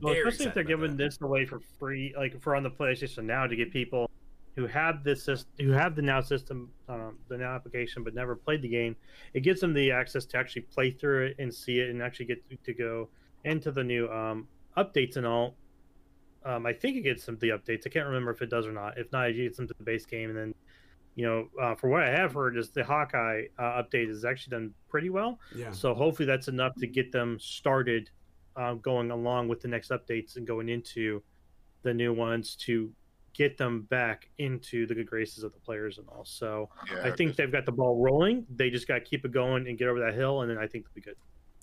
Well, 0.00 0.14
especially 0.14 0.46
if 0.46 0.54
they're 0.54 0.64
giving 0.64 0.96
that. 0.96 1.04
this 1.04 1.20
away 1.20 1.44
for 1.44 1.60
free, 1.78 2.14
like 2.16 2.40
for 2.40 2.56
on 2.56 2.62
the 2.62 2.70
PlayStation 2.70 3.24
now, 3.24 3.46
to 3.46 3.54
get 3.54 3.72
people 3.72 4.10
who 4.54 4.66
have 4.66 5.02
this 5.02 5.28
who 5.58 5.70
have 5.70 5.96
the 5.96 6.02
now 6.02 6.20
system, 6.20 6.70
um, 6.88 7.18
the 7.28 7.38
now 7.38 7.54
application, 7.54 8.04
but 8.04 8.14
never 8.14 8.36
played 8.36 8.62
the 8.62 8.68
game. 8.68 8.94
It 9.32 9.40
gives 9.40 9.60
them 9.60 9.72
the 9.72 9.90
access 9.90 10.26
to 10.26 10.36
actually 10.36 10.62
play 10.62 10.90
through 10.90 11.26
it 11.26 11.36
and 11.38 11.52
see 11.52 11.80
it, 11.80 11.90
and 11.90 12.02
actually 12.02 12.26
get 12.26 12.48
to, 12.50 12.56
to 12.56 12.74
go 12.74 13.08
into 13.44 13.72
the 13.72 13.82
new 13.82 14.08
um, 14.10 14.46
updates 14.76 15.16
and 15.16 15.26
all. 15.26 15.56
Um, 16.44 16.66
I 16.66 16.72
think 16.72 16.96
it 16.96 17.02
gets 17.02 17.24
them 17.24 17.38
the 17.40 17.50
updates. 17.50 17.86
I 17.86 17.90
can't 17.90 18.06
remember 18.06 18.30
if 18.30 18.42
it 18.42 18.50
does 18.50 18.66
or 18.66 18.72
not. 18.72 18.98
If 18.98 19.10
not, 19.12 19.30
it 19.30 19.34
gets 19.34 19.56
them 19.56 19.68
to 19.68 19.74
the 19.78 19.84
base 19.84 20.04
game, 20.04 20.28
and 20.30 20.38
then, 20.38 20.54
you 21.14 21.24
know, 21.24 21.48
uh, 21.62 21.74
for 21.74 21.88
what 21.88 22.02
I 22.02 22.10
have 22.10 22.34
heard, 22.34 22.58
is 22.58 22.70
the 22.70 22.84
Hawkeye 22.84 23.44
uh, 23.58 23.82
update 23.82 24.10
is 24.10 24.24
actually 24.24 24.50
done 24.50 24.74
pretty 24.88 25.08
well. 25.08 25.38
Yeah. 25.54 25.70
So 25.70 25.94
hopefully 25.94 26.26
that's 26.26 26.48
enough 26.48 26.74
to 26.76 26.86
get 26.86 27.12
them 27.12 27.38
started, 27.40 28.10
uh, 28.56 28.74
going 28.74 29.12
along 29.12 29.48
with 29.48 29.60
the 29.60 29.68
next 29.68 29.90
updates 29.90 30.36
and 30.36 30.46
going 30.46 30.68
into 30.68 31.22
the 31.84 31.94
new 31.94 32.12
ones 32.12 32.56
to 32.56 32.92
get 33.34 33.56
them 33.56 33.82
back 33.82 34.28
into 34.38 34.86
the 34.86 34.94
good 34.94 35.06
graces 35.06 35.42
of 35.44 35.52
the 35.52 35.58
players 35.60 35.98
and 35.98 36.06
all. 36.08 36.24
So 36.24 36.68
yeah, 36.90 37.02
I 37.04 37.10
think 37.10 37.36
they've 37.36 37.50
got 37.50 37.64
the 37.66 37.72
ball 37.72 38.02
rolling. 38.02 38.46
They 38.54 38.70
just 38.70 38.86
got 38.86 38.94
to 38.94 39.00
keep 39.00 39.24
it 39.24 39.32
going 39.32 39.66
and 39.68 39.78
get 39.78 39.88
over 39.88 40.00
that 40.00 40.14
hill, 40.14 40.42
and 40.42 40.50
then 40.50 40.58
I 40.58 40.66
think 40.66 40.84
they'll 40.84 40.94
be 40.94 41.00
good. 41.00 41.16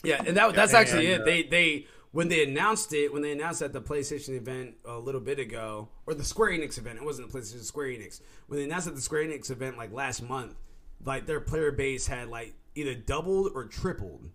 Yeah, 0.03 0.23
and 0.25 0.35
that, 0.37 0.55
that's 0.55 0.73
Yeah, 0.73 0.79
actually 0.79 1.11
and, 1.13 1.15
it. 1.15 1.21
uh, 1.21 1.25
They 1.25 1.43
they 1.43 1.87
when 2.11 2.27
they 2.27 2.43
announced 2.43 2.93
it, 2.93 3.13
when 3.13 3.21
they 3.21 3.31
announced 3.31 3.61
at 3.61 3.71
the 3.71 3.81
PlayStation 3.81 4.35
event 4.35 4.75
a 4.85 4.97
little 4.97 5.21
bit 5.21 5.37
ago, 5.37 5.89
or 6.07 6.13
the 6.15 6.23
Square 6.23 6.51
Enix 6.51 6.77
event, 6.79 6.97
it 6.97 7.05
wasn't 7.05 7.31
the 7.31 7.37
PlayStation, 7.37 7.63
Square 7.63 7.87
Enix. 7.89 8.21
When 8.47 8.57
they 8.59 8.65
announced 8.65 8.87
at 8.87 8.95
the 8.95 9.01
Square 9.01 9.25
Enix 9.25 9.51
event 9.51 9.77
like 9.77 9.91
last 9.93 10.23
month, 10.23 10.55
like 11.05 11.27
their 11.27 11.39
player 11.39 11.71
base 11.71 12.07
had 12.07 12.29
like 12.29 12.55
either 12.75 12.95
doubled 12.95 13.51
or 13.53 13.65
tripled, 13.65 14.29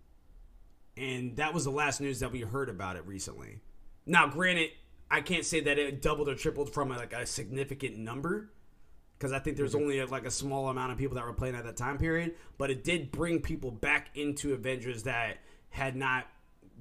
and 0.95 1.35
that 1.37 1.53
was 1.53 1.65
the 1.65 1.71
last 1.71 1.99
news 1.99 2.19
that 2.19 2.31
we 2.31 2.41
heard 2.41 2.69
about 2.69 2.95
it 2.95 3.05
recently. 3.05 3.59
Now, 4.05 4.27
granted, 4.27 4.69
I 5.09 5.21
can't 5.21 5.45
say 5.45 5.59
that 5.61 5.77
it 5.77 6.01
doubled 6.01 6.29
or 6.29 6.35
tripled 6.35 6.73
from 6.73 6.89
like 6.89 7.13
a 7.13 7.25
significant 7.25 7.97
number 7.97 8.49
because 9.17 9.31
I 9.31 9.39
think 9.39 9.57
there's 9.57 9.73
mm-hmm. 9.73 9.83
only 9.83 10.05
like 10.05 10.25
a 10.25 10.31
small 10.31 10.69
amount 10.69 10.91
of 10.91 10.97
people 10.97 11.15
that 11.15 11.25
were 11.25 11.33
playing 11.33 11.55
at 11.55 11.63
that 11.63 11.77
time 11.77 11.97
period. 11.97 12.35
But 12.57 12.71
it 12.71 12.83
did 12.83 13.11
bring 13.11 13.41
people 13.41 13.71
back 13.71 14.09
into 14.15 14.53
Avengers 14.53 15.03
that 15.03 15.37
had 15.69 15.95
not 15.95 16.27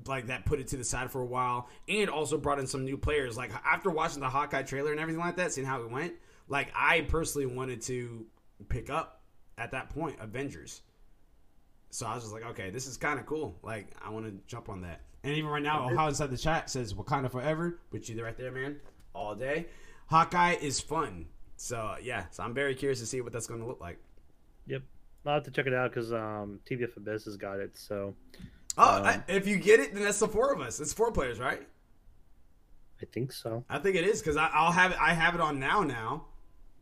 like 0.07 0.27
that 0.27 0.45
put 0.45 0.59
it 0.61 0.69
to 0.69 0.77
the 0.77 0.85
side 0.85 1.11
for 1.11 1.21
a 1.21 1.27
while, 1.27 1.69
and 1.89 2.11
also 2.11 2.37
brought 2.37 2.59
in 2.59 2.67
some 2.67 2.85
new 2.85 2.97
players. 2.97 3.37
Like 3.37 3.53
after 3.65 3.91
watching 3.91 4.21
the 4.21 4.29
Hawkeye 4.29 4.63
trailer 4.63 4.91
and 4.91 5.01
everything 5.01 5.21
like 5.21 5.37
that, 5.37 5.53
seeing 5.53 5.67
how 5.67 5.83
it 5.83 5.91
went, 5.91 6.15
like 6.49 6.73
I 6.75 7.03
personally 7.03 7.47
wanted 7.47 7.81
to 7.83 8.27
pick 8.69 8.91
up 8.91 9.23
at 9.57 9.71
that 9.73 9.91
point 9.91 10.17
Avengers. 10.21 10.83
So 11.91 12.07
I 12.07 12.15
was 12.15 12.25
just 12.25 12.35
like, 12.35 12.45
okay, 12.47 12.71
this 12.71 12.89
is 12.89 12.97
kind 12.97 13.21
of 13.21 13.27
cool. 13.27 13.57
Like 13.63 13.89
I 14.05 14.11
want 14.11 14.27
to 14.27 14.33
jump 14.47 14.69
on 14.69 14.81
that. 14.83 15.03
And 15.25 15.33
even 15.37 15.51
right 15.51 15.63
now, 15.63 15.89
Ohio 15.89 16.09
inside 16.09 16.31
the 16.31 16.37
chat 16.37 16.71
says 16.71 16.95
Wakanda 16.95 17.31
forever, 17.31 17.79
which 17.91 18.09
you 18.09 18.23
right 18.23 18.37
there, 18.37 18.53
man, 18.53 18.77
all 19.15 19.35
day. 19.35 19.67
Hawkeye 20.07 20.57
is 20.61 20.81
fun. 20.81 21.27
So 21.57 21.97
yeah, 22.03 22.25
so 22.31 22.43
I'm 22.43 22.53
very 22.55 22.75
curious 22.75 23.01
to 23.01 23.07
see 23.07 23.21
what 23.23 23.33
that's 23.33 23.47
going 23.47 23.61
to 23.61 23.67
look 23.67 23.81
like. 23.81 23.99
Yep, 24.67 24.83
I'll 25.25 25.35
have 25.35 25.45
to 25.45 25.51
check 25.51 25.67
it 25.67 25.75
out 25.75 25.91
because 25.91 26.13
um, 26.13 26.61
TVF 26.71 26.97
Abyss 26.97 27.25
has 27.25 27.37
got 27.37 27.59
it. 27.59 27.77
So 27.77 28.15
Oh, 28.77 28.99
Um, 28.99 29.05
I, 29.07 29.23
if 29.29 29.47
you 29.47 29.57
get 29.57 29.81
it, 29.81 29.95
then 29.95 30.03
that's 30.03 30.19
the 30.19 30.29
four 30.29 30.53
of 30.53 30.61
us. 30.61 30.81
It's 30.81 30.93
four 30.93 31.13
players, 31.13 31.39
right? 31.39 31.67
I 33.01 33.07
think 33.13 33.33
so. 33.33 33.65
I 33.69 33.79
think 33.79 33.97
it 33.97 34.05
is 34.05 34.21
because 34.21 34.37
I'll 34.37 34.73
have 34.73 34.93
it. 34.93 34.99
I 35.01 35.15
have 35.15 35.35
it 35.35 35.41
on 35.41 35.59
now 35.59 35.81
now, 35.83 36.27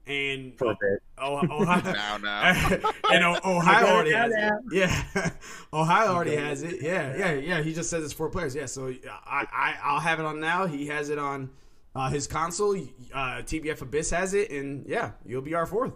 and 0.07 0.57
For 0.59 0.73
a 0.73 0.77
bit. 0.81 1.03
oh, 1.19 1.37
Ohio, 1.51 1.93
now 1.93 2.17
now. 2.17 2.69
and 3.11 3.25
Ohio 3.45 3.87
already 3.87 4.13
has 4.13 4.33
it. 4.33 4.53
Yeah, 4.73 5.31
Ohio 5.73 6.09
already 6.09 6.37
has 6.37 6.63
it. 6.63 6.83
Yeah, 6.83 7.17
yeah, 7.17 7.33
yeah. 7.35 7.63
He 7.63 7.73
just 7.73 7.91
says 7.91 8.05
it's 8.05 8.13
four 8.13 8.31
players. 8.31 8.55
Yeah, 8.55 8.67
so 8.67 8.93
I, 9.09 9.47
I 9.53 9.75
I'll 9.83 10.01
have 10.01 10.19
it 10.19 10.27
on 10.27 10.41
now. 10.41 10.67
He 10.67 10.87
has 10.89 11.09
it 11.11 11.19
on 11.19 11.51
uh, 11.95 12.11
his 12.11 12.27
console. 12.27 12.77
Uh, 13.15 13.43
TBF 13.43 13.83
Abyss 13.83 14.11
has 14.11 14.35
it, 14.35 14.51
and 14.51 14.85
yeah, 14.87 15.13
you'll 15.25 15.43
be 15.43 15.55
our 15.55 15.67
fourth. 15.67 15.95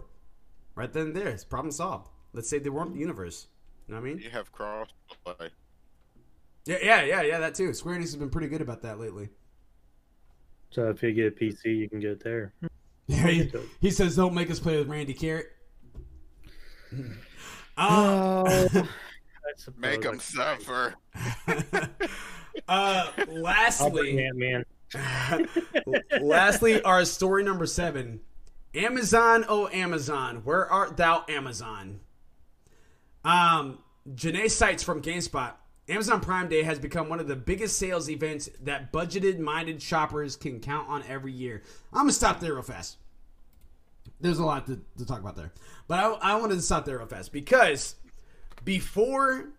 Right 0.75 0.91
then 0.91 1.07
and 1.07 1.15
there, 1.15 1.29
it's 1.29 1.43
problem 1.43 1.71
solved. 1.71 2.09
Let's 2.33 2.49
say 2.49 2.59
they 2.59 2.69
weren't 2.69 2.93
the 2.93 2.99
universe. 2.99 3.47
You 3.87 3.95
know 3.95 4.01
what 4.01 4.07
I 4.07 4.13
mean? 4.13 4.19
you 4.23 4.29
have 4.29 4.51
cross 4.51 4.89
play. 5.25 5.49
Yeah, 6.65 6.77
yeah, 6.81 7.03
yeah, 7.03 7.21
yeah. 7.21 7.39
That 7.39 7.55
too. 7.55 7.73
Square 7.73 7.97
Enix 7.97 8.01
has 8.01 8.15
been 8.17 8.29
pretty 8.29 8.47
good 8.47 8.61
about 8.61 8.81
that 8.83 8.99
lately. 8.99 9.29
So 10.69 10.89
if 10.89 11.01
you 11.01 11.13
get 11.13 11.27
a 11.27 11.31
PC, 11.31 11.77
you 11.77 11.89
can 11.89 11.99
get 11.99 12.11
it 12.11 12.23
there. 12.23 12.53
Yeah, 13.07 13.27
he, 13.27 13.51
he 13.79 13.91
says 13.91 14.15
don't 14.15 14.33
make 14.33 14.51
us 14.51 14.59
play 14.59 14.77
with 14.77 14.87
Randy 14.87 15.13
Carrot. 15.13 15.47
Uh, 16.93 17.03
Oh, 17.79 18.67
I 18.73 19.71
Make 19.77 20.05
I 20.05 20.09
them 20.09 20.19
suffer. 20.19 20.95
uh, 22.67 23.11
lastly, 23.27 24.25
Ant-Man. 24.25 24.65
lastly, 26.21 26.81
our 26.81 27.05
story 27.05 27.43
number 27.43 27.65
seven. 27.65 28.19
Amazon, 28.73 29.45
oh 29.47 29.67
Amazon, 29.69 30.41
where 30.43 30.69
art 30.69 30.97
thou, 30.97 31.23
Amazon? 31.29 31.99
Um, 33.23 33.79
Jenae 34.13 34.45
Sitzes 34.45 34.83
from 34.83 35.01
GameSpot. 35.01 35.53
Amazon 35.89 36.19
Prime 36.19 36.49
Day 36.49 36.63
has 36.63 36.79
become 36.79 37.07
one 37.07 37.19
of 37.19 37.27
the 37.27 37.35
biggest 37.35 37.77
sales 37.77 38.09
events 38.09 38.49
that 38.63 38.91
budgeted-minded 38.91 39.81
shoppers 39.81 40.35
can 40.35 40.59
count 40.59 40.89
on 40.89 41.03
every 41.07 41.31
year. 41.31 41.63
I'm 41.93 42.01
gonna 42.01 42.11
stop 42.11 42.39
there 42.39 42.53
real 42.53 42.63
fast. 42.63 42.97
There's 44.19 44.39
a 44.39 44.45
lot 44.45 44.65
to, 44.67 44.81
to 44.97 45.05
talk 45.05 45.19
about 45.19 45.35
there, 45.35 45.53
but 45.87 45.99
I, 45.99 46.33
I 46.33 46.35
wanted 46.35 46.55
to 46.55 46.61
stop 46.61 46.85
there 46.85 46.97
real 46.97 47.07
fast 47.07 47.31
because 47.31 47.95
before 48.65 49.49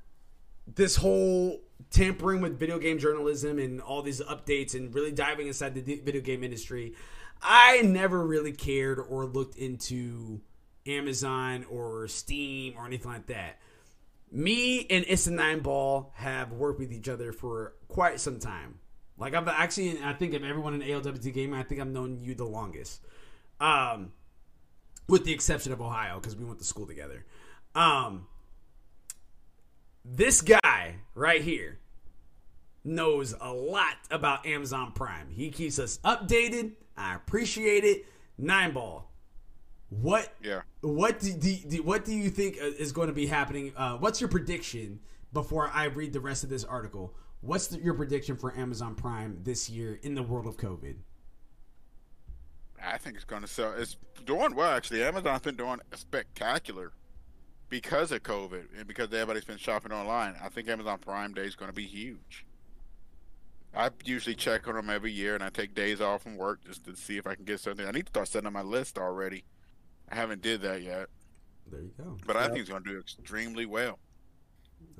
this 0.74 0.96
whole 0.96 1.60
tampering 1.90 2.40
with 2.40 2.59
video 2.59 2.78
game 2.78 2.98
journalism 2.98 3.59
and 3.59 3.80
all 3.80 4.02
these 4.02 4.20
updates 4.20 4.74
and 4.74 4.94
really 4.94 5.12
diving 5.12 5.46
inside 5.46 5.74
the 5.74 5.80
video 5.80 6.20
game 6.20 6.44
industry, 6.44 6.94
I 7.40 7.82
never 7.82 8.26
really 8.26 8.52
cared 8.52 8.98
or 8.98 9.24
looked 9.24 9.56
into 9.56 10.40
Amazon 10.86 11.64
or 11.70 12.09
Steam 12.09 12.74
or 12.76 12.86
anything 12.86 13.10
like 13.10 13.26
that. 13.26 13.59
Me 14.30 14.86
and 14.90 15.05
Issa 15.09 15.30
Nine 15.30 15.60
Ball 15.60 16.12
have 16.14 16.52
worked 16.52 16.78
with 16.78 16.92
each 16.92 17.09
other 17.09 17.32
for 17.32 17.74
quite 17.88 18.20
some 18.20 18.38
time. 18.38 18.78
Like 19.16 19.34
I've 19.34 19.48
actually, 19.48 19.98
I 20.02 20.12
think 20.12 20.34
of 20.34 20.44
everyone 20.44 20.74
in 20.74 20.82
ALWT 20.82 21.32
gaming, 21.32 21.59
I 21.59 21.62
think 21.62 21.80
I've 21.80 21.88
known 21.88 22.20
you 22.20 22.34
the 22.34 22.44
longest. 22.44 23.02
Um, 23.60 24.12
with 25.09 25.24
the 25.24 25.32
exception 25.32 25.72
of 25.72 25.80
Ohio 25.80 26.20
because 26.20 26.36
we 26.36 26.44
went 26.44 26.59
to 26.59 26.64
school 26.64 26.86
together. 26.86 27.24
Um, 27.74 28.26
this 30.05 30.42
guy 30.42 30.96
right 31.14 31.42
here 31.42 31.78
knows 32.84 33.34
a 33.40 33.52
lot 33.52 33.96
about 34.10 34.46
Amazon 34.46 34.92
Prime. 34.92 35.28
He 35.30 35.50
keeps 35.50 35.78
us 35.78 35.98
updated. 36.05 36.72
I 36.96 37.14
appreciate 37.14 37.84
it. 37.84 38.06
Nine 38.36 38.72
ball. 38.72 39.07
What? 39.90 40.35
Yeah. 40.43 40.62
What 40.81 41.20
do, 41.20 41.32
do, 41.32 41.56
do 41.56 41.82
what 41.82 42.05
do 42.05 42.12
you 42.12 42.31
think 42.31 42.59
uh, 42.60 42.66
is 42.66 42.93
going 42.93 43.09
to 43.09 43.15
be 43.15 43.27
happening? 43.27 43.73
Uh, 43.77 43.97
what's 43.97 44.20
your 44.20 44.28
prediction 44.28 45.01
before 45.32 45.70
I 45.73 45.85
read 45.85 46.12
the 46.12 46.20
rest 46.20 46.44
of 46.44 46.51
this 46.51 46.65
article? 46.65 47.15
What's 47.40 47.69
the, 47.69 47.78
your 47.78 47.94
prediction 47.94 48.36
for 48.36 48.56
Amazon 48.56 48.94
Prime 48.94 49.40
this 49.43 49.70
year 49.70 49.98
in 50.02 50.15
the 50.15 50.23
world 50.23 50.47
of 50.47 50.56
COVID? 50.56 50.97
I 52.85 52.98
think 52.98 53.16
it's 53.16 53.24
going 53.24 53.43
to 53.43 53.48
sell. 53.48 53.73
It's 53.77 53.97
doing 54.24 54.55
well 54.55 54.70
actually. 54.70 55.02
Amazon's 55.02 55.43
been 55.43 55.56
doing 55.56 55.81
spectacular 55.94 56.93
because 57.69 58.12
of 58.12 58.23
COVID 58.23 58.66
and 58.77 58.86
because 58.86 59.06
everybody's 59.12 59.44
been 59.44 59.59
shopping 59.59 59.93
online. 59.93 60.35
I 60.43 60.48
think 60.48 60.69
Amazon 60.69 60.98
Prime 60.98 61.32
Day 61.32 61.47
is 61.47 61.56
going 61.56 61.70
to 61.70 61.74
be 61.74 61.86
huge. 61.86 62.44
I 63.74 63.90
usually 64.05 64.35
check 64.35 64.66
on 64.66 64.74
them 64.74 64.89
every 64.89 65.12
year, 65.12 65.35
and 65.35 65.44
I 65.44 65.51
take 65.51 65.74
days 65.74 66.01
off 66.01 66.23
from 66.23 66.36
work 66.36 66.65
just 66.65 66.85
to 66.85 66.97
see 66.97 67.19
if 67.19 67.27
I 67.27 67.35
can 67.35 67.44
get 67.44 67.60
something. 67.60 67.86
I 67.86 67.90
need 67.90 68.06
to 68.06 68.10
start 68.10 68.28
setting 68.28 68.47
on 68.47 68.52
my 68.55 68.62
list 68.62 68.98
already. 68.98 69.44
I 70.10 70.14
haven't 70.14 70.43
did 70.43 70.62
that 70.62 70.82
yet. 70.82 71.09
There 71.70 71.80
you 71.80 71.93
go. 71.98 72.16
But 72.26 72.36
I 72.36 72.47
think 72.47 72.60
it's 72.60 72.70
going 72.70 72.82
to 72.85 72.90
do 72.90 72.98
extremely 72.98 73.66
well. 73.66 73.98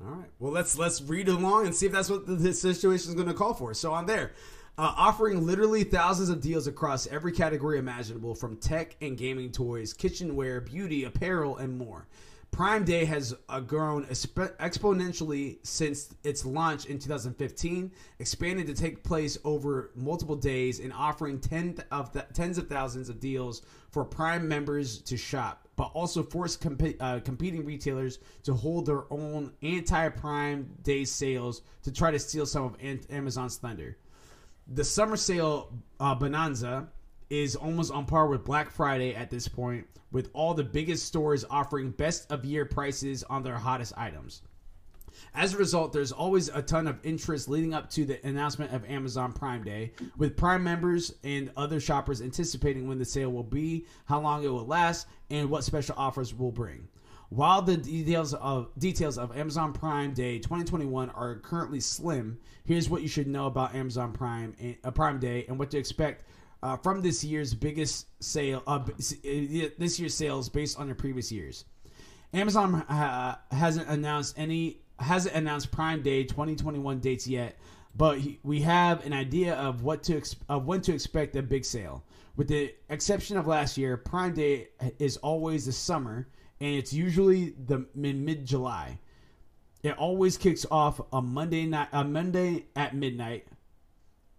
All 0.01 0.11
right. 0.13 0.29
Well, 0.39 0.51
let's 0.51 0.77
let's 0.77 1.01
read 1.01 1.27
along 1.27 1.65
and 1.65 1.75
see 1.75 1.85
if 1.85 1.91
that's 1.91 2.09
what 2.09 2.25
the, 2.25 2.35
the 2.35 2.53
situation 2.53 3.09
is 3.09 3.15
going 3.15 3.27
to 3.27 3.33
call 3.33 3.53
for. 3.53 3.73
So 3.73 3.91
on 3.91 4.05
there, 4.05 4.31
uh, 4.77 4.93
offering 4.95 5.45
literally 5.45 5.83
thousands 5.83 6.29
of 6.29 6.41
deals 6.41 6.67
across 6.67 7.07
every 7.07 7.31
category 7.31 7.79
imaginable, 7.79 8.35
from 8.35 8.57
tech 8.57 8.95
and 9.01 9.17
gaming 9.17 9.51
toys, 9.51 9.93
kitchenware, 9.93 10.61
beauty, 10.61 11.03
apparel, 11.03 11.57
and 11.57 11.77
more. 11.77 12.07
Prime 12.51 12.83
Day 12.83 13.05
has 13.05 13.35
uh, 13.47 13.59
grown 13.59 14.05
exp- 14.05 14.55
exponentially 14.57 15.57
since 15.63 16.13
its 16.23 16.45
launch 16.45 16.85
in 16.87 16.99
2015, 16.99 17.91
expanded 18.19 18.67
to 18.67 18.73
take 18.73 19.03
place 19.03 19.37
over 19.43 19.91
multiple 19.95 20.35
days 20.35 20.79
and 20.79 20.91
offering 20.91 21.39
ten 21.39 21.77
of 21.91 22.11
th- 22.11 22.25
tens 22.33 22.57
of 22.57 22.67
thousands 22.67 23.07
of 23.07 23.19
deals 23.19 23.61
for 23.91 24.03
Prime 24.03 24.47
members 24.47 24.99
to 25.01 25.15
shop, 25.15 25.67
but 25.75 25.91
also 25.93 26.23
forced 26.23 26.59
comp- 26.59 26.95
uh, 26.99 27.19
competing 27.19 27.65
retailers 27.65 28.19
to 28.43 28.53
hold 28.53 28.85
their 28.85 29.11
own 29.11 29.53
anti-Prime 29.61 30.69
Day 30.83 31.05
sales 31.05 31.61
to 31.83 31.91
try 31.91 32.11
to 32.11 32.19
steal 32.19 32.45
some 32.45 32.63
of 32.63 32.75
Amazon's 33.09 33.57
thunder. 33.57 33.97
The 34.67 34.83
summer 34.83 35.17
sale 35.17 35.71
uh, 35.99 36.15
bonanza 36.15 36.89
is 37.29 37.55
almost 37.55 37.91
on 37.91 38.05
par 38.05 38.27
with 38.27 38.43
Black 38.43 38.71
Friday 38.71 39.13
at 39.13 39.29
this 39.29 39.47
point, 39.47 39.85
with 40.11 40.29
all 40.33 40.53
the 40.53 40.63
biggest 40.63 41.05
stores 41.05 41.45
offering 41.49 41.91
best 41.91 42.31
of 42.31 42.45
year 42.45 42.65
prices 42.65 43.23
on 43.23 43.43
their 43.43 43.57
hottest 43.57 43.93
items. 43.97 44.41
As 45.33 45.53
a 45.53 45.57
result, 45.57 45.91
there's 45.93 46.11
always 46.11 46.49
a 46.49 46.61
ton 46.61 46.87
of 46.87 46.99
interest 47.03 47.49
leading 47.49 47.73
up 47.73 47.89
to 47.91 48.05
the 48.05 48.25
announcement 48.25 48.73
of 48.73 48.89
Amazon 48.89 49.33
Prime 49.33 49.63
Day, 49.63 49.91
with 50.17 50.37
Prime 50.37 50.63
members 50.63 51.13
and 51.23 51.51
other 51.57 51.79
shoppers 51.79 52.21
anticipating 52.21 52.87
when 52.87 52.99
the 52.99 53.05
sale 53.05 53.31
will 53.31 53.43
be, 53.43 53.85
how 54.05 54.19
long 54.19 54.43
it 54.43 54.47
will 54.47 54.65
last, 54.65 55.07
and 55.29 55.49
what 55.49 55.63
special 55.63 55.95
offers 55.97 56.33
will 56.33 56.51
bring. 56.51 56.87
While 57.29 57.61
the 57.61 57.77
details 57.77 58.33
of 58.33 58.71
details 58.79 59.19
of 59.19 59.37
Amazon 59.37 59.71
Prime 59.71 60.13
Day 60.13 60.39
2021 60.39 61.11
are 61.11 61.35
currently 61.35 61.79
slim, 61.79 62.39
here's 62.65 62.89
what 62.89 63.03
you 63.03 63.07
should 63.07 63.27
know 63.27 63.45
about 63.45 63.75
Amazon 63.75 64.13
Prime 64.13 64.55
uh, 64.83 64.91
Prime 64.91 65.19
Day 65.19 65.45
and 65.47 65.59
what 65.59 65.69
to 65.71 65.77
expect 65.77 66.23
uh, 66.61 66.77
from 66.77 67.01
this 67.01 67.23
year's 67.23 67.53
biggest 67.53 68.07
sale, 68.21 68.63
uh, 68.67 68.79
this 68.97 69.99
year's 69.99 70.13
sales 70.13 70.49
based 70.49 70.79
on 70.79 70.89
the 70.89 70.95
previous 70.95 71.31
years. 71.31 71.65
Amazon 72.33 72.75
uh, 72.75 73.35
hasn't 73.51 73.87
announced 73.87 74.37
any 74.37 74.81
hasn't 74.99 75.35
announced 75.35 75.71
Prime 75.71 76.01
Day 76.01 76.23
2021 76.23 76.99
dates 76.99 77.25
yet, 77.25 77.57
but 77.95 78.19
we 78.43 78.61
have 78.61 79.05
an 79.05 79.13
idea 79.13 79.55
of 79.55 79.83
what 79.83 80.03
to 80.03 80.17
ex- 80.17 80.35
of 80.49 80.65
when 80.65 80.81
to 80.81 80.93
expect 80.93 81.35
a 81.35 81.41
big 81.41 81.65
sale. 81.65 82.03
With 82.35 82.47
the 82.47 82.73
exception 82.89 83.37
of 83.37 83.47
last 83.47 83.77
year, 83.77 83.97
Prime 83.97 84.33
Day 84.33 84.69
is 84.99 85.17
always 85.17 85.65
the 85.65 85.71
summer, 85.71 86.27
and 86.59 86.75
it's 86.75 86.93
usually 86.93 87.55
the 87.65 87.85
mid 87.95 88.45
July. 88.45 88.99
It 89.81 89.97
always 89.97 90.37
kicks 90.37 90.65
off 90.69 90.99
a 91.13 91.21
Monday 91.21 91.65
night, 91.65 91.87
a 91.93 92.03
Monday 92.03 92.65
at 92.75 92.95
midnight. 92.95 93.47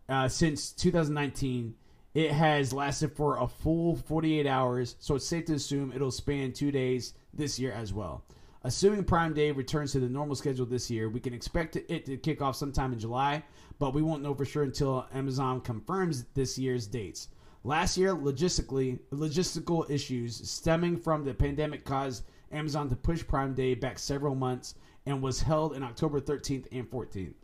Uh, 0.09 0.29
since 0.29 0.73
2019, 0.73 1.75
it 2.15 2.33
has 2.33 2.73
lasted 2.73 3.13
for 3.13 3.39
a 3.39 3.47
full 3.47 3.97
48 3.97 4.47
hours, 4.47 4.97
so 4.99 5.15
it's 5.15 5.27
safe 5.27 5.45
to 5.47 5.55
assume 5.55 5.93
it'll 5.95 6.11
span 6.11 6.53
two 6.53 6.73
days 6.73 7.15
this 7.33 7.59
year 7.59 7.73
as 7.73 7.93
well. 7.93 8.25
Assuming 8.63 9.05
Prime 9.05 9.33
Day 9.33 9.53
returns 9.53 9.93
to 9.93 10.01
the 10.01 10.09
normal 10.09 10.35
schedule 10.35 10.67
this 10.67 10.91
year, 10.91 11.09
we 11.09 11.21
can 11.21 11.33
expect 11.33 11.77
it 11.77 12.05
to 12.07 12.17
kick 12.17 12.43
off 12.43 12.57
sometime 12.57 12.93
in 12.93 12.99
July, 12.99 13.43
but 13.79 13.95
we 13.95 14.03
won't 14.03 14.23
know 14.23 14.35
for 14.35 14.45
sure 14.45 14.65
until 14.65 15.07
Amazon 15.15 15.61
confirms 15.61 16.25
this 16.35 16.59
year's 16.59 16.87
dates. 16.87 17.29
Last 17.65 17.97
year, 17.97 18.15
logistically, 18.15 18.99
logistical 19.13 19.89
issues 19.89 20.49
stemming 20.51 20.99
from 20.99 21.25
the 21.25 21.33
pandemic 21.33 21.85
caused 21.85 22.25
Amazon 22.53 22.89
to 22.89 22.97
push 22.97 23.27
Prime 23.27 23.55
Day 23.55 23.75
back 23.75 23.99
several 23.99 24.35
months 24.35 24.75
and 25.07 25.23
was 25.23 25.41
held 25.41 25.75
in 25.75 25.83
October 25.83 26.21
13th 26.21 26.67
and 26.73 26.91
14th. 26.91 27.35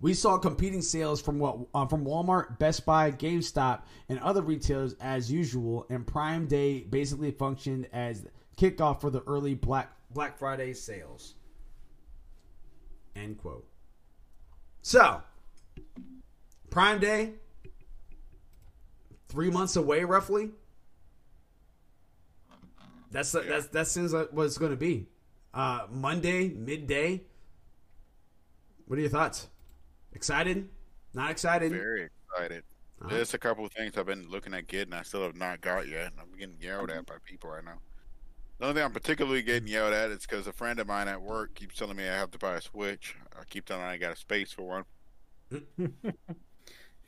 We 0.00 0.14
saw 0.14 0.38
competing 0.38 0.80
sales 0.80 1.20
from 1.20 1.38
what 1.38 1.58
uh, 1.74 1.86
from 1.86 2.04
Walmart, 2.04 2.58
Best 2.58 2.86
Buy, 2.86 3.10
GameStop, 3.10 3.82
and 4.08 4.20
other 4.20 4.42
retailers 4.42 4.94
as 5.00 5.30
usual, 5.30 5.86
and 5.90 6.06
Prime 6.06 6.46
Day 6.46 6.80
basically 6.80 7.32
functioned 7.32 7.88
as 7.92 8.26
kickoff 8.56 9.00
for 9.00 9.10
the 9.10 9.22
early 9.26 9.54
Black 9.54 9.90
Black 10.10 10.38
Friday 10.38 10.72
sales. 10.72 11.34
End 13.16 13.38
quote. 13.38 13.66
So, 14.82 15.20
Prime 16.70 17.00
Day, 17.00 17.32
three 19.28 19.50
months 19.50 19.74
away, 19.74 20.04
roughly. 20.04 20.50
That's 23.10 23.34
yeah. 23.34 23.40
that's 23.48 23.66
that 23.68 23.88
seems 23.88 24.12
like 24.12 24.32
what 24.32 24.46
it's 24.46 24.58
going 24.58 24.70
to 24.70 24.76
be. 24.76 25.08
Uh, 25.52 25.86
Monday 25.90 26.50
midday. 26.50 27.22
What 28.86 28.98
are 28.98 29.02
your 29.02 29.10
thoughts? 29.10 29.48
Excited? 30.18 30.68
Not 31.14 31.30
excited? 31.30 31.70
Very 31.70 32.08
excited. 32.32 32.64
Uh-huh. 33.00 33.14
There's 33.14 33.34
a 33.34 33.38
couple 33.38 33.64
of 33.64 33.70
things 33.70 33.96
I've 33.96 34.06
been 34.06 34.28
looking 34.28 34.52
at 34.52 34.66
getting 34.66 34.92
I 34.92 35.02
still 35.02 35.22
have 35.22 35.36
not 35.36 35.60
got 35.60 35.86
yet. 35.86 36.10
I'm 36.18 36.36
getting 36.36 36.56
yelled 36.60 36.90
at 36.90 37.06
by 37.06 37.14
people 37.24 37.50
right 37.50 37.64
now. 37.64 37.78
The 38.58 38.64
only 38.64 38.74
thing 38.74 38.84
I'm 38.84 38.92
particularly 38.92 39.42
getting 39.42 39.68
yelled 39.68 39.92
at 39.94 40.10
is 40.10 40.26
because 40.26 40.48
a 40.48 40.52
friend 40.52 40.80
of 40.80 40.88
mine 40.88 41.06
at 41.06 41.22
work 41.22 41.54
keeps 41.54 41.76
telling 41.76 41.96
me 41.96 42.08
I 42.08 42.16
have 42.16 42.32
to 42.32 42.38
buy 42.38 42.56
a 42.56 42.60
Switch. 42.60 43.14
I 43.38 43.44
keep 43.44 43.64
telling 43.64 43.84
him 43.84 43.90
I 43.90 43.96
got 43.96 44.12
a 44.12 44.16
space 44.16 44.50
for 44.50 44.62
one. 44.62 44.84
if 45.78 45.92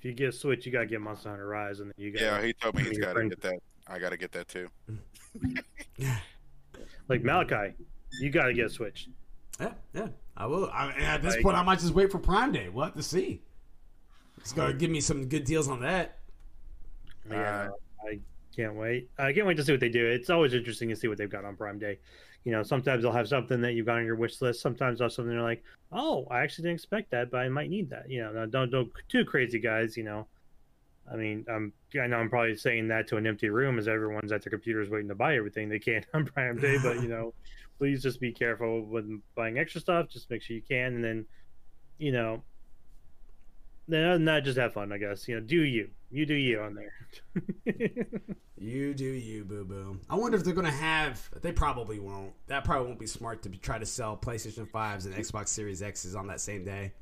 you 0.02 0.12
get 0.12 0.28
a 0.28 0.32
Switch, 0.32 0.64
you 0.64 0.70
gotta 0.70 0.86
get 0.86 1.00
Monster 1.00 1.30
Hunter 1.30 1.48
Rise, 1.48 1.80
and 1.80 1.88
then 1.88 1.94
you 1.96 2.12
got. 2.12 2.22
Yeah, 2.22 2.40
he 2.40 2.52
told 2.52 2.76
me 2.76 2.84
he's 2.84 2.98
got 2.98 3.14
to 3.14 3.28
get 3.28 3.40
that. 3.40 3.58
I 3.88 3.98
got 3.98 4.10
to 4.10 4.16
get 4.16 4.30
that 4.30 4.46
too. 4.46 4.68
like 7.08 7.24
Malachi, 7.24 7.74
you 8.20 8.30
got 8.30 8.44
to 8.44 8.54
get 8.54 8.66
a 8.66 8.70
Switch. 8.70 9.08
Yeah, 9.58 9.72
yeah, 9.94 10.08
I 10.40 10.46
will. 10.46 10.70
I, 10.72 10.88
at 10.92 11.20
this 11.20 11.34
like, 11.34 11.42
point, 11.42 11.56
I 11.58 11.62
might 11.62 11.80
just 11.80 11.92
wait 11.92 12.10
for 12.10 12.18
Prime 12.18 12.50
Day. 12.50 12.70
We'll 12.70 12.86
have 12.86 12.94
to 12.94 13.02
see. 13.02 13.42
It's 14.38 14.52
gonna 14.52 14.72
give 14.72 14.90
me 14.90 15.02
some 15.02 15.26
good 15.26 15.44
deals 15.44 15.68
on 15.68 15.82
that. 15.82 16.16
Yeah, 17.30 17.68
uh, 17.68 18.08
I 18.08 18.20
can't 18.56 18.74
wait. 18.74 19.10
I 19.18 19.34
can't 19.34 19.46
wait 19.46 19.58
to 19.58 19.64
see 19.64 19.72
what 19.72 19.82
they 19.82 19.90
do. 19.90 20.06
It's 20.06 20.30
always 20.30 20.54
interesting 20.54 20.88
to 20.88 20.96
see 20.96 21.08
what 21.08 21.18
they've 21.18 21.28
got 21.28 21.44
on 21.44 21.56
Prime 21.56 21.78
Day. 21.78 21.98
You 22.44 22.52
know, 22.52 22.62
sometimes 22.62 23.02
they'll 23.02 23.12
have 23.12 23.28
something 23.28 23.60
that 23.60 23.74
you've 23.74 23.84
got 23.84 23.98
on 23.98 24.06
your 24.06 24.16
wish 24.16 24.40
list. 24.40 24.62
Sometimes 24.62 24.98
they'll 24.98 25.08
have 25.08 25.12
something 25.12 25.34
they're 25.34 25.42
like, 25.42 25.62
"Oh, 25.92 26.26
I 26.30 26.40
actually 26.40 26.62
didn't 26.62 26.76
expect 26.76 27.10
that, 27.10 27.30
but 27.30 27.40
I 27.40 27.50
might 27.50 27.68
need 27.68 27.90
that." 27.90 28.08
You 28.08 28.22
know, 28.22 28.46
don't 28.46 28.70
don't 28.70 28.90
too 29.10 29.26
crazy, 29.26 29.58
guys. 29.58 29.94
You 29.94 30.04
know, 30.04 30.26
I 31.12 31.16
mean, 31.16 31.44
I'm 31.50 31.74
I 32.02 32.06
know 32.06 32.16
I'm 32.16 32.30
probably 32.30 32.56
saying 32.56 32.88
that 32.88 33.08
to 33.08 33.18
an 33.18 33.26
empty 33.26 33.50
room 33.50 33.78
as 33.78 33.88
everyone's 33.88 34.32
at 34.32 34.42
their 34.42 34.50
computers 34.50 34.88
waiting 34.88 35.08
to 35.08 35.14
buy 35.14 35.36
everything 35.36 35.68
they 35.68 35.78
can 35.78 36.02
on 36.14 36.24
Prime 36.24 36.58
Day, 36.58 36.78
but 36.82 37.02
you 37.02 37.08
know, 37.08 37.34
please 37.80 38.02
just 38.02 38.20
be 38.20 38.30
careful 38.30 38.82
when 38.82 39.22
buying 39.34 39.58
extra 39.58 39.80
stuff. 39.80 40.10
Just 40.10 40.28
make 40.28 40.42
sure 40.42 40.54
you 40.54 40.62
can, 40.62 40.96
and 40.96 41.02
then, 41.02 41.26
you 41.96 42.12
know, 42.12 42.42
then 43.88 44.22
not 44.22 44.44
just 44.44 44.58
have 44.58 44.74
fun. 44.74 44.92
I 44.92 44.98
guess 44.98 45.26
you 45.26 45.34
know, 45.34 45.40
do 45.40 45.62
you? 45.62 45.88
You 46.10 46.26
do 46.26 46.34
you 46.34 46.60
on 46.60 46.74
there. 46.74 46.92
you 48.58 48.92
do 48.92 49.04
you, 49.04 49.44
boo 49.44 49.64
boo. 49.64 49.98
I 50.10 50.16
wonder 50.16 50.36
if 50.36 50.44
they're 50.44 50.52
gonna 50.52 50.70
have. 50.70 51.26
They 51.40 51.52
probably 51.52 51.98
won't. 51.98 52.32
That 52.48 52.64
probably 52.64 52.88
won't 52.88 53.00
be 53.00 53.06
smart 53.06 53.42
to 53.44 53.48
try 53.48 53.78
to 53.78 53.86
sell 53.86 54.14
PlayStation 54.14 54.68
fives 54.68 55.06
and 55.06 55.14
Xbox 55.14 55.48
Series 55.48 55.80
X's 55.80 56.14
on 56.14 56.26
that 56.26 56.42
same 56.42 56.66
day. 56.66 56.92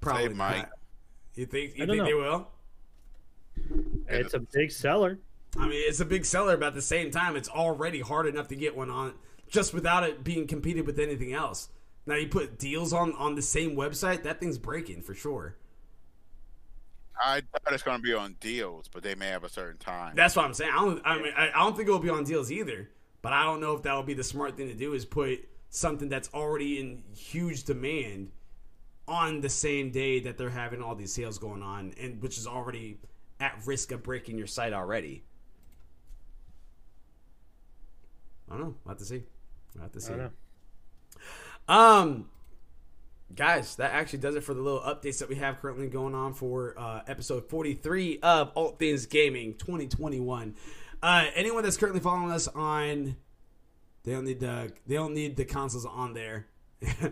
Probably 0.00 0.28
they 0.28 0.34
might. 0.34 0.66
You 1.34 1.44
think? 1.44 1.76
You 1.76 1.84
think 1.86 1.98
know. 1.98 2.04
they 2.06 2.14
will? 2.14 2.48
It's 4.08 4.32
a 4.32 4.40
big 4.40 4.72
seller. 4.72 5.18
I 5.56 5.66
mean, 5.66 5.82
it's 5.86 6.00
a 6.00 6.04
big 6.04 6.24
seller, 6.24 6.56
but 6.56 6.68
at 6.68 6.74
the 6.74 6.82
same 6.82 7.10
time, 7.10 7.36
it's 7.36 7.48
already 7.48 8.00
hard 8.00 8.26
enough 8.26 8.48
to 8.48 8.56
get 8.56 8.76
one 8.76 8.90
on 8.90 9.14
just 9.48 9.74
without 9.74 10.02
it 10.02 10.24
being 10.24 10.46
competed 10.46 10.86
with 10.86 10.98
anything 10.98 11.32
else. 11.32 11.68
Now 12.06 12.14
you 12.14 12.26
put 12.26 12.58
deals 12.58 12.92
on 12.92 13.12
on 13.14 13.34
the 13.34 13.42
same 13.42 13.76
website, 13.76 14.22
that 14.22 14.40
thing's 14.40 14.58
breaking 14.58 15.02
for 15.02 15.14
sure. 15.14 15.56
I 17.22 17.40
thought 17.40 17.72
it's 17.72 17.82
going 17.82 17.98
to 17.98 18.02
be 18.02 18.14
on 18.14 18.36
deals, 18.40 18.88
but 18.88 19.02
they 19.02 19.14
may 19.14 19.28
have 19.28 19.44
a 19.44 19.48
certain 19.48 19.78
time. 19.78 20.14
That's 20.16 20.34
what 20.34 20.44
I'm 20.44 20.54
saying. 20.54 20.72
I 20.74 20.80
don't. 20.80 21.02
I 21.04 21.18
mean, 21.18 21.32
I, 21.36 21.50
I 21.50 21.58
don't 21.58 21.76
think 21.76 21.88
it 21.88 21.92
will 21.92 21.98
be 21.98 22.08
on 22.08 22.24
deals 22.24 22.50
either. 22.50 22.88
But 23.20 23.32
I 23.32 23.44
don't 23.44 23.60
know 23.60 23.74
if 23.74 23.82
that 23.82 23.96
would 23.96 24.06
be 24.06 24.14
the 24.14 24.24
smart 24.24 24.56
thing 24.56 24.68
to 24.68 24.74
do. 24.74 24.94
Is 24.94 25.04
put 25.04 25.48
something 25.70 26.08
that's 26.08 26.28
already 26.34 26.80
in 26.80 27.04
huge 27.14 27.64
demand 27.64 28.32
on 29.06 29.40
the 29.40 29.48
same 29.48 29.90
day 29.90 30.20
that 30.20 30.36
they're 30.36 30.50
having 30.50 30.82
all 30.82 30.94
these 30.94 31.12
sales 31.12 31.38
going 31.38 31.62
on, 31.62 31.94
and 32.00 32.20
which 32.20 32.36
is 32.36 32.46
already 32.46 32.98
at 33.38 33.60
risk 33.64 33.92
of 33.92 34.02
breaking 34.02 34.38
your 34.38 34.46
site 34.46 34.72
already. 34.72 35.22
I 38.52 38.58
don't 38.58 38.66
know. 38.66 38.74
We'll 38.84 38.90
have 38.90 38.98
to 38.98 39.04
see. 39.04 39.22
We'll 39.74 39.84
have 39.84 39.92
to 39.92 40.00
see. 40.00 40.12
Um, 41.68 42.28
guys, 43.34 43.76
that 43.76 43.92
actually 43.92 44.18
does 44.18 44.34
it 44.34 44.44
for 44.44 44.52
the 44.52 44.60
little 44.60 44.80
updates 44.80 45.18
that 45.20 45.28
we 45.28 45.36
have 45.36 45.60
currently 45.60 45.88
going 45.88 46.14
on 46.14 46.34
for 46.34 46.74
uh, 46.78 47.00
episode 47.06 47.48
43 47.48 48.18
of 48.22 48.52
All 48.54 48.72
Things 48.72 49.06
Gaming 49.06 49.54
2021. 49.54 50.54
Uh, 51.02 51.24
anyone 51.34 51.62
that's 51.62 51.78
currently 51.78 52.00
following 52.00 52.30
us 52.30 52.46
on, 52.48 53.16
they 54.04 54.12
don't 54.12 54.24
need 54.24 54.40
the 54.40 54.72
they 54.86 54.96
don't 54.96 55.14
need 55.14 55.36
the 55.36 55.44
consoles 55.44 55.86
on 55.86 56.12
there. 56.12 56.46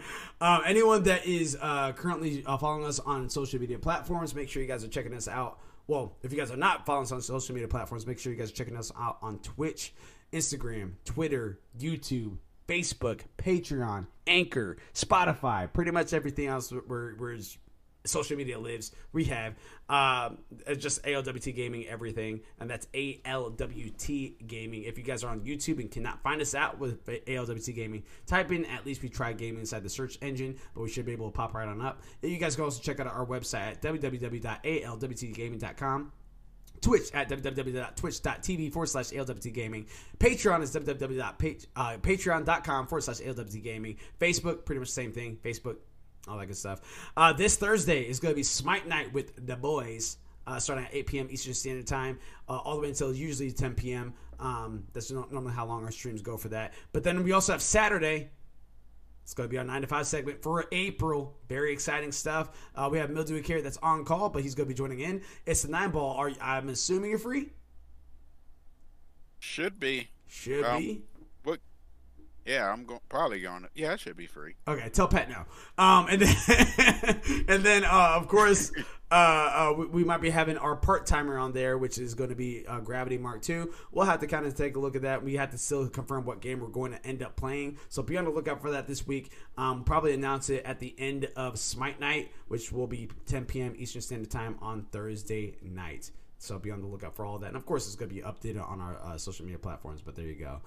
um, 0.41 0.61
anyone 0.67 1.05
that 1.05 1.27
is 1.27 1.57
uh, 1.61 1.93
currently 1.93 2.45
uh, 2.45 2.59
following 2.59 2.85
us 2.85 2.99
on 3.01 3.31
social 3.31 3.61
media 3.61 3.79
platforms, 3.79 4.35
make 4.35 4.49
sure 4.49 4.61
you 4.61 4.69
guys 4.69 4.85
are 4.85 4.89
checking 4.89 5.15
us 5.15 5.27
out. 5.27 5.59
Well, 5.87 6.17
if 6.23 6.33
you 6.33 6.39
guys 6.39 6.51
are 6.51 6.57
not 6.57 6.87
following 6.87 7.05
us 7.05 7.13
on 7.13 7.23
social 7.23 7.55
media 7.55 7.69
platforms, 7.69 8.07
make 8.07 8.19
sure 8.19 8.33
you 8.33 8.39
guys 8.39 8.51
are 8.51 8.55
checking 8.55 8.77
us 8.77 8.93
out 8.99 9.19
on 9.23 9.39
Twitch, 9.39 9.93
Instagram, 10.33 10.93
Twitter, 11.05 11.59
YouTube, 11.79 12.37
Facebook, 12.69 13.23
Patreon, 13.37 14.07
Anchor, 14.27 14.77
Spotify, 14.95 15.73
pretty 15.73 15.91
much 15.91 16.13
everything 16.13 16.47
else 16.47 16.71
where, 16.71 17.11
where 17.13 17.37
social 18.05 18.37
media 18.37 18.59
lives. 18.59 18.93
We 19.13 19.25
have 19.27 19.55
um, 19.89 20.39
it's 20.67 20.83
just 20.83 21.05
ALWT 21.05 21.55
Gaming, 21.55 21.87
everything, 21.87 22.41
and 22.59 22.69
that's 22.71 22.87
ALWT 22.95 24.47
Gaming. 24.47 24.85
If 24.85 24.97
you 24.99 25.05
guys 25.05 25.25
are 25.25 25.31
on 25.31 25.41
YouTube 25.41 25.81
and 25.81 25.91
cannot 25.91 26.23
find 26.23 26.41
us 26.41 26.55
out 26.55 26.79
with 26.79 27.05
ALWT 27.07 27.75
Gaming, 27.75 28.05
type 28.27 28.53
in 28.53 28.65
at 28.67 28.87
least 28.87 29.03
we 29.03 29.09
try 29.09 29.33
gaming 29.33 29.61
inside 29.61 29.83
the 29.83 29.91
search 29.91 30.19
engine, 30.23 30.57
but 30.75 30.83
we 30.83 30.89
should 30.89 31.07
be 31.07 31.13
able 31.13 31.31
to 31.31 31.37
pop 31.37 31.55
right 31.55 31.69
on 31.69 31.81
up. 31.81 32.03
You 32.23 32.39
guys 32.39 32.55
can 32.55 32.65
also 32.65 32.83
check 32.83 33.01
out 33.01 33.07
our 33.07 33.27
website 33.27 33.61
at 33.61 33.83
www.alwtgaming.com. 33.83 36.13
Twitch 36.81 37.11
at 37.13 37.29
www.twitch.tv 37.29 38.73
forward 38.73 38.87
slash 38.87 39.11
ALWT 39.11 39.53
Gaming. 39.53 39.87
Patreon 40.19 40.63
is 40.63 40.75
www.patreon.com 40.75 42.87
forward 42.87 43.03
slash 43.03 43.21
ALWT 43.21 43.63
Gaming. 43.63 43.99
Facebook, 44.19 44.65
pretty 44.65 44.79
much 44.79 44.89
the 44.89 44.95
same 44.95 45.13
thing. 45.13 45.37
Facebook, 45.43 45.77
all 46.29 46.39
that 46.39 46.47
good 46.47 46.57
stuff. 46.57 46.81
Uh, 47.17 47.33
this 47.33 47.57
Thursday 47.57 48.03
is 48.03 48.21
going 48.21 48.33
to 48.33 48.37
be 48.37 48.43
Smite 48.43 48.87
Night 48.89 49.13
with 49.13 49.47
the 49.47 49.57
boys. 49.57 50.17
Uh, 50.47 50.59
starting 50.59 50.87
at 50.87 50.95
8 50.95 51.07
p.m. 51.07 51.29
Eastern 51.31 51.53
Standard 51.55 51.87
Time, 51.87 52.19
uh, 52.49 52.57
all 52.57 52.77
the 52.77 52.81
way 52.81 52.89
until 52.89 53.15
usually 53.15 53.53
10 53.53 53.75
p.m. 53.75 54.15
Um, 54.41 54.85
that's 54.93 55.11
normally 55.11 55.53
how 55.53 55.67
long 55.67 55.85
our 55.85 55.93
streams 55.93 56.23
go 56.23 56.39
for 56.39 56.49
that. 56.49 56.73
But 56.93 57.05
then 57.05 57.23
we 57.23 57.31
also 57.33 57.53
have 57.53 57.63
Saturday, 57.63 58.31
it's 59.31 59.35
going 59.37 59.49
to 59.49 59.53
be 59.53 59.59
our 59.59 59.65
9 59.65 59.83
to 59.83 59.87
5 59.87 60.07
segment 60.09 60.43
for 60.43 60.65
April. 60.73 61.39
Very 61.49 61.73
exciting 61.73 62.11
stuff. 62.11 62.51
Uh, 62.75 62.89
we 62.91 62.99
have 62.99 63.11
Mildewy 63.11 63.43
Carrot 63.43 63.63
that's 63.63 63.77
on 63.77 64.05
call, 64.05 64.29
but 64.29 64.43
he's 64.43 64.57
going 64.57 64.67
to 64.67 64.75
be 64.75 64.77
joining 64.77 64.99
in. 64.99 65.23
It's 65.47 65.63
the 65.63 65.69
9 65.69 65.93
ball. 65.93 66.17
Are 66.17 66.33
I'm 66.43 66.69
assuming 66.69 67.11
you're 67.11 67.19
free? 67.21 67.51
Should 69.39 69.79
be. 69.79 70.09
Should 70.27 70.65
Um, 70.65 70.83
be. 70.83 71.03
Yeah, 72.51 72.73
I'm 72.73 72.85
going 72.85 72.99
probably 73.09 73.41
going. 73.41 73.63
to 73.63 73.69
Yeah, 73.77 73.93
it 73.93 74.01
should 74.01 74.17
be 74.17 74.27
free. 74.27 74.57
Okay, 74.67 74.89
tell 74.89 75.07
Pat 75.07 75.29
now. 75.29 75.47
Um, 75.79 76.09
and 76.11 76.21
then, 76.21 77.21
and 77.49 77.63
then, 77.65 77.85
uh, 77.85 78.15
of 78.17 78.27
course, 78.27 78.73
uh, 79.13 79.15
uh, 79.15 79.75
we, 79.79 79.87
we 79.87 80.05
might 80.05 80.21
be 80.21 80.31
having 80.31 80.57
our 80.57 80.75
part 80.75 81.07
timer 81.07 81.39
on 81.39 81.53
there, 81.53 81.79
which 81.79 81.97
is 81.97 82.15
going 82.15 82.31
to 82.31 82.35
be 82.35 82.67
uh, 82.67 82.81
Gravity 82.81 83.19
Mark 83.19 83.43
Two. 83.43 83.73
We'll 83.93 84.07
have 84.07 84.19
to 84.21 84.27
kind 84.27 84.47
of 84.47 84.57
take 84.57 84.75
a 84.75 84.81
look 84.81 84.97
at 84.97 85.03
that. 85.03 85.23
We 85.23 85.35
have 85.35 85.53
to 85.53 85.59
still 85.59 85.89
confirm 85.89 86.25
what 86.25 86.41
game 86.41 86.59
we're 86.59 86.67
going 86.67 86.91
to 86.91 87.07
end 87.07 87.23
up 87.23 87.37
playing, 87.37 87.79
so 87.89 88.03
be 88.03 88.19
on 88.19 88.25
the 88.25 88.31
lookout 88.31 88.61
for 88.61 88.73
that 88.73 88.89
this 88.89 89.07
week. 89.07 89.31
Um, 89.57 89.85
probably 89.85 90.13
announce 90.13 90.51
it 90.51 90.65
at 90.65 90.81
the 90.81 90.93
end 90.99 91.29
of 91.37 91.57
Smite 91.57 92.01
Night, 92.01 92.33
which 92.49 92.73
will 92.73 92.89
be 92.89 93.11
10 93.27 93.45
p.m. 93.45 93.75
Eastern 93.77 94.03
Standard 94.03 94.31
Time 94.31 94.57
on 94.61 94.87
Thursday 94.91 95.55
night. 95.63 96.11
So 96.39 96.59
be 96.59 96.73
on 96.73 96.81
the 96.81 96.89
lookout 96.89 97.15
for 97.15 97.25
all 97.25 97.39
that, 97.39 97.49
and 97.49 97.57
of 97.57 97.65
course, 97.65 97.87
it's 97.87 97.95
going 97.95 98.09
to 98.09 98.15
be 98.15 98.23
updated 98.23 98.69
on 98.69 98.81
our 98.81 98.99
uh, 99.05 99.19
social 99.19 99.45
media 99.45 99.59
platforms. 99.59 100.03
But 100.03 100.17
there 100.17 100.25
you 100.25 100.35
go. 100.35 100.61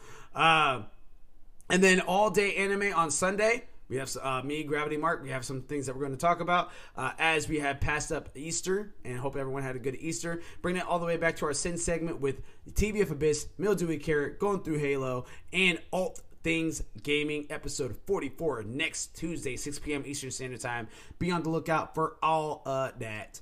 And 1.69 1.83
then 1.83 2.01
all 2.01 2.29
day 2.29 2.55
anime 2.55 2.93
on 2.95 3.11
Sunday. 3.11 3.63
We 3.89 3.97
have 3.97 4.15
uh, 4.21 4.41
me, 4.43 4.63
Gravity 4.63 4.97
Mark. 4.97 5.21
We 5.21 5.29
have 5.29 5.45
some 5.45 5.61
things 5.61 5.85
that 5.85 5.95
we're 5.95 6.05
going 6.05 6.17
to 6.17 6.17
talk 6.17 6.39
about 6.39 6.71
uh, 6.95 7.11
as 7.19 7.47
we 7.47 7.59
have 7.59 7.79
passed 7.79 8.11
up 8.11 8.29
Easter, 8.33 8.95
and 9.03 9.19
hope 9.19 9.35
everyone 9.35 9.61
had 9.61 9.75
a 9.75 9.79
good 9.79 9.95
Easter. 9.99 10.41
Bring 10.61 10.77
it 10.77 10.85
all 10.87 10.99
the 10.99 11.05
way 11.05 11.17
back 11.17 11.35
to 11.37 11.45
our 11.45 11.53
Sin 11.53 11.77
segment 11.77 12.19
with 12.19 12.41
TVF 12.71 13.11
Abyss, 13.11 13.47
Mildewy 13.57 13.97
Carrot, 13.97 14.39
going 14.39 14.61
through 14.63 14.79
Halo, 14.79 15.25
and 15.51 15.79
Alt 15.91 16.21
Things 16.43 16.81
Gaming, 17.03 17.45
episode 17.49 17.95
44, 18.07 18.63
next 18.63 19.15
Tuesday, 19.15 19.55
6 19.55 19.79
p.m. 19.79 20.03
Eastern 20.05 20.31
Standard 20.31 20.61
Time. 20.61 20.87
Be 21.19 21.31
on 21.31 21.43
the 21.43 21.49
lookout 21.49 21.93
for 21.93 22.15
all 22.23 22.61
of 22.65 22.97
that. 22.99 23.41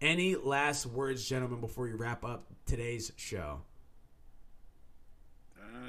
Any 0.00 0.36
last 0.36 0.86
words, 0.86 1.28
gentlemen, 1.28 1.60
before 1.60 1.86
you 1.86 1.96
wrap 1.96 2.24
up 2.24 2.46
today's 2.66 3.12
show? 3.16 3.60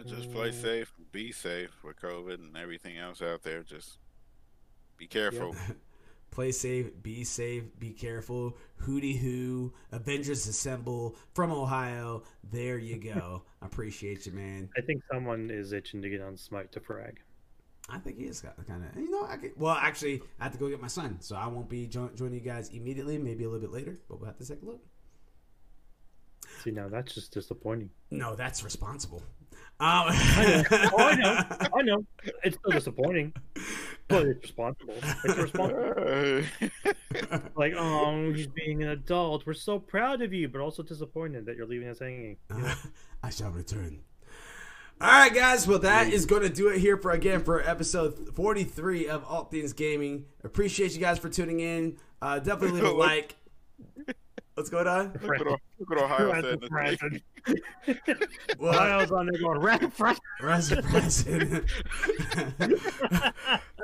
Just 0.07 0.31
play 0.31 0.51
safe, 0.51 0.93
be 1.11 1.31
safe 1.31 1.71
with 1.83 1.99
COVID 1.99 2.35
and 2.35 2.57
everything 2.57 2.97
else 2.97 3.21
out 3.21 3.43
there. 3.43 3.63
Just 3.63 3.97
be 4.97 5.07
careful. 5.07 5.55
Play 6.31 6.53
safe, 6.53 6.91
be 7.03 7.25
safe, 7.25 7.77
be 7.77 7.91
careful. 7.91 8.57
Hootie 8.83 9.19
hoo, 9.19 9.73
Avengers 9.91 10.47
Assemble 10.47 11.17
from 11.33 11.51
Ohio. 11.51 12.23
There 12.49 12.77
you 12.77 12.97
go. 12.97 13.43
I 13.61 13.65
appreciate 13.65 14.25
you, 14.25 14.31
man. 14.31 14.69
I 14.77 14.81
think 14.81 15.03
someone 15.11 15.49
is 15.51 15.73
itching 15.73 16.01
to 16.01 16.09
get 16.09 16.21
on 16.21 16.37
Smite 16.37 16.71
to 16.71 16.79
frag. 16.79 17.19
I 17.89 17.97
think 17.97 18.17
he 18.17 18.25
is 18.25 18.39
kind 18.41 18.85
of, 18.85 18.97
you 19.01 19.11
know, 19.11 19.25
I 19.27 19.35
could, 19.35 19.51
well, 19.57 19.75
actually, 19.75 20.21
I 20.39 20.43
have 20.43 20.53
to 20.53 20.57
go 20.57 20.69
get 20.69 20.79
my 20.81 20.87
son, 20.87 21.17
so 21.19 21.35
I 21.35 21.47
won't 21.47 21.67
be 21.67 21.85
jo- 21.87 22.11
joining 22.15 22.35
you 22.35 22.39
guys 22.39 22.69
immediately, 22.69 23.17
maybe 23.17 23.43
a 23.43 23.49
little 23.49 23.67
bit 23.67 23.73
later, 23.73 23.99
but 24.07 24.19
we'll 24.21 24.27
have 24.27 24.37
to 24.37 24.47
take 24.47 24.61
a 24.61 24.65
look. 24.65 24.81
See, 26.63 26.71
now 26.71 26.87
that's 26.87 27.13
just 27.13 27.33
disappointing. 27.33 27.89
No, 28.09 28.35
that's 28.35 28.63
responsible. 28.63 29.21
Um, 29.81 30.05
I 30.09 30.45
know. 30.45 30.63
Oh, 30.93 30.97
I 30.99 31.15
know. 31.15 31.69
I 31.75 31.81
know. 31.81 32.05
It's 32.43 32.55
still 32.57 32.71
disappointing, 32.71 33.33
but 34.07 34.27
it's 34.27 34.43
responsible. 34.43 34.93
It's 35.23 35.37
responsible. 35.37 36.43
Like, 37.55 37.73
oh, 37.75 38.31
he's 38.31 38.47
being 38.47 38.83
an 38.83 38.89
adult. 38.89 39.45
We're 39.45 39.53
so 39.53 39.79
proud 39.79 40.21
of 40.21 40.33
you, 40.33 40.47
but 40.49 40.61
also 40.61 40.83
disappointed 40.83 41.45
that 41.47 41.55
you're 41.57 41.65
leaving 41.65 41.89
us 41.89 41.99
hanging. 41.99 42.37
I 43.23 43.29
shall 43.29 43.49
return. 43.49 43.99
All 45.01 45.07
right, 45.07 45.33
guys. 45.33 45.67
Well, 45.67 45.79
that 45.79 46.09
is 46.13 46.25
going 46.25 46.43
to 46.43 46.49
do 46.49 46.67
it 46.67 46.79
here 46.79 46.95
for 46.97 47.11
again 47.11 47.43
for 47.43 47.67
episode 47.67 48.35
43 48.35 49.07
of 49.07 49.23
All 49.25 49.45
Things 49.45 49.73
Gaming. 49.73 50.25
Appreciate 50.43 50.93
you 50.93 50.99
guys 50.99 51.17
for 51.17 51.29
tuning 51.29 51.59
in. 51.59 51.97
Uh, 52.21 52.39
definitely 52.39 52.81
leave 52.81 52.91
a 52.91 52.95
like. 52.95 53.35
What's 54.61 54.69
going 54.69 54.85
on? 54.85 55.11
look, 55.13 55.23
what, 55.23 55.59
look 55.79 55.89
what 55.89 56.03
Ohio 56.03 56.39
said. 56.39 56.61
this. 57.87 58.17
Well, 58.59 58.79
I 58.79 58.97
was 58.97 59.11
on 59.11 59.25
there 59.25 59.41
going, 59.41 59.57
"Rat 59.57 59.91
fresh." 59.91 60.19
Rest 60.39 60.79
present. 60.83 61.65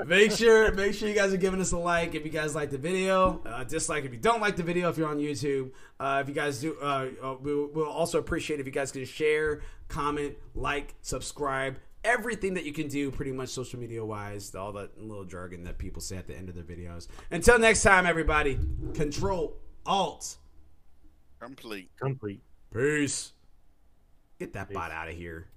make 0.05 0.31
sure, 0.33 0.71
make 0.73 0.93
sure 0.93 1.09
you 1.09 1.15
guys 1.15 1.33
are 1.33 1.37
giving 1.37 1.59
us 1.61 1.71
a 1.71 1.79
like 1.79 2.13
if 2.13 2.23
you 2.23 2.29
guys 2.29 2.53
like 2.53 2.69
the 2.69 2.77
video. 2.77 3.41
Uh, 3.43 3.63
dislike 3.63 4.05
if 4.05 4.13
you 4.13 4.19
don't 4.19 4.39
like 4.39 4.55
the 4.55 4.61
video. 4.61 4.87
If 4.89 4.99
you're 4.99 5.09
on 5.09 5.17
YouTube, 5.17 5.71
uh, 5.99 6.19
if 6.21 6.29
you 6.29 6.35
guys 6.35 6.61
do, 6.61 6.77
uh, 6.79 7.07
uh, 7.23 7.35
we'll, 7.41 7.71
we'll 7.73 7.89
also 7.89 8.19
appreciate 8.19 8.59
if 8.59 8.67
you 8.67 8.71
guys 8.71 8.91
can 8.91 9.03
share, 9.03 9.61
comment, 9.87 10.35
like, 10.53 10.93
subscribe. 11.01 11.79
Everything 12.03 12.53
that 12.53 12.65
you 12.65 12.71
can 12.71 12.87
do, 12.87 13.09
pretty 13.09 13.31
much 13.31 13.49
social 13.49 13.79
media 13.79 14.05
wise, 14.05 14.53
all 14.53 14.73
that 14.73 15.01
little 15.01 15.25
jargon 15.25 15.63
that 15.63 15.79
people 15.79 16.03
say 16.03 16.17
at 16.17 16.27
the 16.27 16.37
end 16.37 16.49
of 16.49 16.53
their 16.53 16.63
videos. 16.63 17.07
Until 17.31 17.57
next 17.57 17.81
time, 17.81 18.05
everybody, 18.05 18.59
control, 18.93 19.57
alt, 19.83 20.37
Complete. 21.39 21.89
Complete. 21.99 22.41
peace. 22.73 23.33
Get 24.39 24.53
that 24.53 24.71
bot 24.71 24.91
out 24.91 25.07
of 25.09 25.15
here. 25.15 25.47